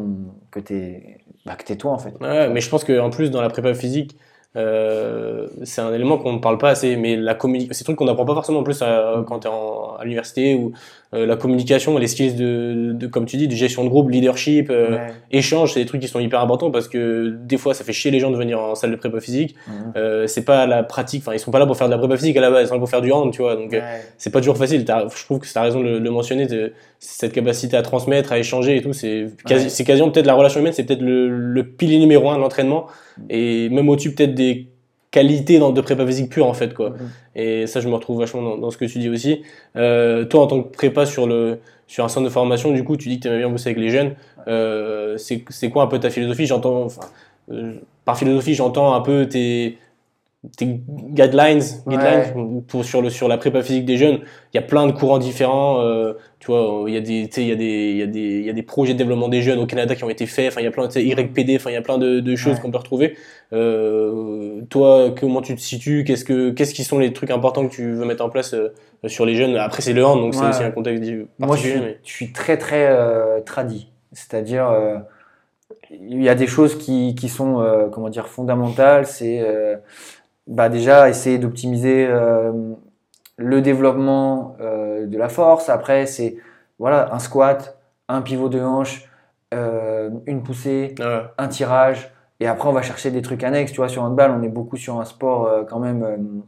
que 0.51 0.61
t'es 0.61 1.19
bah, 1.45 1.55
que 1.57 1.65
t'es 1.65 1.77
toi, 1.77 1.93
en 1.93 1.99
fait. 1.99 2.15
Ouais, 2.21 2.49
mais 2.51 2.61
je 2.61 2.71
pense 2.71 2.85
qu'en 2.85 3.11
plus, 3.11 3.31
dans 3.31 3.41
la 3.43 3.49
prépa 3.49 3.75
physique, 3.75 4.17
euh, 4.57 5.49
c'est 5.65 5.81
un 5.81 5.93
élément 5.93 6.19
qu'on 6.19 6.33
ne 6.35 6.39
parle 6.39 6.59
pas 6.59 6.71
assez. 6.71 6.97
Mais 6.97 7.17
la 7.17 7.35
communication, 7.35 7.73
c'est 7.75 7.83
un 7.85 7.87
truc 7.87 7.99
qu'on 7.99 8.05
n'apprend 8.07 8.25
pas 8.25 8.35
forcément 8.35 8.61
en 8.61 8.63
plus 8.65 8.81
à- 8.83 9.25
quand 9.27 9.41
tu 9.41 9.49
es 9.49 9.51
à 9.51 10.05
l'université 10.05 10.55
ou 10.55 10.73
euh, 11.15 11.25
la 11.25 11.37
communication, 11.37 11.97
les 11.97 12.07
skills 12.07 12.35
de, 12.35 12.93
de, 12.93 13.07
comme 13.07 13.25
tu 13.25 13.37
dis, 13.39 13.49
de 13.49 13.55
gestion 13.55 13.83
de 13.85 13.89
groupe, 13.89 14.11
leadership, 14.11 14.69
euh, 14.71 14.91
Ouais. 14.91 15.07
échange, 15.31 15.73
c'est 15.73 15.81
des 15.81 15.87
trucs 15.87 16.03
qui 16.03 16.09
sont 16.09 16.21
hyper 16.21 16.41
importants 16.41 16.71
parce 16.71 16.87
que 16.89 17.35
des 17.45 17.57
fois, 17.57 17.73
ça 17.73 17.83
fait 17.85 17.95
chier 17.95 18.11
les 18.11 18.21
gens 18.21 18.31
de 18.31 18.37
venir 18.37 18.61
en 18.61 18.75
salle 18.75 18.91
de 18.91 18.97
prépa 18.97 19.19
physique. 19.21 19.55
Mhm. 19.67 19.93
Euh, 19.97 20.27
c'est 20.27 20.45
pas 20.45 20.67
la 20.67 20.83
pratique, 20.83 21.23
enfin, 21.23 21.33
ils 21.35 21.39
sont 21.39 21.51
pas 21.51 21.59
là 21.59 21.67
pour 21.67 21.77
faire 21.79 21.87
de 21.87 21.93
la 21.93 21.99
prépa 21.99 22.17
physique 22.17 22.37
à 22.37 22.41
la 22.43 22.51
base, 22.51 22.67
ils 22.67 22.69
sont 22.69 22.75
là 22.75 22.81
pour 22.81 22.91
faire 22.91 23.01
du 23.01 23.11
hand, 23.11 23.33
tu 23.33 23.41
vois. 23.41 23.57
Donc, 23.57 23.73
euh, 23.73 23.79
Ouais. 23.79 24.01
c'est 24.19 24.31
pas 24.31 24.41
toujours 24.41 24.57
facile. 24.59 24.85
Je 24.87 25.25
trouve 25.25 25.39
que 25.39 25.47
tu 25.47 25.57
as 25.57 25.63
raison 25.63 25.81
de 25.81 25.85
le, 25.89 25.99
de 26.01 26.05
le 26.05 26.11
mentionner, 26.11 26.47
de- 26.47 26.73
cette 27.01 27.33
capacité 27.33 27.77
à 27.77 27.83
transmettre, 27.83 28.33
à 28.33 28.39
échanger 28.39 28.77
et 28.77 28.83
tout. 28.83 28.93
C'est 28.93 29.29
quasi, 29.47 29.65
Ouais. 29.65 29.71
c'est 29.71 29.85
quasiment 29.85 30.11
peut-être 30.11 30.27
la 30.27 30.35
relation 30.35 30.61
humaine, 30.61 30.73
c'est 30.73 30.85
peut-être 30.85 31.01
le, 31.01 31.29
le 31.29 31.63
pilier 31.65 31.99
numéro 32.01 32.29
un 32.29 32.37
de 32.37 32.41
l'entraînement 32.43 32.87
et 33.31 33.69
même 33.69 33.89
au-dessus 33.89 34.15
peut-être 34.15 34.35
des 34.35 34.67
qualités 35.19 35.59
dans, 35.59 35.73
de 35.73 35.81
prépa 35.81 36.07
physique 36.07 36.31
pure 36.31 36.47
en 36.47 36.55
fait 36.55 36.75
quoi. 36.75 36.91
Mhm. 36.91 36.97
Et 37.35 37.67
ça, 37.67 37.81
je 37.81 37.89
me 37.89 37.95
retrouve 37.95 38.19
vachement 38.19 38.43
dans, 38.43 38.57
dans 38.57 38.71
ce 38.71 38.77
que 38.77 38.85
tu 38.85 38.99
dis 38.99 39.09
aussi. 39.09 39.43
Euh, 39.77 40.25
toi, 40.25 40.43
en 40.43 40.47
tant 40.47 40.63
que 40.63 40.69
prépa 40.69 41.07
sur 41.07 41.27
le 41.27 41.59
sur 41.87 42.05
un 42.05 42.09
centre 42.09 42.27
de 42.27 42.31
formation, 42.31 42.73
du 42.73 42.85
coup, 42.85 42.97
tu 42.97 43.09
dis 43.09 43.17
que 43.19 43.23
tu 43.23 43.29
aimais 43.29 43.39
bien 43.39 43.49
bosser 43.49 43.71
avec 43.71 43.81
les 43.81 43.91
jeunes. 43.91 44.13
Euh, 44.47 45.17
c'est 45.17 45.45
c'est 45.49 45.71
quoi 45.71 45.83
un 45.85 45.87
peu 45.87 45.99
ta 45.99 46.11
philosophie? 46.11 46.47
J'entends, 46.47 46.85
enfin, 46.85 47.07
euh, 47.51 47.75
par 48.05 48.17
philosophie, 48.19 48.55
j'entends 48.55 48.95
un 48.95 49.01
peu 49.01 49.27
tes 49.27 49.79
tes 50.57 50.67
guidelines, 50.67 51.63
guidelines 51.89 52.63
pour 52.69 52.85
sur 52.85 53.03
le 53.03 53.11
sur 53.11 53.27
la 53.27 53.39
prépa 53.39 53.61
physique 53.63 53.85
des 53.85 53.97
jeunes. 53.97 54.21
Il 54.55 54.57
y 54.57 54.59
a 54.59 54.63
plein 54.63 54.87
de 54.87 54.93
courants 54.93 55.19
différents. 55.19 55.81
euh, 55.83 56.13
tu 56.39 56.47
vois, 56.53 56.85
il 56.87 56.95
y 56.95 56.97
a 56.97 57.01
des 57.01 57.29
il 57.39 57.49
y 57.49 57.53
a 57.53 57.57
des 57.57 57.91
il 57.91 57.97
y 57.97 58.03
a 58.03 58.07
des 58.07 58.21
il 58.39 58.45
y 58.47 58.51
a 58.51 58.53
des 58.53 58.63
projets 58.63 58.93
de 58.93 58.99
développement 58.99 59.29
des 59.29 59.43
jeunes 59.43 59.59
au 59.59 59.67
Canada 59.67 59.97
qui 59.97 60.05
ont 60.05 60.11
été 60.11 60.27
faits. 60.27 60.53
Enfin, 60.53 60.61
il 60.61 60.65
y 60.65 60.69
a 60.69 60.71
plein 60.71 60.87
de 60.87 61.01
YPD. 61.01 61.57
Enfin, 61.57 61.71
il 61.71 61.75
y 61.75 61.77
a 61.77 61.83
plein 61.83 61.99
de, 61.99 62.21
de 62.21 62.37
choses 62.37 62.55
Ouais. 62.55 62.61
qu'on 62.61 62.71
peut 62.71 62.79
retrouver. 62.79 63.17
Euh, 63.53 64.61
toi, 64.71 65.13
comment 65.19 65.43
tu 65.43 65.57
te 65.57 65.61
situes? 65.61 66.05
Qu'est-ce 66.07 66.25
que 66.25 66.51
qu'est-ce 66.51 66.73
qui 66.75 66.85
sont 66.85 67.01
les 67.01 67.13
trucs 67.13 67.33
importants 67.33 67.67
que 67.67 67.75
tu 67.75 67.91
veux 67.91 68.05
mettre 68.05 68.25
en 68.25 68.31
place 68.31 68.55
euh, 68.55 68.73
sur 69.07 69.27
les 69.27 69.35
jeunes? 69.35 69.57
Après, 69.57 69.83
c'est 69.83 69.93
le 69.93 70.05
hand, 70.07 70.21
donc 70.21 70.35
c'est 70.37 70.47
aussi 70.49 70.63
un 70.63 70.71
contexte 70.71 71.03
Moi, 71.41 71.57
je 71.57 71.61
suis, 71.63 71.81
mais- 71.81 71.99
je 72.05 72.11
suis 72.13 72.33
très, 72.33 72.57
très 72.59 72.87
euh, 72.89 73.41
tradi. 73.41 73.89
C'est-à-dire, 74.13 74.71
il 75.91 76.23
y 76.23 76.29
a 76.29 76.35
des 76.35 76.47
choses 76.47 76.79
qui, 76.79 77.15
qui 77.15 77.29
sont, 77.29 77.89
comment 77.93 78.09
dire, 78.09 78.29
fondamentales. 78.29 79.07
C'est 79.07 79.43
bah, 80.49 80.69
déjà 80.71 81.09
essayer 81.09 81.39
d'optimiser 81.39 82.07
euh, 82.09 82.53
le 83.37 83.61
développement 83.61 84.57
euh, 84.61 85.07
de 85.07 85.19
la 85.19 85.29
force. 85.29 85.69
Après, 85.69 86.07
c'est 86.07 86.37
voilà, 86.79 87.15
un 87.15 87.19
squat, 87.19 87.79
un 88.09 88.23
pivot 88.23 88.49
de 88.49 88.61
hanche, 88.61 89.09
euh, 89.55 90.11
une 90.27 90.43
poussée, 90.43 90.95
Ouais. 90.99 91.23
un 91.37 91.49
tirage. 91.49 92.11
Et 92.41 92.47
après, 92.47 92.69
on 92.69 92.73
va 92.73 92.83
chercher 92.83 93.11
des 93.11 93.21
trucs 93.23 93.45
annexes. 93.45 93.73
Tu 93.73 93.77
vois, 93.77 93.89
sur 93.89 94.03
handball, 94.03 94.31
on 94.31 94.43
est 94.43 94.49
beaucoup 94.49 94.77
sur 94.77 94.99
un 95.01 95.05
sport 95.05 95.67
quand 95.69 95.81
même 95.81 96.43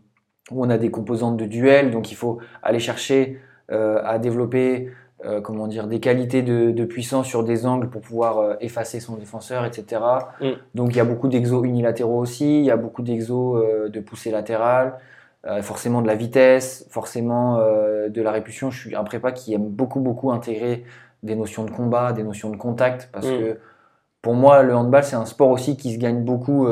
où 0.51 0.65
on 0.65 0.71
a 0.71 0.79
des 0.79 0.91
composantes 0.91 1.37
de 1.37 1.47
duel. 1.47 1.91
Donc, 1.91 2.13
il 2.13 2.15
faut 2.15 2.39
aller 2.63 2.79
chercher 2.79 3.41
à 3.69 4.19
développer, 4.21 4.89
euh, 5.25 5.41
comment 5.41 5.67
dire, 5.67 5.87
des 5.87 6.01
qualités 6.01 6.43
de, 6.43 6.71
de 6.71 6.85
puissance 6.85 7.27
sur 7.27 7.45
des 7.45 7.67
angles 7.67 7.89
pour 7.91 8.01
pouvoir 8.01 8.39
euh, 8.39 8.55
effacer 8.61 9.01
son 9.01 9.17
défenseur, 9.17 9.65
etc. 9.67 10.01
Mm. 10.41 10.47
Donc, 10.75 10.91
il 10.91 10.97
y 10.97 11.01
a 11.01 11.05
beaucoup 11.05 11.29
d'exos 11.29 11.65
unilatéraux 11.67 12.19
aussi. 12.21 12.59
Il 12.61 12.65
y 12.65 12.71
a 12.71 12.77
beaucoup 12.77 13.03
d'exos 13.03 13.63
euh, 13.63 13.89
de 13.89 14.01
poussée 14.01 14.31
latérale. 14.31 14.95
euh, 15.47 15.63
forcément 15.63 16.03
de 16.03 16.07
la 16.07 16.15
vitesse, 16.17 16.87
forcément 16.91 17.59
de 18.11 18.23
la 18.23 18.31
répulsion. 18.31 18.71
Je 18.71 18.79
suis 18.81 18.95
un 18.95 19.05
prépa 19.05 19.33
qui 19.33 19.55
aime 19.55 19.69
beaucoup, 19.69 20.01
beaucoup 20.01 20.31
intégrer 20.33 20.85
des 21.23 21.35
notions 21.35 21.65
de 21.65 21.71
combat, 21.71 22.13
des 22.13 22.23
notions 22.23 22.51
de 22.51 22.57
contact, 22.57 23.09
parce 23.13 23.27
Mm. 23.27 23.39
que 23.39 23.59
pour 24.23 24.35
moi, 24.35 24.63
le 24.63 24.75
handball, 24.75 25.03
c'est 25.05 25.17
un 25.17 25.25
sport 25.25 25.49
aussi 25.51 25.77
qui 25.79 25.95
se 25.95 25.99
gagne 25.99 26.25
beaucoup, 26.25 26.67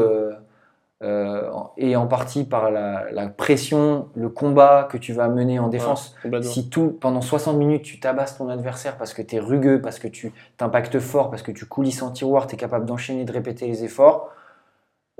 euh, 1.02 1.48
et 1.76 1.94
en 1.94 2.06
partie 2.06 2.42
par 2.44 2.70
la, 2.72 3.04
la 3.12 3.28
pression, 3.28 4.08
le 4.16 4.28
combat 4.28 4.88
que 4.90 4.96
tu 4.98 5.12
vas 5.12 5.28
mener 5.28 5.58
en 5.60 5.68
défense. 5.68 6.14
Si 6.42 6.68
tout, 6.70 6.96
pendant 7.00 7.20
60 7.20 7.56
minutes, 7.56 7.82
tu 7.82 8.00
tabasses 8.00 8.36
ton 8.38 8.48
adversaire 8.48 8.96
parce 8.96 9.14
que 9.14 9.22
tu 9.22 9.36
es 9.36 9.38
rugueux, 9.38 9.80
parce 9.80 9.98
que 10.00 10.08
tu 10.08 10.32
t'impactes 10.56 10.98
fort, 10.98 11.30
parce 11.30 11.42
que 11.42 11.52
tu 11.52 11.66
coulisses 11.66 12.02
en 12.02 12.10
tiroir, 12.10 12.46
tu 12.48 12.54
es 12.54 12.58
capable 12.58 12.84
d'enchaîner, 12.84 13.24
de 13.24 13.32
répéter 13.32 13.66
les 13.68 13.84
efforts, 13.84 14.30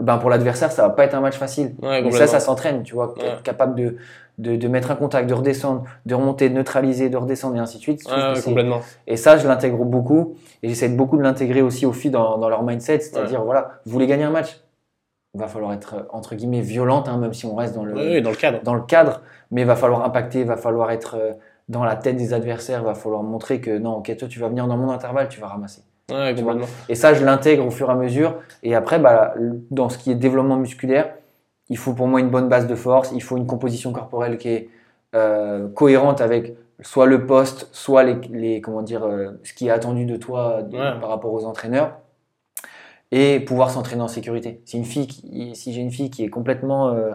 ben 0.01 0.19
pour 0.19 0.31
l'adversaire, 0.31 0.71
ça 0.71 0.83
va 0.83 0.91
pas 0.91 1.05
être 1.05 1.15
un 1.15 1.21
match 1.21 1.37
facile. 1.37 1.75
Ouais, 1.83 2.03
Mais 2.03 2.11
ça, 2.13 2.27
ça 2.29 2.39
s'entraîne, 2.41 2.83
tu 2.85 2.95
vois, 2.95 3.15
Ouais. 3.19 3.27
être 3.27 3.43
capable 3.43 3.75
de, 3.75 3.97
de, 4.39 4.55
de 4.57 4.69
mettre 4.69 4.93
un 4.93 4.95
contact, 4.97 5.29
de 5.29 5.35
redescendre, 5.35 5.85
de 6.07 6.15
remonter, 6.15 6.49
de 6.49 6.55
neutraliser, 6.55 7.09
de 7.09 7.17
redescendre 7.17 7.57
et 7.57 7.59
ainsi 7.59 7.79
de 7.79 7.83
suite. 7.83 8.03
Complètement. 8.45 8.81
et 9.09 9.17
ça, 9.17 9.37
je 9.39 9.47
l'intègre 9.49 9.85
beaucoup. 9.85 10.35
Et 10.63 10.69
j'essaie 10.69 10.89
beaucoup 10.89 11.17
de 11.17 11.23
l'intégrer 11.23 11.63
aussi 11.63 11.85
aux 11.87 11.93
filles 11.93 12.13
dans, 12.13 12.39
dans 12.39 12.49
leur 12.49 12.63
mindset. 12.63 13.01
C'est-à-dire, 13.01 13.43
voilà, 13.43 13.81
vous 13.87 13.91
voulez 13.93 14.07
gagner 14.07 14.23
un 14.25 14.31
match 14.31 14.61
va 15.35 15.47
falloir 15.49 15.73
être, 15.73 15.95
euh, 15.95 16.03
entre 16.11 16.35
guillemets, 16.35 16.61
violente, 16.61 17.09
hein, 17.09 17.19
même 17.19 17.35
si 17.35 17.47
on 17.47 17.55
reste 17.55 17.75
dans 17.75 17.85
le, 17.85 18.21
dans 18.21 18.31
le 18.31 18.37
cadre. 18.37 18.61
dans 18.63 18.75
le 18.75 18.83
cadre. 18.83 19.21
Mais 19.51 19.63
il 19.63 19.67
va 19.67 19.77
falloir 19.77 20.05
impacter, 20.05 20.41
il 20.41 20.47
va 20.47 20.57
falloir 20.57 20.91
être 20.91 21.17
euh, 21.19 21.33
dans 21.69 21.85
la 21.85 21.97
tête 21.97 22.17
des 22.17 22.33
adversaires, 22.35 22.81
il 22.81 22.85
va 22.87 22.95
falloir 22.95 23.23
montrer 23.23 23.61
que 23.61 23.77
non, 23.79 23.97
ok, 23.97 24.17
toi, 24.17 24.29
tu 24.29 24.39
vas 24.41 24.49
venir 24.49 24.67
dans 24.67 24.77
mon 24.77 24.91
intervalle, 24.91 25.29
tu 25.29 25.41
vas 25.41 25.49
ramasser. 25.49 25.83
Ouais, 26.11 26.35
Tu. 26.35 26.43
Et 26.89 26.95
ça, 26.95 27.13
je 27.13 27.23
l'intègre 27.25 27.67
au 27.67 27.71
fur 27.71 27.89
et 27.91 27.93
à 27.93 27.95
mesure. 27.95 28.37
Et 28.63 28.75
après, 28.75 28.99
bah, 28.99 29.35
dans 29.71 29.91
ce 29.91 29.99
qui 29.99 30.11
est 30.11 30.15
développement 30.15 30.57
musculaire, 30.57 31.13
il 31.69 31.77
faut 31.77 31.93
pour 31.93 32.07
moi 32.07 32.21
une 32.21 32.31
bonne 32.31 32.49
base 32.49 32.67
de 32.67 32.75
force, 32.75 33.13
il 33.15 33.23
faut 33.23 33.37
une 33.37 33.47
composition 33.47 33.93
corporelle 33.93 34.39
qui 34.39 34.49
est 34.49 34.69
euh, 35.15 35.69
cohérente 35.69 36.23
avec 36.23 36.57
soit 36.81 37.05
le 37.07 37.27
poste, 37.27 37.69
soit 37.73 38.05
les, 38.05 38.15
les- 38.31 38.61
comment 38.63 38.81
dire, 38.83 39.05
euh, 39.05 39.33
ce 39.45 39.53
qui 39.53 39.69
est 39.69 39.71
attendu 39.71 40.07
de 40.07 40.17
toi 40.17 40.61
Ouais. 40.73 40.79
par 41.01 41.11
rapport 41.11 41.33
aux 41.35 41.45
entraîneurs. 41.45 41.93
Et 43.11 43.41
pouvoir 43.41 43.71
s'entraîner 43.71 44.03
en 44.03 44.09
sécurité. 44.09 44.61
Si, 44.67 44.77
une 44.77 44.85
fille 44.85 45.07
qui- 45.07 45.55
si 45.55 45.73
j'ai 45.73 45.81
une 45.81 45.91
fille 45.91 46.11
qui 46.11 46.25
est 46.25 46.29
complètement 46.29 46.89
euh, 46.91 47.13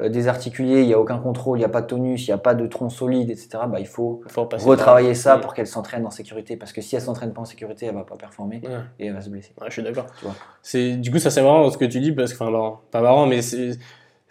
euh, 0.00 0.08
désarticulée, 0.08 0.80
il 0.80 0.86
n'y 0.88 0.94
a 0.94 0.98
aucun 0.98 1.18
contrôle, 1.18 1.58
il 1.58 1.60
n'y 1.60 1.64
a 1.66 1.68
pas 1.68 1.82
de 1.82 1.86
tonus, 1.86 2.26
il 2.26 2.30
n'y 2.30 2.34
a 2.34 2.38
pas 2.38 2.54
de 2.54 2.66
tronc 2.66 2.88
solide, 2.88 3.30
etc., 3.30 3.48
bah, 3.68 3.78
il 3.78 3.86
faut 3.86 4.22
retravailler 4.66 5.14
ça 5.14 5.36
pour 5.38 5.54
qu'elle 5.54 5.66
s'entraîne 5.68 6.04
en 6.04 6.10
sécurité. 6.10 6.56
Parce 6.56 6.72
que 6.72 6.80
si 6.80 6.96
elle 6.96 7.02
s'entraîne 7.02 7.32
pas 7.32 7.42
en 7.42 7.44
sécurité, 7.44 7.86
elle 7.86 7.94
va 7.94 8.02
pas 8.04 8.16
performer 8.16 8.60
Ouais. 8.64 8.70
et 8.98 9.06
elle 9.06 9.12
va 9.14 9.20
se 9.20 9.30
blesser. 9.30 9.52
Ouais, 9.60 9.66
je 9.68 9.74
suis 9.74 9.82
d'accord. 9.82 10.06
Tu 10.64 10.96
du 10.96 11.10
coup 11.12 11.18
ça 11.18 11.30
c'est 11.30 11.42
marrant 11.42 11.70
ce 11.70 11.78
que 11.78 11.84
tu 11.84 12.00
dis 12.00 12.10
parce 12.12 12.32
que 12.32 12.42
enfin 12.42 12.50
marrant, 12.50 12.80
pas 12.90 13.00
marrant 13.02 13.26
mais 13.26 13.40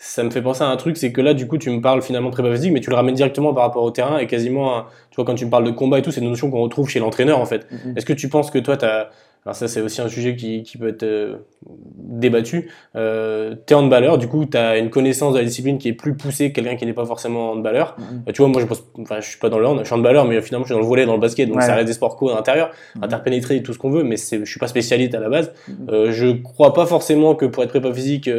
ça 0.02 0.24
me 0.24 0.30
fait 0.32 0.41
penser 0.41 0.64
à 0.64 0.68
un 0.68 0.78
truc, 0.78 0.97
c'est 0.97 1.12
que 1.12 1.22
là 1.22 1.34
du 1.34 1.47
coup 1.47 1.58
tu 1.58 1.70
me 1.70 1.82
parles 1.82 2.02
finalement 2.02 2.30
prépa 2.32 2.52
physique 2.54 2.72
mais 2.74 2.80
tu 2.82 2.89
le 2.89 2.95
ramènes 2.95 3.16
directement 3.16 3.54
par 3.54 3.64
rapport 3.64 3.84
au 3.84 3.91
terrain 3.91 4.18
et 4.18 4.28
quasiment 4.28 4.84
tu 5.12 5.16
vois 5.18 5.26
quand 5.26 5.36
tu 5.36 5.45
me 5.45 5.50
parles 5.52 5.66
de 5.66 5.72
combat 5.72 6.00
et 6.00 6.02
tout 6.02 6.12
c'est 6.12 6.22
une 6.22 6.30
notion 6.30 6.50
qu'on 6.52 6.62
retrouve 6.62 6.89
chez 6.89 7.00
l'entraîneur 7.00 7.39
en 7.39 7.45
fait. 7.45 7.68
Mhm. 7.72 7.97
Est-ce 7.97 8.06
que 8.06 8.14
tu 8.14 8.28
penses 8.30 8.50
que 8.52 8.60
toi 8.60 8.76
t'as 8.78 9.10
alors 9.46 9.56
ça 9.56 9.68
c'est 9.68 9.82
aussi 9.82 10.02
un 10.02 10.10
sujet 10.10 10.36
qui, 10.36 10.64
qui 10.64 10.78
peut 10.78 10.90
être 10.90 11.04
euh, 11.04 11.38
débattu. 11.66 12.70
Euh, 12.96 13.56
t'es 13.66 13.74
handballeur, 13.74 14.18
du 14.18 14.28
coup 14.28 14.46
t'as 14.46 14.78
une 14.78 14.90
connaissance 14.90 15.34
de 15.34 15.40
la 15.40 15.46
discipline 15.46 15.78
qui 15.78 15.88
est 15.88 15.94
plus 15.94 16.16
poussée 16.16 16.50
que 16.52 16.56
quelqu'un 16.56 16.76
qui 16.76 16.86
n'est 16.86 16.94
pas 16.94 17.06
forcément 17.06 17.52
handballeur. 17.52 17.96
Euh, 18.28 18.32
tu 18.32 18.42
vois, 18.42 18.50
moi, 18.52 18.62
je, 18.62 18.66
bosse- 18.68 18.84
enfin, 19.00 19.20
je 19.22 19.30
suis 19.30 19.40
pas 19.40 19.50
dans 19.50 19.60
le 19.60 19.66
hand, 19.68 19.80
je 19.80 19.86
suis 19.86 19.94
handballeur, 19.96 20.26
mais 20.26 20.42
finalement, 20.42 20.66
je 20.66 20.70
suis 20.70 20.76
dans 20.76 20.82
le 20.82 20.86
volet, 20.88 21.06
dans 21.06 21.14
le 21.14 21.20
basket, 21.20 21.48
donc 21.48 21.58
Ouais. 21.58 21.64
ça 21.66 21.76
reste 21.76 21.88
des 21.88 21.94
sports 21.94 22.16
co 22.18 22.30
à 22.30 22.36
l'intérieur, 22.36 22.72
Mhm. 22.96 23.04
interpénétré 23.06 23.56
et 23.56 23.64
tout 23.64 23.74
ce 23.74 23.80
qu'on 23.80 23.90
veut, 23.92 24.04
mais 24.04 24.18
c'est, 24.18 24.40
je 24.40 24.50
suis 24.50 24.60
pas 24.60 24.68
spécialiste 24.68 25.16
à 25.16 25.20
la 25.20 25.30
base. 25.30 25.54
Mhm. 25.68 25.88
Euh, 25.90 26.12
je 26.12 26.28
crois 26.42 26.74
pas 26.74 26.86
forcément 26.86 27.34
que 27.36 27.46
pour 27.46 27.64
être 27.64 27.70
prépa 27.70 27.94
physique 27.94 28.30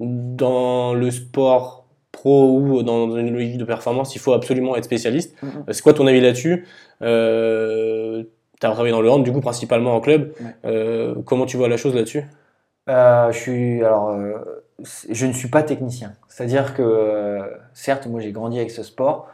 dans 0.00 0.94
le 0.94 1.10
sport 1.10 1.86
pro 2.12 2.58
ou 2.58 2.82
dans 2.82 3.16
une 3.16 3.32
logique 3.32 3.56
de 3.58 3.64
performance, 3.64 4.14
il 4.16 4.18
faut 4.18 4.32
absolument 4.32 4.74
être 4.76 4.84
spécialiste. 4.84 5.34
Mhm. 5.42 5.48
Euh, 5.68 5.72
C'est 5.72 5.82
quoi 5.82 5.92
ton 5.94 6.06
avis 6.06 6.20
là-dessus? 6.20 6.66
Euh, 7.02 8.24
T'as 8.60 8.70
travaillé 8.70 8.92
dans 8.92 9.00
le 9.00 9.10
hand, 9.10 9.24
du 9.24 9.32
coup, 9.32 9.40
principalement 9.40 9.94
en 9.96 10.00
club. 10.00 10.32
Ouais. 10.40 10.54
Euh, 10.66 11.14
comment 11.24 11.46
tu 11.46 11.56
vois 11.56 11.68
la 11.68 11.76
chose 11.76 11.94
là-dessus? 11.94 12.24
Euh, 12.88 13.32
je 13.32 13.38
suis 13.38 13.84
alors, 13.84 14.10
euh, 14.10 14.34
je 15.10 15.26
ne 15.26 15.32
suis 15.32 15.48
pas 15.48 15.62
technicien. 15.62 16.12
C'est-à-dire 16.28 16.74
que 16.74 17.40
certes, 17.74 18.06
moi 18.06 18.20
j'ai 18.20 18.32
grandi 18.32 18.58
avec 18.58 18.70
ce 18.70 18.82
sport. 18.82 19.28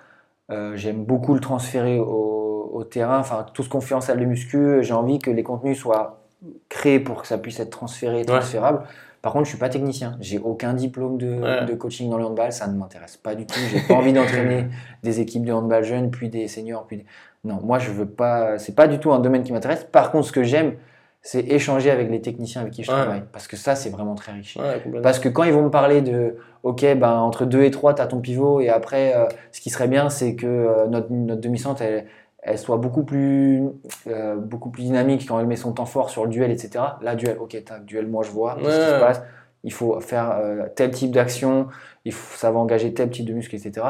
J'aime 0.75 1.05
beaucoup 1.05 1.35
le 1.35 1.41
transférer 1.41 1.99
au, 1.99 2.71
au 2.73 2.85
terrain. 2.85 3.19
Enfin, 3.19 3.47
tout 3.53 3.63
ce 3.65 3.69
qu'on 3.69 3.81
fait 3.81 3.95
en 3.95 4.01
salle 4.01 4.21
de 4.21 4.25
muscu, 4.25 4.79
j'ai 4.83 4.93
envie 4.95 5.19
que 5.19 5.31
les 5.31 5.43
contenus 5.43 5.79
soient 5.79 6.21
créés 6.69 7.01
pour 7.01 7.23
que 7.23 7.27
ça 7.29 7.39
puisse 7.39 7.59
être 7.61 7.71
transféré, 7.71 8.25
transférable. 8.25 8.83
Par 9.23 9.33
contre, 9.33 9.47
je 9.47 9.51
suis 9.51 9.59
pas 9.59 9.69
technicien. 9.69 10.17
J'ai 10.21 10.39
aucun 10.39 10.73
diplôme 10.73 11.19
de, 11.19 11.27
Ouais. 11.41 11.65
de 11.65 11.75
coaching 11.75 12.09
dans 12.11 12.19
le 12.19 12.25
handball. 12.25 12.53
Ça 12.53 12.69
ne 12.69 12.77
m'intéresse 12.79 13.17
pas 13.17 13.35
du 13.35 13.45
tout. 13.45 13.59
J'ai 13.73 13.81
pas 13.81 13.95
envie 13.95 14.13
d'entraîner 14.13 14.67
des 15.03 15.19
équipes 15.21 15.45
de 15.45 15.53
handball 15.53 15.83
jeunes, 15.83 16.11
puis 16.13 16.29
des 16.29 16.47
seniors, 16.47 16.87
puis 16.87 16.99
des- 16.99 17.07
non. 17.47 17.61
Moi, 17.63 17.79
je 17.79 17.91
veux 17.91 18.07
pas. 18.07 18.59
C'est 18.59 18.75
pas 18.75 18.87
du 18.89 18.99
tout 18.99 19.13
un 19.13 19.19
domaine 19.21 19.43
qui 19.43 19.53
m'intéresse. 19.53 19.85
Par 19.85 20.11
contre, 20.11 20.27
ce 20.27 20.33
que 20.33 20.43
j'aime, 20.43 20.75
c'est 21.23 21.41
échanger 21.41 21.91
avec 21.91 22.09
les 22.11 22.21
techniciens 22.21 22.61
avec 22.61 22.73
qui 22.73 22.85
je 22.85 22.91
Ouais. 22.93 22.97
travaille, 22.99 23.23
parce 23.33 23.49
que 23.49 23.57
ça, 23.57 23.75
c'est 23.75 23.91
vraiment 23.91 24.15
très 24.15 24.33
riche. 24.33 24.57
Ouais. 24.57 25.01
Parce 25.03 25.19
que 25.19 25.29
quand 25.29 25.43
ils 25.43 25.53
vont 25.53 25.63
me 25.63 25.71
parler 25.71 26.01
de, 26.01 26.37
ok, 26.63 26.83
ben, 26.97 27.15
entre 27.19 27.45
2 27.47 27.65
et 27.65 27.71
3, 27.73 27.95
tu 27.95 28.03
as 28.03 28.07
ton 28.07 28.21
pivot, 28.21 28.61
et 28.61 28.69
après, 28.69 29.17
euh, 29.17 29.27
ce 29.51 29.61
qui 29.61 29.71
serait 29.71 29.89
bien, 29.89 30.09
c'est 30.09 30.37
que 30.37 30.47
euh, 30.47 30.87
notre, 30.87 31.11
notre 31.11 31.41
demi-centre, 31.41 31.83
elle, 31.83 32.07
elle 32.43 32.59
soit 32.59 32.77
beaucoup 32.77 33.03
plus, 33.03 33.65
euh, 34.07 34.37
beaucoup 34.37 34.71
plus 34.71 34.85
dynamique 34.85 35.27
quand 35.27 35.41
elle 35.41 35.47
met 35.49 35.57
son 35.57 35.73
temps 35.73 35.85
fort 35.87 36.11
sur 36.11 36.23
le 36.25 36.31
duel, 36.31 36.53
etc. 36.53 36.85
Là, 37.03 37.17
duel, 37.17 37.39
ok, 37.41 37.57
tac, 37.65 37.85
duel, 37.85 38.07
moi 38.07 38.23
je 38.23 38.31
vois, 38.31 38.55
qu'est-ce 38.55 38.69
qui 38.79 38.95
se 38.95 39.01
passe, 39.01 39.23
il 39.65 39.73
faut 39.73 39.99
faire 40.01 40.39
tel 40.77 40.93
type 40.93 41.11
d'action, 41.11 41.67
il 42.05 42.13
faut, 42.13 42.37
ça 42.39 42.53
va 42.53 42.61
engager 42.61 42.95
tel 42.95 43.11
type 43.11 43.27
de 43.27 43.33
muscle, 43.33 43.57
etc. 43.57 43.85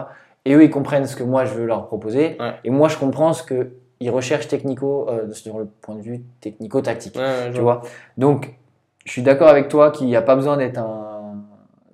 Et 0.47 0.55
eux, 0.55 0.62
ils 0.64 0.70
comprennent 0.70 1.07
ce 1.07 1.16
que 1.16 1.22
moi 1.24 1.44
je 1.44 1.53
veux 1.55 1.66
leur 1.66 1.86
proposer, 1.86 2.36
Ouais. 2.40 2.55
et 2.64 2.70
moi 2.70 2.88
je 2.88 2.97
comprends 2.97 3.32
ce 3.32 3.42
qu'ils 3.42 4.11
recherchent 4.11 4.49
technico, 4.49 5.09
euh, 5.11 5.32
sur 5.32 5.59
le 5.59 5.66
point 5.66 5.97
de 5.97 6.01
vue 6.01 6.22
technico-tactique. 6.40 7.16
Ouais, 7.16 7.22
ouais, 7.22 7.51
Tu 7.53 7.61
vois 7.61 7.82
Donc, 8.16 8.55
je 9.05 9.12
suis 9.12 9.22
d'accord 9.22 9.49
avec 9.49 9.68
toi 9.68 9.90
qu'il 9.90 10.07
n'y 10.07 10.16
a 10.16 10.22
pas 10.22 10.34
besoin 10.36 10.57
d'être 10.57 10.78
un 10.78 11.05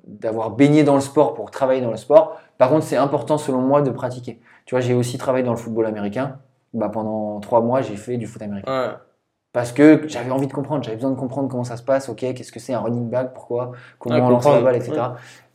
d'avoir 0.07 0.50
baigné 0.50 0.84
dans 0.84 0.94
le 0.94 1.00
sport 1.00 1.34
pour 1.34 1.50
travailler 1.50 1.80
dans 1.80 1.90
le 1.90 1.96
sport. 1.96 2.38
Par 2.59 2.68
contre, 2.68 2.84
c'est 2.84 2.96
important 2.96 3.38
selon 3.38 3.61
moi 3.61 3.82
de 3.82 3.90
pratiquer. 3.90 4.40
Tu 4.66 4.74
vois, 4.74 4.80
j'ai 4.80 4.94
aussi 4.94 5.18
travaillé 5.18 5.44
dans 5.44 5.50
le 5.50 5.57
football 5.57 5.86
américain. 5.86 6.38
Bah, 6.74 6.88
pendant 6.88 7.40
trois 7.40 7.61
mois, 7.61 7.80
j'ai 7.80 7.96
fait 7.96 8.18
du 8.18 8.26
foot 8.26 8.40
américain. 8.42 8.98
Parce 9.53 9.72
que 9.72 10.09
j'avais 10.09 10.30
envie 10.30 10.46
de 10.46 10.53
comprendre, 10.53 10.82
j'avais 10.82 10.96
besoin 10.96 11.11
de 11.11 11.16
comprendre 11.16 11.48
comment 11.48 11.64
ça 11.64 11.76
se 11.76 11.82
passe, 11.82 12.09
ok, 12.09 12.20
qu'est-ce 12.20 12.53
que 12.53 12.59
c'est 12.61 12.72
un 12.72 12.80
running 12.80 13.11
back, 13.11 13.34
pourquoi, 13.34 13.72
comment 13.98 14.16
on 14.16 14.30
lance 14.30 14.44
la 14.46 14.62
balle, 14.62 14.76
etc. 14.76 14.92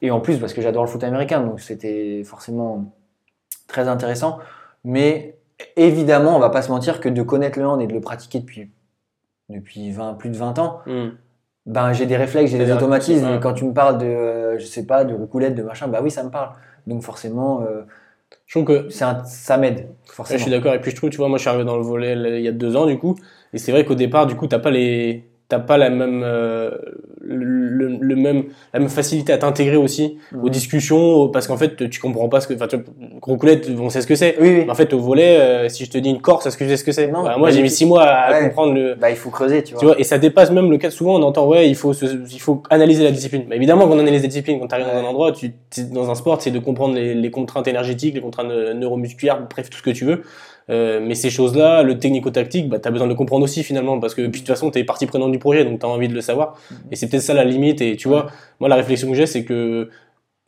Et 0.04 0.12
en 0.12 0.20
plus, 0.20 0.38
parce 0.40 0.54
que 0.54 0.62
j'adore 0.62 0.84
le 0.84 0.90
foot 0.90 1.04
américain, 1.04 1.42
donc 1.42 1.60
c'était 1.60 2.22
forcément 2.24 2.86
très 3.68 3.88
intéressant. 3.88 4.38
Mais 4.84 5.38
évidemment, 5.76 6.36
on 6.36 6.40
va 6.40 6.52
pas 6.52 6.62
se 6.62 6.70
mentir 6.72 7.00
que 7.00 7.10
de 7.10 7.22
connaître 7.24 7.58
le 7.58 7.66
hand 7.66 7.82
et 7.82 7.88
de 7.88 7.94
le 7.94 8.00
pratiquer 8.02 8.40
depuis, 8.40 8.70
depuis 9.50 9.90
20, 9.92 10.14
plus 10.14 10.30
de 10.30 10.38
20 10.38 10.60
ans, 10.60 10.82
Hmm. 10.86 11.10
ben, 11.66 11.92
j'ai 11.94 12.06
des 12.06 12.18
réflexes, 12.18 12.52
j'ai 12.52 12.60
des 12.60 12.72
automatismes. 12.72 13.26
ouais. 13.28 13.40
Quand 13.42 13.54
tu 13.54 13.66
me 13.66 13.74
parles 13.74 13.98
de, 13.98 14.58
je 14.60 14.66
sais 14.66 14.86
pas, 14.86 15.06
de 15.06 15.16
roucoulette, 15.16 15.56
de 15.56 15.64
machin, 15.64 15.88
bah 15.88 16.02
oui, 16.04 16.12
ça 16.12 16.24
me 16.24 16.30
parle. 16.30 16.52
Donc 16.86 17.02
forcément, 17.02 17.62
euh, 17.64 17.82
Je 18.46 18.54
trouve 18.60 18.66
que 18.66 19.04
un- 19.04 19.24
ça 19.26 19.58
m'aide. 19.58 19.78
Ouais, 19.80 19.86
Forcément. 20.06 20.38
je 20.38 20.44
suis 20.44 20.52
d'accord. 20.52 20.74
Et 20.74 20.82
puis 20.82 20.92
je 20.92 20.96
trouve, 20.96 21.10
tu 21.10 21.18
vois, 21.18 21.28
moi 21.30 21.38
je 21.38 21.42
suis 21.42 21.50
arrivé 21.50 21.66
dans 21.66 21.78
le 21.78 21.84
volet 21.84 22.14
il 22.40 22.44
y 22.44 22.48
a 22.48 22.52
deux 22.52 22.76
ans 22.76 22.86
du 22.86 22.98
coup, 22.98 23.16
et 23.54 23.58
c'est 23.58 23.72
vrai 23.72 23.86
qu'au 23.86 23.96
départ, 23.96 24.26
du 24.28 24.36
coup, 24.36 24.48
t'as 24.48 24.60
pas 24.60 24.72
les, 24.72 25.26
t'as 25.50 25.60
pas 25.60 25.78
la 25.78 25.90
même, 25.90 26.24
euh, 26.26 26.72
le, 27.22 27.98
le 28.00 28.16
même, 28.16 28.46
la 28.74 28.80
même 28.80 28.90
facilité 28.90 29.32
à 29.32 29.38
t'intégrer 29.38 29.78
aussi 29.78 30.18
aux 30.42 30.50
discussions, 30.50 31.30
parce 31.30 31.48
qu'en 31.48 31.56
fait, 31.58 31.90
tu 31.90 32.00
comprends 32.02 32.28
pas 32.30 32.42
ce 32.42 32.48
que, 32.48 32.54
enfin, 32.54 32.68
tu 32.68 32.76
vois, 32.76 32.86
Roucoulette, 33.22 33.70
on 33.80 33.90
sait 33.90 34.02
ce 34.02 34.08
que 34.08 34.16
c'est. 34.16 34.36
Oui, 34.42 34.50
oui. 34.50 34.64
Mais 34.66 34.70
en 34.72 34.76
fait, 34.76 34.94
au 34.94 35.00
volet, 35.00 35.38
euh, 35.40 35.70
si 35.70 35.86
je 35.86 35.90
te 35.92 35.98
dis 35.98 36.10
une 36.10 36.22
Corse, 36.22 36.46
est-ce 36.46 36.58
que 36.58 36.64
tu 36.66 36.70
sais 36.70 36.78
ce 36.78 36.84
que 36.84 36.92
c'est? 36.92 37.08
Non, 37.08 37.24
Bah, 37.24 37.36
Moi, 37.38 37.50
j'ai 37.52 37.62
mis 37.62 37.70
six 37.70 37.86
mois 37.86 38.04
à 38.04 38.32
Ouais. 38.34 38.44
comprendre 38.50 38.74
le. 38.74 38.96
Bah, 38.96 39.10
il 39.10 39.16
faut 39.16 39.30
creuser, 39.30 39.64
tu 39.64 39.72
vois. 39.74 39.80
Tu 39.80 39.86
vois, 39.86 40.00
et 40.00 40.04
ça 40.04 40.18
dépasse 40.18 40.52
même 40.52 40.70
le 40.70 40.78
cas. 40.78 40.90
Souvent, 40.92 41.16
on 41.16 41.24
entend, 41.24 41.48
ouais, 41.48 41.70
il 41.70 41.76
faut, 41.76 41.94
se- 41.94 42.06
il 42.06 42.40
faut 42.42 42.62
analyser 42.70 43.04
la 43.04 43.12
discipline. 43.12 43.46
Mais 43.48 43.56
évidemment, 43.56 43.88
quand 43.88 43.96
on 43.96 44.00
analyse 44.00 44.22
la 44.24 44.28
discipline, 44.28 44.60
quand 44.60 44.68
tu 44.68 44.76
arrives 44.76 44.88
dans 44.88 44.94
Ouais. 44.94 45.06
un 45.06 45.10
endroit, 45.10 45.32
tu, 45.32 45.54
dans 45.92 46.10
un 46.12 46.16
sport, 46.16 46.42
c'est 46.42 46.52
de 46.52 46.60
comprendre 46.60 46.96
les, 46.96 47.14
les 47.16 47.32
contraintes 47.32 47.68
énergétiques, 47.68 48.16
les 48.16 48.22
contraintes 48.22 48.52
euh, 48.52 48.74
neuromusculaires, 48.74 49.40
bref, 49.50 49.70
tout 49.70 49.78
ce 49.78 49.84
que 49.84 49.92
tu 49.92 50.04
veux. 50.06 50.24
Euh, 50.70 51.00
mais 51.02 51.16
ces 51.16 51.30
choses-là, 51.30 51.82
le 51.84 51.98
technico-tactique, 51.98 52.68
bah, 52.68 52.80
tu 52.80 52.88
as 52.88 52.92
besoin 52.92 53.08
de 53.08 53.12
le 53.12 53.18
comprendre 53.18 53.44
aussi 53.44 53.64
finalement, 53.64 54.00
parce 54.00 54.14
que 54.14 54.22
puis, 54.24 54.42
de 54.42 54.46
toute 54.46 54.48
façon, 54.48 54.70
tu 54.70 54.80
es 54.80 54.84
partie 54.84 55.06
prenante 55.06 55.32
du 55.32 55.40
projet, 55.40 55.64
donc 55.64 55.80
tu 55.80 55.86
as 55.86 55.90
envie 55.90 56.08
de 56.08 56.14
le 56.14 56.22
savoir. 56.22 56.58
Et 56.92 56.96
c'est 56.96 57.08
peut-être 57.08 57.24
ça 57.24 57.34
la 57.34 57.46
limite. 57.46 57.82
Et 57.82 57.96
tu 57.96 58.08
vois, 58.08 58.28
moi, 58.60 58.68
la 58.70 58.76
réflexion 58.76 59.08
que 59.10 59.16
j'ai, 59.16 59.26
c'est 59.26 59.44
que 59.44 59.90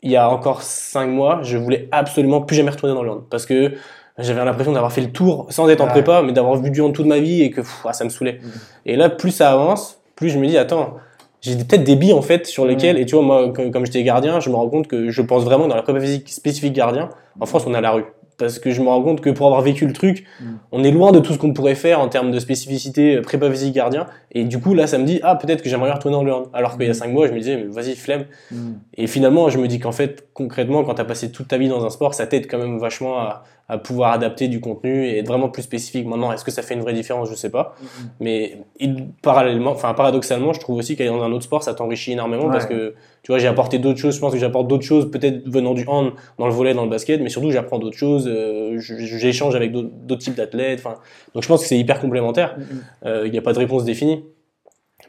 il 0.02 0.12
y 0.12 0.16
a 0.16 0.30
encore 0.30 0.62
cinq 0.62 1.08
mois, 1.08 1.40
je 1.44 1.58
voulais 1.58 1.90
absolument 1.92 2.42
plus 2.42 2.56
jamais 2.56 2.70
retourner 2.72 2.96
dans 2.96 3.04
le 3.04 3.12
hand, 3.12 3.24
parce 3.30 3.46
que 3.46 3.74
j'avais 4.18 4.44
l'impression 4.44 4.72
d'avoir 4.72 4.92
fait 4.92 5.02
le 5.02 5.12
tour 5.12 5.48
sans 5.50 5.68
être 5.70 5.82
en 5.82 5.88
prépa, 5.88 6.22
mais 6.22 6.34
d'avoir 6.34 6.56
vu 6.56 6.72
du 6.72 6.82
hand 6.82 6.94
toute 6.94 7.06
ma 7.06 7.20
vie 7.20 7.42
et 7.42 7.52
que 7.52 7.62
pff, 7.62 7.86
ah, 7.86 7.94
ça 7.94 8.04
me 8.04 8.10
saoulait. 8.10 8.40
Mhm. 8.42 8.52
Et 8.86 8.96
là, 8.96 9.10
plus 9.10 9.32
ça 9.32 9.52
avance, 9.52 10.02
plus 10.16 10.30
je 10.30 10.40
me 10.40 10.48
dis, 10.48 10.58
attends, 10.58 10.96
j'ai 11.42 11.56
peut-être 11.56 11.84
des 11.84 11.96
billes 11.96 12.14
en 12.14 12.22
fait 12.22 12.46
sur 12.46 12.66
lesquelles, 12.66 12.98
et 12.98 13.06
tu 13.06 13.16
vois, 13.16 13.24
moi, 13.24 13.54
comme, 13.54 13.72
comme 13.72 13.86
j'étais 13.86 14.04
gardien, 14.04 14.40
je 14.40 14.50
me 14.50 14.56
rends 14.56 14.70
compte 14.70 14.88
que 14.88 15.10
je 15.10 15.22
pense 15.22 15.44
vraiment 15.44 15.68
dans 15.68 15.76
la 15.76 15.84
prépa 15.84 16.00
physique 16.02 16.30
spécifique 16.30 16.74
gardien, 16.74 17.10
en 17.40 17.46
France, 17.46 17.64
on 17.66 17.74
a 17.74 17.82
la 17.82 17.92
rue. 17.92 18.06
Parce 18.40 18.58
que 18.58 18.72
je 18.72 18.82
me 18.82 18.88
rends 18.88 19.04
compte 19.04 19.20
que 19.22 19.30
pour 19.30 19.46
avoir 19.48 19.62
vécu 19.62 19.86
le 19.86 19.94
truc, 19.94 20.24
Mhm. 20.42 20.58
on 20.72 20.84
est 20.84 20.92
loin 20.92 21.12
de 21.12 21.20
tout 21.20 21.34
ce 21.34 21.38
qu'on 21.38 21.54
pourrait 21.54 21.76
faire 21.76 22.00
en 22.00 22.08
termes 22.08 22.32
de 22.32 22.40
spécificité 22.40 23.18
euh, 23.18 23.22
prépa 23.22 23.52
physique 23.52 23.76
gardien. 23.76 24.08
Et 24.32 24.46
du 24.46 24.60
coup, 24.60 24.74
là, 24.74 24.88
ça 24.88 24.98
me 24.98 25.04
dit, 25.04 25.20
ah, 25.24 25.36
peut-être 25.36 25.62
que 25.62 25.70
j'aimerais 25.70 25.92
retourner 25.92 26.16
dans 26.16 26.24
le 26.24 26.34
hand. 26.34 26.48
Alors 26.54 26.72
qu'il 26.78 26.84
y 26.84 26.86
a 26.86 26.90
Mhm. 26.90 26.94
cinq 26.94 27.12
mois, 27.12 27.28
je 27.28 27.34
me 27.34 27.38
disais, 27.40 27.58
mais 27.58 27.66
vas-y, 27.66 27.96
flemme. 27.96 28.26
Mm. 28.52 28.72
Et 28.96 29.08
finalement, 29.08 29.50
je 29.50 29.58
me 29.60 29.68
dis 29.68 29.80
qu'en 29.80 29.92
fait, 29.92 30.28
concrètement, 30.34 30.84
quand 30.84 30.96
tu 30.96 31.02
as 31.02 31.06
passé 31.06 31.32
toute 31.32 31.50
ta 31.50 31.58
vie 31.58 31.68
dans 31.68 31.86
un 31.86 31.90
sport, 31.90 32.14
ça 32.14 32.26
t'aide 32.26 32.48
quand 32.50 32.58
même 32.58 32.80
vachement 32.80 33.20
à, 33.20 33.44
à 33.68 33.78
pouvoir 33.78 34.14
adapter 34.14 34.48
du 34.48 34.62
contenu 34.62 35.06
et 35.06 35.20
être 35.20 35.28
vraiment 35.28 35.50
plus 35.50 35.62
spécifique. 35.64 36.08
Maintenant, 36.08 36.32
est-ce 36.32 36.44
que 36.46 36.50
ça 36.52 36.62
fait 36.64 36.74
une 36.76 36.82
vraie 36.82 36.94
différence? 36.94 37.30
Je 37.30 37.36
sais 37.36 37.52
pas. 37.52 37.76
Mm. 37.82 37.86
Mais 38.22 38.58
il- 38.80 39.08
parallèlement, 39.22 39.72
enfin 39.72 39.94
paradoxalement, 39.94 40.54
je 40.54 40.60
trouve 40.62 40.78
aussi 40.78 40.96
qu'aller 40.96 41.10
dans 41.10 41.22
un 41.24 41.32
autre 41.34 41.44
sport, 41.44 41.62
ça 41.62 41.74
t'enrichit 41.74 42.14
énormément 42.14 42.46
Ouais. 42.46 42.52
parce 42.52 42.66
que 42.66 42.96
tu 43.30 43.34
vois, 43.34 43.38
j'ai 43.38 43.48
apporté 43.48 43.78
d'autres 43.78 44.00
choses. 44.00 44.16
Je 44.16 44.20
pense 44.20 44.34
que 44.34 44.40
j'apporte 44.40 44.68
d'autres 44.68 44.84
choses, 44.86 45.12
peut-être 45.12 45.48
venant 45.48 45.76
du 45.76 45.86
hand, 45.86 46.14
dans 46.40 46.48
le 46.48 46.52
volet, 46.52 46.74
dans 46.74 46.84
le 46.84 46.90
basket, 46.90 47.22
mais 47.22 47.30
surtout 47.30 47.52
j'apprends 47.52 47.78
d'autres 47.78 47.96
choses. 47.96 48.28
euh, 48.28 48.80
j'échange 48.80 49.56
avec 49.56 49.72
d'autres 49.72 50.18
types 50.18 50.34
d'athlètes. 50.34 50.80
Enfin, 50.84 50.96
donc 51.36 51.44
je 51.44 51.48
pense 51.48 51.62
que 51.62 51.68
c'est 51.68 51.78
hyper 51.78 52.00
complémentaire. 52.00 52.58
Mm. 52.58 52.64
Euh, 53.06 53.24
Il 53.28 53.32
n'y 53.32 53.38
a 53.38 53.44
pas 53.44 53.54
de 53.54 53.60
réponse 53.60 53.84
définie. 53.86 54.24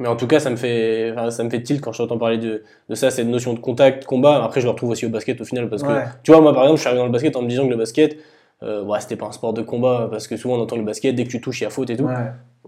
Mais 0.01 0.09
en 0.09 0.17
tout 0.17 0.27
cas, 0.27 0.39
ça 0.39 0.51
me 0.51 0.57
fait, 0.57 1.15
ça 1.31 1.43
me 1.45 1.49
fait 1.49 1.63
tilt 1.63 1.81
quand 1.81 1.93
j'entends 1.93 2.19
parler 2.19 2.37
de, 2.37 2.63
de 2.91 2.95
ça, 2.95 3.11
cette 3.11 3.27
notion 3.27 3.55
de 3.55 3.59
contact, 3.59 4.05
combat. 4.05 4.45
Après, 4.45 4.61
je 4.61 4.67
le 4.67 4.71
retrouve 4.73 4.91
aussi 4.91 5.07
au 5.07 5.09
basket 5.09 5.41
au 5.41 5.45
final 5.47 5.71
parce 5.71 5.83
que, 5.83 5.89
Ouais. 5.89 6.05
tu 6.23 6.31
vois, 6.31 6.43
moi 6.43 6.53
par 6.53 6.65
exemple, 6.65 6.77
je 6.77 6.81
suis 6.83 6.89
arrivé 6.89 7.01
dans 7.01 7.07
le 7.07 7.13
basket 7.13 7.37
en 7.37 7.43
me 7.43 7.49
disant 7.49 7.65
que 7.65 7.71
le 7.71 7.77
basket, 7.77 8.19
euh, 8.63 8.83
ouais, 8.85 9.01
c'était 9.01 9.17
pas 9.17 9.27
un 9.27 9.33
sport 9.33 9.53
de 9.55 9.63
combat 9.63 10.09
parce 10.11 10.27
que 10.29 10.37
souvent 10.37 10.57
on 10.57 10.61
entend 10.61 10.77
le 10.77 10.83
basket 10.83 11.15
dès 11.15 11.25
que 11.25 11.31
tu 11.31 11.41
touches, 11.41 11.61
il 11.61 11.65
y 11.65 11.67
a 11.67 11.71
faute 11.71 11.91
et 11.91 11.97
tout. 11.97 12.05
Ouais. 12.05 12.15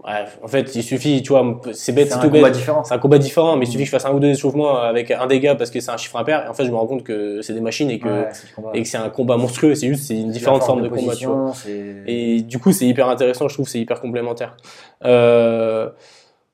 Bref, 0.01 0.37
en 0.43 0.47
fait, 0.47 0.75
il 0.75 0.83
suffit, 0.83 1.21
tu 1.21 1.29
vois, 1.29 1.61
c'est 1.71 1.93
bête, 1.93 2.11
C'est 2.11 2.19
tout 2.19 2.27
combat 2.29 2.41
bête. 2.49 2.53
différent. 2.55 2.83
C'est 2.83 2.93
un 2.93 2.97
combat 2.97 3.19
différent, 3.19 3.55
mais 3.55 3.65
il 3.65 3.67
suffit 3.71 3.83
que 3.83 3.85
je 3.85 3.91
fasse 3.91 4.05
un 4.05 4.11
ou 4.11 4.19
deux 4.19 4.27
échauffements 4.31 4.75
avec 4.77 5.11
un 5.11 5.27
dégât 5.27 5.55
parce 5.55 5.69
que 5.71 5.79
c'est 5.79 5.91
un 5.91 5.95
chiffre 5.97 6.17
impair. 6.17 6.43
Et 6.45 6.49
en 6.49 6.53
fait, 6.53 6.65
je 6.65 6.71
me 6.71 6.75
rends 6.75 6.87
compte 6.87 7.03
que 7.03 7.41
c'est 7.41 7.53
des 7.53 7.61
machines 7.61 7.89
et 7.89 7.99
que, 7.99 8.09
Ouais, 8.09 8.27
c'est 8.33 8.49
le 8.49 8.55
combat. 8.55 8.71
et 8.73 8.81
que 8.81 8.87
c'est 8.89 8.97
un 8.97 9.07
combat 9.09 9.37
monstrueux. 9.37 9.75
C'est 9.75 9.87
juste, 9.87 10.03
c'est 10.07 10.19
une 10.19 10.31
différente 10.31 10.63
forme 10.63 10.79
forme 10.81 10.89
de, 10.89 10.93
combat, 11.01 11.15
tu 11.15 11.27
vois. 11.27 11.53
Et 12.07 12.41
du 12.41 12.59
coup, 12.59 12.73
c'est 12.73 12.85
hyper 12.85 13.07
intéressant, 13.07 13.47
je 13.47 13.53
trouve, 13.53 13.69
c'est 13.69 13.79
hyper 13.79 14.01
complémentaire. 14.01 14.57
Euh, 15.05 15.89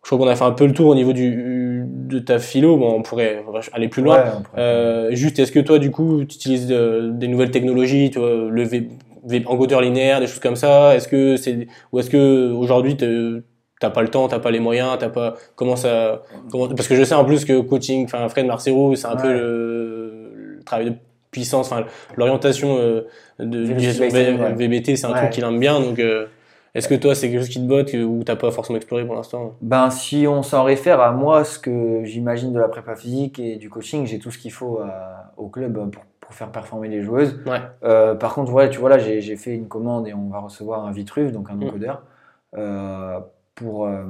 je 0.03 0.09
crois 0.09 0.17
qu'on 0.19 0.31
a 0.31 0.35
fait 0.35 0.43
un 0.45 0.51
peu 0.51 0.65
le 0.65 0.73
tour 0.73 0.87
au 0.87 0.95
niveau 0.95 1.13
du, 1.13 1.85
de 1.87 2.19
ta 2.19 2.39
philo. 2.39 2.77
Bon, 2.77 2.93
on 2.97 3.01
pourrait 3.01 3.43
aller 3.73 3.87
plus 3.89 4.01
loin. 4.03 4.17
Ouais, 4.17 4.23
pourrait- 4.43 4.61
Euh, 4.61 5.15
juste, 5.15 5.39
est-ce 5.39 5.51
que 5.51 5.59
toi, 5.59 5.79
du 5.79 5.91
coup, 5.91 6.19
tu 6.19 6.35
utilises 6.35 6.67
euh, 6.71 7.09
des 7.11 7.27
nouvelles 7.27 7.51
technologies, 7.51 8.09
tu 8.11 8.19
vois, 8.19 8.29
le 8.49 8.63
V, 8.63 8.89
V- 9.25 9.43
encodeur 9.47 9.81
linéaire, 9.81 10.19
des 10.19 10.27
choses 10.27 10.39
comme 10.39 10.55
ça 10.55 10.95
Est-ce 10.95 11.07
que 11.07 11.35
c'est 11.37 11.67
ou 11.91 11.99
est-ce 11.99 12.09
que 12.09 12.51
aujourd'hui 12.53 12.95
t'as 13.79 13.89
pas 13.89 14.01
le 14.01 14.09
temps, 14.09 14.27
t'as 14.27 14.39
pas 14.39 14.51
les 14.51 14.59
moyens, 14.59 14.97
t'as 14.99 15.09
pas 15.09 15.35
comment 15.55 15.75
ça 15.75 16.21
comment, 16.51 16.67
Parce 16.67 16.87
que 16.87 16.95
je 16.95 17.03
sais 17.03 17.15
en 17.15 17.25
plus 17.25 17.45
que 17.45 17.59
coaching, 17.61 18.05
enfin 18.05 18.27
Fred 18.29 18.45
Marcero, 18.45 18.95
c'est 18.95 19.07
un 19.07 19.15
peu 19.15 19.31
le, 19.31 20.55
le 20.57 20.63
travail 20.63 20.91
de 20.91 20.95
puissance, 21.31 21.71
enfin 21.71 21.85
l'orientation 22.17 22.77
euh, 22.79 23.07
de. 23.39 23.63
VBT, 24.55 24.95
c'est 24.97 25.05
un 25.05 25.11
Ouais. 25.11 25.15
truc 25.17 25.29
qu'il 25.31 25.43
aime 25.43 25.59
bien. 25.59 25.79
Donc, 25.79 25.99
euh, 25.99 26.25
est-ce 26.75 26.87
que 26.87 26.95
toi, 26.95 27.15
c'est 27.15 27.29
quelque 27.29 27.39
chose 27.39 27.49
qui 27.49 27.59
te 27.61 27.67
botte 27.67 27.93
ou 27.93 28.21
t'as 28.25 28.35
pas 28.35 28.51
forcément 28.51 28.77
exploré 28.77 29.05
pour 29.05 29.15
l'instant? 29.15 29.55
Ben, 29.61 29.89
si 29.89 30.25
on 30.27 30.43
s'en 30.43 30.63
réfère 30.63 30.99
à 31.01 31.11
moi, 31.11 31.43
ce 31.43 31.57
que 31.59 32.01
j'imagine 32.03 32.51
de 32.53 32.59
la 32.59 32.67
prépa 32.67 32.95
physique 32.95 33.39
et 33.39 33.55
du 33.55 33.69
coaching, 33.69 34.05
j'ai 34.05 34.19
tout 34.19 34.29
ce 34.31 34.37
qu'il 34.37 34.51
faut 34.51 34.79
à- 34.79 35.31
au 35.37 35.47
club 35.47 35.89
pour, 35.91 36.03
pour 36.29 36.35
faire 36.35 36.51
performer 36.51 36.89
les 36.89 37.01
joueuses. 37.01 37.41
Ouais. 37.47 37.57
Euh, 37.83 38.13
par 38.13 38.35
contre, 38.35 38.53
ouais, 38.53 38.69
tu 38.69 38.77
vois, 38.77 38.89
là, 38.89 38.99
j'ai 38.99 39.35
fait 39.35 39.55
une 39.55 39.67
commande 39.67 40.07
et 40.07 40.13
on 40.13 40.29
va 40.29 40.37
recevoir 40.41 40.85
un 40.85 40.91
Vitruve, 40.91 41.31
donc 41.31 41.49
un 41.49 41.55
Mm. 41.55 41.63
encodeur, 41.63 42.03
euh, 42.55 43.19
pour, 43.55 43.87
euh, 43.87 44.03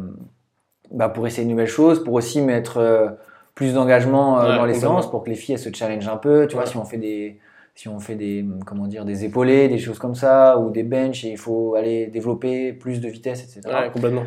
bah, 0.91 1.07
pour 1.07 1.25
essayer 1.27 1.45
de 1.45 1.49
nouvelles 1.49 1.67
choses, 1.67 2.03
pour 2.03 2.13
aussi 2.15 2.41
mettre 2.41 3.17
plus 3.55 3.73
d'engagement 3.73 4.39
Ouais, 4.39 4.57
dans 4.57 4.65
les 4.65 4.73
séances, 4.73 5.09
pour 5.09 5.23
que 5.23 5.29
les 5.29 5.37
filles 5.37 5.53
elles 5.55 5.59
se 5.59 5.73
challengent 5.73 6.09
un 6.09 6.17
peu. 6.17 6.45
Tu 6.47 6.55
vois, 6.57 6.65
si 6.65 6.75
on 6.75 6.83
fait 6.83 6.97
des 6.97 7.39
si 7.73 7.87
on 7.87 8.01
fait 8.01 8.15
des 8.15 8.45
comment 8.65 8.87
dire 8.87 9.05
des 9.05 9.23
épaulés, 9.23 9.69
des 9.69 9.77
choses 9.77 9.99
comme 9.99 10.15
ça, 10.15 10.57
ou 10.59 10.69
des 10.71 10.83
benches, 10.83 11.23
et 11.23 11.29
il 11.29 11.37
faut 11.37 11.75
aller 11.75 12.07
développer 12.07 12.73
plus 12.73 12.99
de 12.99 13.07
vitesse, 13.07 13.41
etc. 13.41 13.73
Ouais, 13.73 13.89
complètement. 13.91 14.23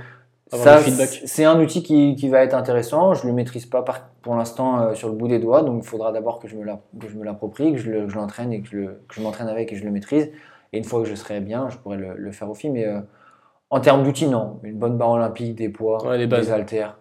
Ça, 0.53 0.81
c'est 1.27 1.45
un 1.45 1.61
outil 1.61 1.83
qui, 1.83 2.15
qui 2.15 2.29
va 2.29 2.43
être 2.43 2.55
intéressant. 2.55 3.15
Je 3.15 3.27
le 3.27 3.33
maîtrise 3.33 3.67
pas 3.67 3.83
par- 3.83 4.09
pour 4.23 4.35
l'instant 4.37 4.81
euh, 4.81 4.95
sur 4.95 5.09
le 5.09 5.15
bout 5.15 5.29
des 5.29 5.39
doigts, 5.39 5.63
donc 5.63 5.83
il 5.85 5.89
faudra 5.89 6.13
d'abord 6.13 6.39
que 6.39 6.49
je 6.49 6.57
me 6.57 7.25
l'approprie, 7.25 7.73
que 7.73 7.79
je 7.79 8.15
l'entraîne 8.15 8.53
et 8.53 8.61
que 8.63 8.69
je, 9.11 9.21
m'entraîne 9.23 9.49
avec 9.49 9.71
et 9.71 9.75
que 9.75 9.81
je 9.81 9.85
le 9.85 9.91
maîtrise. 9.91 10.31
Et 10.73 10.79
une 10.79 10.85
fois 10.85 11.03
que 11.03 11.09
je 11.09 11.15
serai 11.15 11.41
bien, 11.41 11.69
je 11.71 11.77
pourrai 11.79 11.97
le, 11.97 12.15
le 12.17 12.33
faire 12.33 12.51
au 12.51 12.55
film. 12.55 12.75
Mais 12.75 12.87
euh, 12.87 13.01
en 13.71 13.81
termes 13.81 14.05
d'outils, 14.05 14.27
non. 14.29 14.61
Une 14.63 14.79
bonne 14.79 14.97
barre 14.99 15.11
olympique, 15.11 15.55
des 15.55 15.69
poids, 15.69 16.07
Ouais, 16.07 16.27
des 16.27 16.51
haltères. 16.51 16.99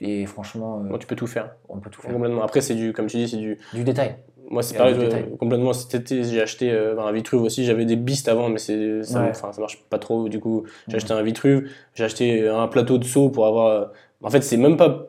Et 0.00 0.26
franchement, 0.26 0.80
euh, 0.84 0.88
Bon, 0.88 0.98
tu 0.98 1.06
peux 1.06 1.14
tout 1.16 1.26
faire. 1.28 1.54
on 1.68 1.78
peut 1.78 1.90
tout 1.90 2.00
faire. 2.02 2.12
Complètement. 2.12 2.42
Après, 2.42 2.60
c'est 2.60 2.74
du, 2.74 2.92
comme 2.92 3.06
tu 3.06 3.16
dis, 3.18 3.28
c'est 3.28 3.36
du, 3.36 3.58
Du 3.72 3.84
détail. 3.84 4.16
Moi, 4.48 4.62
c'est 4.62 4.76
pareil, 4.76 4.94
complètement. 5.38 5.72
Cet 5.72 5.94
été, 5.94 6.22
j'ai 6.22 6.40
acheté 6.40 6.70
euh, 6.70 6.98
un 7.00 7.10
Vitruve 7.12 7.42
aussi. 7.42 7.64
J'avais 7.64 7.84
des 7.84 7.96
Beast 7.96 8.28
avant, 8.28 8.48
mais 8.48 8.58
c'est, 8.58 9.02
ça, 9.02 9.22
Ouais. 9.24 9.34
ça 9.34 9.50
marche 9.58 9.82
pas 9.90 9.98
trop. 9.98 10.28
Du 10.28 10.38
coup, 10.40 10.64
j'ai 10.88 10.96
acheté 10.96 11.12
un 11.12 11.22
Vitruve. 11.22 11.68
J'ai 11.94 12.04
acheté 12.04 12.48
un 12.48 12.68
plateau 12.68 12.98
de 12.98 13.04
saut 13.04 13.28
pour 13.28 13.46
avoir. 13.46 13.66
euh, 13.66 13.84
En 14.22 14.30
fait, 14.30 14.42
c'est 14.42 14.56
même 14.56 14.76
pas. 14.76 15.08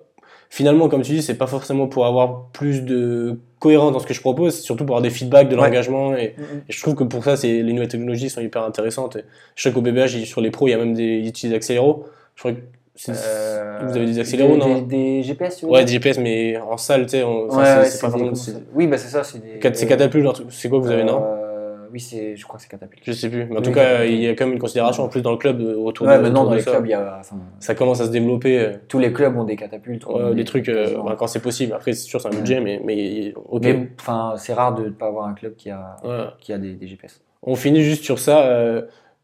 Finalement, 0.50 0.88
comme 0.90 1.02
tu 1.02 1.12
dis, 1.12 1.22
c'est 1.22 1.38
pas 1.38 1.46
forcément 1.48 1.88
pour 1.88 2.06
avoir 2.06 2.46
plus 2.54 2.82
de 2.82 3.38
cohérence 3.60 3.92
dans 3.92 4.00
ce 4.00 4.08
que 4.08 4.14
je 4.14 4.22
propose, 4.22 4.56
c'est 4.56 4.62
surtout 4.62 4.86
pour 4.86 4.96
avoir 4.96 5.02
des 5.04 5.10
feedbacks, 5.10 5.50
de 5.50 5.56
Ouais. 5.56 5.62
l'engagement. 5.64 6.16
Et, 6.16 6.36
et 6.70 6.72
je 6.72 6.82
trouve 6.82 6.96
que 6.96 7.04
pour 7.04 7.24
ça, 7.24 7.36
c'est, 7.36 7.62
les 7.62 7.74
nouvelles 7.74 7.90
technologies 7.90 8.30
sont 8.30 8.42
hyper 8.42 8.64
intéressantes. 8.64 9.18
Et 9.18 9.24
je 9.56 9.64
sais 9.64 9.72
qu'au 9.74 9.82
BBH, 9.82 10.24
sur 10.26 10.40
les 10.42 10.50
pros, 10.52 10.68
il 10.68 10.72
y 10.72 10.74
a 10.74 10.78
même 10.78 10.94
des, 10.94 11.18
ils 11.20 11.28
utilisent 11.28 11.56
Accélero. 11.56 12.06
Je 12.36 12.42
crois 12.42 12.52
que 12.54 12.58
c'est- 12.60 12.64
Euh, 13.10 13.80
vous 13.84 13.95
avez 13.95 14.06
des 14.06 14.20
accéléros, 14.20 14.54
des, 14.54 14.58
non 14.58 14.76
des, 14.82 14.82
des 14.82 15.24
GPS, 15.24 15.64
Ouais, 15.64 15.86
des 15.86 15.93
GPS, 15.93 16.18
mais 16.18 16.58
en 16.58 16.78
salle, 16.78 17.04
tu 17.06 17.12
sais. 17.12 17.24
on- 17.24 17.45
enfin, 17.48 17.58
Ouais, 17.60 17.66
c'est, 17.66 18.06
ouais, 18.06 18.12
pas 18.12 18.36
ça- 18.36 18.52
Oui, 18.74 18.88
bah 18.88 18.98
c'est 18.98 19.10
ça. 19.10 19.24
C'est 19.24 19.39
des. 19.39 19.74
c'est 19.76 19.88
catapulte, 19.88 20.24
genre, 20.24 20.39
c'est 20.50 20.70
quoi 20.70 20.80
que 20.80 20.86
vous 20.86 20.91
avez, 20.91 21.04
non 21.04 21.24
Euh, 21.24 21.43
Oui, 21.89 22.02
c'est. 22.02 22.36
Je 22.36 22.43
crois 22.45 22.58
que 22.58 22.64
c'est 22.64 22.70
catapulte. 22.70 23.02
Je 23.06 23.12
sais 23.14 23.30
plus. 23.30 23.45
Mais 23.45 23.54
en 23.56 23.60
Oui, 23.60 23.62
tout 23.64 23.72
cas, 23.72 24.04
il 24.04 24.20
y 24.22 24.28
a 24.28 24.32
quand 24.36 24.43
même 24.45 24.54
une 24.56 24.60
considération 24.60 25.04
en 25.04 25.08
plus 25.08 25.22
dans 25.22 25.32
le 25.32 25.38
club 25.38 25.62
euh, 25.62 25.76
autour 25.78 26.06
Ouais, 26.06 26.18
de 26.18 26.22
maintenant 26.24 26.41
autour 26.41 26.50
dans 26.50 26.56
les 26.58 26.62
ça. 26.62 26.72
clubs, 26.72 26.86
il 26.86 26.89
y 26.89 26.93
a. 26.93 27.18
enfin, 27.22 27.38
Ça 27.62 27.76
commence 27.76 28.02
à 28.02 28.06
se 28.08 28.12
développer. 28.12 28.72
tous 28.89 29.00
les 29.00 29.14
clubs 29.14 29.38
ont 29.38 29.45
des 29.45 29.56
catapultes. 29.56 30.06
ouais, 30.06 30.36
des 30.36 30.43
trucs 30.43 30.68
euh, 30.68 30.98
bah, 31.06 31.16
quand 31.18 31.28
c'est 31.28 31.39
possible. 31.39 31.72
Après, 31.74 31.93
c'est 31.93 32.04
sûr, 32.08 32.20
c'est 32.20 32.28
un 32.28 32.32
budget, 32.32 32.60
mais, 32.60 32.82
mais 32.84 33.34
ok. 33.50 33.62
Mais 33.64 33.88
enfin, 34.00 34.34
c'est 34.38 34.54
rare 34.54 34.76
de 34.76 34.84
ne 34.84 34.89
pas 34.89 35.06
avoir 35.08 35.28
un 35.28 35.34
club 35.34 35.56
qui 35.56 35.70
a, 35.70 35.98
qui 36.41 36.52
des 36.60 36.88
GPS. 36.88 37.22
On 37.43 37.56
finit 37.56 37.82
juste 37.84 38.04
sur 38.04 38.20
ça. 38.20 38.41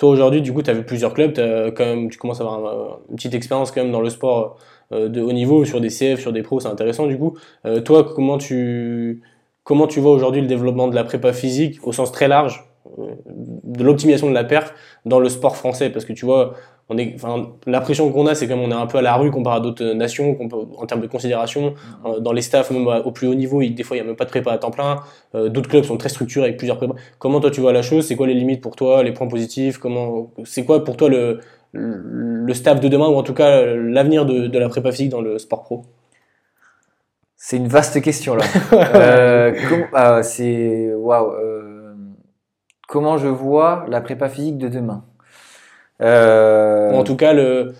Euh, 0.03 0.07
aujourd'hui, 0.07 0.41
du 0.41 0.53
coup, 0.53 0.61
tu 0.61 0.69
as 0.69 0.73
vu 0.73 0.83
plusieurs 0.83 1.13
clubs. 1.13 1.33
t'as 1.33 1.71
quand 1.71 1.85
même, 1.85 2.09
tu 2.09 2.17
commences 2.17 2.39
à 2.41 2.43
avoir 2.43 2.65
un- 2.65 2.99
une 3.09 3.15
petite 3.15 3.33
expérience 3.33 3.71
quand 3.71 3.81
même 3.83 3.91
dans 3.91 4.01
le 4.01 4.09
sport 4.09 4.57
euh, 4.91 5.09
de 5.09 5.21
haut 5.21 5.31
niveau, 5.33 5.65
sur 5.65 5.81
des 5.81 5.89
CF, 5.89 6.19
sur 6.19 6.31
des 6.33 6.43
pros. 6.43 6.59
C'est 6.59 6.67
intéressant, 6.67 7.07
du 7.07 7.17
coup. 7.17 7.37
Euh, 7.65 7.81
toi, 7.81 8.03
comment 8.15 8.37
tu, 8.37 9.21
comment 9.63 9.87
tu 9.87 9.99
vois 9.99 10.11
aujourd'hui 10.11 10.41
le 10.41 10.47
développement 10.47 10.87
de 10.87 10.95
la 10.95 11.03
prépa 11.03 11.33
physique 11.33 11.79
au 11.87 11.91
sens 11.93 12.11
très 12.11 12.27
large 12.27 12.63
de 12.97 13.83
l'optimisation 13.83 14.27
de 14.29 14.33
la 14.33 14.43
perf 14.43 14.73
dans 15.05 15.19
le 15.19 15.29
sport 15.29 15.55
français? 15.57 15.89
Parce 15.89 16.05
que 16.05 16.13
tu 16.13 16.25
vois, 16.25 16.53
on 16.89 16.97
est, 16.97 17.13
enfin, 17.15 17.47
l'impression 17.65 18.11
qu'on 18.11 18.27
a, 18.27 18.35
c'est 18.35 18.47
comme 18.47 18.59
on 18.59 18.69
est 18.69 18.75
un 18.75 18.87
peu 18.87 18.97
à 18.97 19.01
la 19.01 19.15
rue 19.15 19.31
comparé 19.31 19.57
à 19.57 19.59
d'autres 19.59 19.93
nations 19.93 20.37
en 20.77 20.85
termes 20.85 21.01
de 21.01 21.07
considération. 21.07 21.73
Mm-hmm. 22.05 22.19
Dans 22.19 22.33
les 22.33 22.41
staffs, 22.41 22.71
même 22.71 22.87
au 22.87 23.11
plus 23.11 23.27
haut 23.27 23.35
niveau, 23.35 23.63
des 23.63 23.83
fois, 23.83 23.95
il 23.95 24.01
n'y 24.01 24.05
a 24.05 24.07
même 24.07 24.15
pas 24.15 24.25
de 24.25 24.29
prépa 24.29 24.51
à 24.51 24.57
temps 24.57 24.71
plein. 24.71 24.99
d'autres 25.33 25.69
clubs 25.69 25.83
sont 25.83 25.97
très 25.97 26.09
structurés 26.09 26.45
avec 26.45 26.57
plusieurs 26.57 26.77
prépas. 26.77 26.95
Comment 27.19 27.39
toi, 27.39 27.51
tu 27.51 27.61
vois 27.61 27.73
la 27.73 27.81
chose? 27.81 28.05
C'est 28.05 28.15
quoi 28.15 28.27
les 28.27 28.33
limites 28.33 28.61
pour 28.61 28.75
toi, 28.75 29.01
les 29.03 29.13
points 29.13 29.27
positifs? 29.27 29.77
Comment, 29.77 30.31
c'est 30.43 30.65
quoi 30.65 30.83
pour 30.83 30.97
toi 30.97 31.09
le, 31.09 31.39
le 31.71 32.53
staff 32.53 32.79
de 32.79 32.87
demain 32.87 33.07
ou 33.07 33.15
en 33.15 33.23
tout 33.23 33.33
cas 33.33 33.65
l'avenir 33.65 34.25
de, 34.25 34.47
de 34.47 34.59
la 34.59 34.69
prépa 34.69 34.91
physique 34.91 35.09
dans 35.09 35.21
le 35.21 35.39
sport 35.39 35.63
pro? 35.63 35.85
C'est 37.45 37.57
une 37.57 37.67
vaste 37.67 38.01
question 38.01 38.35
là. 38.35 38.45
euh, 38.73 39.53
ah, 39.91 40.23
c'est 40.23 40.93
waouh. 40.95 41.33
Euh, 41.33 41.93
comment 42.87 43.17
je 43.17 43.27
vois 43.27 43.85
la 43.89 43.99
prépa 43.99 44.29
physique 44.29 44.57
de 44.57 44.69
demain? 44.69 45.03
Euh... 46.01 46.91
En 46.93 47.03
tout 47.03 47.15
cas, 47.15 47.33
le, 47.33 47.73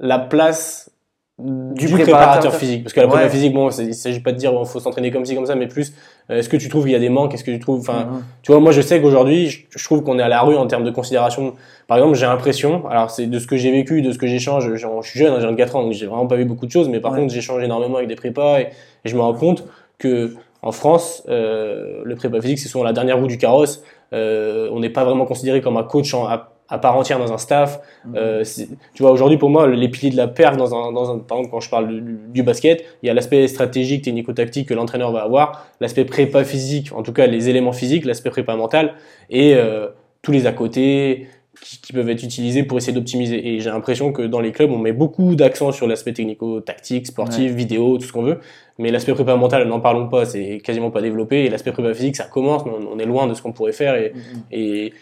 la 0.00 0.18
place 0.18 0.90
du, 1.38 1.88
préparateur, 1.88 2.52
physique. 2.54 2.82
Parce 2.82 2.92
que 2.92 3.00
la 3.00 3.06
prépa 3.06 3.28
physique, 3.28 3.54
bon, 3.54 3.70
il 3.70 3.94
s'agit 3.94 4.20
pas 4.20 4.32
de 4.32 4.36
dire 4.36 4.52
il 4.58 4.66
faut 4.66 4.80
s'entraîner 4.80 5.12
comme 5.12 5.24
ci 5.24 5.36
comme 5.36 5.46
ça, 5.46 5.54
mais 5.54 5.68
plus 5.68 5.92
euh, 6.30 6.38
est-ce 6.38 6.48
que 6.48 6.56
tu 6.56 6.68
trouves 6.68 6.82
qu'il 6.82 6.92
y 6.92 6.96
a 6.96 6.98
des 6.98 7.10
manques? 7.10 7.32
Est-ce 7.32 7.44
que 7.44 7.52
tu 7.52 7.60
trouves, 7.60 7.78
enfin, 7.78 8.00
mm-hmm. 8.00 8.22
tu 8.42 8.52
vois, 8.52 8.60
moi 8.60 8.72
je 8.72 8.80
sais 8.80 9.00
qu'aujourd'hui, 9.00 9.48
je, 9.48 9.84
trouve 9.84 10.02
qu'on 10.02 10.18
est 10.18 10.22
à 10.22 10.28
la 10.28 10.40
rue 10.40 10.56
en 10.56 10.66
termes 10.66 10.82
de 10.82 10.90
considération. 10.90 11.54
Par 11.86 11.98
exemple, 11.98 12.16
j'ai 12.16 12.26
l'impression, 12.26 12.88
alors 12.88 13.10
c'est 13.10 13.26
de 13.26 13.38
ce 13.38 13.46
que 13.46 13.56
j'ai 13.56 13.70
vécu, 13.70 14.02
de 14.02 14.10
ce 14.10 14.18
que 14.18 14.26
j'échange. 14.26 14.68
Je 14.74 14.86
suis 15.02 15.18
jeune, 15.18 15.32
hein, 15.32 15.38
j'ai 15.40 15.46
24 15.46 15.76
ans, 15.76 15.82
donc 15.84 15.92
j'ai 15.92 16.06
vraiment 16.06 16.26
pas 16.26 16.36
vu 16.36 16.44
beaucoup 16.44 16.66
de 16.66 16.72
choses, 16.72 16.88
mais 16.88 16.98
par 16.98 17.14
contre, 17.14 17.32
j'échange 17.32 17.62
énormément 17.62 17.98
avec 17.98 18.08
des 18.08 18.16
prépas 18.16 18.60
et, 18.60 18.70
je 19.04 19.14
me 19.14 19.20
rends 19.20 19.34
compte 19.34 19.64
que 19.98 20.34
en 20.60 20.72
France, 20.72 21.22
euh, 21.28 22.02
le 22.04 22.16
prépa 22.16 22.40
physique, 22.40 22.58
c'est 22.58 22.68
souvent 22.68 22.84
la 22.84 22.92
dernière 22.92 23.16
roue 23.18 23.28
du 23.28 23.38
carrosse. 23.38 23.84
Euh, 24.12 24.68
on 24.72 24.80
n'est 24.80 24.90
pas 24.90 25.04
vraiment 25.04 25.24
considéré 25.24 25.60
comme 25.60 25.76
un 25.76 25.84
coach 25.84 26.12
en, 26.14 26.26
à 26.26 26.52
part 26.76 26.96
entière 26.96 27.18
dans 27.18 27.32
un 27.32 27.38
staff. 27.38 27.80
Mhm. 28.04 28.14
Euh, 28.16 28.44
tu 28.92 29.02
vois, 29.02 29.10
aujourd'hui, 29.10 29.38
pour 29.38 29.48
moi, 29.48 29.66
les 29.66 29.88
piliers 29.88 30.10
de 30.10 30.16
la 30.16 30.28
perf, 30.28 30.58
dans 30.58 30.74
un, 30.74 30.92
dans 30.92 31.10
un, 31.10 31.18
par 31.18 31.38
exemple, 31.38 31.54
quand 31.54 31.60
je 31.60 31.70
parle 31.70 32.02
du, 32.28 32.42
basket, 32.42 32.84
il 33.02 33.06
y 33.06 33.10
a 33.10 33.14
l'aspect 33.14 33.48
stratégique, 33.48 34.04
technico-tactique 34.04 34.68
que 34.68 34.74
l'entraîneur 34.74 35.10
va 35.10 35.22
avoir, 35.22 35.66
l'aspect 35.80 36.04
prépa 36.04 36.44
physique, 36.44 36.92
en 36.94 37.02
tout 37.02 37.12
cas 37.12 37.26
les 37.26 37.48
éléments 37.48 37.72
physiques, 37.72 38.04
l'aspect 38.04 38.30
prépa 38.30 38.54
mental, 38.54 38.94
et 39.30 39.54
euh, 39.54 39.88
tous 40.20 40.32
les 40.32 40.46
à 40.46 40.52
côté 40.52 41.28
qui, 41.60 41.92
peuvent 41.92 42.08
être 42.08 42.22
utilisés 42.22 42.62
pour 42.62 42.78
essayer 42.78 42.92
d'optimiser. 42.92 43.48
Et 43.48 43.60
j'ai 43.60 43.70
l'impression 43.70 44.12
que 44.12 44.22
dans 44.22 44.40
les 44.40 44.52
clubs, 44.52 44.70
on 44.70 44.78
met 44.78 44.92
beaucoup 44.92 45.34
d'accent 45.34 45.72
sur 45.72 45.86
l'aspect 45.86 46.12
technico-tactique, 46.12 47.06
sportif, 47.06 47.52
vidéo, 47.52 47.98
tout 47.98 48.04
ce 48.04 48.12
qu'on 48.12 48.22
veut. 48.22 48.38
Mais 48.78 48.90
l'aspect 48.90 49.12
prépa 49.12 49.34
mental, 49.34 49.66
n'en 49.66 49.80
parlons 49.80 50.08
pas, 50.08 50.24
c'est 50.24 50.60
quasiment 50.62 50.90
pas 50.90 51.00
développé. 51.00 51.44
Et 51.44 51.50
l'aspect 51.50 51.72
prépa 51.72 51.92
physique, 51.94 52.16
ça 52.16 52.24
commence, 52.24 52.62
on, 52.64 52.98
est 52.98 53.06
loin 53.06 53.26
de 53.26 53.34
ce 53.34 53.42
qu'on 53.42 53.52
pourrait 53.52 53.72
faire. 53.72 53.96
Et, 53.96 54.12
mhm. 54.14 54.42
et 54.52 54.92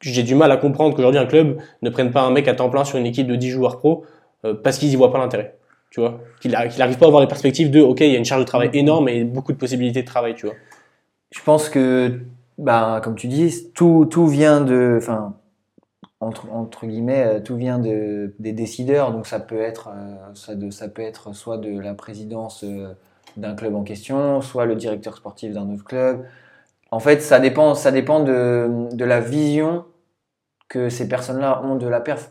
j'ai 0.00 0.22
du 0.22 0.34
mal 0.34 0.50
à 0.50 0.56
comprendre 0.56 0.96
qu'aujourd'hui 0.96 1.20
un 1.20 1.26
club 1.26 1.58
ne 1.82 1.90
prenne 1.90 2.10
pas 2.10 2.22
un 2.22 2.30
mec 2.30 2.48
à 2.48 2.54
temps 2.54 2.70
plein 2.70 2.84
sur 2.84 2.98
une 2.98 3.06
équipe 3.06 3.26
de 3.26 3.36
10 3.36 3.50
joueurs 3.50 3.78
pro 3.78 4.04
euh, 4.44 4.54
parce 4.54 4.78
qu'ils 4.78 4.90
y 4.90 4.96
voient 4.96 5.12
pas 5.12 5.18
l'intérêt. 5.18 5.56
Tu 5.90 6.00
vois, 6.00 6.20
qu'il 6.40 6.52
n'arrive 6.52 6.98
pas 6.98 7.06
à 7.06 7.08
avoir 7.08 7.20
les 7.20 7.26
perspectives 7.26 7.70
de 7.70 7.80
OK, 7.80 8.00
il 8.00 8.12
y 8.12 8.14
a 8.14 8.18
une 8.18 8.24
charge 8.24 8.42
de 8.42 8.46
travail 8.46 8.70
énorme 8.74 9.08
et 9.08 9.24
beaucoup 9.24 9.52
de 9.52 9.58
possibilités 9.58 10.02
de 10.02 10.06
travail, 10.06 10.36
tu 10.36 10.46
vois. 10.46 10.54
Je 11.32 11.40
pense 11.42 11.68
que 11.68 12.20
bah, 12.58 13.00
comme 13.02 13.16
tu 13.16 13.26
dis, 13.26 13.72
tout, 13.74 14.06
tout 14.08 14.26
vient 14.26 14.60
de 14.60 14.96
enfin 14.98 15.34
entre, 16.20 16.50
entre 16.52 16.86
guillemets, 16.86 17.24
euh, 17.24 17.40
tout 17.40 17.56
vient 17.56 17.78
de, 17.78 18.34
des 18.38 18.52
décideurs. 18.52 19.12
Donc 19.12 19.26
ça 19.26 19.40
peut 19.40 19.60
être, 19.60 19.88
euh, 19.88 20.16
ça, 20.34 20.54
de, 20.54 20.70
ça 20.70 20.88
peut 20.88 21.02
être 21.02 21.34
soit 21.34 21.58
de 21.58 21.78
la 21.78 21.94
présidence 21.94 22.64
d'un 23.36 23.54
club 23.54 23.74
en 23.74 23.82
question, 23.82 24.40
soit 24.42 24.66
le 24.66 24.76
directeur 24.76 25.16
sportif 25.16 25.52
d'un 25.52 25.68
autre 25.70 25.84
club. 25.84 26.24
En 26.90 27.00
fait, 27.00 27.20
ça 27.20 27.40
dépend, 27.40 27.74
ça 27.74 27.92
dépend 27.92 28.20
de, 28.20 28.88
de 28.92 29.04
la 29.04 29.20
vision 29.20 29.84
que 30.70 30.88
ces 30.88 31.08
personnes-là 31.08 31.62
ont 31.64 31.74
de 31.74 31.86
la 31.86 32.00
perf. 32.00 32.30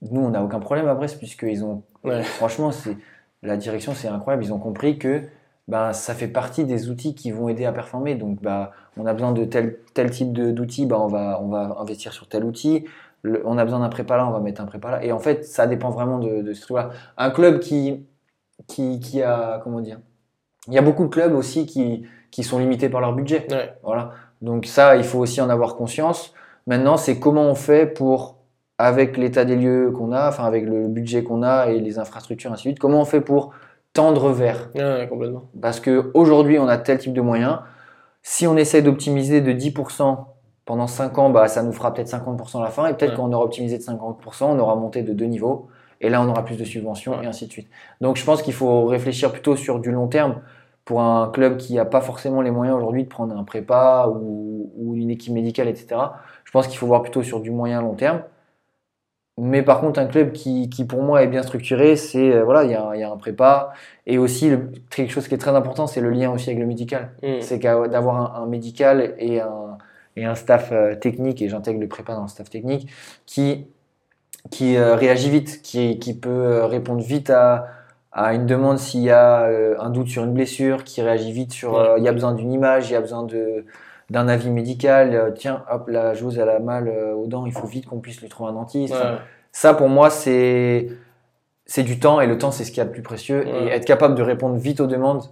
Nous, 0.00 0.22
on 0.22 0.30
n'a 0.30 0.42
aucun 0.42 0.60
problème 0.60 0.88
à 0.88 0.94
Brest, 0.94 1.18
puisqu'ils 1.18 1.64
ont. 1.64 1.82
Franchement, 2.22 2.72
c'est 2.72 2.96
la 3.42 3.58
direction, 3.58 3.92
c'est 3.92 4.08
incroyable. 4.08 4.44
Ils 4.44 4.52
ont 4.52 4.58
compris 4.58 4.98
que 4.98 5.22
bah, 5.68 5.92
ça 5.92 6.14
fait 6.14 6.28
partie 6.28 6.64
des 6.64 6.88
outils 6.88 7.14
qui 7.14 7.32
vont 7.32 7.48
aider 7.48 7.66
à 7.66 7.72
performer. 7.72 8.14
Donc, 8.14 8.40
bah, 8.40 8.70
on 8.96 9.04
a 9.04 9.12
besoin 9.12 9.32
de 9.32 9.44
tel, 9.44 9.78
tel 9.94 10.10
type 10.10 10.32
d'outils, 10.32 10.86
bah, 10.86 10.98
on, 11.00 11.08
va, 11.08 11.40
on 11.42 11.48
va 11.48 11.76
investir 11.80 12.12
sur 12.12 12.28
tel 12.28 12.44
outil. 12.44 12.84
on 13.24 13.58
a 13.58 13.64
besoin 13.64 13.80
d'un 13.80 13.88
prépa 13.88 14.16
là, 14.16 14.26
on 14.26 14.30
va 14.30 14.40
mettre 14.40 14.60
un 14.60 14.66
prépa 14.66 14.90
là. 14.90 15.04
Et 15.04 15.12
en 15.12 15.18
fait, 15.18 15.44
ça 15.44 15.66
dépend 15.66 15.90
vraiment 15.90 16.18
de, 16.18 16.42
de 16.42 16.52
ce 16.52 16.62
truc-là. 16.62 16.90
Un 17.16 17.30
club 17.30 17.58
qui, 17.58 18.06
qui, 18.68 19.00
qui, 19.00 19.22
a. 19.22 19.60
Comment 19.64 19.80
dire 19.80 19.98
Il 20.68 20.74
y 20.74 20.78
a 20.78 20.82
beaucoup 20.82 21.04
de 21.04 21.10
clubs 21.10 21.34
aussi 21.34 21.66
qui, 21.66 22.06
qui 22.30 22.44
sont 22.44 22.60
limités 22.60 22.88
par 22.88 23.00
leur 23.00 23.12
budget. 23.12 23.46
Voilà. 23.82 24.12
Donc, 24.40 24.66
ça, 24.66 24.96
il 24.96 25.04
faut 25.04 25.18
aussi 25.18 25.40
en 25.40 25.50
avoir 25.50 25.76
conscience. 25.76 26.32
Maintenant, 26.66 26.96
c'est 26.96 27.18
comment 27.18 27.42
on 27.42 27.54
fait 27.54 27.86
pour, 27.86 28.36
avec 28.78 29.16
l'état 29.16 29.44
des 29.44 29.56
lieux 29.56 29.90
qu'on 29.90 30.12
a, 30.12 30.28
enfin 30.28 30.44
avec 30.44 30.64
le 30.64 30.88
budget 30.88 31.22
qu'on 31.22 31.42
a 31.42 31.66
et 31.66 31.80
les 31.80 31.98
infrastructures, 31.98 32.52
ainsi 32.52 32.64
de 32.64 32.68
suite, 32.70 32.78
comment 32.78 33.00
on 33.00 33.04
fait 33.04 33.20
pour 33.20 33.52
tendre 33.92 34.30
vers? 34.30 34.70
Complètement. 35.08 35.44
Parce 35.60 35.80
qu'aujourd'hui, 35.80 36.58
on 36.58 36.68
a 36.68 36.78
tel 36.78 36.98
type 36.98 37.12
de 37.12 37.20
moyens. 37.20 37.58
Si 38.22 38.46
on 38.46 38.56
essaie 38.56 38.82
d'optimiser 38.82 39.40
de 39.40 39.52
10% 39.52 40.18
pendant 40.64 40.86
5 40.86 41.18
ans, 41.18 41.30
bah, 41.30 41.48
ça 41.48 41.62
nous 41.62 41.72
fera 41.72 41.92
peut-être 41.92 42.08
50% 42.08 42.60
à 42.60 42.62
la 42.62 42.70
fin. 42.70 42.86
Et 42.86 42.94
peut-être 42.94 43.16
qu'on 43.16 43.32
aura 43.32 43.44
optimisé 43.44 43.78
de 43.78 43.82
50%, 43.82 44.44
on 44.44 44.58
aura 44.58 44.76
monté 44.76 45.02
de 45.02 45.12
deux 45.12 45.26
niveaux. 45.26 45.68
Et 46.00 46.08
là, 46.08 46.22
on 46.22 46.28
aura 46.28 46.44
plus 46.44 46.56
de 46.56 46.64
subventions 46.64 47.22
et 47.22 47.26
ainsi 47.26 47.46
de 47.46 47.52
suite. 47.52 47.68
Donc, 48.00 48.16
je 48.16 48.24
pense 48.24 48.42
qu'il 48.42 48.54
faut 48.54 48.86
réfléchir 48.86 49.30
plutôt 49.30 49.56
sur 49.56 49.78
du 49.78 49.92
long 49.92 50.08
terme 50.08 50.40
pour 50.84 51.00
un 51.00 51.28
club 51.28 51.58
qui 51.58 51.74
n'a 51.74 51.84
pas 51.84 52.00
forcément 52.00 52.42
les 52.42 52.50
moyens 52.50 52.76
aujourd'hui 52.76 53.04
de 53.04 53.08
prendre 53.08 53.36
un 53.36 53.44
prépa 53.44 54.08
ou, 54.08 54.72
ou, 54.76 54.96
une 54.96 55.10
équipe 55.10 55.32
médicale, 55.32 55.68
etc. 55.68 56.00
Je 56.52 56.58
pense 56.58 56.66
qu'il 56.66 56.76
faut 56.76 56.86
voir 56.86 57.00
plutôt 57.00 57.22
sur 57.22 57.40
du 57.40 57.50
moyen 57.50 57.80
long 57.80 57.94
terme. 57.94 58.20
Mais 59.38 59.62
par 59.62 59.80
contre, 59.80 59.98
un 59.98 60.04
club 60.04 60.32
qui, 60.32 60.68
qui 60.68 60.84
pour 60.84 61.02
moi 61.02 61.22
est 61.22 61.26
bien 61.26 61.42
structuré, 61.42 61.96
c'est 61.96 62.30
euh, 62.30 62.44
voilà, 62.44 62.64
il 62.64 62.70
y, 62.70 62.74
a, 62.74 62.94
y, 62.94 63.02
a 63.02 63.10
un 63.10 63.16
prépa 63.16 63.72
et 64.04 64.18
aussi 64.18 64.50
le, 64.50 64.70
quelque 64.90 65.10
chose 65.10 65.28
qui 65.28 65.34
est 65.34 65.38
très 65.38 65.56
important, 65.56 65.86
c'est 65.86 66.02
le 66.02 66.10
lien 66.10 66.30
aussi 66.30 66.50
avec 66.50 66.60
le 66.60 66.66
médical. 66.66 67.12
Mm. 67.22 67.40
C'est 67.40 67.58
d'avoir 67.58 68.36
un, 68.36 68.44
médical 68.44 69.14
et 69.18 69.40
un, 69.40 69.78
et 70.16 70.26
un 70.26 70.34
staff 70.34 70.72
euh, 70.72 70.94
technique 70.94 71.40
et 71.40 71.48
j'intègre 71.48 71.80
le 71.80 71.88
prépa 71.88 72.14
dans 72.14 72.22
le 72.24 72.28
staff 72.28 72.50
technique 72.50 72.90
qui 73.24 73.66
qui 74.50 74.76
euh, 74.76 74.94
réagit 74.94 75.30
vite, 75.30 75.62
qui, 75.62 75.98
qui 75.98 76.12
peut 76.12 76.64
répondre 76.64 77.00
vite 77.00 77.30
à, 77.30 77.68
à 78.12 78.34
une 78.34 78.44
demande 78.44 78.78
s'il 78.78 79.00
y 79.00 79.10
a 79.10 79.46
un 79.78 79.88
doute 79.88 80.08
sur 80.08 80.24
une 80.24 80.34
blessure, 80.34 80.84
qui 80.84 81.00
réagit 81.00 81.32
vite 81.32 81.52
sur 81.52 81.96
il 81.96 82.04
y 82.04 82.08
a 82.08 82.12
besoin 82.12 82.34
d'une 82.34 82.52
image, 82.52 82.90
il 82.90 82.92
y 82.92 82.96
a 82.96 83.00
besoin 83.00 83.22
de 83.22 83.64
d'un 84.12 84.28
avis 84.28 84.50
médical, 84.50 85.14
euh, 85.14 85.30
tiens, 85.30 85.64
hop, 85.70 85.88
la 85.88 86.12
joueuse 86.12 86.38
elle 86.38 86.50
a 86.50 86.58
mal 86.58 86.86
euh, 86.86 87.14
aux 87.14 87.26
dents, 87.26 87.46
il 87.46 87.52
faut 87.52 87.66
vite 87.66 87.86
qu'on 87.86 88.00
puisse 88.00 88.20
lui 88.20 88.28
trouver 88.28 88.50
un 88.50 88.52
dentiste. 88.52 88.94
Ça, 89.52 89.74
pour 89.74 89.88
moi, 89.88 90.10
c'est 90.10 90.88
c'est 91.64 91.82
du 91.82 91.98
temps 91.98 92.20
et 92.20 92.26
le 92.26 92.36
temps, 92.36 92.50
c'est 92.50 92.64
ce 92.64 92.72
qui 92.72 92.80
est 92.80 92.84
le 92.84 92.90
plus 92.90 93.02
précieux. 93.02 93.46
Et 93.46 93.68
être 93.68 93.86
capable 93.86 94.14
de 94.14 94.22
répondre 94.22 94.56
vite 94.56 94.80
aux 94.80 94.86
demandes, 94.86 95.22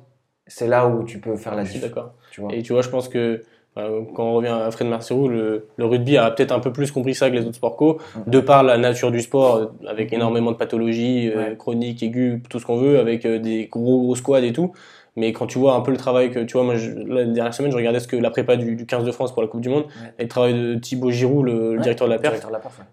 c'est 0.47 0.67
là 0.67 0.89
où 0.89 1.05
tu 1.05 1.21
peux 1.21 1.37
faire 1.37 1.55
la 1.55 1.65
différence. 1.65 1.91
D'accord. 1.91 2.13
Et 2.51 2.63
tu 2.63 2.73
vois, 2.73 2.81
je 2.81 2.89
pense 2.89 3.09
que 3.09 3.43
quand 3.75 4.25
on 4.25 4.35
revient 4.35 4.49
à 4.49 4.71
Fred 4.71 4.89
Marcerou, 4.89 5.29
le, 5.29 5.69
le, 5.77 5.85
rugby 5.85 6.17
a 6.17 6.31
peut-être 6.31 6.53
un 6.53 6.61
peu 6.61 6.73
plus 6.73 6.91
compris 6.91 7.15
ça 7.15 7.31
que 7.31 7.37
les 7.37 7.43
autres 7.43 7.57
sports 7.57 7.77
co, 7.77 7.99
mm. 8.17 8.31
de 8.31 8.41
par 8.41 8.63
la 8.63 8.79
nature 8.79 9.11
du 9.11 9.21
sport, 9.21 9.57
euh, 9.57 9.67
avec 9.87 10.13
énormément 10.13 10.53
de 10.53 10.57
pathologies 10.57 11.31
chroniques, 11.59 12.03
aiguës, 12.03 12.41
tout 12.49 12.59
ce 12.59 12.67
qu'on 12.67 12.79
veut, 12.79 12.99
avec 12.99 13.27
des 13.27 13.69
gros 13.71 14.01
gros 14.01 14.17
squads 14.17 14.45
et 14.45 14.53
tout. 14.53 14.73
Mais 15.21 15.33
quand 15.35 15.47
tu 15.47 15.59
vois 15.59 15.75
un 15.75 15.81
peu 15.83 15.91
le 15.91 15.99
travail 15.99 16.31
que, 16.31 16.39
tu 16.41 16.55
vois, 16.55 16.65
moi, 16.65 16.75
la 16.75 17.25
dernière 17.27 17.53
semaine, 17.53 17.71
je 17.71 17.77
regardais 17.77 18.01
ce 18.01 18.09
que 18.09 18.17
la 18.17 18.31
prépa 18.31 18.57
du, 18.57 18.75
du 18.75 18.87
15 18.87 19.05
de 19.05 19.13
France 19.13 19.33
pour 19.33 19.43
la 19.43 19.49
Coupe 19.49 19.61
du 19.61 19.69
Monde, 19.69 19.85
et 20.19 20.23
le 20.23 20.29
travail 20.29 20.55
de 20.55 20.75
Thibaut 20.77 21.11
Giroud, 21.11 21.45
le, 21.45 21.79
directeur 21.79 22.07
de 22.09 22.13
la 22.15 22.19
perf. 22.19 22.41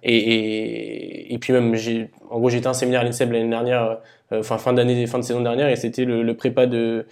et, 0.03 0.17
et, 0.17 1.33
et, 1.33 1.37
puis 1.37 1.53
même, 1.53 1.75
j'ai, 1.75 2.09
en 2.29 2.39
gros, 2.39 2.49
j'étais 2.49 2.67
un 2.67 2.73
séminaire 2.73 3.01
à 3.01 3.03
l'INSEP 3.05 3.31
l'année 3.31 3.49
dernière, 3.49 3.99
euh, 4.33 4.41
enfin, 4.41 4.57
fin 4.57 4.73
d'année, 4.73 5.07
fin 5.07 5.19
de 5.19 5.23
saison 5.23 5.39
dernière, 5.39 5.69
et 5.69 5.77
c'était 5.77 6.03
le, 6.03 6.21
le, 6.21 6.35
prépa 6.35 6.65
de, 6.65 7.05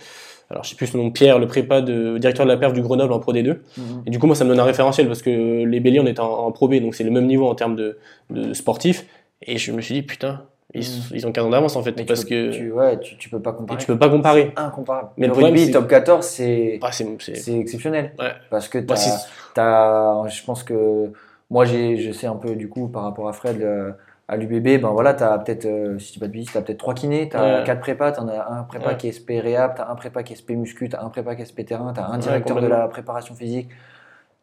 alors 0.49 0.66
je 0.66 0.72
sais 0.72 0.76
plus 0.76 0.88
son 0.88 0.97
nom, 0.97 1.11
Pierre, 1.11 1.39
le 1.39 1.47
prépa 1.47 1.82
de 1.82 2.18
directeur 2.18 2.45
de 2.45 2.51
la 2.51 2.57
perf 2.57 2.74
du 2.74 2.82
Grenoble 2.82 3.13
en 3.13 3.20
Pro 3.20 3.34
D2. 3.34 3.57
Mhm. 3.78 4.03
Et 4.05 4.09
du 4.09 4.20
coup, 4.20 4.28
moi, 4.28 4.36
ça 4.36 4.43
me 4.43 4.49
donne 4.49 4.59
un 4.59 4.66
référentiel 4.66 5.07
parce 5.07 5.22
que 5.22 5.63
les 5.63 5.80
Béliers, 5.80 6.01
on 6.01 6.05
est 6.05 6.20
en, 6.20 6.45
en 6.45 6.51
Pro 6.51 6.68
B, 6.68 6.76
donc 6.76 6.93
c'est 6.93 7.05
le 7.05 7.11
même 7.11 7.26
niveau 7.26 7.47
en 7.47 7.55
termes 7.55 7.78
de, 7.78 7.97
de 8.30 8.53
sportif. 8.53 9.05
Et 9.41 9.57
je 9.57 9.72
me 9.72 9.82
suis 9.82 9.93
dit, 9.93 10.01
putain, 10.01 10.43
ils, 10.74 10.82
mm. 10.82 11.13
ils 11.13 11.28
ont 11.28 11.32
15 11.32 11.45
ans 11.45 11.49
d'avance 11.49 11.76
en 11.76 11.84
fait. 11.84 11.93
parce 12.05 12.26
tu 12.26 12.28
que 12.28 12.51
tu, 12.51 12.72
ouais, 12.72 12.99
tu, 12.99 13.18
tu, 13.18 13.30
peux 13.30 13.41
pas 13.41 13.53
comparer. 13.53 13.80
tu 13.80 13.88
peux 13.88 13.97
pas 13.97 14.09
comparer. 14.09 14.53
Incomparable. 14.55 15.09
Mais 15.18 15.28
le, 15.28 15.34
le 15.34 15.45
rugby 15.45 15.72
top 15.72 15.88
14, 15.88 16.26
c'est 16.26 16.80
ah, 16.82 16.91
c'est 16.91 17.59
exceptionnel. 17.59 18.13
Ouais. 18.20 18.34
Parce 18.49 18.68
que 18.68 18.80
bah, 18.80 18.95
as, 18.95 19.28
as, 19.57 20.28
je 20.30 20.43
pense 20.43 20.63
que 20.63 21.11
moi 21.49 21.66
je 21.66 22.11
sais 22.11 22.28
un 22.28 22.36
peu 22.36 22.55
du 22.55 22.70
coup 22.70 22.88
par 22.88 23.03
rapport 23.03 23.30
à 23.30 23.34
Fred 23.34 23.61
euh, 23.61 23.91
à 24.28 24.38
l'UBB, 24.38 24.82
ben 24.82 24.89
voilà, 24.89 25.13
tu 25.13 25.24
as 25.24 25.38
peut-être, 25.38 25.66
euh, 25.66 25.99
si 25.99 26.13
tu 26.13 26.20
pas 26.20 26.26
de 26.28 26.32
bêtises, 26.32 26.51
tu 26.51 26.57
as 26.57 26.61
peut-être 26.61 26.80
3 26.80 26.95
kinés, 26.95 27.30
tu 27.30 27.38
as 27.38 27.61
4 27.61 27.80
prépas, 27.80 28.11
tu 28.11 28.22
as 28.22 28.47
un 28.51 28.63
prépa 28.63 28.95
qui 28.95 29.07
est 29.07 29.11
SP 29.13 29.38
réhab, 29.38 29.76
tu 29.76 29.82
as 29.82 29.89
un 29.89 29.95
prépa 29.95 30.24
qui 30.24 30.34
est 30.34 30.36
SP 30.36 30.57
muscu, 30.57 30.89
tu 30.89 30.95
as 30.95 31.03
un 31.03 31.09
prépa 31.09 31.36
qui 31.36 31.43
est 31.43 31.45
SP 31.45 31.61
terrain, 31.63 31.93
tu 31.93 31.99
as 31.99 32.07
un 32.07 32.18
directeur 32.18 32.59
de 32.59 32.68
la 32.68 32.88
préparation 32.88 33.36
physique 33.36 33.70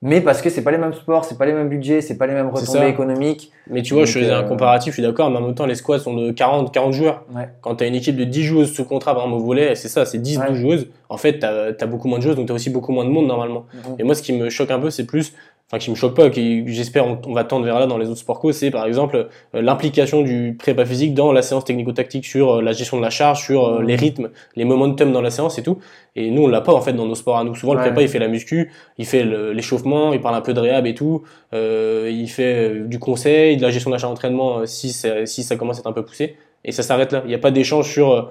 mais 0.02 0.20
parce 0.20 0.42
que 0.42 0.50
c'est 0.50 0.62
pas 0.62 0.72
les 0.72 0.78
mêmes 0.78 0.92
sports, 0.92 1.24
c'est 1.24 1.38
pas 1.38 1.46
les 1.46 1.52
mêmes 1.52 1.68
budgets, 1.68 2.00
c'est 2.00 2.18
pas 2.18 2.26
les 2.26 2.34
mêmes 2.34 2.48
retombées 2.48 2.88
économiques. 2.88 3.52
Mais 3.70 3.82
tu 3.82 3.94
vois, 3.94 4.04
je 4.04 4.18
faisais 4.18 4.32
un 4.32 4.42
euh, 4.42 4.48
comparatif, 4.48 4.90
je 4.90 4.94
suis 4.94 5.02
d'accord, 5.02 5.30
mais 5.30 5.38
en 5.38 5.42
même 5.42 5.54
temps, 5.54 5.64
les 5.64 5.76
squads 5.76 6.00
sont 6.00 6.14
de 6.14 6.32
40, 6.32 6.74
40 6.74 6.92
joueurs. 6.92 7.24
Quand 7.60 7.76
tu 7.76 7.84
as 7.84 7.86
une 7.86 7.94
équipe 7.94 8.16
de 8.16 8.24
10 8.24 8.42
joueuses 8.42 8.72
sous 8.72 8.84
contrat, 8.84 9.14
par 9.14 9.24
exemple, 9.24 9.40
au 9.40 9.46
volet, 9.46 9.76
c'est 9.76 9.86
ça, 9.86 10.04
c'est 10.04 10.18
10, 10.18 10.40
12 10.48 10.58
joueuses. 10.58 10.88
En 11.08 11.18
fait, 11.18 11.38
tu 11.38 11.46
as, 11.46 11.86
beaucoup 11.86 12.08
moins 12.08 12.18
de 12.18 12.24
joueuses, 12.24 12.34
donc 12.34 12.46
tu 12.46 12.52
as 12.52 12.54
aussi 12.56 12.70
beaucoup 12.70 12.90
moins 12.90 13.04
de 13.04 13.10
monde 13.10 13.28
normalement. 13.28 13.64
Et 14.00 14.02
moi, 14.02 14.16
ce 14.16 14.22
qui 14.22 14.32
me 14.32 14.50
choque 14.50 14.72
un 14.72 14.80
peu, 14.80 14.90
c'est 14.90 15.06
plus, 15.06 15.34
enfin 15.72 15.82
qui 15.82 15.90
me 15.90 15.96
choque 15.96 16.14
pas, 16.14 16.28
qui 16.28 16.64
j'espère 16.66 17.06
on, 17.06 17.18
on 17.26 17.32
va 17.32 17.44
tendre 17.44 17.64
vers 17.64 17.80
là 17.80 17.86
dans 17.86 17.96
les 17.96 18.08
autres 18.08 18.20
sports 18.20 18.38
co, 18.38 18.52
c'est 18.52 18.70
par 18.70 18.84
exemple 18.84 19.28
euh, 19.54 19.62
l'implication 19.62 20.20
du 20.20 20.54
prépa 20.58 20.84
physique 20.84 21.14
dans 21.14 21.32
la 21.32 21.40
séance 21.40 21.64
technico-tactique 21.64 22.26
sur 22.26 22.56
euh, 22.56 22.62
la 22.62 22.72
gestion 22.72 22.98
de 22.98 23.02
la 23.02 23.08
charge, 23.08 23.42
sur 23.42 23.66
euh, 23.66 23.82
les 23.82 23.96
rythmes, 23.96 24.30
les 24.54 24.66
momentum 24.66 25.12
dans 25.12 25.22
la 25.22 25.30
séance 25.30 25.58
et 25.58 25.62
tout. 25.62 25.78
Et 26.14 26.30
nous 26.30 26.42
on 26.42 26.48
l'a 26.48 26.60
pas 26.60 26.74
en 26.74 26.82
fait 26.82 26.92
dans 26.92 27.06
nos 27.06 27.14
sports 27.14 27.38
à 27.38 27.44
nous. 27.44 27.54
Souvent 27.54 27.72
le 27.72 27.80
prépa 27.80 28.02
il 28.02 28.08
fait 28.08 28.18
la 28.18 28.28
muscu, 28.28 28.70
il 28.98 29.06
fait 29.06 29.24
l'échauffement, 29.24 30.12
il 30.12 30.20
parle 30.20 30.34
un 30.34 30.42
peu 30.42 30.52
de 30.52 30.60
réhab 30.60 30.86
et 30.86 30.94
tout, 30.94 31.22
euh, 31.54 32.10
il 32.12 32.28
fait 32.28 32.80
du 32.86 32.98
conseil, 32.98 33.56
de 33.56 33.62
la 33.62 33.70
gestion 33.70 33.90
de 33.90 33.94
la 33.94 33.98
charge 33.98 34.12
d'entraînement 34.12 34.66
si 34.66 34.92
ça, 34.92 35.24
si 35.24 35.42
ça 35.42 35.56
commence 35.56 35.78
à 35.78 35.80
être 35.80 35.86
un 35.86 35.92
peu 35.92 36.04
poussé. 36.04 36.36
Et 36.64 36.72
ça 36.72 36.82
s'arrête 36.82 37.12
là. 37.12 37.22
Il 37.24 37.28
n'y 37.28 37.34
a 37.34 37.38
pas 37.38 37.50
d'échange 37.50 37.90
sur 37.90 38.12
euh, 38.12 38.22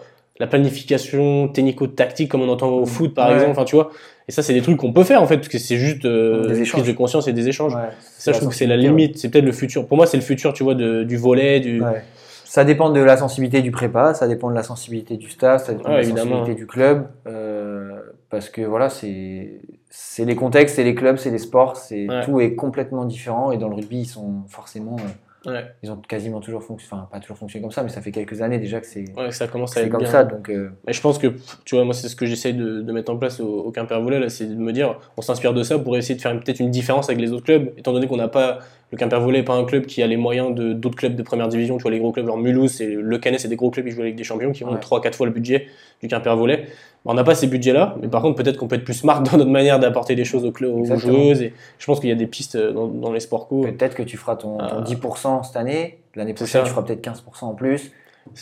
la 0.42 0.48
planification 0.48 1.48
technico-tactique 1.48 2.30
comme 2.30 2.42
on 2.42 2.50
entend 2.50 2.70
au 2.70 2.86
foot 2.86 3.14
par 3.14 3.30
Ouais. 3.30 3.36
exemple. 3.36 3.52
Enfin 3.52 3.64
tu 3.64 3.76
vois. 3.76 3.92
Et 4.28 4.32
ça 4.32 4.42
c'est 4.44 4.54
des 4.54 4.62
trucs 4.62 4.78
qu'on 4.78 4.92
peut 4.94 5.04
faire 5.04 5.22
en 5.22 5.28
fait 5.28 5.38
parce 5.38 5.48
que 5.48 5.58
c'est 5.58 5.78
juste 5.78 6.06
euh, 6.06 6.46
Des 6.48 6.62
échanges. 6.62 6.82
prise 6.82 6.92
de 6.94 6.98
conscience 6.98 7.28
et 7.28 7.34
des 7.34 7.48
échanges. 7.48 7.76
Ouais, 7.76 7.90
Ça, 8.18 8.32
je 8.34 8.38
trouve 8.38 8.50
que 8.50 8.56
c'est 8.56 8.68
la 8.68 8.78
limite. 8.78 9.18
C'est 9.18 9.30
peut-être 9.30 9.46
le 9.46 9.52
futur. 9.52 9.88
Pour 9.88 9.98
moi, 9.98 10.06
c'est 10.06 10.18
le 10.18 10.24
futur, 10.24 10.54
tu 10.54 10.64
vois, 10.64 10.76
de, 10.76 11.04
du 11.04 11.18
volet, 11.18 11.60
du. 11.60 11.82
Ouais. 11.82 12.04
Ça 12.46 12.66
dépend 12.66 12.90
de 12.90 13.00
la 13.00 13.16
sensibilité 13.16 13.62
du 13.62 13.72
prépa, 13.72 14.14
ça 14.14 14.28
dépend 14.28 14.50
de 14.50 14.56
la 14.56 14.64
sensibilité 14.64 15.16
du 15.16 15.30
staff, 15.30 15.64
ça 15.66 15.74
dépend 15.74 15.90
de 15.92 15.96
la 15.96 16.02
évidemment. 16.02 16.32
sensibilité 16.32 16.56
du 16.56 16.68
club. 16.68 17.08
euh, 17.28 17.92
parce 18.30 18.50
que 18.50 18.62
voilà, 18.62 18.90
c'est 18.90 19.60
c'est 19.90 20.26
les 20.26 20.36
contextes, 20.36 20.76
c'est 20.76 20.84
les 20.84 20.96
clubs, 20.96 21.18
c'est 21.18 21.32
les 21.32 21.38
sports, 21.38 21.76
c'est 21.78 22.08
tout 22.26 22.40
est 22.42 22.56
complètement 22.56 23.06
différent. 23.06 23.52
Et 23.54 23.58
dans 23.58 23.68
le 23.70 23.76
rugby, 23.76 24.00
ils 24.02 24.06
sont 24.06 24.44
forcément, 24.48 24.96
euh, 25.00 25.04
Ouais. 25.46 25.66
ils 25.82 25.92
ont 25.92 25.96
quasiment 25.98 26.40
toujours 26.40 26.62
fonctionné, 26.62 27.02
enfin 27.02 27.10
pas 27.12 27.20
toujours 27.20 27.36
fonctionné 27.38 27.64
comme 27.64 27.72
ça, 27.72 27.82
mais 27.82 27.90
ça 27.90 28.00
fait 28.02 28.12
quelques 28.12 28.42
années 28.44 28.60
déjà 28.60 28.80
que 28.80 28.86
c'est 28.86 29.06
Ouais, 29.18 29.32
ça 29.32 29.48
commence 29.48 29.76
à 29.76 29.82
être 29.82 29.90
comme 29.90 30.02
bien. 30.02 30.10
ça. 30.12 30.24
Donc 30.24 30.50
euh, 30.50 30.70
Mais 30.86 30.94
je 30.94 31.02
pense 31.02 31.18
que, 31.18 31.34
tu 31.66 31.74
vois, 31.76 31.84
moi, 31.84 31.96
c'est 31.96 32.10
ce 32.10 32.16
que 32.16 32.28
j'essaye 32.28 32.54
de, 32.54 32.82
de 32.82 32.92
mettre 32.92 33.12
en 33.12 33.18
place 33.18 33.40
au, 33.40 33.48
au 33.64 33.72
Quimper 33.72 34.00
Volley, 34.02 34.20
là, 34.20 34.30
c'est 34.30 34.46
de 34.46 34.54
me 34.56 34.72
dire, 34.72 35.00
on 35.18 35.22
s'inspire 35.24 35.54
de 35.56 35.64
ça 35.64 35.80
pour 35.80 35.98
essayer 35.98 36.14
de 36.16 36.22
faire 36.22 36.40
peut-être 36.40 36.60
une 36.60 36.70
différence 36.70 37.10
avec 37.10 37.20
les 37.20 37.32
autres 37.32 37.46
clubs, 37.46 37.72
étant 37.78 37.92
donné 37.92 38.08
qu'on 38.08 38.18
n'a 38.18 38.28
pas, 38.28 38.60
le 38.92 38.98
Quimper 39.00 39.20
Volley 39.20 39.40
n'est 39.40 39.46
pas 39.46 39.56
un 39.56 39.66
club 39.66 39.88
qui 39.88 40.04
a 40.04 40.08
les 40.08 40.18
moyens 40.18 40.54
de 40.54 40.74
d'autres 40.74 40.98
clubs 40.98 41.16
de 41.16 41.24
première 41.24 41.48
division, 41.48 41.78
tu 41.78 41.82
vois, 41.82 41.92
les 41.92 42.00
gros 42.00 42.12
clubs, 42.12 42.28
genre 42.28 42.38
Mulhouse 42.38 42.80
et 42.82 42.94
Le 42.94 43.18
Canet, 43.18 43.40
c'est 43.40 43.48
des 43.48 43.56
gros 43.56 43.72
clubs 43.72 43.86
qui 43.88 43.92
jouent 43.94 44.02
avec 44.02 44.16
des 44.16 44.24
champions, 44.24 44.52
qui 44.52 44.64
ont 44.64 44.72
Ouais. 44.74 44.78
3-4 44.80 45.14
fois 45.16 45.26
le 45.26 45.32
budget 45.34 45.68
du 46.02 46.08
Quimper 46.08 46.36
Volley. 46.38 46.68
On 47.04 47.14
n'a 47.16 47.24
pas 47.24 47.34
ces 47.34 47.48
budgets-là, 47.48 47.96
mais 48.02 48.08
par 48.08 48.22
contre, 48.22 48.42
peut-être 48.44 48.58
qu'on 48.58 48.68
peut 48.68 48.76
être 48.76 48.84
plus 48.84 48.94
smart 48.94 49.22
dans 49.32 49.38
notre 49.38 49.50
manière 49.50 49.80
d'apporter 49.80 50.16
des 50.16 50.24
choses 50.26 50.46
aux, 50.46 50.52
clubs, 50.52 50.74
aux 50.74 50.96
joueuses, 50.98 51.42
et 51.42 51.54
je 51.80 51.86
pense 51.86 52.00
qu'il 52.00 52.10
y 52.10 52.14
a 52.14 52.16
des 52.16 52.28
pistes 52.28 52.58
dans, 52.58 52.88
dans 52.88 53.12
les 53.12 53.20
sports 53.20 53.48
co. 53.48 53.62
peut-être 53.62 53.96
que 53.96 54.04
tu 54.04 54.18
feras 54.18 54.36
ton, 54.36 54.58
ton 54.58 54.64
Ah. 54.80 54.84
10% 54.86 55.44
cette 55.44 55.58
année, 55.58 56.00
l'année 56.16 56.34
prochaine 56.34 56.62
ça. 56.62 56.66
tu 56.66 56.70
feras 56.70 56.84
peut-être 56.84 57.04
15% 57.04 57.46
en 57.46 57.54
plus, 57.54 57.92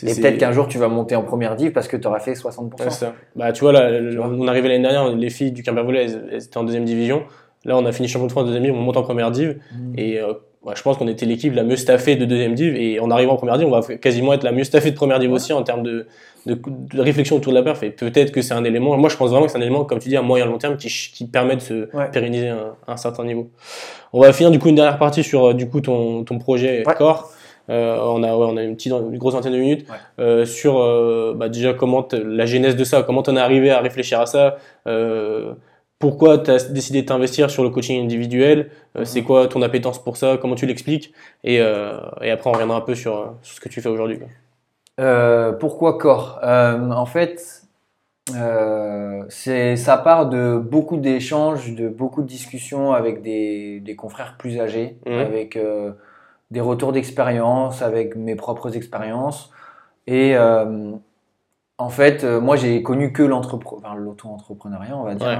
et 0.06 0.14
peut-être 0.14 0.36
qu'un 0.36 0.52
jour 0.52 0.68
tu 0.68 0.76
vas 0.76 0.88
monter 0.88 1.16
en 1.16 1.22
première 1.22 1.56
div 1.56 1.72
parce 1.72 1.88
que 1.88 1.96
tu 1.96 2.06
auras 2.06 2.20
fait 2.20 2.34
60%. 2.34 2.60
Ouais, 2.60 2.68
c'est 2.80 2.90
ça. 2.90 3.14
Bah, 3.34 3.52
tu 3.52 3.62
vois, 3.62 3.72
là, 3.72 3.98
Tu 3.98 4.16
vois. 4.16 4.26
on 4.28 4.46
arrivait 4.46 4.68
l'année 4.68 4.82
dernière, 4.82 5.08
les 5.16 5.30
filles 5.30 5.52
du 5.52 5.62
Quimper 5.62 5.82
Volley, 5.84 6.04
elles, 6.04 6.28
elles 6.32 6.42
étaient 6.44 6.58
en 6.58 6.64
deuxième 6.64 6.84
division. 6.84 7.22
Là, 7.64 7.76
on 7.76 7.84
a 7.86 7.92
fini 7.92 8.08
champion 8.08 8.26
de 8.26 8.32
France 8.32 8.42
en 8.44 8.46
deuxième 8.46 8.64
div, 8.64 8.74
on 8.74 8.80
monte 8.80 8.96
en 8.98 9.02
première 9.02 9.30
div. 9.30 9.58
Mm. 9.72 9.98
Et 9.98 10.18
euh, 10.20 10.34
ouais, 10.64 10.74
je 10.76 10.82
pense 10.82 10.96
qu'on 10.98 11.08
était 11.08 11.26
l'équipe 11.26 11.54
la 11.54 11.62
mieux 11.62 11.76
staffée 11.76 12.16
de 12.16 12.24
deuxième 12.24 12.54
div. 12.54 12.74
Et 12.76 13.00
en 13.00 13.10
arrivant 13.10 13.32
en 13.34 13.36
première 13.36 13.58
div, 13.58 13.66
on 13.66 13.78
va 13.78 13.82
quasiment 13.96 14.32
être 14.32 14.44
la 14.44 14.52
mieux 14.52 14.64
staffée 14.64 14.90
de 14.90 14.96
première 14.96 15.18
div 15.18 15.32
aussi 15.32 15.52
en 15.52 15.62
termes 15.62 15.82
de, 15.82 16.06
de, 16.46 16.54
de 16.94 17.00
réflexion 17.00 17.36
autour 17.36 17.52
de 17.52 17.58
la 17.58 17.62
perf. 17.64 17.82
Et 17.82 17.90
peut-être 17.90 18.32
que 18.32 18.42
c'est 18.42 18.54
un 18.54 18.64
élément, 18.64 18.96
moi 18.96 19.08
je 19.08 19.16
pense 19.16 19.30
vraiment 19.30 19.46
que 19.46 19.52
c'est 19.52 19.58
un 19.58 19.62
élément, 19.62 19.84
comme 19.84 19.98
tu 19.98 20.08
dis, 20.08 20.16
à 20.16 20.22
moyen 20.22 20.46
long 20.46 20.58
terme 20.58 20.76
qui, 20.76 20.88
qui 20.88 21.26
permet 21.26 21.56
de 21.56 21.60
se 21.60 21.94
Ouais. 21.96 22.10
pérenniser 22.12 22.48
à 22.48 22.54
un, 22.56 22.92
un 22.92 22.96
certain 22.96 23.24
niveau. 23.24 23.50
On 24.12 24.20
va 24.20 24.32
finir 24.32 24.50
du 24.50 24.58
coup 24.58 24.68
une 24.68 24.74
dernière 24.76 24.98
partie 24.98 25.22
sur 25.24 25.48
euh, 25.50 25.54
du 25.54 25.68
coup 25.68 25.80
ton, 25.80 26.24
ton 26.24 26.38
projet 26.38 26.82
Ouais. 26.86 26.94
corps. 26.94 27.30
Euh, 27.68 27.98
on 28.02 28.22
a 28.24 28.36
ouais, 28.36 28.46
on 28.48 28.56
a 28.56 28.64
une 28.64 28.74
petite 28.74 28.90
une 28.92 29.16
grosse 29.18 29.34
vingtaine 29.34 29.52
de 29.52 29.58
minutes 29.58 29.86
Ouais. 29.88 29.96
euh, 30.18 30.44
sur 30.44 30.78
euh, 30.80 31.34
bah, 31.36 31.48
déjà 31.48 31.72
comment 31.72 32.06
la 32.12 32.44
genèse 32.44 32.74
de 32.74 32.82
ça, 32.82 33.02
comment 33.04 33.22
t'en 33.22 33.36
es 33.36 33.40
arrivé 33.40 33.70
à 33.70 33.78
réfléchir 33.78 34.18
à 34.20 34.26
ça, 34.26 34.56
euh, 34.88 35.52
pourquoi 36.00 36.38
tu 36.38 36.50
as 36.50 36.64
décidé 36.70 37.02
de 37.02 37.06
t'investir 37.06 37.50
sur 37.50 37.62
le 37.62 37.68
coaching 37.70 38.02
individuel, 38.02 38.70
euh, 38.96 39.04
c'est 39.04 39.22
quoi 39.22 39.46
ton 39.46 39.60
appétence 39.62 40.02
pour 40.02 40.16
ça, 40.16 40.38
comment 40.40 40.56
tu 40.56 40.66
l'expliques, 40.66 41.12
et, 41.44 41.60
euh, 41.60 42.00
et 42.22 42.30
après 42.30 42.48
on 42.50 42.54
reviendra 42.54 42.78
un 42.78 42.80
peu 42.80 42.94
sur, 42.96 43.16
euh, 43.16 43.26
sur 43.42 43.56
ce 43.56 43.60
que 43.60 43.68
tu 43.68 43.82
fais 43.82 43.90
aujourd'hui. 43.90 44.18
quoi. 44.18 44.28
Euh, 44.98 45.52
pourquoi 45.52 45.98
corps? 45.98 46.40
En 46.42 47.06
fait, 47.06 47.62
c'est 49.28 49.76
ça 49.76 49.98
part 49.98 50.28
de 50.28 50.58
beaucoup 50.58 50.96
d'échanges, 50.96 51.74
de 51.74 51.88
beaucoup 51.88 52.22
de 52.22 52.26
discussions 52.26 52.92
avec 52.92 53.22
des, 53.22 53.80
des 53.80 53.94
confrères 53.94 54.36
plus 54.38 54.58
âgés, 54.58 54.96
avec 55.06 55.58
des 56.50 56.60
retours 56.60 56.92
d'expérience, 56.92 57.82
avec 57.82 58.16
mes 58.16 58.36
propres 58.36 58.76
expériences. 58.76 59.50
Et 60.06 60.36
en 60.36 61.88
fait, 61.88 62.24
moi, 62.24 62.56
j'ai 62.56 62.82
connu 62.82 63.12
que 63.12 63.22
enfin, 63.22 63.94
l'auto-entrepreneuriat, 63.94 64.96
on 64.96 65.04
va 65.04 65.14
dire. 65.14 65.26
Ouais. 65.26 65.38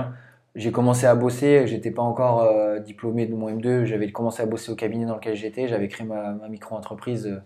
J'ai 0.57 0.73
commencé 0.73 1.07
à 1.07 1.15
bosser, 1.15 1.67
j'étais 1.69 1.93
pas 1.93 2.03
encore 2.03 2.43
euh, 2.43 2.81
diplômé 2.81 3.27
de 3.27 3.35
mon 3.35 3.49
M2, 3.49 3.85
j'avais 3.85 4.11
commencé 4.11 4.43
à 4.43 4.47
bosser 4.47 4.73
au 4.73 4.75
cabinet 4.75 5.07
dans 5.07 5.15
lequel 5.15 5.37
j'étais, 5.37 5.69
j'avais 5.69 5.87
créé 5.87 6.05
ma, 6.05 6.33
micro-entreprise 6.49 7.27
euh, 7.29 7.41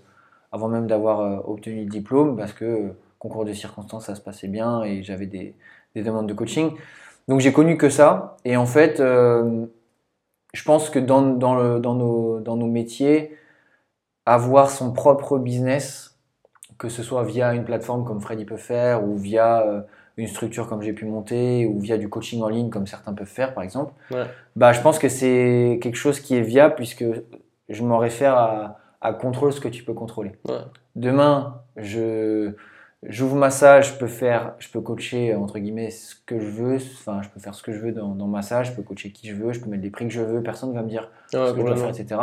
avant 0.53 0.69
même 0.69 0.87
d'avoir 0.87 1.21
euh, 1.21 1.39
obtenu 1.45 1.85
le 1.85 1.91
diplôme 1.91 2.35
parce 2.37 2.55
que 2.55 2.95
concours 3.19 3.45
de 3.45 3.53
circonstances 3.53 4.07
ça 4.07 4.15
se 4.15 4.23
passait 4.23 4.49
bien 4.49 4.83
et 4.85 5.03
j'avais 5.03 5.27
des, 5.27 5.55
des 5.95 6.03
demandes 6.03 6.27
de 6.27 6.33
coaching. 6.33 6.73
Donc 7.29 7.41
j'ai 7.41 7.53
connu 7.53 7.77
que 7.77 7.91
ça 7.91 8.37
et 8.47 8.57
en 8.57 8.67
fait 8.67 9.01
je 9.01 10.63
pense 10.65 10.89
que 10.89 10.99
dans, 10.99 11.21
nos, 11.21 12.41
dans 12.41 12.57
nos 12.57 12.67
métiers, 12.67 13.37
avoir 14.25 14.71
son 14.71 14.93
propre 14.93 15.39
business, 15.39 16.19
que 16.79 16.89
ce 16.89 17.03
soit 17.03 17.25
via 17.25 17.55
une 17.55 17.65
plateforme 17.65 18.05
comme 18.05 18.21
Freddy 18.21 18.45
peut 18.45 18.57
faire 18.57 19.07
ou 19.07 19.17
via 19.17 19.85
une 20.17 20.29
structure 20.29 20.69
comme 20.69 20.81
j'ai 20.83 20.93
pu 20.93 21.05
monter 21.07 21.67
ou 21.67 21.79
via 21.81 21.99
du 21.99 22.09
coaching 22.09 22.43
en 22.43 22.49
ligne 22.49 22.71
comme 22.71 22.87
certains 22.87 23.13
peuvent 23.15 23.27
faire 23.27 23.53
par 23.55 23.65
exemple, 23.65 23.93
Ouais. 24.11 24.25
bah, 24.57 24.73
je 24.73 24.81
pense 24.81 24.99
que 24.99 25.09
c'est 25.09 25.79
quelque 25.83 25.97
chose 25.97 26.21
qui 26.21 26.37
est 26.37 26.41
viable 26.43 26.75
puisque 26.77 27.05
je 27.69 27.83
m'en 27.83 27.99
réfère 27.99 28.35
à, 28.37 28.79
à 29.01 29.13
contrôle 29.13 29.53
ce 29.53 29.61
que 29.61 29.69
tu 29.69 29.83
peux 29.85 29.95
contrôler. 29.95 30.33
Ouais. 30.49 30.59
Demain, 30.97 31.63
je 31.77 32.53
j'ouvre 33.07 33.37
ma 33.37 33.51
salle, 33.51 33.83
je 33.85 33.93
peux 33.93 34.07
faire, 34.07 34.55
je 34.59 34.69
peux 34.71 34.81
coacher 34.81 35.35
entre 35.35 35.59
guillemets 35.59 35.91
ce 35.91 36.15
que 36.25 36.39
je 36.39 36.47
veux, 36.47 36.77
enfin 36.77 37.21
je 37.23 37.29
peux 37.29 37.39
faire 37.41 37.55
ce 37.55 37.63
que 37.63 37.73
je 37.73 37.79
veux 37.81 37.93
dans, 37.93 38.15
dans 38.15 38.27
ma 38.29 38.41
salle, 38.41 38.65
je 38.65 38.73
peux 38.73 38.83
coacher 38.83 39.11
qui 39.11 39.29
je 39.29 39.35
veux, 39.35 39.53
je 39.53 39.61
peux 39.61 39.69
mettre 39.69 39.83
les 39.83 39.91
prix 39.91 40.07
que 40.07 40.13
je 40.15 40.23
veux, 40.23 40.43
personne 40.43 40.71
ne 40.71 40.75
va 40.75 40.83
me 40.83 40.89
dire 40.89 41.11
Ouais, 41.35 41.49
ce 41.49 41.53
que 41.53 41.61
je 41.61 41.67
dois 41.67 41.77
faire, 41.77 41.89
etc. 41.91 42.21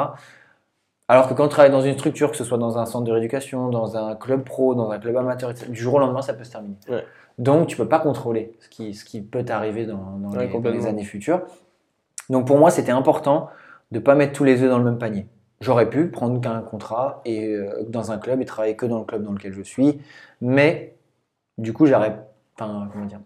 Alors 1.07 1.27
que 1.27 1.33
quand 1.33 1.43
on 1.45 1.49
travaille 1.49 1.71
dans 1.71 1.81
une 1.81 1.93
structure, 1.95 2.31
que 2.31 2.37
ce 2.37 2.43
soit 2.45 2.57
dans 2.57 2.77
un 2.77 2.85
centre 2.85 3.03
de 3.05 3.11
rééducation, 3.11 3.69
dans 3.69 3.97
un 3.97 4.15
club 4.15 4.43
pro, 4.43 4.73
dans 4.75 4.89
un 4.91 4.97
club 4.99 5.17
amateur, 5.17 5.49
etc., 5.51 5.67
du 5.69 5.79
jour 5.79 5.95
au 5.95 5.99
lendemain, 5.99 6.21
ça 6.21 6.33
peut 6.33 6.45
se 6.45 6.51
terminer. 6.51 6.77
Ouais. 6.89 7.03
Donc, 7.37 7.67
tu 7.67 7.77
peux 7.77 7.87
pas 7.87 7.99
contrôler 7.99 8.53
ce 8.59 8.69
qui, 8.69 8.93
ce 8.93 9.05
qui 9.05 9.21
peut 9.21 9.43
t'arriver 9.43 9.85
dans, 9.85 10.17
dans 10.19 10.29
Ouais, 10.31 10.39
les, 10.41 10.45
dans 10.47 10.51
complètement. 10.53 10.79
les 10.81 10.87
années 10.87 11.03
futures. 11.03 11.41
Donc, 12.29 12.47
pour 12.47 12.57
moi, 12.57 12.69
c'était 12.71 12.91
important 12.91 13.49
de 13.91 13.99
pas 13.99 14.15
mettre 14.15 14.33
tous 14.33 14.43
les 14.43 14.61
œufs 14.63 14.69
dans 14.69 14.77
le 14.77 14.85
même 14.85 14.97
panier. 14.99 15.27
J'aurais 15.59 15.89
pu 15.89 16.07
prendre 16.07 16.39
qu'un 16.41 16.61
contrat 16.61 17.21
et, 17.25 17.45
euh, 17.47 17.83
dans 17.87 18.11
un 18.11 18.17
club 18.17 18.41
et 18.41 18.45
travailler 18.45 18.75
que 18.75 18.85
dans 18.85 18.99
le 18.99 19.05
club 19.05 19.23
dans 19.23 19.31
lequel 19.31 19.53
je 19.53 19.61
suis, 19.61 19.99
mais 20.41 20.95
du 21.57 21.71
coup, 21.73 21.85
j'aurais, 21.85 22.17
enfin, 22.57 22.89
comment 22.91 23.05
dire, 23.05 23.19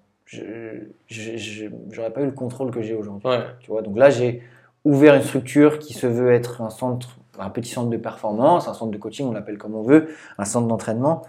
j'aurais 1.07 2.11
pas 2.11 2.21
eu 2.21 2.25
le 2.25 2.31
contrôle 2.31 2.71
que 2.71 2.81
j'ai 2.81 2.93
aujourd'hui. 2.95 3.27
Ouais. 3.29 3.43
Tu 3.59 3.71
vois, 3.71 3.81
donc 3.81 3.97
là, 3.97 4.09
j'ai 4.09 4.41
ouvert 4.83 5.15
une 5.15 5.21
structure 5.21 5.79
qui 5.79 5.93
se 5.93 6.07
veut 6.07 6.31
être 6.33 6.61
un 6.61 6.69
centre, 6.69 7.17
un 7.39 7.49
petit 7.49 7.69
centre 7.71 7.89
de 7.89 7.97
performance, 7.97 8.67
un 8.67 8.73
centre 8.73 8.91
de 8.91 8.97
coaching, 8.97 9.27
on 9.27 9.31
l'appelle 9.31 9.57
comme 9.57 9.75
on 9.75 9.81
veut, 9.83 10.07
un 10.37 10.45
centre 10.45 10.67
d'entraînement, 10.67 11.23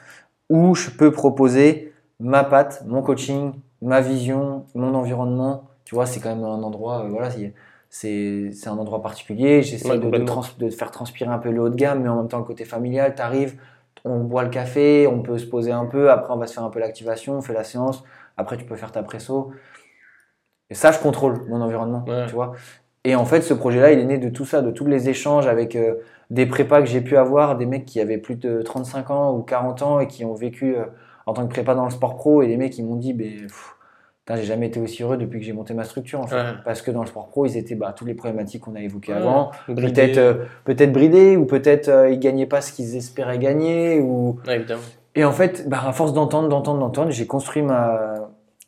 où 0.51 0.75
je 0.75 0.91
peux 0.91 1.11
proposer 1.11 1.93
ma 2.21 2.45
patte, 2.45 2.83
mon 2.87 3.03
coaching, 3.03 3.53
ma 3.83 4.01
vision, 4.01 4.67
mon 4.75 4.95
environnement. 4.95 5.65
Tu 5.85 5.95
vois, 5.95 6.07
c'est 6.07 6.21
quand 6.21 6.35
même 6.35 6.45
un 6.45 6.63
endroit, 6.63 7.05
euh, 7.05 7.09
voilà, 7.09 7.31
c'est- 7.31 8.67
un 8.69 8.79
endroit 8.79 9.03
particulier. 9.03 9.63
J'essaie 9.63 9.89
Ouais, 9.91 9.95
de, 9.97 10.01
de, 10.01 10.05
complètement. 10.07 10.27
trans- 10.43 10.59
de 10.59 10.71
faire 10.71 10.91
transpirer 10.91 11.31
un 11.31 11.39
peu 11.39 11.51
le 11.51 11.61
haut 11.63 11.69
de 11.69 11.77
gamme, 11.77 12.03
mais 12.03 12.09
en 12.09 12.17
même 12.17 12.29
temps 12.29 12.39
le 12.39 12.45
côté 12.45 12.65
familial. 12.65 13.15
Tu 13.15 13.23
arrives, 13.23 13.61
on 14.05 14.21
boit 14.25 14.45
le 14.45 14.51
café, 14.51 15.07
on 15.07 15.23
peut 15.23 15.39
se 15.39 15.47
poser 15.47 15.73
un 15.73 15.87
peu, 15.87 16.11
après 16.11 16.33
on 16.33 16.37
va 16.39 16.47
se 16.47 16.55
faire 16.55 16.65
un 16.65 16.71
peu 16.71 16.81
l'activation, 16.81 17.35
on 17.39 17.43
fait 17.43 17.53
la 17.55 17.65
séance, 17.65 18.03
après 18.37 18.57
tu 18.57 18.65
peux 18.65 18.77
faire 18.77 18.93
ta 18.93 19.03
presso. 19.03 19.53
Et 20.71 20.75
ça, 20.75 20.91
je 20.93 20.99
contrôle 20.99 21.45
mon 21.49 21.61
environnement, 21.61 22.05
Ouais. 22.07 22.27
tu 22.27 22.35
vois. 22.35 22.53
Et 23.05 23.15
en 23.15 23.25
fait, 23.25 23.43
ce 23.43 23.55
projet-là, 23.55 23.93
il 23.93 24.01
est 24.01 24.05
né 24.05 24.19
de 24.19 24.29
tout 24.29 24.45
ça, 24.45 24.63
de 24.63 24.71
tous 24.73 24.87
les 24.87 25.09
échanges 25.09 25.47
avec 25.47 25.77
euh, 25.77 25.95
des 26.31 26.47
prépas 26.47 26.81
que 26.81 26.89
j'ai 26.89 27.01
pu 27.01 27.17
avoir, 27.17 27.57
des 27.57 27.67
mecs 27.67 27.85
qui 27.85 28.01
avaient 28.01 28.19
plus 28.19 28.35
de 28.35 28.63
35 28.63 29.11
ans 29.11 29.33
ou 29.37 29.43
40 29.43 29.83
ans 29.83 30.01
et 30.01 30.09
qui 30.09 30.25
ont 30.25 30.35
vécu 30.35 30.77
euh, 30.77 30.87
en 31.27 31.33
tant 31.35 31.45
que 31.47 31.51
prépa 31.53 31.75
dans 31.75 31.85
le 31.85 31.91
sport 31.91 32.17
pro, 32.17 32.43
et 32.43 32.47
des 32.47 32.57
mecs 32.57 32.73
qui 32.73 32.83
m'ont 32.83 32.97
dit, 32.97 33.13
ben, 33.13 33.33
putain, 34.25 34.37
j'ai 34.37 34.45
jamais 34.45 34.67
été 34.69 34.81
aussi 34.81 35.03
heureux 35.03 35.17
depuis 35.17 35.39
que 35.41 35.45
j'ai 35.45 35.53
monté 35.53 35.75
ma 35.75 35.85
structure, 35.85 36.21
en 36.21 36.27
fait. 36.27 36.37
Ouais. 36.37 36.53
Parce 36.65 36.83
que 36.83 36.91
dans 36.91 37.01
le 37.03 37.07
sport 37.07 37.29
pro, 37.29 37.47
ils 37.47 37.57
étaient 37.57 37.75
bah, 37.75 37.93
toutes 37.97 38.09
les 38.09 38.15
problématiques 38.15 38.63
qu'on 38.63 38.75
a 38.75 38.81
évoquées 38.81 39.13
Ouais. 39.13 39.19
avant, 39.19 39.51
peut-être 39.67 40.19
euh, 40.19 40.35
peut-être 40.65 40.93
bridés, 40.93 41.37
ou 41.37 41.45
peut-être 41.47 41.89
euh, 41.89 42.11
ils 42.11 42.19
gagnaient 42.21 42.47
pas 42.47 42.61
ce 42.61 42.73
qu'ils 42.73 42.97
espéraient 42.97 43.39
gagner, 43.39 44.01
ou 44.01 44.39
Ouais, 44.47 44.65
et 45.15 45.25
en 45.25 45.33
fait, 45.33 45.69
bah, 45.69 45.81
à 45.87 45.93
force 45.93 46.13
d'entendre, 46.13 46.49
d'entendre, 46.49 46.79
d'entendre, 46.81 47.11
j'ai 47.11 47.27
construit 47.27 47.63
ma, 47.63 48.15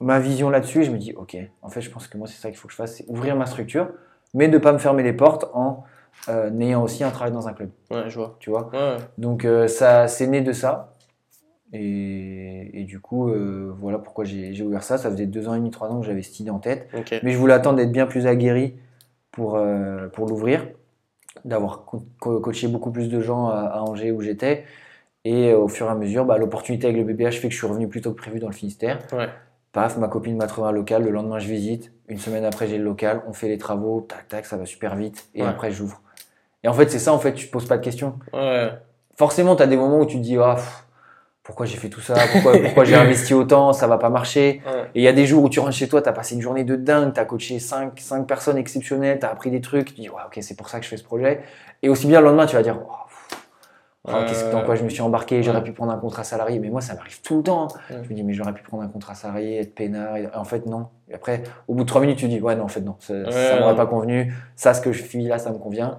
ma 0.01 0.19
vision 0.19 0.49
là-dessus 0.51 0.81
et 0.81 0.85
je 0.85 0.91
me 0.91 0.97
dis, 0.99 1.13
ok, 1.15 1.37
en 1.63 1.69
fait, 1.69 1.81
je 1.83 1.91
pense 1.91 2.07
que 2.09 2.17
moi, 2.17 2.27
c'est 2.27 2.41
ça 2.41 2.49
qu'il 2.49 2.57
faut 2.59 2.69
que 2.69 2.73
je 2.73 2.79
fasse, 2.79 2.97
c'est 2.97 3.05
ouvrir 3.09 3.37
ma 3.37 3.45
structure, 3.47 3.89
mais 4.35 4.49
de 4.49 4.57
pas 4.59 4.73
me 4.73 4.79
fermer 4.79 5.03
les 5.03 5.13
portes 5.13 5.45
en 5.53 5.85
euh, 6.29 6.51
ayant 6.61 6.83
aussi 6.83 7.05
un 7.05 7.11
travail 7.11 7.33
dans 7.33 7.47
un 7.49 7.53
club, 7.53 7.69
Ouais, 7.91 8.05
je 8.09 8.19
vois. 8.19 8.37
tu 8.41 8.49
vois? 8.51 8.71
Ouais. 8.73 8.97
Donc, 9.19 9.45
euh, 9.45 9.69
ça, 9.69 10.09
c'est 10.09 10.27
né 10.27 10.41
de 10.41 10.53
ça. 10.53 10.95
Et, 11.73 12.81
et 12.81 12.85
du 12.85 12.99
coup, 13.01 13.29
euh, 13.29 13.73
voilà 13.79 13.99
pourquoi 13.99 14.25
j'ai 14.25 14.63
ouvert 14.63 14.83
ça. 14.83 14.97
Ça 14.99 15.11
faisait 15.11 15.27
deux 15.27 15.49
ans 15.49 15.55
et 15.55 15.59
demi, 15.59 15.71
trois 15.71 15.89
ans 15.89 16.01
que 16.01 16.07
j'avais 16.07 16.23
cette 16.23 16.41
idée 16.41 16.51
en 16.51 16.59
tête. 16.59 16.89
Mais 17.23 17.31
je 17.33 17.39
voulais 17.39 17.53
attendre 17.55 17.77
d'être 17.77 17.93
bien 17.93 18.07
plus 18.07 18.27
aguerri 18.27 18.75
pour, 19.33 19.57
euh, 19.57 20.09
pour 20.09 20.27
l'ouvrir, 20.27 20.67
d'avoir 21.45 21.85
co- 21.85 22.05
co- 22.21 22.41
coaché 22.41 22.69
beaucoup 22.69 22.91
plus 22.91 23.09
de 23.09 23.21
gens 23.21 23.49
à, 23.49 23.61
à 23.61 23.81
Angers 23.83 24.13
où 24.13 24.21
j'étais. 24.23 24.65
Et 25.25 25.51
euh, 25.51 25.59
au 25.59 25.69
fur 25.69 25.87
et 25.87 25.91
à 25.91 25.95
mesure, 25.95 26.25
bah, 26.25 26.39
l'opportunité 26.39 26.87
avec 26.87 26.97
le 26.99 27.05
BBH 27.05 27.33
fait 27.33 27.49
que 27.49 27.53
je 27.55 27.59
suis 27.59 27.67
revenu 27.67 27.87
plus 27.89 28.01
tôt 28.01 28.13
que 28.13 28.17
prévu 28.21 28.39
dans 28.39 28.47
le 28.49 28.55
Finistère. 28.55 28.99
Ouais. 29.13 29.29
Paf, 29.73 29.99
ma 29.99 30.09
copine 30.09 30.37
m'a 30.37 30.47
trouvé 30.47 30.69
un 30.69 30.73
local. 30.73 31.05
Le 31.05 31.11
lendemain, 31.11 31.39
je 31.39 31.49
visite. 31.49 31.93
Une 32.09 32.19
semaine 32.19 32.45
après, 32.47 32.67
j'ai 32.67 32.79
le 32.79 32.85
local. 32.85 33.23
On 33.29 33.35
fait 33.35 33.49
les 33.49 33.59
travaux. 33.59 34.01
Tac, 34.01 34.27
tac, 34.29 34.47
ça 34.47 34.57
va 34.57 34.65
super 34.65 34.97
vite. 34.97 35.29
Et 35.35 35.43
Ouais. 35.43 35.49
après, 35.49 35.71
j'ouvre. 35.71 36.01
Et 36.65 36.69
en 36.69 36.73
fait, 36.73 36.89
c'est 36.91 36.99
ça. 36.99 37.13
En 37.13 37.19
fait, 37.19 37.35
tu 37.35 37.47
te 37.49 37.53
poses 37.53 37.67
pas 37.67 37.77
de 37.77 37.85
questions. 37.85 38.15
Ouais. 38.33 38.71
Forcément, 39.17 39.55
tu 39.57 39.63
as 39.63 39.67
des 39.67 39.77
moments 39.77 40.01
où 40.01 40.07
tu 40.07 40.17
te 40.17 40.23
dis 40.23 40.39
ah, 40.39 40.57
pourquoi 41.49 41.65
j'ai 41.65 41.79
fait 41.79 41.89
tout 41.89 42.03
ça 42.03 42.15
Pourquoi, 42.31 42.53
pourquoi 42.63 42.85
j'ai 42.85 42.95
investi 43.05 43.33
autant 43.33 43.73
Ça 43.73 43.87
va 43.87 43.97
pas 43.97 44.11
marcher. 44.11 44.61
Ouais. 44.67 44.83
Et 44.95 45.01
il 45.01 45.03
y 45.03 45.09
a 45.09 45.15
des 45.15 45.25
jours 45.27 45.43
où 45.43 45.49
tu 45.49 45.61
rentres 45.61 45.73
chez 45.73 45.89
toi, 45.89 46.03
tu 46.03 46.09
as 46.09 46.13
passé 46.13 46.35
une 46.35 46.43
journée 46.43 46.63
de 46.63 46.77
dingue. 46.77 47.15
Tu 47.15 47.19
as 47.21 47.25
coaché 47.25 47.59
5, 47.59 47.99
cinq 47.99 48.27
personnes 48.27 48.59
exceptionnelles. 48.59 49.19
Tu 49.19 49.25
as 49.25 49.31
appris 49.31 49.51
des 49.51 49.63
trucs. 49.63 49.95
Tu 49.95 50.03
dis 50.03 50.09
ouais, 50.11 50.23
ok, 50.27 50.39
c'est 50.43 50.57
pour 50.57 50.69
ça 50.69 50.79
que 50.79 50.85
je 50.85 50.91
fais 50.91 50.99
ce 50.99 51.05
projet. 51.05 51.41
Et 51.83 51.89
aussi 51.89 52.07
bien 52.07 52.21
le 52.21 52.27
lendemain, 52.27 52.45
tu 52.45 52.55
vas 52.55 52.63
dire 52.63 52.79
oh, 54.07 54.11
qu'est-ce 54.27 54.45
que- 54.45 54.53
dans 54.53 54.63
quoi 54.63 54.75
je 54.75 54.85
me 54.85 54.91
suis 54.91 55.01
embarqué? 55.01 55.43
J'aurais 55.43 55.63
pu 55.63 55.73
prendre 55.73 55.91
un 55.93 55.97
contrat 55.99 56.23
salarié. 56.23 56.59
Mais 56.59 56.69
moi, 56.69 56.83
ça 56.83 56.95
m'arrive 56.95 57.23
tout 57.23 57.39
le 57.39 57.43
temps. 57.43 57.69
Je 57.89 57.97
me 57.97 58.15
dis 58.15 58.23
mais 58.25 58.35
j'aurais 58.35 58.53
pu 58.53 58.63
prendre 58.63 58.83
un 58.83 58.89
contrat 58.89 59.15
salarié, 59.15 59.59
être 59.61 59.75
peinard. 59.75 60.19
Et 60.19 60.29
en 60.35 60.45
fait, 60.45 60.67
non. 60.67 60.89
Et 61.11 61.15
après, 61.15 61.43
au 61.67 61.75
bout 61.75 61.85
de 61.85 61.89
trois 61.89 62.03
minutes, 62.03 62.19
tu 62.19 62.29
dis 62.29 62.41
ouais, 62.43 62.57
non, 62.57 62.65
en 62.65 62.69
fait, 62.69 62.83
non. 62.83 62.97
Ça, 63.01 63.15
Ouais, 63.15 63.31
ça 63.33 63.59
m'aurait 63.59 63.75
pas 63.77 63.87
convenu. 63.87 64.35
Ça, 64.55 64.75
ce 64.75 64.83
que 64.83 64.93
je 64.93 65.03
vis 65.03 65.27
là, 65.29 65.39
ça 65.39 65.51
me 65.51 65.57
convient. 65.59 65.99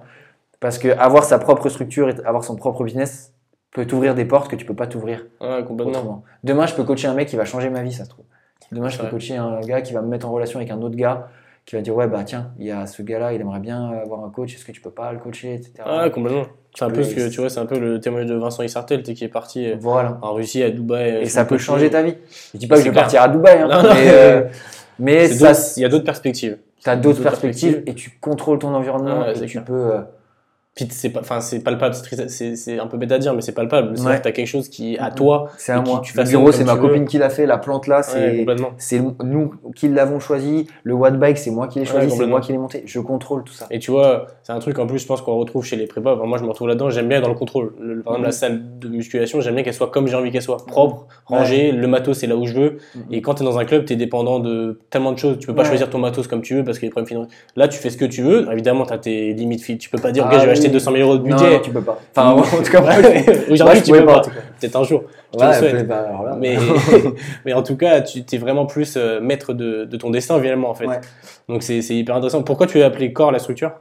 Parce 0.60 0.78
que 0.78 0.88
avoir 0.88 1.24
sa 1.24 1.40
propre 1.40 1.68
structure 1.70 2.08
et 2.08 2.14
avoir 2.24 2.44
son 2.44 2.54
propre 2.54 2.84
business 2.84 3.32
peut 3.72 3.86
t'ouvrir 3.86 4.14
des 4.14 4.24
portes 4.24 4.50
que 4.50 4.56
tu 4.56 4.64
peux 4.66 4.74
pas 4.74 4.86
t'ouvrir 4.86 5.26
Ouais, 5.40 5.62
complètement. 5.64 5.92
autrement. 5.92 6.24
Demain, 6.44 6.66
je 6.66 6.74
peux 6.74 6.84
coacher 6.84 7.08
un 7.08 7.14
mec 7.14 7.28
qui 7.28 7.36
va 7.36 7.44
changer 7.44 7.70
ma 7.70 7.82
vie, 7.82 7.92
ça 7.92 8.04
se 8.04 8.10
trouve. 8.10 8.24
Demain, 8.72 8.88
je 8.88 8.98
peux 8.98 9.06
coacher 9.08 9.36
un 9.36 9.60
gars 9.60 9.80
qui 9.80 9.92
va 9.92 10.00
me 10.02 10.08
mettre 10.08 10.28
en 10.28 10.32
relation 10.32 10.58
avec 10.58 10.70
un 10.70 10.80
autre 10.82 10.96
gars 10.96 11.28
qui 11.66 11.76
va 11.76 11.82
dire 11.82 11.94
ouais 11.94 12.08
bah 12.08 12.22
tiens, 12.24 12.52
il 12.58 12.66
y 12.66 12.70
a 12.72 12.86
ce 12.86 13.02
gars-là, 13.02 13.32
il 13.32 13.40
aimerait 13.40 13.60
bien 13.60 13.90
avoir 13.90 14.24
un 14.24 14.30
coach, 14.30 14.54
est-ce 14.54 14.64
que 14.64 14.72
tu 14.72 14.80
peux 14.80 14.90
pas 14.90 15.12
le 15.12 15.18
coacher, 15.18 15.54
etc. 15.54 15.72
Ouais, 15.86 16.10
complètement. 16.10 16.44
C'est 16.74 16.84
un 16.84 16.90
peu 16.90 17.02
ce 17.02 17.14
que 17.14 17.28
tu 17.28 17.40
vois, 17.40 17.50
c'est 17.50 17.60
un 17.60 17.66
peu 17.66 17.78
le 17.78 18.00
témoignage 18.00 18.30
de 18.30 18.36
Vincent 18.36 18.62
Isartel, 18.62 19.02
qui 19.02 19.22
est 19.24 19.28
parti 19.28 19.70
euh, 19.70 19.76
Voilà. 19.78 20.18
en 20.22 20.32
Russie, 20.34 20.62
à 20.62 20.70
Dubaï. 20.70 21.16
euh, 21.16 21.20
Et 21.22 21.26
ça 21.26 21.44
peut 21.44 21.58
changer 21.58 21.90
ta 21.90 22.02
vie. 22.02 22.14
Je 22.54 22.58
dis 22.58 22.66
pas 22.66 22.76
que 22.76 22.80
je 22.80 22.86
vais 22.86 22.90
clair. 22.92 23.02
partir 23.04 23.22
à 23.22 23.28
Dubaï, 23.28 23.58
hein, 23.58 23.68
Non, 23.68 23.82
non, 23.82 23.94
mais, 23.94 24.08
euh, 24.08 24.42
mais 24.98 25.28
ça, 25.28 25.52
Il 25.76 25.82
y 25.82 25.84
a 25.84 25.88
d'autres 25.88 26.04
perspectives. 26.04 26.58
tu 26.82 26.88
as 26.88 26.96
d'autres 26.96 27.22
perspectives 27.22 27.82
et 27.86 27.94
tu 27.94 28.16
contrôles 28.20 28.58
ton 28.60 28.72
environnement 28.74 29.20
Ouais, 29.20 29.32
et 29.36 29.40
tu 29.46 29.46
clair. 29.46 29.64
peux. 29.64 29.72
euh, 29.94 30.00
Puis 30.76 30.86
c'est 30.90 31.10
pas, 31.10 31.18
enfin 31.20 31.40
c'est 31.40 31.64
palpable, 31.64 31.96
c'est 32.28 32.78
un 32.78 32.86
peu 32.86 32.96
bête 32.96 33.10
à 33.10 33.18
dire, 33.18 33.34
mais 33.34 33.40
c'est 33.42 33.52
palpable. 33.52 33.96
C'est 33.98 34.06
Ouais. 34.06 34.18
que 34.18 34.22
t'as 34.22 34.30
quelque 34.30 34.46
chose 34.46 34.68
qui 34.68 34.94
est 34.94 34.98
à 35.00 35.10
toi. 35.10 35.48
c'est 35.58 35.72
à 35.72 35.80
moi. 35.80 36.00
tu 36.04 36.16
Le 36.16 36.22
bureau, 36.22 36.52
c'est 36.52 36.62
ma 36.64 36.74
veux. 36.74 36.80
copine 36.80 37.06
qui 37.06 37.18
l'a 37.18 37.28
fait. 37.28 37.44
La 37.44 37.58
plante 37.58 37.88
là, 37.88 37.96
Ouais, 37.98 38.02
c'est 38.04 38.36
complètement. 38.38 38.70
c'est 38.78 39.00
nous 39.24 39.52
qui 39.74 39.88
l'avons 39.88 40.20
choisi. 40.20 40.68
Le 40.84 40.94
watt 40.94 41.18
bike, 41.18 41.38
c'est 41.38 41.50
moi 41.50 41.66
qui 41.66 41.80
l'ai 41.80 41.86
Ouais, 41.86 41.90
choisi, 41.90 42.16
c'est 42.16 42.26
moi 42.26 42.40
qui 42.40 42.52
l'ai 42.52 42.58
monté. 42.58 42.82
Je 42.86 43.00
contrôle 43.00 43.42
tout 43.42 43.52
ça. 43.52 43.66
Et 43.70 43.80
tu 43.80 43.90
vois, 43.90 44.28
c'est 44.44 44.52
un 44.52 44.60
truc 44.60 44.78
en 44.78 44.86
plus, 44.86 45.00
je 45.00 45.06
pense 45.06 45.22
qu'on 45.22 45.36
retrouve 45.36 45.64
chez 45.64 45.74
les 45.76 45.86
prépas. 45.86 46.14
Enfin, 46.14 46.26
moi, 46.26 46.38
je 46.38 46.44
me 46.44 46.48
retrouve 46.48 46.68
là-dedans. 46.68 46.88
J'aime 46.88 47.08
bien 47.08 47.18
être 47.18 47.24
dans 47.24 47.30
le 47.30 47.34
contrôle. 47.34 47.74
Le- 47.80 48.02
par 48.02 48.12
exemple, 48.14 48.26
la 48.26 48.32
salle 48.32 48.78
de 48.78 48.88
musculation, 48.88 49.40
j'aime 49.40 49.54
bien 49.56 49.64
qu'elle 49.64 49.74
soit 49.74 49.90
comme 49.90 50.06
j'ai 50.06 50.14
envie 50.16 50.30
qu'elle 50.30 50.40
soit, 50.40 50.64
propre, 50.66 51.08
rangée. 51.26 51.72
Le 51.72 51.86
matos, 51.88 52.18
c'est 52.18 52.26
là 52.28 52.36
où 52.36 52.46
je 52.46 52.54
veux. 52.54 52.78
Mhm. 52.94 53.02
Et 53.10 53.22
quand 53.22 53.34
tu 53.34 53.42
es 53.42 53.44
dans 53.46 53.58
un 53.58 53.64
club, 53.64 53.84
tu 53.86 53.94
es 53.94 53.96
dépendant 53.96 54.38
de 54.38 54.78
tellement 54.90 55.10
de 55.12 55.18
choses. 55.18 55.38
Tu 55.40 55.48
peux 55.48 55.54
pas 55.54 55.62
Ouais. 55.62 55.68
choisir 55.68 55.90
ton 55.90 55.98
matos 55.98 56.28
comme 56.28 56.42
tu 56.42 56.54
veux 56.54 56.64
parce 56.64 56.78
qu'il 56.78 56.86
y 56.86 56.88
a 56.88 56.90
des 56.90 56.92
problèmes 56.92 57.08
financiers. 57.08 57.36
Là, 57.56 57.66
tu 57.66 57.78
fais 57.78 57.90
ce 57.90 57.96
que 57.96 58.04
tu 58.04 58.22
veux. 58.22 58.46
Évidemment, 58.52 58.86
tu 58.86 58.92
as 58.92 58.98
tes 58.98 59.32
limites. 59.32 59.60
Tu 59.78 59.90
peux 59.90 59.98
pas 59.98 60.12
dire, 60.12 60.26
oui. 60.68 60.72
200 60.72 60.92
000 60.92 61.02
euros 61.08 61.18
de 61.18 61.22
budget. 61.22 61.50
non, 61.54 61.60
tu 61.60 61.70
peux 61.70 61.80
pas. 61.82 61.98
Enfin, 62.16 62.30
en 62.58 62.62
tout 62.62 62.70
cas, 62.70 62.82
Aujourd'hui, 63.50 63.82
tu 63.82 63.92
peux 63.92 64.04
pas, 64.06 64.20
pas. 64.20 64.30
Peut-être 64.60 64.76
un 64.76 64.82
jour. 64.84 65.04
Je 65.32 65.38
te 65.38 65.42
le 65.44 65.48
Ouais, 65.50 65.54
souhaite. 65.56 65.86
peut- 65.88 65.92
alors 65.94 66.22
là, 66.24 66.36
Mais, 66.38 66.56
mais 67.44 67.52
en 67.52 67.62
tout 67.62 67.76
cas, 67.76 68.00
tu 68.00 68.22
es 68.32 68.38
vraiment 68.38 68.66
plus 68.66 68.96
euh, 68.96 69.20
maître 69.20 69.52
de, 69.52 69.84
de 69.84 69.96
ton 69.96 70.10
destin, 70.10 70.40
finalement, 70.40 70.70
en 70.70 70.74
fait. 70.74 70.86
Ouais. 70.86 71.00
Donc, 71.48 71.62
c'est 71.62 71.82
c'est 71.82 71.94
hyper 71.94 72.14
intéressant. 72.16 72.42
Pourquoi 72.42 72.66
tu 72.66 72.82
as 72.82 72.86
appelé 72.86 73.12
corps 73.12 73.32
la 73.32 73.38
structure? 73.38 73.72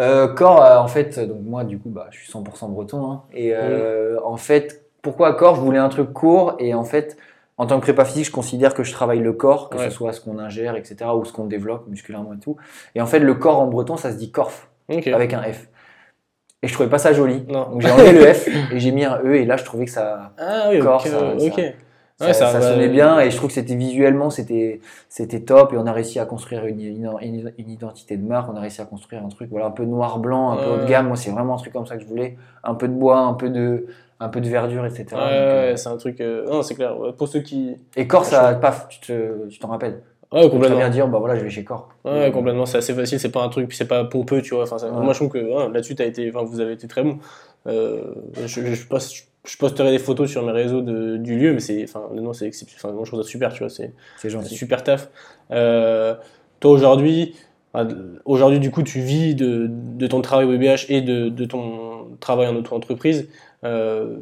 Euh, 0.00 0.28
corps, 0.28 0.62
euh, 0.64 0.78
en 0.78 0.88
fait, 0.88 1.18
donc 1.20 1.38
moi, 1.44 1.64
du 1.64 1.78
coup, 1.78 1.90
bah, 1.90 2.06
je 2.10 2.18
suis 2.20 2.32
100% 2.32 2.70
breton. 2.70 3.10
hein. 3.10 3.22
et 3.34 3.52
euh, 3.54 4.16
en 4.24 4.36
fait, 4.36 4.84
pourquoi 5.02 5.34
corps? 5.34 5.56
Je 5.56 5.60
voulais 5.60 5.78
un 5.78 5.88
truc 5.88 6.12
court. 6.12 6.54
Et 6.58 6.72
en 6.74 6.84
fait, 6.84 7.16
en 7.58 7.66
tant 7.66 7.76
que 7.78 7.82
prépa 7.82 8.04
physique, 8.04 8.24
je 8.26 8.30
considère 8.32 8.72
que 8.72 8.84
je 8.84 8.92
travaille 8.92 9.18
le 9.18 9.32
corps, 9.34 9.68
que 9.68 9.76
Ouais. 9.76 9.84
ce 9.84 9.90
soit 9.90 10.12
ce 10.12 10.20
qu'on 10.20 10.38
ingère, 10.38 10.76
etc., 10.76 10.96
ou 11.14 11.24
ce 11.24 11.32
qu'on 11.32 11.44
développe 11.44 11.86
musculairement 11.88 12.32
et 12.32 12.38
tout. 12.38 12.56
Et 12.94 13.00
en 13.02 13.06
fait, 13.06 13.18
le 13.18 13.34
corps 13.34 13.60
en 13.60 13.66
breton, 13.66 13.96
ça 13.98 14.10
se 14.12 14.16
dit 14.16 14.30
corf, 14.30 14.68
avec 14.88 15.34
un 15.34 15.42
F. 15.42 15.68
Et 16.62 16.68
je 16.68 16.72
trouvais 16.74 16.88
pas 16.88 16.98
ça 16.98 17.12
joli. 17.12 17.44
Non. 17.48 17.70
Donc 17.70 17.80
j'ai 17.80 17.90
enlevé 17.90 18.12
le 18.12 18.24
F 18.34 18.48
et 18.48 18.78
j'ai 18.78 18.92
mis 18.92 19.04
un 19.04 19.18
E. 19.24 19.34
Et 19.34 19.44
là, 19.44 19.56
je 19.56 19.64
trouvais 19.64 19.84
que 19.84 19.90
ça, 19.90 20.32
Ah 20.38 20.68
oui, 20.70 20.78
Corps, 20.78 21.04
ok. 21.04 21.08
ça- 21.08 21.62
Ouais, 22.20 22.32
ça, 22.34 22.60
sonnait 22.60 22.88
bien. 22.88 23.18
Et 23.18 23.30
je 23.32 23.36
trouve 23.36 23.48
que 23.48 23.54
c'était 23.54 23.74
visuellement, 23.74 24.30
c'était 24.30 24.80
c'était 25.08 25.40
top. 25.40 25.72
Et 25.72 25.76
on 25.76 25.86
a 25.86 25.92
réussi 25.92 26.20
à 26.20 26.24
construire 26.24 26.66
une, 26.66 26.80
une, 26.80 27.50
identité 27.70 28.16
de 28.16 28.24
marque. 28.24 28.48
On 28.48 28.56
a 28.56 28.60
réussi 28.60 28.80
à 28.80 28.84
construire 28.84 29.24
un 29.24 29.28
truc, 29.28 29.48
voilà, 29.50 29.66
un 29.66 29.70
peu 29.72 29.84
noir-blanc, 29.84 30.52
un 30.52 30.56
peu 30.56 30.70
haut 30.70 30.76
de 30.84 30.84
gamme. 30.88 31.08
Moi, 31.08 31.16
c'est 31.16 31.30
vraiment 31.32 31.54
un 31.54 31.58
truc 31.58 31.72
comme 31.72 31.86
ça 31.86 31.96
que 31.96 32.02
je 32.02 32.06
voulais. 32.06 32.36
Un 32.62 32.74
peu 32.76 32.86
de 32.86 32.92
bois, 32.94 33.18
un 33.18 33.34
peu 33.34 33.48
de, 33.48 33.86
un 34.20 34.28
peu 34.28 34.40
de 34.40 34.48
verdure, 34.48 34.86
etc. 34.86 35.06
Ouais, 35.12 35.18
euh, 35.20 35.70
ouais, 35.72 35.76
c'est 35.76 35.88
un 35.88 35.96
truc. 35.96 36.20
euh, 36.20 36.48
Non, 36.48 36.62
c'est 36.62 36.76
clair. 36.76 36.94
Pour 37.18 37.26
ceux 37.26 37.40
qui. 37.40 37.74
Et 37.96 38.06
Corps, 38.06 38.24
ça, 38.24 38.54
paf, 38.54 38.86
tu 38.88 39.00
te- 39.00 39.48
tu 39.48 39.58
t'en 39.58 39.68
rappelles. 39.68 40.00
Ouais, 40.32 40.40
peux 40.42 40.48
très 40.48 40.50
complètement. 40.50 40.78
bien 40.78 40.88
dire, 40.90 41.08
bah 41.08 41.18
voilà, 41.18 41.36
je 41.36 41.44
vais 41.44 41.50
chez 41.50 41.64
Corps. 41.64 41.88
Ouais, 42.04 42.30
complètement. 42.32 42.66
C'est 42.66 42.78
assez 42.78 42.94
facile. 42.94 43.20
C'est 43.20 43.30
pas 43.32 43.42
un 43.42 43.48
truc. 43.48 43.68
Puis 43.68 43.76
c'est 43.76 43.86
pas 43.88 44.04
pompeux, 44.04 44.42
tu 44.42 44.54
vois. 44.54 44.62
Enfin, 44.64 44.78
ça- 44.78 44.90
Ouais. 44.90 45.00
Moi, 45.02 45.12
je 45.12 45.18
trouve 45.18 45.28
que 45.30 45.38
ouais, 45.38 45.72
là-dessus, 45.72 45.94
t'as 45.94 46.06
été. 46.06 46.30
Enfin, 46.34 46.44
vous 46.44 46.60
avez 46.60 46.72
été 46.72 46.88
très 46.88 47.02
bon. 47.02 47.18
Euh, 47.66 48.02
je, 48.46 48.74
je, 48.74 48.86
poste- 48.86 49.28
je 49.44 49.56
posterai 49.56 49.90
des 49.90 49.98
photos 49.98 50.30
sur 50.30 50.42
mes 50.44 50.52
réseaux 50.52 50.80
de, 50.80 51.16
du 51.16 51.38
lieu, 51.38 51.52
mais 51.52 51.60
c'est. 51.60 51.84
Enfin, 51.84 52.02
non, 52.14 52.32
c'est 52.32 52.46
exceptionnel. 52.46 52.80
Enfin, 52.84 52.94
moi, 52.94 53.04
je 53.04 53.10
trouve 53.10 53.22
ça 53.22 53.28
super, 53.28 53.52
tu 53.52 53.60
vois. 53.60 53.70
C'est. 53.70 53.92
Super 54.56 54.82
taf. 54.84 55.10
Euh, 55.50 56.14
toi 56.60 56.70
aujourd'hui, 56.70 57.34
aujourd'hui 58.24 58.60
du 58.60 58.70
coup 58.70 58.82
tu 58.82 59.00
vis 59.00 59.34
de, 59.34 59.66
de 59.68 60.06
ton 60.06 60.20
travail 60.20 60.46
au 60.46 60.50
BBH 60.50 60.86
et 60.90 61.00
de, 61.00 61.28
de 61.28 61.44
ton 61.44 62.06
travail 62.20 62.46
en 62.48 62.54
auto-entreprise. 62.56 63.28
Euh, 63.64 64.16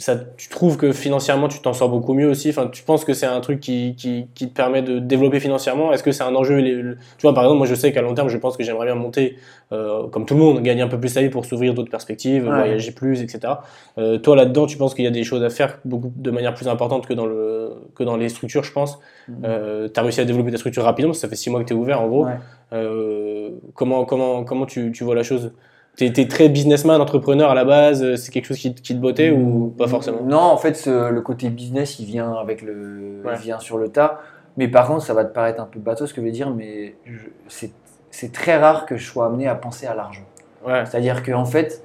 ça, 0.00 0.16
tu 0.36 0.48
trouves 0.48 0.76
que 0.76 0.92
financièrement 0.92 1.46
tu 1.48 1.60
t'en 1.60 1.72
sors 1.72 1.88
beaucoup 1.88 2.14
mieux 2.14 2.28
aussi. 2.28 2.50
Enfin, 2.50 2.66
tu 2.68 2.82
penses 2.82 3.04
que 3.04 3.12
c'est 3.12 3.26
un 3.26 3.40
truc 3.40 3.60
qui, 3.60 3.94
qui, 3.96 4.26
qui 4.34 4.48
te 4.48 4.54
permet 4.54 4.82
de 4.82 4.98
développer 4.98 5.40
financièrement? 5.40 5.92
Est-ce 5.92 6.02
que 6.02 6.10
c'est 6.12 6.22
un 6.24 6.34
enjeu 6.34 6.56
les- 6.56 6.72
le- 6.74 6.96
Tu 7.18 7.22
vois, 7.22 7.34
par 7.34 7.44
exemple, 7.44 7.58
moi 7.58 7.66
je 7.66 7.74
sais 7.74 7.92
qu'à 7.92 8.02
long 8.02 8.14
terme, 8.14 8.28
je 8.28 8.36
pense 8.38 8.56
que 8.56 8.64
j'aimerais 8.64 8.86
bien 8.86 8.94
monter, 8.94 9.36
euh, 9.72 10.08
comme 10.08 10.26
tout 10.26 10.34
le 10.34 10.40
monde, 10.40 10.62
gagner 10.62 10.82
un 10.82 10.88
peu 10.88 10.98
plus 10.98 11.10
sa 11.10 11.20
vie 11.22 11.28
pour 11.28 11.44
s'ouvrir 11.44 11.74
d'autres 11.74 11.90
perspectives, 11.90 12.44
Ouais. 12.48 12.54
voyager 12.54 12.92
plus, 12.92 13.22
etc. 13.22 13.54
Euh, 13.98 14.18
toi 14.18 14.36
là-dedans, 14.36 14.66
tu 14.66 14.76
penses 14.76 14.94
qu'il 14.94 15.04
y 15.04 15.08
a 15.08 15.12
des 15.12 15.22
choses 15.24 15.42
à 15.44 15.50
faire 15.50 15.78
beaucoup 15.84 16.10
de 16.16 16.30
manière 16.30 16.54
plus 16.54 16.66
importante 16.68 17.06
que 17.06 17.12
dans 17.14 17.26
le 17.26 17.70
que 17.94 18.02
dans 18.02 18.16
les 18.16 18.28
structures, 18.28 18.64
je 18.64 18.72
pense. 18.72 18.98
Euh, 19.44 19.88
tu 19.92 20.00
as 20.00 20.02
réussi 20.02 20.20
à 20.20 20.24
développer 20.24 20.50
ta 20.50 20.56
structure 20.56 20.82
rapidement, 20.82 21.12
ça 21.12 21.28
fait 21.28 21.36
six 21.36 21.50
mois 21.50 21.60
que 21.62 21.68
tu 21.68 21.74
es 21.74 21.76
ouvert 21.76 22.00
en 22.00 22.08
gros. 22.08 22.24
Ouais. 22.24 22.32
Euh, 22.72 23.50
comment, 23.74 24.04
comment, 24.04 24.44
comment 24.44 24.66
tu, 24.66 24.92
tu 24.92 25.04
vois 25.04 25.14
la 25.14 25.22
chose? 25.22 25.52
Tu 26.00 26.06
es, 26.20 26.26
très 26.28 26.48
businessman, 26.48 26.98
entrepreneur 26.98 27.50
à 27.50 27.54
la 27.54 27.66
base, 27.66 28.02
euh, 28.02 28.16
c'est 28.16 28.32
quelque 28.32 28.46
chose 28.46 28.56
qui, 28.56 28.74
te- 28.74 28.80
qui 28.80 28.94
te 28.94 28.98
bottait 29.00 29.30
ou 29.30 29.74
pas 29.76 29.86
forcément? 29.86 30.22
Non, 30.24 30.38
en 30.40 30.56
fait, 30.56 30.74
ce- 30.74 31.10
le 31.10 31.20
côté 31.20 31.50
business, 31.50 31.98
il 31.98 32.06
vient 32.06 32.32
avec 32.32 32.62
le, 32.62 33.20
Ouais. 33.22 33.32
il 33.34 33.40
vient 33.42 33.58
sur 33.58 33.76
le 33.76 33.90
tas. 33.90 34.18
Mais 34.56 34.66
par 34.68 34.86
contre, 34.86 35.02
ça 35.04 35.12
va 35.12 35.26
te 35.26 35.34
paraître 35.34 35.60
un 35.60 35.66
peu 35.66 35.78
bateau 35.78 36.06
ce 36.06 36.14
que 36.14 36.22
je 36.22 36.26
veux 36.26 36.32
dire, 36.32 36.48
mais 36.50 36.94
je- 37.04 37.28
c'est 37.48 37.70
c'est 38.12 38.32
très 38.32 38.56
rare 38.56 38.86
que 38.86 38.96
je 38.96 39.06
sois 39.06 39.26
amené 39.26 39.46
à 39.46 39.54
penser 39.54 39.86
à 39.86 39.94
l'argent. 39.94 40.24
Ouais, 40.66 40.84
C'est-à-dire 40.86 41.22
que 41.22 41.32
en 41.32 41.44
fait, 41.44 41.84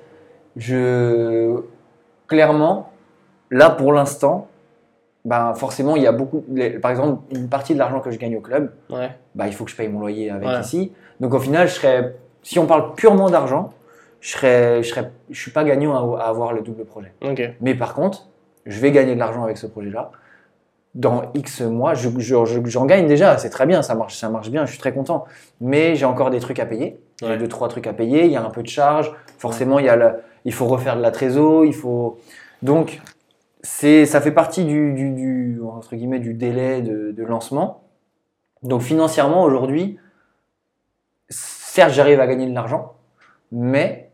je 0.55 1.57
clairement, 2.27 2.89
là 3.51 3.69
pour 3.69 3.91
l'instant, 3.93 4.47
ben 5.25 5.53
forcément, 5.55 5.95
il 5.97 6.03
y 6.03 6.07
a 6.07 6.11
beaucoup. 6.13 6.43
les- 6.49 6.71
par 6.71 6.89
exemple, 6.91 7.21
une 7.35 7.49
partie 7.49 7.73
de 7.73 7.79
l'argent 7.79 7.99
que 7.99 8.11
je 8.11 8.17
gagne 8.17 8.37
au 8.37 8.41
club, 8.41 8.71
ouais, 8.89 9.11
bah, 9.35 9.47
il 9.47 9.53
faut 9.53 9.65
que 9.65 9.71
je 9.71 9.75
paye 9.75 9.89
mon 9.89 9.99
loyer 9.99 10.29
avec 10.31 10.47
ici. 10.61 10.93
Donc 11.19 11.33
au 11.33 11.39
final, 11.39 11.67
je 11.67 11.73
serais, 11.73 12.15
si 12.43 12.57
on 12.59 12.65
parle 12.65 12.93
purement 12.95 13.29
d'argent, 13.29 13.71
je 14.25 14.31
serais, 14.31 14.81
je 14.81 14.89
serais, 14.89 15.11
je 15.29 15.39
suis 15.39 15.51
pas 15.51 15.63
gagnant 15.63 16.15
à, 16.15 16.23
à 16.23 16.27
avoir 16.29 16.51
le 16.51 16.61
double 16.61 16.83
projet. 16.85 17.13
Mais 17.61 17.75
par 17.75 17.93
contre, 17.93 18.27
je 18.65 18.79
vais 18.79 18.91
gagner 18.91 19.13
de 19.13 19.19
l'argent 19.19 19.43
avec 19.43 19.55
ce 19.57 19.67
projet-là. 19.67 20.09
Dans 20.95 21.31
X 21.35 21.61
mois, 21.61 21.93
je- 21.93 22.09
je- 22.17 22.45
je- 22.45 22.65
j'en 22.65 22.85
gagne 22.87 23.05
déjà, 23.05 23.37
c'est 23.37 23.51
très 23.51 23.67
bien, 23.67 23.83
ça 23.83 23.93
marche, 23.93 24.15
ça 24.15 24.29
marche 24.29 24.49
bien, 24.49 24.65
je 24.65 24.71
suis 24.71 24.79
très 24.79 24.93
content. 24.95 25.25
Mais 25.61 25.93
j'ai 25.95 26.05
encore 26.05 26.31
des 26.31 26.39
trucs 26.39 26.57
à 26.59 26.65
payer. 26.65 26.99
J'ai 27.21 27.27
Ouais. 27.27 27.37
deux, 27.37 27.47
trois 27.47 27.67
trucs 27.67 27.85
à 27.85 27.93
payer, 27.93 28.25
il 28.25 28.31
y 28.31 28.35
a 28.35 28.43
un 28.43 28.49
peu 28.49 28.63
de 28.63 28.67
charge. 28.67 29.13
Forcément, 29.37 29.77
il, 29.77 29.85
y 29.85 29.89
a 29.89 29.95
le- 29.95 30.15
il 30.43 30.53
faut 30.53 30.65
refaire 30.65 30.95
de 30.97 31.01
la 31.03 31.11
trésor, 31.11 31.63
il 31.63 31.73
faut. 31.75 32.17
Donc, 32.63 33.01
ça 33.61 34.21
fait 34.21 34.31
partie 34.31 34.65
du, 34.65 34.93
du, 34.93 35.11
du- 35.11 35.61
entre 35.61 35.95
guillemets, 35.95 36.19
du 36.19 36.33
délai 36.33 36.81
de, 36.81 37.11
de 37.11 37.23
lancement. 37.23 37.83
Donc, 38.63 38.81
financièrement, 38.81 39.43
aujourd'hui, 39.43 39.99
certes, 41.29 41.91
j'arrive 41.91 42.19
à 42.21 42.25
gagner 42.25 42.47
de 42.47 42.55
l'argent, 42.55 42.93
mais 43.51 44.04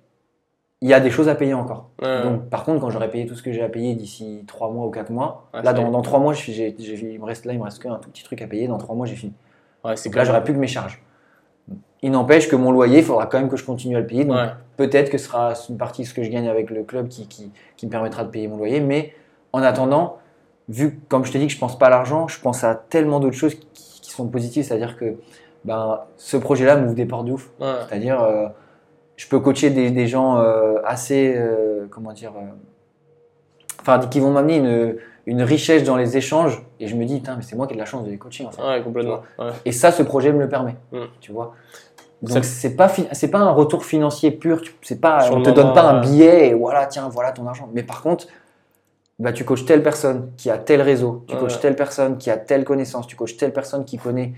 il 0.82 0.90
y 0.90 0.94
a 0.94 1.00
des 1.00 1.12
choses 1.12 1.30
à 1.30 1.36
payer 1.36 1.54
encore. 1.54 1.90
Ouais. 2.02 2.24
Donc, 2.24 2.50
par 2.50 2.64
contre, 2.64 2.82
quand 2.82 2.90
j'aurai 2.90 3.10
payé 3.10 3.26
tout 3.28 3.36
ce 3.36 3.44
que 3.44 3.52
j'ai 3.52 3.62
à 3.62 3.70
payer 3.70 3.94
d'ici 3.96 4.44
3 4.48 4.72
mois 4.72 4.88
ou 4.88 4.90
4 4.90 5.12
mois, 5.12 5.48
Ouais, 5.54 5.62
là, 5.62 5.74
dans, 5.74 5.90
dans 5.92 6.02
3 6.02 6.20
mois, 6.20 6.34
je 6.34 6.52
j'ai- 6.52 6.76
il 6.80 7.20
me 7.20 7.26
reste 7.26 7.46
là, 7.46 7.54
il 7.54 7.60
me 7.60 7.64
reste 7.64 7.82
qu'un 7.82 7.96
tout 7.98 8.10
petit 8.10 8.24
truc 8.24 8.42
à 8.42 8.48
payer. 8.48 8.68
Dans 8.68 8.78
3 8.80 8.96
mois, 8.96 9.06
j'ai 9.06 9.16
fini. 9.16 9.34
ouais, 9.86 9.96
c'est 9.96 10.10
Donc 10.10 10.16
là, 10.16 10.24
j'aurai 10.24 10.44
plus 10.44 10.54
que 10.54 10.60
mes 10.60 10.68
charges. 10.68 11.02
Il 12.02 12.12
n'empêche 12.12 12.50
que 12.50 12.56
mon 12.56 12.72
loyer, 12.72 13.00
il 13.00 13.04
faudra 13.04 13.28
quand 13.28 13.40
même 13.40 13.50
que 13.50 13.58
je 13.58 13.64
continue 13.64 13.96
à 13.96 14.00
le 14.00 14.08
payer. 14.08 14.26
Donc, 14.26 14.38
peut-être 14.78 15.12
que 15.12 15.20
ce 15.20 15.26
sera 15.26 15.54
une 15.70 15.78
partie 15.78 16.02
de 16.02 16.08
ce 16.08 16.14
que 16.16 16.24
je 16.24 16.30
gagne 16.32 16.48
avec 16.48 16.72
le 16.72 16.82
club 16.84 17.08
qui, 17.10 17.28
qui, 17.28 17.52
qui 17.78 17.86
me 17.86 17.92
permettra 17.92 18.24
de 18.24 18.30
payer 18.30 18.48
mon 18.48 18.58
loyer. 18.58 18.80
Mais 18.80 19.14
en 19.54 19.62
attendant, 19.62 20.18
vu 20.68 21.00
comme 21.10 21.26
je 21.26 21.32
t'ai 21.32 21.38
dit 21.38 21.46
que 21.46 21.54
je 21.54 21.60
pense 21.60 21.78
pas 21.78 21.88
à 21.88 21.90
l'argent, 21.92 22.28
je 22.28 22.40
pense 22.42 22.64
à 22.64 22.74
tellement 22.74 23.20
d'autres 23.20 23.36
choses 23.38 23.54
qui, 23.54 23.68
qui 24.02 24.10
sont 24.12 24.28
positives. 24.28 24.64
C'est-à-dire 24.64 24.98
que 24.98 25.14
ben, 25.64 26.00
ce 26.18 26.38
projet-là 26.38 26.76
m'ouvre 26.78 26.96
des 26.96 27.06
portes 27.06 27.26
de 27.28 27.34
ouf. 27.34 27.52
C'est-à-dire, 27.88 28.20
euh, 28.24 28.48
je 29.22 29.28
peux 29.28 29.40
coacher 29.40 29.70
des, 29.70 29.92
des 29.92 30.08
gens 30.08 30.40
euh, 30.40 30.80
assez, 30.84 31.36
euh, 31.38 31.86
comment 31.92 32.12
dire, 32.12 32.32
euh, 32.36 32.42
enfin, 33.80 34.00
qui 34.00 34.20
vont 34.20 34.32
m'amener 34.32 34.58
une, 34.58 34.96
une 35.28 35.44
richesse 35.44 35.84
dans 35.84 35.96
les 35.96 36.18
échanges. 36.18 36.64
Et 36.80 36.88
je 36.88 36.96
me 36.96 37.06
dis, 37.06 37.18
putain, 37.20 37.36
mais 37.36 37.44
c'est 37.44 37.56
moi 37.56 37.68
qui 37.68 37.74
ai 37.74 37.76
de 37.76 37.82
la 37.82 37.86
chance 37.86 38.04
de 38.04 38.10
les 38.10 38.18
coacher, 38.18 38.48
en 38.48 38.52
fait. 38.52 38.64
Ouais, 38.64 38.82
complètement. 38.82 39.20
Ouais. 39.38 39.52
Et 39.64 39.74
ça, 39.74 39.92
ce 39.92 40.02
projet 40.02 40.34
me 40.34 40.40
le 40.40 40.50
permet. 40.50 40.76
Mm. 40.92 41.02
Tu 41.20 41.32
vois. 41.32 41.54
Donc 42.24 42.44
c'est 42.44 42.76
pas 42.76 42.90
c'est 43.12 43.30
pas 43.30 43.38
un 43.38 43.52
retour 43.52 43.86
financier 43.86 44.32
pur. 44.32 44.62
C'est 44.82 45.00
pas 45.00 45.22
Sur 45.22 45.36
on 45.36 45.44
te 45.44 45.50
moment, 45.50 45.62
donne 45.62 45.74
pas 45.76 45.84
un 45.84 46.02
billet 46.02 46.48
et 46.50 46.54
voilà 46.56 46.88
tiens 46.88 47.08
voilà 47.10 47.32
ton 47.32 47.46
argent. 47.48 47.70
Mais 47.74 47.82
par 47.82 48.02
contre, 48.04 48.26
bah 49.20 49.34
tu 49.34 49.44
coaches 49.44 49.66
telle 49.66 49.82
personne 49.82 50.32
qui 50.38 50.52
a 50.52 50.60
tel 50.60 50.82
réseau, 50.82 51.26
tu 51.28 51.34
Ouais. 51.34 51.40
coaches 51.40 51.60
telle 51.60 51.76
personne 51.76 52.18
qui 52.18 52.30
a 52.30 52.38
telle 52.38 52.64
connaissance, 52.64 53.08
tu 53.08 53.16
coaches 53.16 53.38
telle 53.38 53.54
personne 53.54 53.86
qui 53.86 53.98
connaît 53.98 54.34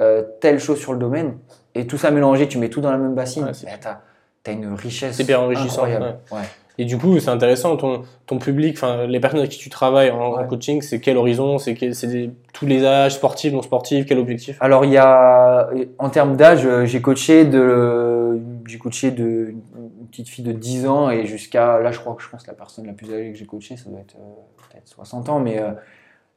euh, 0.00 0.22
telle 0.40 0.60
chose 0.60 0.78
sur 0.78 0.92
le 0.92 0.98
domaine 1.00 1.38
et 1.74 1.88
tout 1.88 1.98
ça 1.98 2.12
mélangé, 2.12 2.46
tu 2.46 2.58
mets 2.58 2.68
tout 2.68 2.80
dans 2.80 2.92
la 2.92 2.98
même 2.98 3.14
bassine. 3.14 3.44
Ouais, 3.44 3.52
bah, 3.82 4.00
t'as 4.44 4.52
as 4.52 4.54
une 4.54 4.74
richesse 4.74 5.18
hyper 5.18 5.40
enrichissant, 5.40 5.84
incroyable. 5.84 6.18
Ouais. 6.30 6.42
Et 6.76 6.84
du 6.84 6.98
coup, 6.98 7.18
c'est 7.20 7.30
intéressant, 7.30 7.76
ton, 7.76 8.02
ton 8.26 8.38
public, 8.38 8.76
enfin, 8.76 9.06
les 9.06 9.20
personnes 9.20 9.38
avec 9.38 9.52
qui 9.52 9.58
tu 9.58 9.70
travailles 9.70 10.10
en, 10.10 10.44
coaching, 10.44 10.82
c'est 10.82 11.00
quel 11.00 11.16
horizon? 11.16 11.58
C'est 11.58 11.76
tous 12.52 12.66
les 12.66 12.84
âges, 12.84 13.14
sportifs, 13.14 13.52
non 13.52 13.62
sportifs, 13.62 14.06
quel 14.06 14.18
objectif? 14.18 14.56
Alors 14.60 14.84
il 14.84 14.90
y 14.90 14.96
a 14.96 15.70
en 15.98 16.10
termes 16.10 16.36
d'âge, 16.36 16.66
euh, 16.66 16.84
j'ai 16.84 17.00
coaché 17.00 17.44
de 17.44 18.40
j'ai 18.66 18.78
coaché 18.78 19.12
de 19.12 19.54
une 19.76 20.06
petite 20.08 20.28
fille 20.28 20.44
de 20.44 20.52
10 20.52 20.86
ans 20.86 21.10
et 21.10 21.26
jusqu'à 21.26 21.78
là 21.80 21.92
je 21.92 22.00
crois 22.00 22.14
que 22.14 22.22
je 22.22 22.28
pense 22.28 22.42
que 22.42 22.48
la 22.48 22.56
personne 22.56 22.86
la 22.86 22.92
plus 22.92 23.12
âgée 23.12 23.32
que 23.32 23.38
j'ai 23.38 23.46
coachée 23.46 23.76
ça 23.76 23.88
doit 23.88 24.00
être 24.00 24.16
euh, 24.16 24.70
peut-être 24.70 24.88
60 24.88 25.28
ans 25.28 25.40
mais 25.40 25.60
euh, 25.60 25.72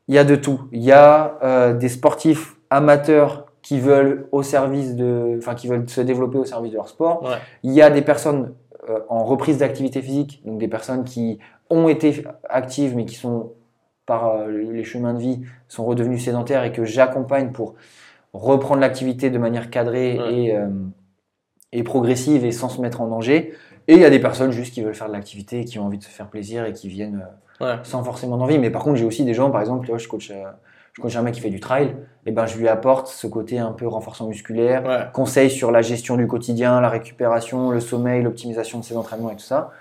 il 0.08 0.16
y 0.16 0.18
a 0.18 0.24
de 0.24 0.36
tout. 0.36 0.68
Il 0.72 0.84
y 0.84 0.92
a 0.92 1.38
euh, 1.44 1.74
des 1.74 1.90
sportifs 1.90 2.56
amateurs 2.70 3.47
qui 3.68 3.82
veulent 3.82 4.28
au 4.32 4.44
service 4.44 4.96
de 4.96 5.36
enfin 5.40 5.54
qui 5.54 5.68
veulent 5.68 5.90
se 5.90 6.00
développer 6.00 6.38
au 6.38 6.46
service 6.46 6.72
de 6.72 6.78
leur 6.78 6.88
sport. 6.88 7.24
Ouais. 7.24 7.36
Il 7.64 7.74
y 7.74 7.82
a 7.82 7.90
des 7.90 8.02
personnes 8.02 8.54
euh, 8.90 9.00
en 9.10 9.26
reprise 9.26 9.58
d'activité 9.58 10.02
physique, 10.02 10.42
donc 10.46 10.58
des 10.58 10.70
personnes 10.70 11.04
qui 11.04 11.40
ont 11.70 11.90
été 11.90 12.24
actives 12.50 12.96
mais 12.96 13.04
qui 13.04 13.16
sont 13.16 13.52
par 14.06 14.28
euh, 14.30 14.48
les 14.48 14.86
chemins 14.86 15.14
de 15.14 15.20
vie 15.20 15.42
sont 15.68 15.84
redevenus 15.84 16.24
sédentaires 16.24 16.64
et 16.64 16.72
que 16.72 16.86
j'accompagne 16.86 17.52
pour 17.52 17.76
reprendre 18.32 18.80
l'activité 18.80 19.30
de 19.30 19.38
manière 19.38 19.70
cadrée 19.70 20.18
Ouais. 20.18 20.34
et, 20.34 20.56
euh, 20.56 20.68
et 21.74 21.84
progressive 21.84 22.46
et 22.46 22.54
sans 22.54 22.70
se 22.70 22.80
mettre 22.80 23.02
en 23.02 23.08
danger. 23.08 23.54
Et 23.90 23.96
il 23.96 24.00
y 24.00 24.06
a 24.06 24.10
des 24.10 24.20
personnes 24.20 24.52
juste 24.52 24.74
qui 24.74 24.82
veulent 24.82 24.96
faire 24.96 25.08
de 25.10 25.14
l'activité, 25.14 25.60
et 25.62 25.66
qui 25.66 25.78
ont 25.80 25.86
envie 25.86 25.98
de 25.98 26.04
se 26.04 26.10
faire 26.10 26.28
plaisir 26.30 26.64
et 26.66 26.72
qui 26.72 26.88
viennent 26.88 27.26
Ouais. 27.60 27.76
sans 27.84 28.02
forcément 28.04 28.38
d'envie. 28.38 28.60
Mais 28.60 28.70
par 28.70 28.84
contre, 28.84 28.96
j'ai 28.98 29.06
aussi 29.06 29.26
des 29.26 29.34
gens, 29.34 29.50
par 29.52 29.60
exemple, 29.62 29.90
je 29.98 30.08
coach, 30.08 30.32
je 30.98 31.02
coach 31.02 31.16
un 31.16 31.22
mec 31.22 31.34
qui 31.36 31.42
fait 31.42 31.50
du 31.50 31.60
trail, 31.60 31.96
et 32.26 32.32
ben 32.32 32.46
je 32.48 32.58
lui 32.58 32.68
apporte 32.68 33.08
ce 33.08 33.28
côté 33.28 33.60
un 33.60 33.72
peu 33.72 33.88
renforcement 33.88 34.28
musculaire, 34.30 34.84
Ouais. 34.86 35.06
conseils 35.14 35.50
sur 35.52 35.72
la 35.72 35.82
gestion 35.82 36.18
du 36.18 36.28
quotidien, 36.28 36.82
la 36.82 36.90
récupération, 36.90 37.72
le 37.72 37.80
sommeil, 37.80 38.24
l'optimisation 38.24 38.80
de 38.80 38.84
ses 38.84 38.98
entraînements 38.98 39.32
et 39.32 39.36
tout 39.36 39.44
ça. 39.46 39.72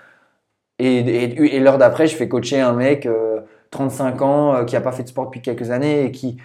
Et, 0.79 0.97
et, 0.99 1.55
et 1.55 1.59
l'heure 1.59 1.77
d'après, 1.79 2.07
je 2.07 2.15
fais 2.15 2.27
coacher 2.29 2.59
un 2.61 2.73
mec, 2.73 3.05
euh, 3.05 3.41
35 3.71 4.21
ans, 4.21 4.55
euh, 4.55 4.63
qui 4.65 4.75
a 4.75 4.81
pas 4.81 4.91
fait 4.91 5.03
de 5.03 5.07
sport 5.09 5.25
depuis 5.25 5.41
quelques 5.41 5.71
années 5.71 6.05
et 6.05 6.11
qui, 6.11 6.37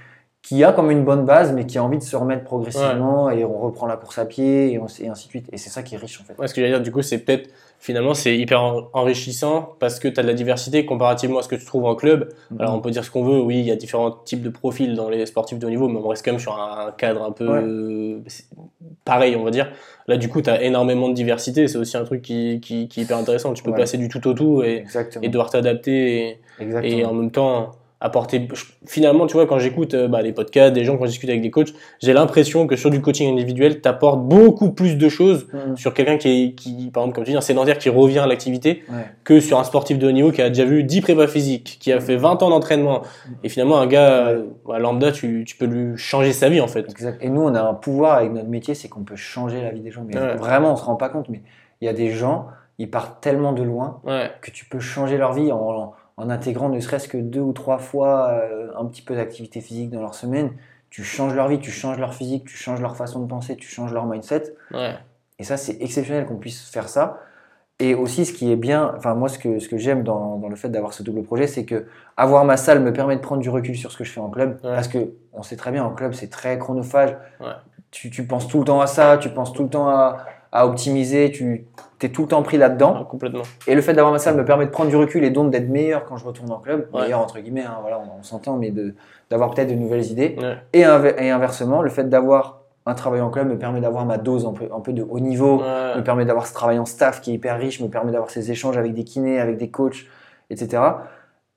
qui 0.43 0.64
a 0.64 0.73
comme 0.73 0.90
une 0.90 1.05
bonne 1.05 1.24
base, 1.24 1.52
mais 1.52 1.66
qui 1.66 1.78
a 1.78 1.85
envie 1.85 1.98
de 1.98 2.02
se 2.02 2.16
remettre 2.16 2.43
progressivement 2.44 3.31
et 3.31 3.44
on 3.44 3.59
reprend 3.60 3.86
la 3.86 3.97
course 3.97 4.19
à 4.19 4.24
pied 4.24 4.73
et, 4.73 4.78
on- 4.81 4.86
et 5.01 5.09
ainsi 5.09 5.27
de 5.27 5.31
suite. 5.31 5.47
Et 5.52 5.56
c'est 5.56 5.70
ça 5.70 5.82
qui 5.85 5.94
est 5.94 5.98
riche 5.98 6.20
en 6.20 6.24
fait. 6.24 6.35
Ouais, 6.36 6.48
ce 6.48 6.55
que 6.55 6.60
j'allais 6.60 6.73
dire, 6.73 6.82
du 6.82 6.90
coup, 6.90 7.01
c'est 7.01 7.19
peut-être, 7.19 7.48
finalement, 7.78 8.12
c'est 8.12 8.36
hyper 8.36 8.60
en- 8.60 8.89
enrichissant 8.93 9.77
parce 9.78 10.01
que 10.01 10.09
tu 10.09 10.19
as 10.19 10.23
de 10.24 10.28
la 10.28 10.35
diversité 10.35 10.85
comparativement 10.85 11.39
à 11.39 11.43
ce 11.43 11.48
que 11.48 11.55
tu 11.55 11.64
trouves 11.64 11.85
en 11.85 11.94
club. 11.94 12.28
Alors, 12.59 12.74
on 12.74 12.81
peut 12.81 12.90
dire 12.90 13.05
ce 13.05 13.10
qu'on 13.12 13.23
veut, 13.23 13.40
oui, 13.40 13.60
il 13.60 13.66
y 13.66 13.70
a 13.70 13.77
différents 13.77 14.10
types 14.10 14.43
de 14.43 14.48
profils 14.51 14.94
dans 14.97 15.09
les 15.09 15.24
sportifs 15.27 15.60
de 15.60 15.66
haut 15.66 15.70
niveau, 15.70 15.86
mais 15.89 16.01
on 16.02 16.09
reste 16.09 16.24
quand 16.24 16.32
même 16.32 16.40
sur 16.40 16.59
un 16.60 16.90
cadre 16.90 17.23
un 17.23 17.31
peu 17.31 17.48
Ouais. 17.48 18.24
pareil, 19.05 19.36
on 19.36 19.44
va 19.44 19.51
dire. 19.52 19.70
Là, 20.09 20.16
du 20.16 20.28
coup, 20.28 20.43
tu 20.43 20.51
as 20.51 20.62
énormément 20.62 21.09
de 21.09 21.14
diversité, 21.14 21.69
c'est 21.69 21.78
aussi 21.78 21.97
un 21.97 22.05
truc 22.05 22.23
qui, 22.23 22.60
qui, 22.60 22.89
qui 22.89 23.01
est 23.01 23.02
hyper 23.05 23.16
intéressant. 23.19 23.52
Tu 23.52 23.62
peux 23.62 23.70
Ouais. 23.70 23.77
passer 23.78 23.97
du 23.98 24.09
tout 24.09 24.27
au 24.27 24.35
tout 24.35 24.62
et, 24.64 24.85
devoir 25.28 25.51
t'adapter 25.51 26.40
et 26.82 27.05
en 27.05 27.14
même 27.14 27.31
temps 27.31 27.70
apporter. 28.05 28.49
Finalement, 28.87 29.27
tu 29.29 29.35
vois, 29.35 29.47
quand 29.47 29.59
j'écoute 29.59 29.95
euh, 29.95 30.09
bah, 30.09 30.23
des 30.24 30.33
podcasts, 30.33 30.73
des 30.74 30.85
gens, 30.85 30.97
quand 30.99 31.05
je 31.05 31.11
discute 31.11 31.31
avec 31.31 31.41
des 31.41 31.51
coachs, 31.53 31.73
j'ai 32.03 32.12
l'impression 32.12 32.66
que 32.66 32.74
sur 32.74 32.91
du 32.91 33.01
coaching 33.01 33.31
individuel, 33.33 33.81
tu 33.81 33.89
apportes 33.89 34.20
beaucoup 34.20 34.73
plus 34.73 34.97
de 34.99 35.09
choses 35.09 35.47
Mhm. 35.53 35.77
sur 35.77 35.95
quelqu'un 35.95 36.16
qui, 36.19 36.29
est, 36.29 36.53
qui, 36.55 36.91
par 36.93 37.05
exemple, 37.05 37.15
comme 37.15 37.24
tu 37.24 37.31
dis, 37.31 37.37
un 37.37 37.41
sédentaire 37.41 37.79
qui 37.79 37.89
revient 37.89 38.19
à 38.19 38.27
l'activité, 38.27 38.83
Ouais. 38.91 39.05
que 39.24 39.39
sur 39.41 39.59
un 39.59 39.65
sportif 39.65 39.99
de 39.99 40.09
haut 40.09 40.12
niveau 40.12 40.33
qui 40.33 40.43
a 40.43 40.49
déjà 40.49 40.65
vu 40.65 40.83
10 40.83 41.01
prépas 41.01 41.29
physiques, 41.29 41.79
qui 41.81 41.93
a 41.93 42.01
fait 42.01 42.16
20 42.16 42.43
ans 42.43 42.51
d'entraînement. 42.51 43.03
Et 43.45 43.49
finalement, 43.49 43.79
un 43.79 43.87
gars 43.87 44.27
euh, 44.29 44.43
bah, 44.66 44.79
lambda, 44.81 45.12
tu, 45.12 45.45
tu 45.47 45.57
peux 45.57 45.66
lui 45.66 45.97
changer 45.97 46.33
sa 46.33 46.49
vie, 46.49 46.61
en 46.61 46.66
fait. 46.69 46.91
Exact. 46.91 47.19
Et 47.23 47.29
nous, 47.29 47.43
on 47.43 47.55
a 47.55 47.62
un 47.62 47.74
pouvoir 47.74 48.15
avec 48.19 48.33
notre 48.33 48.49
métier, 48.49 48.74
c'est 48.74 48.89
qu'on 48.89 49.05
peut 49.05 49.16
changer 49.16 49.62
la 49.62 49.70
vie 49.70 49.81
des 49.81 49.93
gens. 49.93 50.05
Mais 50.07 50.19
Ouais. 50.19 50.35
vraiment, 50.35 50.73
on 50.73 50.77
se 50.77 50.85
rend 50.85 50.97
pas 50.97 51.09
compte. 51.09 51.29
Mais 51.29 51.41
il 51.81 51.85
y 51.85 51.89
a 51.89 51.93
des 51.93 52.11
gens, 52.11 52.47
ils 52.79 52.91
partent 52.91 53.20
tellement 53.23 53.53
de 53.53 53.62
loin 53.62 54.01
que 54.41 54.51
tu 54.51 54.65
peux 54.65 54.81
changer 54.81 55.16
leur 55.19 55.33
vie 55.35 55.53
en, 55.53 55.93
en 56.16 56.30
intégrant 56.30 56.68
ne 56.68 56.78
serait-ce 56.80 57.09
que 57.09 57.18
deux 57.18 57.40
ou 57.40 57.52
trois 57.52 57.78
fois 57.78 58.30
euh, 58.32 58.70
un 58.76 58.84
petit 58.86 59.02
peu 59.02 59.14
d'activité 59.14 59.60
physique 59.60 59.90
dans 59.90 60.01
leur 60.01 60.14
semaine. 60.14 60.52
Tu 60.90 61.05
changes 61.05 61.34
leur 61.34 61.48
vie, 61.48 61.59
tu 61.59 61.70
changes 61.70 61.98
leur 61.98 62.14
physique, 62.14 62.44
tu 62.44 62.56
changes 62.56 62.80
leur 62.80 62.97
façon 62.97 63.20
de 63.20 63.26
penser, 63.26 63.56
tu 63.56 63.68
changes 63.68 63.93
leur 63.93 64.06
mindset. 64.06 64.55
ouais, 64.72 64.94
Et 65.39 65.44
ça, 65.44 65.56
c'est 65.56 65.80
exceptionnel 65.80 66.26
qu'on 66.26 66.36
puisse 66.36 66.68
faire 66.70 66.89
ça. 66.89 67.20
Et 67.78 67.94
aussi, 67.94 68.26
ce 68.26 68.32
qui 68.32 68.52
est 68.52 68.56
bien, 68.56 68.93
enfin, 68.97 69.14
moi, 69.14 69.28
ce 69.28 69.39
que, 69.39 69.59
ce 69.59 69.68
que 69.68 69.78
j'aime 69.78 70.02
dans, 70.05 70.36
dans 70.36 70.48
le 70.48 70.55
fait 70.55 70.68
d'avoir 70.68 70.93
ce 70.93 71.02
double 71.02 71.22
projet, 71.22 71.47
c'est 71.47 71.64
que 71.64 71.86
avoir 72.16 72.44
ma 72.44 72.56
salle 72.56 72.80
me 72.80 72.93
permet 72.93 73.16
de 73.16 73.20
prendre 73.22 73.40
du 73.40 73.48
recul 73.48 73.74
sur 73.76 73.90
ce 73.90 73.97
que 73.97 74.05
je 74.05 74.12
fais 74.12 74.20
en 74.20 74.28
club. 74.30 74.60
Ouais. 74.62 74.74
Parce 74.74 74.89
que 74.89 75.14
on 75.32 75.43
sait 75.43 75.56
très 75.56 75.72
bien, 75.72 75.82
en 75.82 75.90
club, 75.90 76.12
c'est 76.12 76.28
très 76.28 76.59
chronophage. 76.59 77.16
Ouais. 77.40 77.47
Tu, 77.90 78.10
tu 78.10 78.26
penses 78.26 78.47
tout 78.47 78.59
le 78.59 78.64
temps 78.64 78.80
à 78.80 78.86
ça, 78.86 79.18
tu 79.18 79.30
penses 79.30 79.52
tout 79.52 79.62
le 79.64 79.68
temps 79.70 79.89
à, 79.89 80.18
à 80.53 80.66
optimiser, 80.66 81.31
tu 81.31 81.66
es 82.03 82.09
tout 82.11 82.23
le 82.23 82.29
temps 82.29 82.43
pris 82.43 82.59
là-dedans. 82.59 83.05
complètement. 83.05 83.43
Et 83.66 83.74
le 83.74 83.81
fait 83.81 83.95
d'avoir 83.95 84.12
ma 84.12 84.19
salle 84.19 84.37
me 84.37 84.45
permet 84.45 84.66
de 84.66 84.70
prendre 84.70 84.91
du 84.91 84.97
recul 84.97 85.24
et 85.24 85.31
donc 85.31 85.51
d'être 85.51 85.69
meilleur 85.69 86.05
quand 86.05 86.16
je 86.19 86.24
retourne 86.27 86.51
en 86.53 86.59
club. 86.59 86.89
Ouais. 86.93 87.03
Meilleur, 87.03 87.20
entre 87.20 87.39
guillemets, 87.41 87.65
hein, 87.65 87.79
voilà, 87.81 87.99
on, 88.01 88.20
on 88.20 88.23
s'entend, 88.23 88.57
mais 88.59 88.73
d'avoir 89.31 89.51
peut-être 89.51 89.69
de 89.70 89.74
nouvelles 89.74 90.05
idées. 90.11 90.37
Ouais. 90.39 90.57
Et, 90.74 90.83
inve- 90.83 91.15
et 91.19 91.31
inversement, 91.31 91.81
le 91.81 91.89
fait 91.91 92.09
d'avoir 92.09 92.59
un 92.85 92.95
travail 92.95 93.20
en 93.20 93.31
club 93.31 93.49
me 93.49 93.57
permet 93.57 93.81
d'avoir 93.81 94.05
ma 94.05 94.19
dose 94.19 94.45
un 94.45 94.53
peu, 94.53 94.69
un 94.74 94.81
peu 94.81 94.93
de 94.93 95.03
haut 95.09 95.20
niveau 95.20 95.61
Ouais. 95.61 95.97
me 95.97 96.03
permet 96.03 96.24
d'avoir 96.24 96.47
ce 96.47 96.53
travail 96.53 96.79
en 96.81 96.85
staff 96.85 97.20
qui 97.20 97.31
est 97.31 97.35
hyper 97.35 97.57
riche, 97.59 97.81
me 97.81 97.89
permet 97.89 98.11
d'avoir 98.12 98.29
ces 98.31 98.51
échanges 98.51 98.77
avec 98.77 98.93
des 98.93 99.05
kinés, 99.05 99.39
avec 99.41 99.57
des 99.57 99.70
coachs, 99.70 100.05
etc. 100.51 100.83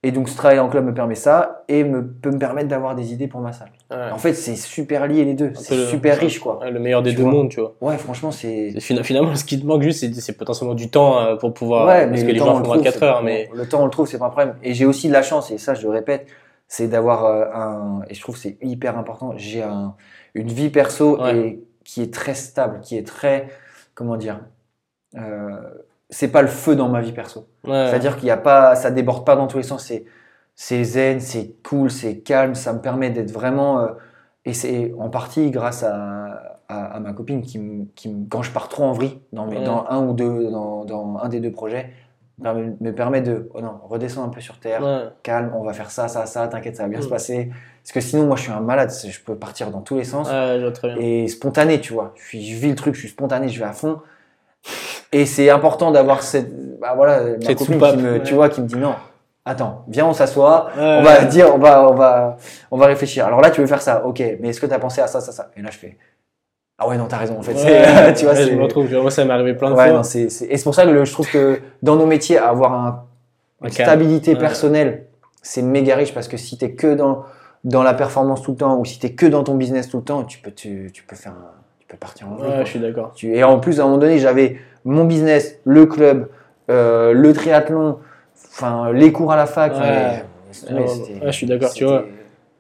Et 0.07 0.11
donc 0.11 0.29
ce 0.29 0.37
travail 0.37 0.59
en 0.59 0.69
club 0.69 0.85
me 0.85 0.93
permet 0.93 1.15
ça 1.15 1.63
et 1.67 1.83
me, 1.83 2.05
peut 2.05 2.29
me 2.29 2.37
permettre 2.37 2.67
d'avoir 2.67 2.93
des 2.95 3.11
idées 3.11 3.27
pour 3.27 3.41
ma 3.41 3.51
salle. 3.53 3.71
Ouais. 3.89 4.11
En 4.11 4.19
fait, 4.19 4.33
c'est 4.33 4.55
super 4.55 5.07
lié 5.07 5.25
les 5.25 5.33
deux, 5.33 5.51
c'est 5.55 5.85
super 5.87 6.17
riche 6.19 6.37
quoi. 6.39 6.59
Le 6.69 6.79
meilleur 6.79 7.01
des 7.01 7.09
Tu 7.11 7.15
deux 7.17 7.23
vois. 7.23 7.31
mondes, 7.31 7.49
tu 7.49 7.59
vois. 7.59 7.73
Ouais, 7.81 7.97
franchement, 7.97 8.29
c'est. 8.31 8.71
C'est 8.73 8.79
fina- 8.81 9.01
Finalement, 9.03 9.35
ce 9.35 9.43
qui 9.43 9.59
te 9.59 9.65
manque 9.65 9.81
juste, 9.81 10.13
c'est 10.19 10.37
potentiellement 10.37 10.75
du 10.75 10.89
temps 10.91 11.19
euh, 11.19 11.35
pour 11.37 11.53
pouvoir. 11.53 11.87
Ouais, 11.87 12.07
parce 12.07 12.11
mais 12.11 12.21
que 12.21 12.27
le 12.27 12.33
les 12.33 12.39
temps, 12.39 12.45
gens 12.45 12.51
on 12.51 12.55
font 12.55 12.59
le 12.59 12.65
trouve, 12.65 12.77
24 12.83 12.93
c'est 12.99 13.03
heures, 13.05 13.23
mais. 13.23 13.49
Le 13.55 13.67
temps, 13.67 13.81
on 13.81 13.85
le 13.85 13.91
trouve, 13.91 14.07
c'est 14.07 14.19
pas 14.19 14.27
un 14.27 14.29
problème. 14.29 14.55
Et 14.61 14.73
j'ai 14.75 14.85
aussi 14.85 15.07
de 15.07 15.13
la 15.13 15.23
chance, 15.23 15.49
et 15.49 15.57
ça, 15.57 15.73
je 15.73 15.81
le 15.81 15.89
répète, 15.89 16.27
c'est 16.67 16.87
d'avoir 16.87 17.25
euh, 17.25 17.45
un. 17.53 18.01
Et 18.07 18.13
je 18.13 18.21
trouve 18.21 18.35
que 18.35 18.41
c'est 18.41 18.57
hyper 18.61 18.97
important. 18.99 19.33
J'ai 19.37 19.63
un, 19.63 19.95
une 20.35 20.49
vie 20.49 20.69
perso 20.69 21.19
Ouais. 21.19 21.35
et, 21.37 21.63
qui 21.83 22.01
est 22.03 22.13
très 22.13 22.35
stable, 22.35 22.79
qui 22.81 22.95
est 22.95 23.07
très. 23.07 23.47
Comment 23.95 24.17
dire 24.17 24.39
euh, 25.17 25.59
C'est 26.15 26.29
pas 26.29 26.41
le 26.41 26.47
feu 26.47 26.77
dans 26.77 26.87
ma 26.87 27.01
vie 27.01 27.11
perso. 27.11 27.45
Ouais. 27.65 27.87
C'est-à-dire 27.89 28.15
qu'il 28.15 28.27
y 28.27 28.31
a 28.31 28.37
pas, 28.37 28.75
ça 28.75 28.89
déborde 28.89 29.25
pas 29.25 29.35
dans 29.35 29.47
tous 29.47 29.57
les 29.57 29.63
sens. 29.63 29.83
C'est, 29.83 30.05
c'est 30.55 30.81
zen, 30.85 31.19
c'est 31.19 31.55
cool, 31.61 31.91
c'est 31.91 32.19
calme. 32.19 32.55
Ça 32.55 32.71
me 32.71 32.79
permet 32.79 33.09
d'être 33.09 33.31
vraiment. 33.31 33.79
euh, 33.79 33.87
et 34.45 34.53
c'est 34.53 34.93
en 34.97 35.09
partie 35.09 35.51
grâce 35.51 35.83
à, 35.83 36.59
à, 36.69 36.85
à 36.95 36.99
ma 37.01 37.11
copine 37.11 37.41
qui, 37.41 37.59
me- 37.59 37.85
qui 37.95 38.07
me- 38.07 38.29
quand 38.29 38.43
je 38.43 38.51
pars 38.51 38.69
trop 38.69 38.83
en 38.85 38.93
vrille 38.93 39.19
dans, 39.33 39.45
mes, 39.45 39.57
Ouais. 39.57 39.63
dans 39.65 39.87
un 39.89 40.05
ou 40.05 40.13
deux, 40.13 40.49
dans, 40.51 40.85
dans 40.85 41.17
un 41.21 41.27
des 41.27 41.41
deux 41.41 41.51
projets, 41.51 41.89
me 42.39 42.43
permet, 42.43 42.73
me 42.79 42.91
permet 42.95 43.21
de, 43.21 43.49
oh 43.53 43.59
non, 43.59 43.73
redescendre 43.89 44.27
un 44.27 44.29
peu 44.29 44.39
sur 44.39 44.57
terre, 44.61 44.81
Ouais. 44.83 45.09
calme, 45.23 45.51
on 45.53 45.63
va 45.63 45.73
faire 45.73 45.91
ça, 45.91 46.07
ça, 46.07 46.25
ça, 46.27 46.47
t'inquiète, 46.47 46.77
ça 46.77 46.83
va 46.83 46.89
bien 46.89 46.99
Mm. 46.99 47.03
se 47.03 47.09
passer. 47.09 47.51
Parce 47.83 47.91
que 47.91 47.99
sinon, 47.99 48.25
moi, 48.27 48.37
je 48.37 48.43
suis 48.43 48.51
un 48.53 48.61
malade, 48.61 48.89
je 49.05 49.19
peux 49.19 49.35
partir 49.35 49.69
dans 49.71 49.81
tous 49.81 49.97
les 49.97 50.05
sens 50.05 50.29
et 50.97 51.27
spontané, 51.27 51.81
tu 51.81 51.91
vois. 51.91 52.13
Je, 52.15 52.23
suis, 52.23 52.45
je 52.45 52.55
vis 52.57 52.69
le 52.69 52.75
truc, 52.75 52.93
je 52.95 52.99
suis 53.01 53.09
spontané, 53.09 53.49
je 53.49 53.59
vais 53.59 53.65
à 53.65 53.73
fond. 53.73 53.99
Et 55.11 55.25
c'est 55.25 55.49
important 55.49 55.91
d'avoir 55.91 56.23
cette, 56.23 56.79
bah 56.79 56.93
voilà, 56.95 57.21
ma 57.23 57.45
Cette 57.45 57.57
copine 57.59 57.75
soupape, 57.75 57.95
qui 57.95 58.01
me, 58.03 58.23
tu 58.23 58.33
vois, 58.33 58.49
qui 58.49 58.61
me 58.61 58.67
dit 58.67 58.75
non. 58.75 58.95
Attends, 59.47 59.85
viens, 59.87 60.07
on 60.07 60.13
s'assoit. 60.13 60.69
On 60.77 61.03
va 61.03 61.23
dire, 61.25 61.53
on 61.53 61.59
va, 61.59 61.87
on 61.89 61.93
va, 61.93 62.37
on 62.71 62.77
va 62.77 62.87
réfléchir. 62.87 63.25
Alors 63.27 63.41
là, 63.41 63.51
tu 63.51 63.61
veux 63.61 63.67
faire 63.67 63.81
ça, 63.81 64.05
ok. 64.05 64.19
Mais 64.39 64.49
est-ce 64.49 64.59
que 64.59 64.65
tu 64.65 64.73
as 64.73 64.79
pensé 64.79 65.01
à 65.01 65.07
ça, 65.07 65.21
ça, 65.21 65.31
ça? 65.31 65.51
Et 65.55 65.61
là, 65.61 65.69
je 65.71 65.77
fais, 65.77 65.97
ah 66.79 66.87
ouais, 66.87 66.97
non, 66.97 67.05
t'as 67.07 67.17
raison. 67.17 67.37
En 67.37 67.41
fait, 67.43 67.53
Ouais, 67.53 68.13
tu 68.15 68.25
vois, 68.25 68.33
ouais, 68.33 68.41
je 68.43 68.51
me 68.55 68.63
retrouve. 68.63 68.91
Moi, 68.91 69.11
ça 69.11 69.23
m'est 69.23 69.33
arrivé 69.33 69.53
plein 69.53 69.69
de 69.69 69.75
ouais, 69.75 69.83
fois. 69.85 69.93
non, 69.97 70.03
c'est, 70.03 70.29
c'est- 70.29 70.45
et 70.47 70.57
c'est 70.57 70.63
pour 70.63 70.73
ça 70.75 70.83
que 70.85 70.89
le- 70.89 71.05
je 71.05 71.11
trouve 71.13 71.29
que 71.29 71.59
dans 71.83 71.95
nos 71.95 72.07
métiers, 72.07 72.37
avoir 72.39 72.73
un, 72.73 73.05
une 73.63 73.69
stabilité 73.71 74.35
personnelle, 74.35 75.05
c'est 75.43 75.61
méga 75.61 75.95
riche 75.95 76.13
parce 76.13 76.27
que 76.27 76.37
si 76.37 76.57
t'es 76.57 76.71
que 76.73 76.95
dans, 76.95 77.23
dans 77.63 77.83
la 77.83 77.93
performance 77.93 78.41
tout 78.41 78.51
le 78.51 78.57
temps 78.57 78.77
ou 78.79 78.83
si 78.85 78.97
t'es 78.99 79.11
que 79.13 79.27
dans 79.27 79.43
ton 79.43 79.53
business 79.55 79.89
tout 79.89 79.97
le 79.97 80.03
temps, 80.03 80.23
tu 80.23 80.39
peux, 80.39 80.51
tu, 80.51 80.89
tu 80.91 81.03
peux 81.03 81.15
faire, 81.15 81.33
un- 81.33 81.51
tu 81.79 81.85
peux 81.87 81.97
partir 81.97 82.27
en 82.29 82.35
vrille, 82.35 82.49
Ouais, 82.49 82.55
quoi. 82.55 82.65
je 82.65 82.69
suis 82.71 82.79
d'accord. 82.79 83.11
Tu- 83.15 83.35
Et 83.35 83.43
en 83.43 83.59
plus, 83.59 83.79
à 83.79 83.83
un 83.83 83.85
moment 83.85 83.99
donné, 83.99 84.17
j'avais 84.17 84.57
mon 84.85 85.03
business, 85.05 85.59
le 85.65 85.85
club, 85.85 86.27
euh, 86.69 87.11
le 87.11 87.33
triathlon, 87.33 87.97
enfin 88.51 88.91
les 88.93 89.11
cours 89.11 89.31
à 89.31 89.35
la 89.35 89.45
fac. 89.45 89.73
Ouais. 89.73 90.23
Ouais, 90.71 90.77
ouais, 90.77 90.85
je 91.25 91.31
suis 91.31 91.47
d'accord, 91.47 91.73
tu 91.73 91.83
vois. 91.83 92.05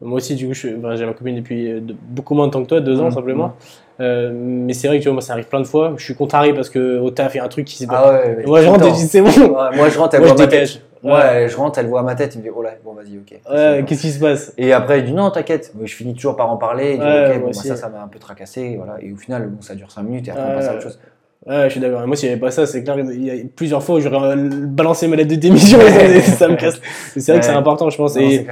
Moi 0.01 0.17
aussi, 0.17 0.35
du 0.35 0.45
coup, 0.47 0.53
j'ai 0.53 0.75
ma 0.75 1.13
copine 1.13 1.37
depuis 1.37 1.71
euh, 1.71 1.79
de- 1.79 1.95
beaucoup 2.01 2.35
moins 2.35 2.47
de 2.47 2.51
temps 2.51 2.61
que 2.61 2.67
toi, 2.67 2.81
deux 2.81 2.99
ans 2.99 3.05
Mhm. 3.05 3.11
simplement. 3.11 3.55
Euh, 4.01 4.29
mais 4.33 4.73
c'est 4.73 4.89
vrai 4.89 4.97
que 4.97 5.03
tu 5.03 5.07
vois, 5.07 5.13
moi, 5.13 5.21
ça 5.21 5.31
arrive 5.33 5.47
plein 5.47 5.61
de 5.61 5.65
fois. 5.65 5.93
Je 5.95 6.03
suis 6.03 6.15
contrarié 6.15 6.53
parce 6.53 6.69
que 6.69 6.99
au 6.99 7.11
taf, 7.11 7.33
il 7.33 7.37
y 7.37 7.39
a 7.39 7.45
un 7.45 7.47
truc 7.47 7.65
qui 7.65 7.77
s'est 7.77 7.87
Ah 7.89 8.11
ouais, 8.11 8.43
Moi, 8.45 8.61
je 8.61 8.67
rentre 8.67 8.85
et 8.85 8.89
je 8.89 8.95
dis, 8.95 9.07
c'est 9.07 9.21
bon. 9.21 9.29
Moi 9.47 9.89
je 9.89 9.97
rentre, 9.97 10.15
elle 10.15 10.21
Moi, 10.21 10.29
je 10.29 10.33
voit 10.33 10.43
ma 10.45 10.47
tête. 10.51 10.81
Ouais, 11.01 11.47
je 11.47 11.55
rentre, 11.55 11.79
elle 11.79 11.87
voit 11.87 12.03
ma 12.03 12.15
tête, 12.15 12.35
il 12.35 12.39
me 12.39 12.43
dit 12.43 12.49
oh 12.53 12.61
là, 12.61 12.71
bon 12.83 12.93
vas-y, 12.93 13.17
ok. 13.17 13.39
Ouais, 13.49 13.85
qu'est-ce 13.87 14.01
qui 14.01 14.11
se 14.11 14.19
passe? 14.19 14.51
Et 14.57 14.73
après, 14.73 14.99
je 14.99 15.05
dis 15.05 15.13
non, 15.13 15.31
t'inquiète. 15.31 15.71
Je 15.81 15.93
finis 15.95 16.13
toujours 16.13 16.35
par 16.35 16.49
en 16.51 16.57
parler. 16.57 16.95
Et 16.95 16.97
ok, 16.97 17.39
bon, 17.39 17.47
bah, 17.47 17.53
ça, 17.53 17.75
ça 17.77 17.87
m'a 17.89 18.01
un 18.03 18.07
peu 18.07 18.19
tracassé. 18.19 18.61
Et, 18.61 18.75
voilà. 18.75 18.97
et 19.01 19.13
au 19.13 19.15
final, 19.15 19.47
bon, 19.47 19.61
ça 19.61 19.75
dure 19.75 19.89
5 19.91 20.03
minutes 20.03 20.27
et 20.27 20.31
après, 20.31 20.43
on 20.51 20.55
passe 20.55 20.67
à 20.67 20.73
autre 20.73 20.83
chose. 20.83 20.99
Ouais, 21.47 21.65
je 21.65 21.69
suis 21.69 21.79
d'accord. 21.79 22.05
Moi, 22.07 22.15
s'il 22.15 22.27
n'y 22.29 22.33
avait 22.33 22.41
pas 22.41 22.51
ça, 22.51 22.65
c'est 22.65 22.83
clair, 22.83 22.97
il 22.99 23.23
y 23.23 23.29
a 23.29 23.35
plusieurs 23.55 23.83
fois 23.83 23.95
où 23.95 23.99
j'aurais 23.99 24.35
euh, 24.35 24.49
balancé 24.67 25.07
ma 25.07 25.15
lettre 25.15 25.29
de 25.29 25.35
démission 25.35 25.79
et 25.79 26.19
ça, 26.21 26.47
me 26.47 26.55
casse. 26.55 26.81
C'est 27.15 27.31
vrai 27.31 27.39
que 27.39 27.45
c'est 27.45 27.51
important, 27.51 27.89
je 27.89 27.97
pense. 27.97 28.15
Non, 28.15 28.21
et 28.21 28.47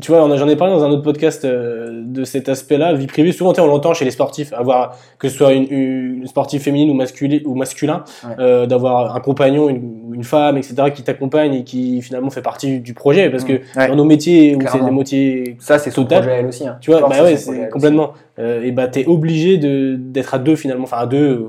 tu 0.00 0.10
vois, 0.10 0.36
j'en 0.36 0.48
ai 0.48 0.56
parlé 0.56 0.72
dans 0.72 0.84
un 0.84 0.90
autre 0.90 1.02
podcast 1.02 1.44
euh, 1.44 2.00
de 2.04 2.24
cet 2.24 2.48
aspect-là, 2.48 2.94
vie 2.94 3.06
privée. 3.06 3.32
Souvent, 3.32 3.52
on 3.58 3.66
l'entend 3.66 3.92
chez 3.92 4.04
les 4.06 4.10
sportifs, 4.10 4.52
avoir 4.54 4.96
que 5.18 5.28
ce 5.28 5.36
soit 5.36 5.52
une, 5.52 5.66
une 5.70 6.26
sportive 6.26 6.62
féminine 6.62 6.90
ou, 6.90 6.94
masculin, 6.94 7.40
ou 7.44 7.54
masculin, 7.54 8.04
Ouais. 8.24 8.34
euh, 8.38 8.66
d'avoir 8.66 9.14
un 9.14 9.20
compagnon, 9.20 9.68
une, 9.68 10.14
une 10.14 10.24
femme, 10.24 10.56
etc., 10.56 10.74
qui 10.94 11.02
t'accompagne 11.02 11.52
et 11.54 11.64
qui 11.64 12.00
finalement 12.00 12.30
fait 12.30 12.40
partie 12.40 12.80
du 12.80 12.94
projet. 12.94 13.28
Parce 13.28 13.44
que 13.44 13.54
Ouais. 13.76 13.88
dans 13.88 13.96
nos 13.96 14.04
métiers 14.04 14.56
où 14.56 14.60
c'est 14.66 14.82
des 14.82 14.90
métiers 14.90 15.56
Ça, 15.58 15.78
c'est 15.78 15.90
son 15.90 16.06
projet 16.06 16.30
elle 16.30 16.46
aussi. 16.46 16.66
Hein. 16.66 16.78
tu 16.80 16.90
vois, 16.90 17.00
bah 17.06 17.22
ouais, 17.22 17.36
c'est 17.36 17.68
complètement. 17.68 18.12
Euh, 18.38 18.62
et 18.62 18.70
bah, 18.72 18.86
t'es 18.88 19.04
obligé 19.06 19.58
de 19.58 19.96
d'être 19.98 20.32
à 20.32 20.38
deux 20.38 20.56
finalement, 20.56 20.84
enfin 20.84 20.98
à 20.98 21.06
deux. 21.06 21.46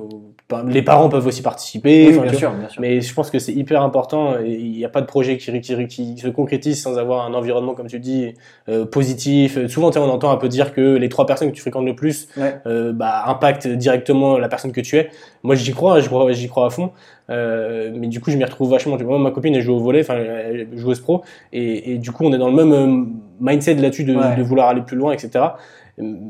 Les 0.67 0.81
parents 0.83 1.09
peuvent 1.09 1.25
aussi 1.25 1.41
participer. 1.41 2.09
Oui, 2.09 2.19
bien 2.19 2.33
sûr, 2.33 2.51
bien 2.51 2.69
sûr. 2.69 2.79
Mais 2.81 3.01
je 3.01 3.13
pense 3.13 3.31
que 3.31 3.39
c'est 3.39 3.53
hyper 3.53 3.81
important. 3.81 4.35
Il 4.45 4.71
n'y 4.73 4.85
a 4.85 4.89
pas 4.89 5.01
de 5.01 5.05
projet 5.07 5.37
qui, 5.37 5.61
qui, 5.61 5.87
qui 5.87 6.17
se 6.17 6.27
concrétise 6.27 6.79
sans 6.81 6.97
avoir 6.99 7.25
un 7.25 7.33
environnement, 7.33 7.73
comme 7.73 7.87
tu 7.87 7.99
dis, 7.99 8.33
euh, 8.69 8.85
positif. 8.85 9.65
Souvent, 9.67 9.89
on 9.95 10.09
entend 10.09 10.31
un 10.31 10.37
peu 10.37 10.49
dire 10.49 10.73
que 10.73 10.95
les 10.95 11.09
trois 11.09 11.25
personnes 11.25 11.49
que 11.49 11.55
tu 11.55 11.61
fréquentes 11.61 11.85
le 11.85 11.95
plus 11.95 12.27
Ouais. 12.37 12.55
euh, 12.67 12.91
bah, 12.93 13.23
impactent 13.25 13.67
directement 13.67 14.37
la 14.37 14.47
personne 14.47 14.71
que 14.73 14.81
tu 14.81 14.97
es. 14.97 15.09
Moi, 15.41 15.55
j'y 15.55 15.71
crois, 15.71 15.99
j'y 16.01 16.07
crois, 16.07 16.31
j'y 16.33 16.47
crois 16.47 16.67
à 16.67 16.69
fond. 16.69 16.91
Euh, 17.29 17.91
mais 17.95 18.07
du 18.07 18.19
coup, 18.19 18.29
je 18.29 18.37
m'y 18.37 18.43
retrouve 18.43 18.69
vachement. 18.69 18.97
Tu 18.97 19.05
vois, 19.05 19.17
moi, 19.17 19.29
ma 19.29 19.33
copine, 19.33 19.55
elle 19.55 19.61
joue 19.61 19.73
au 19.73 19.79
volet, 19.79 20.01
enfin, 20.01 20.15
elle 20.17 20.59
est 20.71 20.77
joueuse 20.77 20.99
pro. 20.99 21.23
Et, 21.51 21.93
et 21.93 21.97
du 21.97 22.11
coup, 22.11 22.25
on 22.25 22.33
est 22.33 22.37
dans 22.37 22.49
le 22.49 22.55
même 22.65 22.73
euh, 22.73 23.05
mindset 23.39 23.75
là-dessus 23.75 24.03
de, 24.03 24.13
Ouais. 24.15 24.35
de 24.35 24.43
vouloir 24.43 24.67
aller 24.69 24.81
plus 24.81 24.97
loin, 24.97 25.13
etc. 25.13 25.45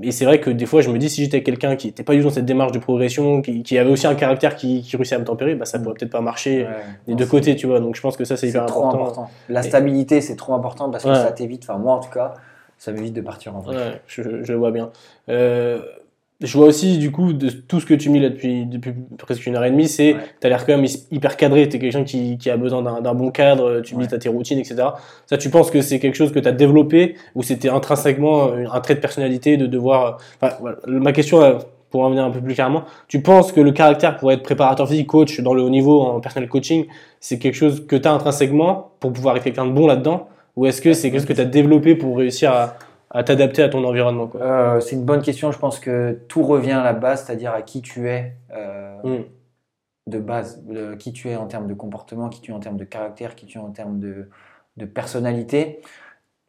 Et 0.01 0.11
c'est 0.11 0.25
vrai 0.25 0.41
que 0.41 0.49
des 0.49 0.65
fois, 0.65 0.81
je 0.81 0.89
me 0.89 0.97
dis, 0.97 1.09
si 1.09 1.23
j'étais 1.23 1.41
quelqu'un 1.41 1.77
qui 1.77 1.87
n'était 1.87 2.03
pas 2.03 2.13
du 2.13 2.19
tout 2.19 2.25
dans 2.25 2.33
cette 2.33 2.45
démarche 2.45 2.73
de 2.73 2.79
progression, 2.79 3.41
qui, 3.41 3.63
qui 3.63 3.77
avait 3.77 3.89
aussi 3.89 4.05
un 4.07 4.15
caractère 4.15 4.57
qui, 4.57 4.81
qui 4.81 4.97
réussit 4.97 5.13
à 5.13 5.19
me 5.19 5.23
tempérer, 5.23 5.55
bah, 5.55 5.63
ça 5.65 5.79
pourrait 5.79 5.95
peut-être 5.95 6.11
pas 6.11 6.19
marcher 6.21 6.63
Ouais. 6.63 6.69
des 7.07 7.15
deux 7.15 7.25
côtés, 7.25 7.55
tu 7.55 7.67
vois. 7.67 7.79
Donc, 7.79 7.95
je 7.95 8.01
pense 8.01 8.17
que 8.17 8.25
ça, 8.25 8.35
c'est 8.35 8.49
hyper 8.49 8.65
trop 8.65 8.85
important. 8.87 9.03
important. 9.03 9.29
La 9.47 9.63
stabilité, 9.63 10.19
c'est 10.19 10.35
trop 10.35 10.53
important 10.53 10.89
parce 10.89 11.05
que 11.05 11.09
Ouais. 11.09 11.15
ça 11.15 11.31
t'évite, 11.31 11.63
enfin, 11.63 11.79
moi 11.79 11.93
en 11.93 11.99
tout 11.99 12.09
cas, 12.11 12.33
ça 12.77 12.91
m'évite 12.91 13.13
de 13.13 13.21
partir 13.21 13.55
en 13.55 13.61
vrai. 13.61 13.75
Ouais, 13.77 14.01
je, 14.07 14.21
je 14.43 14.51
le 14.51 14.57
vois 14.57 14.71
bien. 14.71 14.91
Euh, 15.29 15.81
je 16.43 16.57
vois 16.57 16.67
aussi, 16.67 16.97
du 16.97 17.09
coup, 17.11 17.33
de 17.33 17.49
tout 17.49 17.79
ce 17.79 17.85
que 17.85 17.93
tu 17.93 18.09
mis 18.09 18.19
là 18.19 18.29
depuis, 18.29 18.65
depuis 18.65 18.93
presque 19.17 19.45
une 19.45 19.55
heure 19.55 19.63
et 19.65 19.71
demie, 19.71 19.87
c'est, 19.87 20.13
Ouais. 20.13 20.19
t'as 20.39 20.49
l'air 20.49 20.65
quand 20.65 20.75
même 20.77 20.85
hyper 21.11 21.37
cadré, 21.37 21.67
t'es 21.69 21.79
quelqu'un 21.79 22.03
qui, 22.03 22.37
qui 22.37 22.49
a 22.49 22.57
besoin 22.57 22.81
d'un 23.01 23.13
bon 23.13 23.31
cadre, 23.31 23.81
tu 23.81 23.95
me 23.95 24.01
dis 24.01 24.05
Ouais. 24.05 24.09
t'as 24.11 24.17
tes 24.19 24.29
routines, 24.29 24.59
etc. 24.59 24.75
Ça, 25.25 25.37
tu 25.37 25.49
penses 25.49 25.71
que 25.71 25.81
c'est 25.81 25.99
quelque 25.99 26.15
chose 26.15 26.31
que 26.31 26.39
t'as 26.39 26.51
développé 26.51 27.15
ou 27.35 27.43
c'était 27.43 27.69
intrinsèquement 27.69 28.51
un 28.53 28.65
un 28.71 28.79
trait 28.81 28.95
de 28.95 28.99
personnalité 28.99 29.55
de 29.57 29.65
devoir, 29.65 30.17
enfin, 30.41 30.53
voilà. 30.59 30.77
ma 30.85 31.11
question, 31.13 31.41
euh, 31.41 31.53
pour 31.89 32.01
en 32.03 32.09
venir 32.09 32.23
un 32.25 32.31
peu 32.31 32.41
plus 32.41 32.55
clairement, 32.55 32.83
tu 33.07 33.21
penses 33.21 33.51
que 33.51 33.61
le 33.61 33.71
caractère 33.71 34.17
pour 34.17 34.31
être 34.31 34.41
préparateur 34.41 34.87
physique, 34.89 35.05
coach 35.07 35.39
dans 35.41 35.53
le 35.53 35.61
haut 35.61 35.69
niveau, 35.69 36.01
en 36.01 36.19
personnel 36.21 36.49
coaching, 36.49 36.85
c'est 37.19 37.37
quelque 37.37 37.53
chose 37.55 37.85
que 37.87 37.95
t'as 37.95 38.11
intrinsèquement 38.11 38.91
pour 38.99 39.13
pouvoir 39.13 39.37
être 39.37 39.43
quelqu'un 39.43 39.65
de 39.67 39.71
bon 39.71 39.85
là-dedans? 39.85 40.27
Ou 40.55 40.65
est-ce 40.65 40.81
que 40.81 40.93
c'est 40.93 41.09
quelque 41.11 41.19
chose 41.21 41.27
que 41.27 41.33
t'as 41.33 41.45
développé 41.45 41.93
pour 41.95 42.17
réussir 42.17 42.51
à, 42.51 42.75
à 43.13 43.23
t'adapter 43.23 43.61
à 43.63 43.69
ton 43.69 43.83
environnement, 43.85 44.27
quoi? 44.27 44.41
Euh, 44.41 44.79
c'est 44.79 44.95
une 44.95 45.05
bonne 45.05 45.21
question. 45.21 45.51
Je 45.51 45.59
pense 45.59 45.79
que 45.79 46.19
tout 46.27 46.43
revient 46.43 46.71
à 46.71 46.83
la 46.83 46.93
base, 46.93 47.23
c'est-à-dire 47.25 47.53
à 47.53 47.61
qui 47.61 47.81
tu 47.81 48.09
es 48.09 48.33
euh, 48.51 48.97
Mm. 49.03 49.23
de 50.07 50.19
base, 50.19 50.63
de 50.65 50.95
qui 50.95 51.13
tu 51.13 51.29
es 51.29 51.35
en 51.35 51.45
termes 51.45 51.67
de 51.67 51.73
comportement, 51.73 52.29
qui 52.29 52.41
tu 52.41 52.51
es 52.51 52.53
en 52.53 52.59
termes 52.59 52.77
de 52.77 52.83
caractère, 52.85 53.35
qui 53.35 53.45
tu 53.45 53.57
es 53.57 53.61
en 53.61 53.71
termes 53.71 53.99
de, 53.99 54.29
de 54.77 54.85
personnalité. 54.85 55.81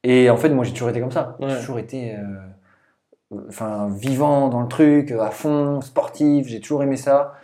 Et 0.02 0.30
en 0.30 0.36
fait, 0.36 0.48
moi, 0.50 0.64
j'ai 0.64 0.72
toujours 0.72 0.90
été 0.90 1.00
comme 1.00 1.12
ça. 1.12 1.36
Ouais. 1.40 1.48
J'ai 1.50 1.58
toujours 1.60 1.78
été 1.78 2.16
euh, 2.16 3.38
enfin, 3.48 3.88
vivant 3.90 4.48
dans 4.48 4.60
le 4.60 4.68
truc, 4.68 5.10
à 5.12 5.30
fond, 5.30 5.80
sportif. 5.80 6.46
J'ai 6.46 6.60
toujours 6.60 6.82
aimé 6.82 6.96
ça. 6.96 7.34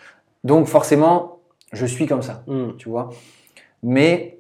Donc, 0.45 0.67
forcément, 0.67 1.41
je 1.73 1.87
suis 1.87 2.07
comme 2.07 2.23
ça 2.23 2.43
Hmm. 2.47 2.71
tu 2.79 2.89
vois. 2.89 3.11
Mais 3.83 4.39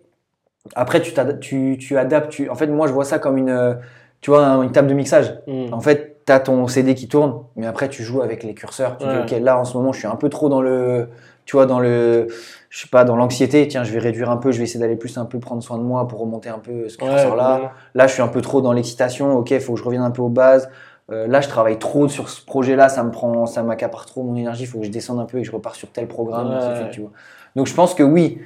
après, 0.75 1.01
tu, 1.01 1.13
tu, 1.41 1.79
tu 1.79 1.97
adaptes. 1.99 2.31
Tu... 2.31 2.49
En 2.51 2.55
fait, 2.55 2.67
moi, 2.67 2.87
je 2.87 2.93
vois 2.93 3.05
ça 3.05 3.19
comme 3.19 3.39
une, 3.39 3.79
tu 4.21 4.31
vois, 4.31 4.45
un- 4.47 4.63
une 4.63 4.73
table 4.73 4.89
de 4.89 4.95
mixage. 4.95 5.35
Hmm. 5.47 5.73
En 5.73 5.81
fait, 5.81 6.23
tu 6.27 6.33
as 6.33 6.41
ton 6.41 6.67
CD 6.69 6.95
qui 6.95 7.09
tourne, 7.09 7.35
mais 7.57 7.67
après, 7.67 7.89
tu 7.89 8.03
joues 8.03 8.23
avec 8.23 8.43
les 8.43 8.55
curseurs. 8.55 8.99
Tu 8.99 9.07
Ouais. 9.07 9.25
dis, 9.25 9.35
OK, 9.37 9.41
là, 9.43 9.59
en 9.59 9.65
ce 9.65 9.77
moment, 9.77 9.93
je 9.93 9.99
suis 9.99 10.07
un 10.09 10.17
peu 10.17 10.29
trop 10.29 10.49
dans 10.49 10.61
le, 10.63 11.09
tu 11.47 11.57
vois, 11.57 11.67
dans 11.67 11.81
le, 11.81 12.29
je 12.69 12.81
sais 12.83 12.89
pas, 12.89 13.05
dans 13.05 13.17
l'anxiété. 13.17 13.67
Tiens, 13.67 13.83
je 13.83 13.93
vais 13.93 13.99
réduire 13.99 14.31
un 14.31 14.37
peu, 14.37 14.53
je 14.53 14.59
vais 14.59 14.65
essayer 14.65 14.79
d'aller 14.81 14.97
plus 14.97 15.17
un 15.19 15.25
peu 15.25 15.39
prendre 15.41 15.63
soin 15.63 15.79
de 15.79 15.83
moi 15.83 16.07
pour 16.07 16.21
remonter 16.21 16.49
un 16.51 16.59
peu 16.59 16.89
ce 16.89 16.99
Ouais, 16.99 17.09
curseur-là. 17.09 17.73
Là, 17.95 18.07
je 18.07 18.13
suis 18.13 18.23
un 18.23 18.29
peu 18.29 18.41
trop 18.43 18.61
dans 18.61 18.73
l'excitation. 18.73 19.37
Ok, 19.39 19.51
il 19.51 19.61
faut 19.61 19.73
que 19.73 19.79
je 19.79 19.85
revienne 19.85 20.03
un 20.03 20.11
peu 20.11 20.23
aux 20.23 20.29
bases. 20.29 20.69
Euh, 21.11 21.27
là, 21.27 21.41
je 21.41 21.49
travaille 21.49 21.79
trop 21.79 22.07
sur 22.07 22.29
ce 22.29 22.45
projet-là. 22.45 22.89
Ça 22.89 23.03
me 23.03 23.11
prend, 23.11 23.47
ça 23.47 23.65
m'accapare 23.65 24.07
trop 24.07 24.23
mon 24.23 24.37
énergie. 24.37 24.63
Il 24.65 24.67
faut 24.69 24.79
que 24.79 24.85
je 24.87 24.91
descende 24.93 25.19
un 25.19 25.25
peu 25.25 25.39
et 25.39 25.41
que 25.43 25.47
je 25.49 25.53
repars 25.53 25.75
sur 25.75 25.91
tel 25.91 26.07
programme. 26.07 26.57
Tu 26.93 27.01
vois. 27.01 27.11
Donc, 27.57 27.67
je 27.67 27.75
pense 27.75 27.95
que 27.95 28.05
oui, 28.05 28.39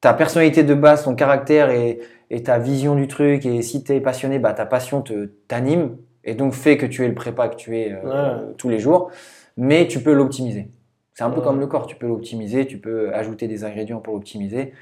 ta 0.00 0.14
personnalité 0.14 0.62
de 0.62 0.74
base, 0.74 1.04
ton 1.04 1.14
caractère 1.14 1.70
et, 1.70 2.00
et 2.30 2.42
ta 2.42 2.58
vision 2.58 2.94
du 2.94 3.08
truc. 3.08 3.46
Et 3.46 3.62
si 3.62 3.82
tu 3.82 3.92
es 3.92 4.00
passionné, 4.00 4.38
bah, 4.38 4.52
ta 4.52 4.66
passion 4.66 5.02
te 5.02 5.26
t'anime 5.48 5.96
et 6.24 6.34
donc 6.34 6.52
fait 6.52 6.76
que 6.76 6.86
tu 6.86 7.04
es 7.04 7.08
le 7.08 7.14
prépa 7.14 7.48
que 7.48 7.56
tu 7.56 7.78
es 7.78 7.92
euh, 7.92 8.52
tous 8.58 8.68
les 8.68 8.78
jours. 8.78 9.10
Mais 9.56 9.86
tu 9.86 10.00
peux 10.00 10.12
l'optimiser. 10.12 10.70
C'est 11.14 11.24
un 11.24 11.30
peu 11.30 11.40
comme 11.40 11.60
le 11.60 11.66
corps. 11.66 11.86
Tu 11.86 11.96
peux 11.96 12.06
l'optimiser. 12.06 12.66
Tu 12.66 12.78
peux 12.78 13.14
ajouter 13.14 13.48
des 13.48 13.64
ingrédients 13.64 14.00
pour 14.00 14.14
l'optimiser. 14.14 14.74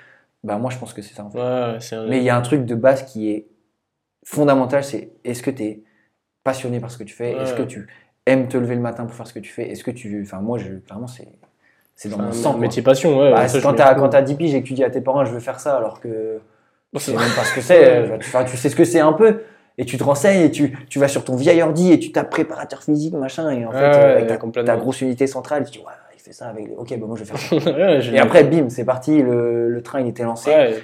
Bah, 0.43 0.59
moi, 0.59 0.71
je 0.71 0.79
pense 0.79 0.93
que 0.93 1.01
c'est 1.01 1.15
ça. 1.15 1.25
En 1.25 1.31
fait. 1.31 1.39
Ouais, 1.39 1.79
Mais 2.09 2.19
il 2.19 2.25
y 2.25 2.31
a 2.31 2.37
un 2.37 2.43
truc 2.43 2.65
de 2.65 2.75
base 2.75 3.05
qui 3.05 3.31
est 3.31 3.47
fondamental, 4.25 4.83
c'est 4.83 5.11
est-ce 5.25 5.43
que 5.43 5.51
tu 5.51 5.63
es 5.63 5.83
passionné 6.43 6.81
par 6.81 6.91
ce 6.91 6.99
que 6.99 7.05
tu 7.05 7.15
fais? 7.15 7.33
Est-ce 7.33 7.55
que 7.55 7.63
tu 7.63 7.87
aimes 8.27 8.49
te 8.49 8.57
lever 8.57 8.75
le 8.75 8.81
matin 8.81 9.05
pour 9.05 9.15
faire 9.15 9.27
ce 9.27 9.35
que 9.35 9.39
tu 9.39 9.53
fais? 9.53 9.71
Est-ce 9.71 9.85
que 9.85 9.91
tu... 9.91 10.23
Enfin, 10.23 10.41
moi, 10.41 10.59
je, 10.59 10.75
clairement, 10.75 11.07
c'est, 11.07 11.29
c'est 11.97 12.09
dans 12.09 12.19
mon 12.19 12.33
sang. 12.33 12.59
métier 12.59 12.83
passion, 12.83 13.19
ouais. 13.19 13.33
Bah, 13.33 13.47
ça, 13.49 13.61
quand 13.61 13.75
t'as 13.75 13.95
quand 13.95 14.09
t'as 14.09 14.23
10 14.23 14.35
piges 14.35 14.55
et 14.55 14.63
que 14.63 14.67
tu 14.67 14.75
dis 14.75 14.85
à 14.85 14.91
tes 14.91 15.01
parents 15.01 15.25
je 15.25 15.33
veux 15.33 15.41
faire 15.41 15.61
ça 15.61 15.77
alors 15.77 16.01
que 16.01 16.41
tu 16.93 17.01
C'est 17.01 17.13
sais 17.13 17.17
même 17.17 17.31
pas 17.37 17.45
ce 17.45 17.55
que 17.55 17.61
c'est, 17.61 17.85
euh, 17.85 18.19
tu, 18.19 18.29
enfin, 18.29 18.45
tu 18.45 18.57
sais 18.57 18.69
ce 18.69 18.77
que 18.77 18.85
c'est 18.85 19.01
un 19.01 19.13
peu 19.13 19.43
et 19.79 19.85
tu 19.85 19.97
te 19.99 20.05
renseignes 20.05 20.43
et 20.43 20.51
tu, 20.51 20.77
tu 20.89 20.99
vas 20.99 21.09
sur 21.09 21.25
ton 21.25 21.35
vieil 21.37 21.61
ordi 21.63 21.93
et 21.93 21.99
tu 21.99 22.13
tapes 22.13 22.31
préparateur 22.31 22.83
physique 22.83 23.15
machin 23.15 23.51
et 23.51 23.65
en 23.67 23.73
fait 23.73 23.79
Ouais, 23.79 23.97
euh, 23.97 24.17
avec 24.23 24.43
ouais, 24.45 24.65
ta, 24.65 24.77
grosse 24.77 25.01
unité 25.01 25.27
centrale 25.27 25.65
tu 25.65 25.73
dis 25.73 25.79
ouais 25.79 25.93
il 26.17 26.21
fait 26.21 26.33
ça 26.33 26.47
avec 26.49 26.69
les... 26.69 26.75
ok 26.77 26.91
bah 26.99 27.07
moi 27.07 27.17
je 27.19 27.25
vais 27.25 27.37
faire 27.37 27.61
ça 27.61 27.71
Ouais, 27.73 28.01
et 28.13 28.19
après 28.19 28.45
bim 28.45 28.69
c'est 28.69 28.85
parti 28.85 29.21
le, 29.23 29.69
le 29.69 29.83
train 29.83 30.01
il 30.01 30.09
était 30.09 30.23
lancé 30.25 30.51
Ouais. 30.51 30.75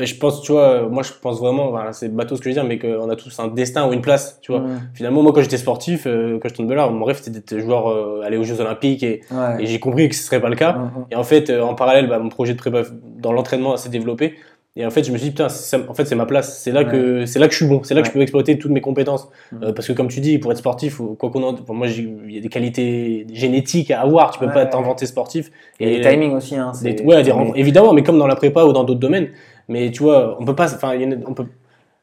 Et 0.00 0.06
Je 0.06 0.16
pense, 0.18 0.42
tu 0.42 0.52
vois, 0.52 0.88
moi 0.88 1.02
je 1.02 1.10
pense 1.20 1.40
vraiment, 1.40 1.70
voilà, 1.70 1.92
c'est 1.92 2.08
bateau 2.08 2.36
ce 2.36 2.40
que 2.40 2.44
je 2.44 2.54
veux 2.54 2.60
dire, 2.60 2.64
mais 2.68 2.78
qu'on 2.78 3.08
a 3.10 3.16
tous 3.16 3.38
un 3.40 3.48
destin 3.48 3.88
ou 3.88 3.92
une 3.92 4.00
place, 4.00 4.38
tu 4.42 4.52
vois. 4.52 4.60
Mm. 4.60 4.80
Finalement, 4.94 5.22
moi 5.22 5.32
quand 5.32 5.40
j'étais 5.42 5.56
sportif, 5.56 6.06
euh, 6.06 6.38
quand 6.40 6.48
je 6.48 6.54
tombais 6.54 6.74
là, 6.74 6.88
mon 6.88 7.04
rêve 7.04 7.16
c'était 7.16 7.30
d'être 7.40 7.58
joueur, 7.58 7.88
euh, 7.90 8.22
aller 8.24 8.36
aux 8.36 8.44
Jeux 8.44 8.60
Olympiques 8.60 9.02
et, 9.02 9.20
Ouais. 9.30 9.62
et 9.64 9.66
j'ai 9.66 9.80
compris 9.80 10.08
que 10.08 10.14
ce 10.14 10.22
serait 10.22 10.40
pas 10.40 10.48
le 10.50 10.56
cas. 10.56 10.72
Mm, 10.72 10.82
mm. 10.84 11.04
Et 11.12 11.16
en 11.16 11.24
fait, 11.24 11.50
euh, 11.50 11.62
en 11.62 11.74
parallèle, 11.74 12.08
bah, 12.08 12.18
mon 12.18 12.28
projet 12.28 12.52
de 12.54 12.58
prépa 12.58 12.82
dans 13.18 13.32
l'entraînement 13.32 13.76
s'est 13.76 13.88
développé. 13.90 14.34
Et 14.76 14.86
en 14.86 14.90
fait, 14.90 15.02
je 15.02 15.10
me 15.10 15.16
suis 15.16 15.24
dit, 15.24 15.30
putain, 15.32 15.48
ça- 15.48 15.78
en 15.88 15.94
fait, 15.94 16.04
c'est 16.04 16.14
ma 16.14 16.26
place. 16.26 16.60
C'est 16.62 16.70
là 16.70 16.84
que, 16.84 17.26
c'est 17.26 17.40
là 17.40 17.46
que 17.48 17.52
je 17.52 17.56
suis 17.56 17.66
bon. 17.66 17.80
C'est 17.82 17.94
là 17.94 18.00
que 18.02 18.06
je 18.06 18.12
peux 18.12 18.20
exploiter 18.20 18.56
toutes 18.58 18.70
mes 18.70 18.80
compétences. 18.80 19.28
Mhm. 19.50 19.64
Euh, 19.64 19.72
parce 19.72 19.88
que, 19.88 19.92
comme 19.92 20.06
tu 20.06 20.20
dis, 20.20 20.38
pour 20.38 20.52
être 20.52 20.58
sportif, 20.58 21.00
quoi 21.18 21.30
qu'on 21.30 21.42
en, 21.42 21.54
enfin, 21.54 21.72
moi, 21.74 21.88
il 21.88 22.30
y 22.32 22.38
a 22.38 22.40
des 22.40 22.48
qualités 22.48 23.26
génétiques 23.32 23.90
à 23.90 24.02
avoir. 24.02 24.30
Tu 24.30 24.38
peux 24.38 24.46
pas 24.52 24.66
t'inventer 24.66 25.06
sportif. 25.06 25.50
et 25.80 25.96
les 25.98 26.00
timings 26.08 26.32
aussi 26.32 26.54
hein, 26.54 26.70
des- 26.80 27.02
ouais, 27.02 27.22
des 27.24 27.32
mais- 27.32 27.52
évidemment, 27.56 27.92
mais 27.92 28.04
comme 28.04 28.18
dans 28.18 28.26
la 28.28 28.36
prépa 28.36 28.62
ou 28.64 28.72
dans 28.72 28.84
d'autres 28.84 29.00
domaines. 29.00 29.28
Mais 29.68 29.90
tu 29.90 30.02
vois, 30.02 30.36
on 30.40 30.44
peut 30.44 30.54
pas, 30.54 30.72
enfin, 30.74 30.98
on 31.26 31.34
peut, 31.34 31.46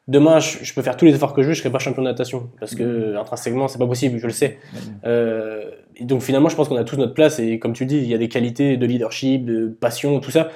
demain, 0.08 0.38
je, 0.38 0.58
je 0.62 0.72
peux 0.74 0.82
faire 0.82 0.96
tous 0.96 1.04
les 1.04 1.14
efforts 1.14 1.34
que 1.34 1.42
je 1.42 1.48
veux, 1.48 1.54
je 1.54 1.60
serai 1.60 1.70
pas 1.70 1.78
champion 1.80 2.02
de 2.02 2.08
natation. 2.08 2.48
Parce 2.60 2.74
que, 2.74 3.10
Mhm. 3.12 3.16
intrinsèquement, 3.16 3.68
c'est 3.68 3.78
pas 3.78 3.86
possible, 3.86 4.18
je 4.18 4.26
le 4.26 4.32
sais. 4.32 4.58
Euh, 5.04 5.70
et 5.96 6.04
donc 6.04 6.22
finalement, 6.22 6.48
je 6.48 6.56
pense 6.56 6.68
qu'on 6.68 6.76
a 6.76 6.84
tous 6.84 6.96
notre 6.96 7.14
place 7.14 7.38
et 7.38 7.58
comme 7.58 7.72
tu 7.72 7.86
dis, 7.86 7.96
il 7.98 8.06
y 8.06 8.14
a 8.14 8.18
des 8.18 8.28
qualités 8.28 8.76
de 8.76 8.86
leadership, 8.86 9.44
de 9.44 9.66
passion, 9.68 10.20
tout 10.20 10.30
ça 10.30 10.48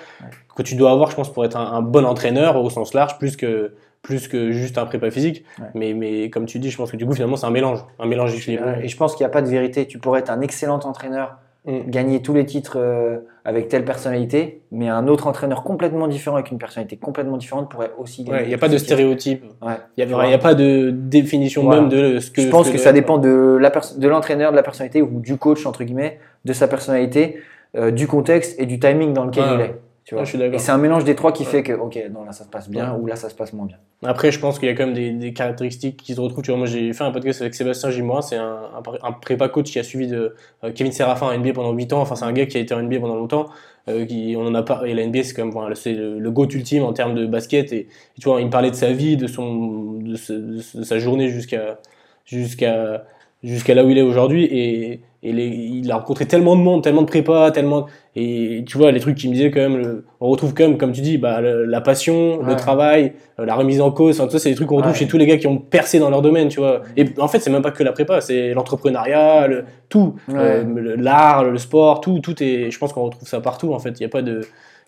que 0.56 0.62
tu 0.62 0.74
dois 0.74 0.90
avoir, 0.92 1.10
je 1.10 1.16
pense, 1.16 1.32
pour 1.32 1.44
être 1.44 1.56
un, 1.56 1.72
un 1.72 1.82
bon 1.82 2.04
entraîneur 2.04 2.62
au 2.62 2.68
sens 2.70 2.92
large, 2.94 3.18
plus 3.18 3.36
que 3.36 3.72
plus 4.02 4.28
que 4.28 4.50
juste 4.50 4.78
un 4.78 4.86
prépa 4.86 5.10
physique. 5.10 5.44
Ouais. 5.58 5.66
Mais 5.74 5.92
mais 5.94 6.30
comme 6.30 6.46
tu 6.46 6.58
dis, 6.58 6.70
je 6.70 6.76
pense 6.76 6.90
que 6.90 6.96
du 6.96 7.04
coup 7.06 7.12
finalement 7.12 7.36
c'est 7.36 7.46
un 7.46 7.50
mélange, 7.50 7.80
un 7.98 8.06
mélange 8.06 8.34
équilibré. 8.34 8.80
Et 8.84 8.88
je 8.88 8.96
pense 8.96 9.14
qu'il 9.14 9.24
n'y 9.24 9.30
a 9.30 9.32
pas 9.32 9.42
de 9.42 9.48
vérité. 9.48 9.86
Tu 9.86 9.98
pourrais 9.98 10.20
être 10.20 10.30
un 10.30 10.40
excellent 10.42 10.80
entraîneur, 10.80 11.36
Gagner 11.66 12.22
tous 12.22 12.32
les 12.32 12.46
titres 12.46 12.78
euh, 12.78 13.18
avec 13.44 13.68
telle 13.68 13.84
personnalité, 13.84 14.62
mais 14.72 14.88
un 14.88 15.06
autre 15.08 15.26
entraîneur 15.26 15.62
complètement 15.62 16.08
différent 16.08 16.36
avec 16.36 16.50
une 16.50 16.56
personnalité 16.58 16.96
complètement 16.96 17.36
différente 17.36 17.70
pourrait 17.70 17.90
aussi 17.98 18.24
gagner. 18.24 18.38
Ouais, 18.38 18.44
il 18.46 18.48
n'y 18.48 18.54
a 18.54 18.58
pas 18.58 18.70
de 18.70 18.78
stéréotype, 18.78 19.44
Ouais. 19.60 19.74
il 19.98 20.04
Tu 20.06 20.08
n'y 20.08 20.14
a, 20.14 20.24
il 20.26 20.30
y 20.30 20.34
a 20.34 20.38
pas 20.38 20.54
de 20.54 20.90
définition 20.90 21.62
Voilà. 21.64 21.82
même 21.82 21.90
de 21.90 22.18
ce 22.18 22.30
que. 22.30 22.40
Je 22.40 22.48
pense 22.48 22.70
que 22.70 22.78
ça 22.78 22.92
dépend 22.92 23.18
de 23.18 23.58
perso- 23.70 23.98
de 23.98 24.08
l'entraîneur, 24.08 24.52
de 24.52 24.56
la 24.56 24.62
personnalité 24.62 25.02
ou 25.02 25.20
du 25.20 25.36
coach 25.36 25.66
entre 25.66 25.84
guillemets, 25.84 26.18
de 26.46 26.52
sa 26.54 26.66
personnalité, 26.66 27.36
euh, 27.76 27.90
du 27.90 28.06
contexte 28.06 28.58
et 28.58 28.64
du 28.64 28.78
timing 28.80 29.12
dans 29.12 29.26
lequel 29.26 29.44
Ouais. 29.44 29.54
il 29.56 29.60
est. 29.60 29.74
Tu 30.10 30.16
vois. 30.16 30.22
Ouais, 30.22 30.26
je 30.26 30.30
suis 30.30 30.38
d'accord. 30.38 30.56
Et 30.56 30.58
c'est 30.58 30.72
un 30.72 30.76
mélange 30.78 31.04
des 31.04 31.14
trois 31.14 31.30
qui 31.32 31.44
fait 31.44 31.62
que, 31.62 31.72
ok, 31.72 31.96
non, 32.12 32.24
là 32.24 32.32
ça 32.32 32.42
se 32.42 32.48
passe 32.48 32.68
bien 32.68 32.96
ou 32.96 33.06
là 33.06 33.14
ça 33.14 33.28
se 33.28 33.34
passe 33.36 33.52
moins 33.52 33.66
bien. 33.66 33.76
Après, 34.02 34.32
je 34.32 34.40
pense 34.40 34.58
qu'il 34.58 34.68
y 34.68 34.72
a 34.72 34.74
quand 34.74 34.86
même 34.86 34.94
des, 34.94 35.12
des 35.12 35.32
caractéristiques 35.32 35.98
qui 35.98 36.16
se 36.16 36.20
retrouvent. 36.20 36.42
Tu 36.42 36.50
vois, 36.50 36.58
moi, 36.58 36.66
j'ai 36.66 36.92
fait 36.92 37.04
un 37.04 37.12
podcast 37.12 37.40
avec 37.42 37.54
Sébastien 37.54 37.90
Gimois, 37.90 38.20
c'est 38.20 38.34
un, 38.34 38.42
un, 38.74 38.82
un 39.04 39.12
prépa 39.12 39.48
coach 39.48 39.70
qui 39.70 39.78
a 39.78 39.84
suivi 39.84 40.08
de 40.08 40.34
euh, 40.64 40.72
Kevin 40.72 40.90
Serafin 40.90 41.26
en 41.26 41.38
NBA 41.38 41.52
pendant 41.52 41.70
8 41.72 41.92
ans. 41.92 42.00
Enfin, 42.00 42.16
c'est 42.16 42.24
un 42.24 42.32
gars 42.32 42.46
qui 42.46 42.56
a 42.56 42.60
été 42.60 42.74
en 42.74 42.82
NBA 42.82 42.98
pendant 42.98 43.14
longtemps. 43.14 43.46
Euh, 43.88 44.04
qui, 44.04 44.34
on 44.36 44.44
en 44.46 44.54
a 44.56 44.64
pas, 44.64 44.82
et 44.84 44.94
la 44.94 45.06
NBA, 45.06 45.22
c'est 45.22 45.32
quand 45.32 45.44
même, 45.44 45.52
voilà, 45.52 45.76
c'est 45.76 45.92
le, 45.94 46.18
le 46.18 46.30
GOAT 46.32 46.48
ultime 46.54 46.82
en 46.82 46.92
termes 46.92 47.14
de 47.14 47.24
basket. 47.26 47.72
Et, 47.72 47.78
et, 47.78 47.88
tu 48.20 48.28
vois, 48.28 48.40
il 48.40 48.46
me 48.46 48.50
parlait 48.50 48.70
de 48.72 48.76
sa 48.76 48.90
vie, 48.92 49.16
de 49.16 49.28
son, 49.28 49.92
de, 50.00 50.16
ce- 50.16 50.32
de 50.78 50.82
sa 50.82 50.98
journée 50.98 51.28
jusqu'à, 51.28 51.78
jusqu'à, 52.26 53.04
jusqu'à 53.44 53.74
là 53.74 53.84
où 53.84 53.90
il 53.90 53.98
est 53.98 54.02
aujourd'hui. 54.02 54.44
Et, 54.44 55.00
et 55.22 55.32
les, 55.32 55.46
il 55.48 55.90
a 55.90 55.96
rencontré 55.96 56.26
tellement 56.26 56.56
de 56.56 56.62
monde, 56.62 56.82
tellement 56.82 57.02
de 57.02 57.06
prépa, 57.06 57.50
tellement, 57.52 57.86
et 58.16 58.64
tu 58.66 58.76
vois, 58.76 58.90
les 58.90 58.98
trucs 59.00 59.16
qu'il 59.16 59.30
me 59.30 59.34
disait 59.34 59.50
quand 59.50 59.60
même, 59.60 59.76
le- 59.76 60.04
on 60.20 60.28
retrouve 60.28 60.52
quand 60.52 60.64
même, 60.64 60.78
comme 60.78 60.90
tu 60.92 61.00
dis, 61.00 61.16
bah, 61.16 61.40
le- 61.40 61.64
la 61.64 61.80
passion, 61.80 62.42
le 62.42 62.56
travail, 62.56 63.12
euh, 63.38 63.44
la 63.46 63.54
remise 63.54 63.80
en 63.80 63.92
cause, 63.92 64.18
enfin, 64.18 64.26
tout 64.26 64.32
ça, 64.32 64.38
c'est 64.40 64.50
des 64.50 64.56
trucs 64.56 64.68
qu'on 64.68 64.76
retrouve 64.76 64.92
Ouais. 64.92 64.98
chez 64.98 65.06
tous 65.06 65.16
les 65.18 65.26
gars 65.26 65.36
qui 65.38 65.46
ont 65.46 65.58
percé 65.58 65.98
dans 66.00 66.10
leur 66.10 66.20
domaine, 66.20 66.48
tu 66.48 66.58
vois. 66.58 66.82
Et 66.96 67.04
en 67.18 67.28
fait, 67.28 67.38
c'est 67.38 67.50
même 67.50 67.62
pas 67.62 67.70
que 67.70 67.82
la 67.84 67.92
prépa, 67.92 68.20
c'est 68.20 68.52
l'entrepreneuriat, 68.52 69.46
le- 69.46 69.64
tout, 69.88 70.16
Ouais. 70.28 70.34
Euh, 70.38 70.96
l'art, 70.98 71.44
le 71.44 71.56
sport, 71.58 72.00
tout, 72.00 72.18
tout 72.18 72.42
est, 72.42 72.70
je 72.70 72.78
pense 72.78 72.92
qu'on 72.92 73.04
retrouve 73.04 73.28
ça 73.28 73.40
partout, 73.40 73.72
en 73.72 73.78
fait. 73.78 73.90
Il 74.00 74.02
y 74.02 74.06
a 74.06 74.08
pas 74.08 74.22
de, 74.22 74.40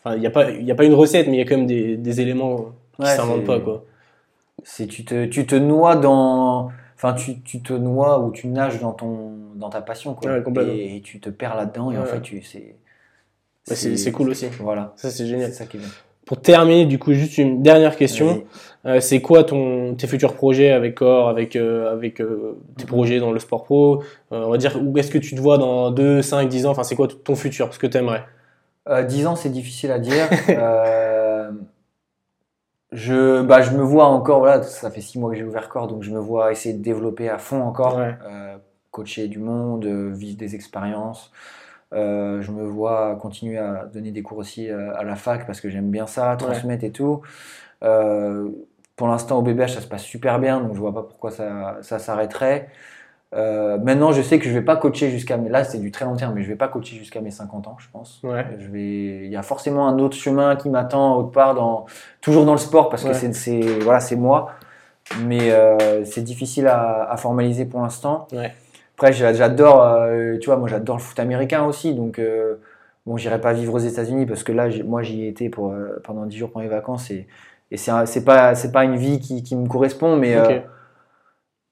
enfin, 0.04 0.16
il 0.16 0.22
y 0.22 0.26
a 0.26 0.30
pas, 0.30 0.50
il 0.50 0.64
y 0.66 0.70
a 0.72 0.74
pas 0.74 0.84
une 0.84 0.94
recette, 0.94 1.26
mais 1.28 1.34
il 1.34 1.38
y 1.38 1.42
a 1.42 1.44
quand 1.44 1.56
même 1.56 1.66
des, 1.66 1.96
des 1.96 2.20
éléments 2.20 2.66
qui 3.00 3.06
s'inventent 3.06 3.44
pas, 3.44 3.60
quoi. 3.60 3.84
C'est 4.64 4.86
tu 4.86 5.04
te, 5.04 5.24
tu 5.26 5.46
te 5.46 5.54
noies 5.56 5.96
dans, 5.96 6.70
enfin 6.96 7.14
tu, 7.14 7.40
tu 7.42 7.62
te 7.62 7.72
noies 7.72 8.20
ou 8.20 8.30
tu 8.30 8.46
nages 8.48 8.80
dans 8.80 8.92
ton, 8.92 9.32
dans 9.56 9.70
ta 9.70 9.80
passion 9.80 10.14
quoi. 10.14 10.30
Ouais, 10.30 10.42
et, 10.76 10.96
et 10.96 11.00
tu 11.00 11.18
te 11.20 11.30
perds 11.30 11.56
là-dedans 11.56 11.90
et 11.90 11.98
en 11.98 12.04
fait 12.04 12.20
tu, 12.20 12.42
c'est, 12.42 12.76
c'est- 13.64 14.12
cool 14.12 14.30
aussi. 14.30 14.46
Voilà, 14.60 14.92
Ça, 14.96 15.10
c'est 15.10 15.18
c'est 15.18 15.26
génial. 15.26 15.52
ça 15.52 15.66
qui 15.66 15.78
bien. 15.78 15.88
Pour 16.26 16.40
terminer, 16.40 16.86
du 16.86 16.98
coup, 16.98 17.12
juste 17.12 17.36
une 17.38 17.62
dernière 17.62 17.96
question. 17.96 18.44
Euh, 18.86 19.00
c'est 19.00 19.20
quoi 19.20 19.42
ton, 19.44 19.94
tes 19.94 20.06
futurs 20.06 20.34
projets 20.34 20.70
avec 20.70 20.94
Core, 20.96 21.28
avec, 21.28 21.56
euh, 21.56 21.92
avec 21.92 22.20
euh, 22.20 22.56
tes 22.78 22.86
projets 22.86 23.18
dans 23.18 23.32
le 23.32 23.38
sport 23.40 23.64
pro? 23.64 24.02
Euh, 24.32 24.44
On 24.44 24.50
va 24.50 24.56
dire, 24.56 24.78
où 24.82 24.96
est-ce 24.98 25.10
que 25.10 25.18
tu 25.18 25.34
te 25.34 25.40
vois 25.40 25.58
dans 25.58 25.90
2, 25.90 26.22
5, 26.22 26.48
10 26.48 26.64
ans? 26.66 26.70
Enfin, 26.70 26.84
c'est 26.84 26.94
quoi 26.96 27.08
ton 27.08 27.34
futur 27.34 27.72
Ce 27.74 27.78
que 27.78 27.86
tu 27.88 27.98
aimerais 27.98 28.24
Euh, 28.88 29.02
10 29.02 29.26
ans, 29.26 29.36
c'est 29.36 29.50
difficile 29.50 29.90
à 29.90 29.98
dire. 29.98 30.28
Je, 32.92 33.40
bah, 33.42 33.62
je 33.62 33.70
me 33.70 33.82
vois 33.82 34.04
encore, 34.06 34.40
voilà, 34.40 34.62
ça 34.62 34.90
fait 34.90 35.00
6 35.00 35.18
mois 35.18 35.30
que 35.30 35.36
j'ai 35.36 35.44
ouvert 35.44 35.68
corps, 35.70 35.86
donc 35.86 36.02
je 36.02 36.10
me 36.10 36.18
vois 36.18 36.52
essayer 36.52 36.74
de 36.74 36.82
développer 36.82 37.28
à 37.30 37.38
fond 37.38 37.62
encore, 37.62 37.96
Ouais. 37.96 38.14
coacher 38.90 39.28
du 39.28 39.38
monde, 39.38 39.86
vivre 39.86 40.36
des 40.36 40.54
expériences. 40.54 41.32
Euh, 41.92 42.40
je 42.40 42.50
me 42.52 42.64
vois 42.64 43.16
continuer 43.20 43.58
à 43.58 43.84
donner 43.84 44.12
des 44.12 44.22
cours 44.22 44.38
aussi 44.38 44.70
euh, 44.70 44.94
à 44.96 45.04
la 45.04 45.16
fac 45.16 45.46
parce 45.46 45.60
que 45.60 45.68
j'aime 45.68 45.90
bien 45.90 46.06
ça, 46.06 46.36
transmettre 46.36 46.84
et 46.84 46.90
tout. 46.90 47.22
Euh, 47.82 48.48
pour 48.96 49.08
l'instant, 49.08 49.38
au 49.38 49.42
BBH, 49.42 49.68
ça 49.68 49.80
se 49.80 49.86
passe 49.86 50.02
super 50.02 50.38
bien, 50.38 50.60
donc 50.60 50.74
je 50.74 50.78
vois 50.78 50.94
pas 50.94 51.02
pourquoi 51.02 51.30
ça, 51.30 51.78
ça 51.82 51.98
s'arrêterait. 51.98 52.68
Euh, 53.34 53.78
maintenant, 53.78 54.12
je 54.12 54.20
sais 54.20 54.38
que 54.38 54.44
je 54.44 54.50
vais 54.50 54.62
pas 54.62 54.76
coacher 54.76 55.10
jusqu'à 55.10 55.36
mes. 55.38 55.48
Là, 55.48 55.64
c'est 55.64 55.78
du 55.78 55.90
très 55.90 56.04
long 56.04 56.16
terme, 56.16 56.34
mais 56.34 56.42
je 56.42 56.48
vais 56.48 56.56
pas 56.56 56.68
coacher 56.68 56.96
jusqu'à 56.96 57.20
mes 57.20 57.30
50 57.30 57.66
ans, 57.66 57.76
je 57.78 57.86
pense. 57.90 58.20
Ouais. 58.22 58.44
Je 58.58 58.68
vais. 58.68 59.24
Il 59.24 59.30
y 59.30 59.36
a 59.36 59.42
forcément 59.42 59.88
un 59.88 59.98
autre 59.98 60.16
chemin 60.16 60.56
qui 60.56 60.68
m'attend 60.68 61.16
autre 61.16 61.30
part, 61.30 61.54
dans 61.54 61.86
toujours 62.20 62.44
dans 62.44 62.52
le 62.52 62.58
sport, 62.58 62.90
parce 62.90 63.04
que 63.04 63.14
c'est, 63.14 63.32
c'est 63.32 63.60
voilà, 63.80 64.00
c'est 64.00 64.16
moi. 64.16 64.52
Mais 65.24 65.50
euh, 65.50 66.04
c'est 66.04 66.22
difficile 66.22 66.66
à, 66.68 67.10
à 67.10 67.16
formaliser 67.16 67.64
pour 67.64 67.80
l'instant. 67.80 68.28
Ouais. 68.32 68.52
Après, 68.96 69.12
j'a- 69.12 69.32
j'adore. 69.32 69.82
euh, 69.82 70.36
tu 70.38 70.46
vois, 70.46 70.56
moi, 70.56 70.68
j'adore 70.68 70.96
le 70.96 71.02
foot 71.02 71.18
américain 71.20 71.64
aussi, 71.64 71.94
donc. 71.94 72.18
Euh, 72.18 72.54
Bon, 73.04 73.16
j'irai 73.16 73.40
pas 73.40 73.52
vivre 73.52 73.74
aux 73.74 73.78
États-Unis 73.80 74.26
parce 74.26 74.44
que 74.44 74.52
là, 74.52 74.68
moi, 74.84 75.02
j'y 75.02 75.24
ai 75.24 75.26
été 75.28 75.48
pour, 75.48 75.72
euh, 75.72 76.00
pendant 76.04 76.24
10 76.24 76.38
jours 76.38 76.50
pendant 76.52 76.62
les 76.62 76.68
vacances 76.70 77.10
et, 77.10 77.26
et 77.72 77.76
c'est 77.76 78.24
pas, 78.24 78.52
pas 78.72 78.84
une 78.84 78.94
vie 78.94 79.18
qui, 79.18 79.42
qui 79.42 79.56
me 79.56 79.66
correspond, 79.66 80.14
mais 80.16 80.36
euh, 80.36 80.60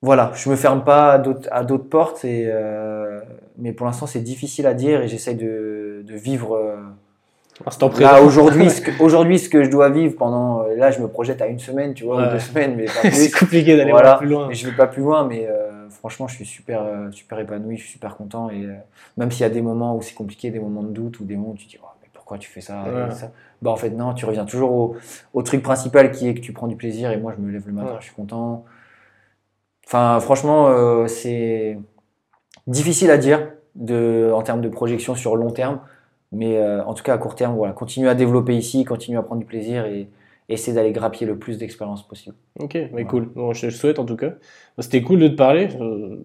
voilà, 0.03 0.33
je 0.35 0.49
me 0.51 0.57
ferme 0.57 0.83
pas 0.83 1.13
à 1.13 1.19
d'autres, 1.63 1.89
portes, 1.89 2.25
et, 2.25 2.47
euh, 2.49 3.21
mais 3.59 3.73
pour 3.73 3.87
l'instant, 3.87 4.07
c'est 4.07 4.23
difficile 4.23 4.67
à 4.67 4.75
dire 4.75 5.03
et 5.03 5.07
j'essaie 5.09 5.35
de, 5.35 6.03
de 6.05 6.15
vivre 6.17 6.57
euh, 6.57 6.75
là 8.01 8.23
aujourd'hui 8.23 8.71
ce, 8.71 8.81
que, 8.87 8.91
aujourd'hui 9.03 9.39
ce 9.39 9.49
que 9.49 9.63
je 9.63 9.71
dois 9.71 9.89
vivre 9.91 10.17
pendant. 10.17 10.65
Là, 10.77 10.91
je 10.91 11.01
me 11.01 11.07
projette 11.07 11.41
à 11.43 11.47
une 11.47 11.59
semaine, 11.61 11.95
tu 11.95 12.05
vois, 12.05 12.17
Ouais. 12.17 12.27
ou 12.29 12.31
deux 12.33 12.39
semaines, 12.41 12.75
mais 12.77 12.87
c'est 13.13 13.31
compliqué 13.31 13.77
d'aller 13.77 13.93
Voilà. 13.93 14.15
plus 14.17 14.27
loin. 14.29 14.49
Mais 14.49 14.55
je 14.55 14.69
vais 14.69 14.77
pas 14.77 14.87
plus 14.89 15.03
loin, 15.03 15.25
mais 15.27 15.47
euh, 15.49 15.70
franchement, 16.01 16.27
je 16.27 16.35
suis 16.35 16.47
super, 16.47 16.83
euh, 16.83 17.11
super 17.13 17.39
épanoui, 17.39 17.77
je 17.77 17.83
suis 17.83 17.93
super 17.93 18.17
content. 18.17 18.51
Et 18.51 18.65
euh, 18.65 18.75
même 19.17 19.31
s'il 19.31 19.43
y 19.43 19.45
a 19.45 19.51
des 19.51 19.63
moments 19.63 19.95
où 19.97 20.03
c'est 20.03 20.15
compliqué, 20.15 20.51
des 20.51 20.59
moments 20.59 20.83
de 20.83 20.89
doute 20.89 21.21
ou 21.21 21.25
des 21.25 21.37
moments 21.37 21.53
où 21.53 21.57
tu 21.57 21.67
te 21.67 21.71
dis, 21.71 21.79
Oh, 21.83 21.87
mais 22.03 22.09
pourquoi 22.13 22.39
tu 22.39 22.51
fais 22.51 22.61
ça, 22.63 22.85
et 22.89 22.93
Ouais. 22.93 23.11
ça? 23.11 23.31
Bah, 23.63 23.71
en 23.71 23.77
fait, 23.77 23.91
non, 23.91 24.15
tu 24.15 24.25
reviens 24.25 24.47
toujours 24.47 24.73
au, 24.73 24.97
au 25.35 25.43
truc 25.43 25.63
principal 25.63 26.11
qui 26.11 26.27
est 26.27 26.35
que 26.35 26.41
tu 26.41 26.53
prends 26.53 26.67
du 26.67 26.77
plaisir. 26.77 27.11
Et 27.13 27.19
moi, 27.19 27.35
je 27.37 27.43
me 27.43 27.53
lève 27.53 27.67
le 27.67 27.73
matin, 27.73 27.93
Ouais. 27.93 27.97
je 28.01 28.07
suis 28.07 28.15
content. 28.15 28.65
Enfin, 29.87 30.19
franchement, 30.21 30.69
euh, 30.69 31.07
c'est 31.07 31.79
difficile 32.67 33.11
à 33.11 33.19
dire 33.19 33.51
de, 33.75 34.31
en 34.35 34.43
termes 34.43 34.61
de 34.63 34.69
projection 34.69 35.15
sur 35.15 35.37
long 35.37 35.51
terme. 35.51 35.81
Mais 36.33 36.57
euh, 36.59 36.85
en 36.85 36.95
tout 36.95 37.03
cas, 37.03 37.15
à 37.15 37.19
court 37.19 37.35
terme, 37.35 37.57
voilà, 37.57 37.73
continue 37.73 38.09
à 38.09 38.15
développer 38.15 38.57
ici, 38.57 38.85
continue 38.85 39.19
à 39.19 39.23
prendre 39.23 39.41
du 39.41 39.47
plaisir 39.47 39.85
et 39.87 40.09
essayer 40.53 40.75
d'aller 40.75 40.93
grappiller 40.93 41.27
le 41.27 41.39
plus 41.39 41.59
d'expérience 41.59 42.07
possible. 42.07 42.37
Ok, 42.59 42.75
mais 42.75 42.89
Voilà. 42.91 43.05
cool. 43.09 43.29
Bon, 43.35 43.53
je 43.53 43.61
te 43.63 43.67
le 43.67 43.73
souhaite 43.73 43.99
en 43.99 44.05
tout 44.05 44.17
cas. 44.17 44.35
C'était 44.79 45.03
cool 45.03 45.21
de 45.21 45.29
te 45.29 45.35
parler. 45.35 45.69
Euh, 45.81 46.17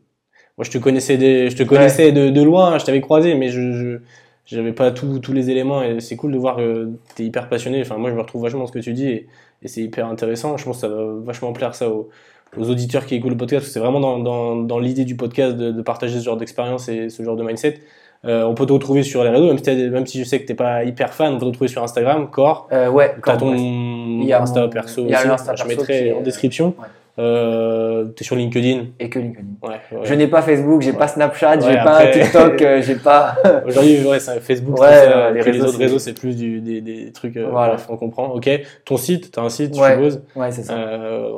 moi, 0.58 0.64
je 0.64 0.72
te 0.72 0.78
connaissais, 0.78 1.18
des, 1.18 1.50
je 1.50 1.58
te 1.58 1.64
connaissais 1.64 2.12
de, 2.12 2.30
de 2.30 2.42
loin, 2.42 2.78
je 2.78 2.86
t'avais 2.86 3.02
croisé, 3.02 3.36
mais 3.36 3.50
je, 3.50 4.00
j'avais 4.46 4.72
pas 4.74 4.92
tous 4.92 5.20
tous 5.20 5.34
les 5.34 5.50
éléments 5.50 5.84
et 5.84 6.00
c'est 6.00 6.16
cool 6.16 6.32
de 6.32 6.38
voir 6.38 6.56
que 6.58 6.90
tu 7.16 7.24
es 7.24 7.26
hyper 7.26 7.50
passionné. 7.50 7.82
Enfin, 7.82 7.98
moi, 7.98 8.10
je 8.10 8.16
me 8.16 8.22
retrouve 8.22 8.44
vachement 8.44 8.60
dans 8.62 8.68
ce 8.68 8.72
que 8.72 8.80
tu 8.80 8.94
dis 8.94 9.08
et, 9.08 9.28
et 9.64 9.68
c'est 9.68 9.82
hyper 9.82 10.08
intéressant. 10.08 10.56
Je 10.58 10.64
pense 10.66 10.78
que 10.78 10.82
ça 10.82 10.88
va 10.88 11.04
vachement 11.24 11.52
plaire 11.54 11.76
ça 11.76 11.90
aux, 11.90 12.10
aux 12.58 12.70
auditeurs 12.70 13.06
qui 13.06 13.16
écoutent 13.16 13.32
le 13.32 13.38
podcast. 13.38 13.68
C'est 13.68 13.80
vraiment 13.80 14.00
dans, 14.00 14.20
dans, 14.20 14.56
dans 14.56 14.80
l'idée 14.80 15.04
du 15.06 15.16
podcast 15.18 15.58
de, 15.58 15.72
de 15.72 15.82
partager 15.82 16.20
ce 16.20 16.24
genre 16.24 16.38
d'expérience 16.38 16.88
et 16.90 17.10
ce 17.10 17.22
genre 17.24 17.36
de 17.36 17.44
mindset. 17.44 17.80
Euh, 18.26 18.44
on 18.44 18.56
peut 18.56 18.66
te 18.66 18.74
retrouver 18.74 19.04
sur 19.04 19.24
les 19.24 19.30
réseaux, 19.30 19.48
même 19.48 19.64
si, 19.64 19.90
même 19.90 20.06
si 20.08 20.20
je 20.20 20.24
sais 20.24 20.42
que 20.42 20.48
t'es 20.48 20.56
pas 20.56 20.84
hyper 20.84 21.14
fan, 21.14 21.34
on 21.34 21.36
peut 21.36 21.42
te 21.42 21.46
retrouver 21.46 21.68
sur 21.68 21.84
Instagram, 21.84 22.30
Core. 22.30 22.68
Euh, 22.72 22.90
ouais, 22.90 23.16
T'as 23.24 23.38
ton 23.38 23.54
Insta 23.54 24.68
perso 24.68 25.04
il 25.04 25.12
y 25.12 25.14
a 25.14 25.20
aussi, 25.20 25.28
l'Insta 25.28 25.56
je 25.56 25.64
perso 25.64 25.78
mettrai 25.78 26.02
qui 26.02 26.08
est, 26.08 26.14
en 26.14 26.22
description. 26.22 26.74
ouais. 26.80 26.88
Euh, 27.18 28.06
t'es 28.06 28.24
sur 28.26 28.36
LinkedIn. 28.36 28.88
et 29.00 29.10
que 29.10 29.20
LinkedIn. 29.20 29.48
Ouais, 29.64 29.70
ouais. 29.92 30.00
Je 30.04 30.14
n'ai 30.16 30.28
pas 30.28 30.42
Facebook, 30.42 30.82
j'ai 30.82 30.92
pas 30.92 31.08
Snapchat, 31.08 31.60
j'ai 31.62 31.68
Ouais, 31.68 31.76
pas 31.76 31.98
après- 31.98 32.12
TikTok, 32.20 32.62
euh, 32.62 32.82
j'ai 32.86 32.96
pas. 32.96 33.36
Aujourd'hui, 33.66 34.06
ouais, 34.06 34.20
c'est 34.20 34.40
Facebook, 34.42 34.78
Ouais, 34.80 34.88
c'est 34.92 35.06
ça. 35.12 35.32
les 35.32 35.40
Et 35.40 35.44
puis 35.44 35.52
les 35.52 35.58
réseaux, 35.60 35.68
autres 35.70 35.78
c'est- 35.78 35.84
réseaux, 35.84 36.00
c'est 36.00 36.14
plus 36.14 36.36
du, 36.36 36.60
des, 36.60 36.82
des 36.82 37.12
trucs. 37.14 37.38
euh, 37.38 37.48
Voilà. 37.50 37.78
on 37.90 37.96
comprend. 37.96 38.28
Ok. 38.34 38.50
Ton 38.84 38.98
site, 38.98 39.32
t'as 39.32 39.42
un 39.44 39.50
site, 39.50 39.76
je 39.76 39.82
Ouais. 39.82 39.92
suppose. 39.94 40.22
ouais, 40.36 40.52
c'est 40.52 40.64
ça. 40.64 40.74
Euh, 40.78 41.30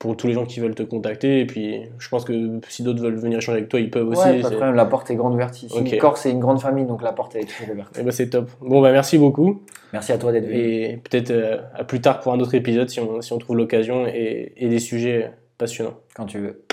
pour 0.00 0.16
tous 0.16 0.26
les 0.26 0.32
gens 0.32 0.44
qui 0.44 0.58
veulent 0.58 0.74
te 0.74 0.82
contacter. 0.82 1.40
Et 1.40 1.46
puis, 1.46 1.82
je 1.98 2.08
pense 2.08 2.24
que 2.24 2.32
si 2.68 2.82
d'autres 2.82 3.00
veulent 3.00 3.14
venir 3.14 3.38
échanger 3.38 3.58
avec 3.58 3.68
toi, 3.68 3.78
ils 3.78 3.90
peuvent 3.90 4.08
aussi. 4.08 4.20
ouais, 4.28 4.40
pas 4.40 4.50
problème, 4.50 4.74
la 4.74 4.84
porte 4.86 5.08
est 5.10 5.14
grande 5.14 5.34
ouverte 5.34 5.62
ici. 5.62 5.72
Ok. 5.78 5.96
Corse, 5.98 6.22
c'est 6.22 6.30
une 6.32 6.40
grande 6.40 6.60
famille, 6.60 6.84
donc 6.84 7.00
la 7.02 7.12
porte 7.12 7.36
est 7.36 7.44
toujours 7.44 7.72
ouverte. 7.72 7.96
Eh 7.98 8.02
ben, 8.02 8.10
c'est 8.10 8.28
top. 8.28 8.50
Bon, 8.60 8.80
bah, 8.82 8.90
merci 8.90 9.18
beaucoup. 9.18 9.62
Merci 9.92 10.12
à 10.12 10.18
toi 10.18 10.32
d'être 10.32 10.46
venu. 10.46 10.56
Et 10.58 10.98
peut-être 11.08 11.30
euh, 11.30 11.58
à 11.74 11.84
plus 11.84 12.00
tard 12.00 12.20
pour 12.20 12.32
un 12.32 12.40
autre 12.40 12.54
épisode 12.54 12.88
si 12.88 12.98
on, 12.98 13.20
si 13.20 13.32
on 13.34 13.38
trouve 13.38 13.58
l'occasion 13.58 14.06
et, 14.06 14.52
et 14.56 14.68
des 14.68 14.78
sujets 14.78 15.11
passionnants. 15.58 16.00
Quand 16.14 16.26
tu 16.26 16.38
veux. 16.38 16.64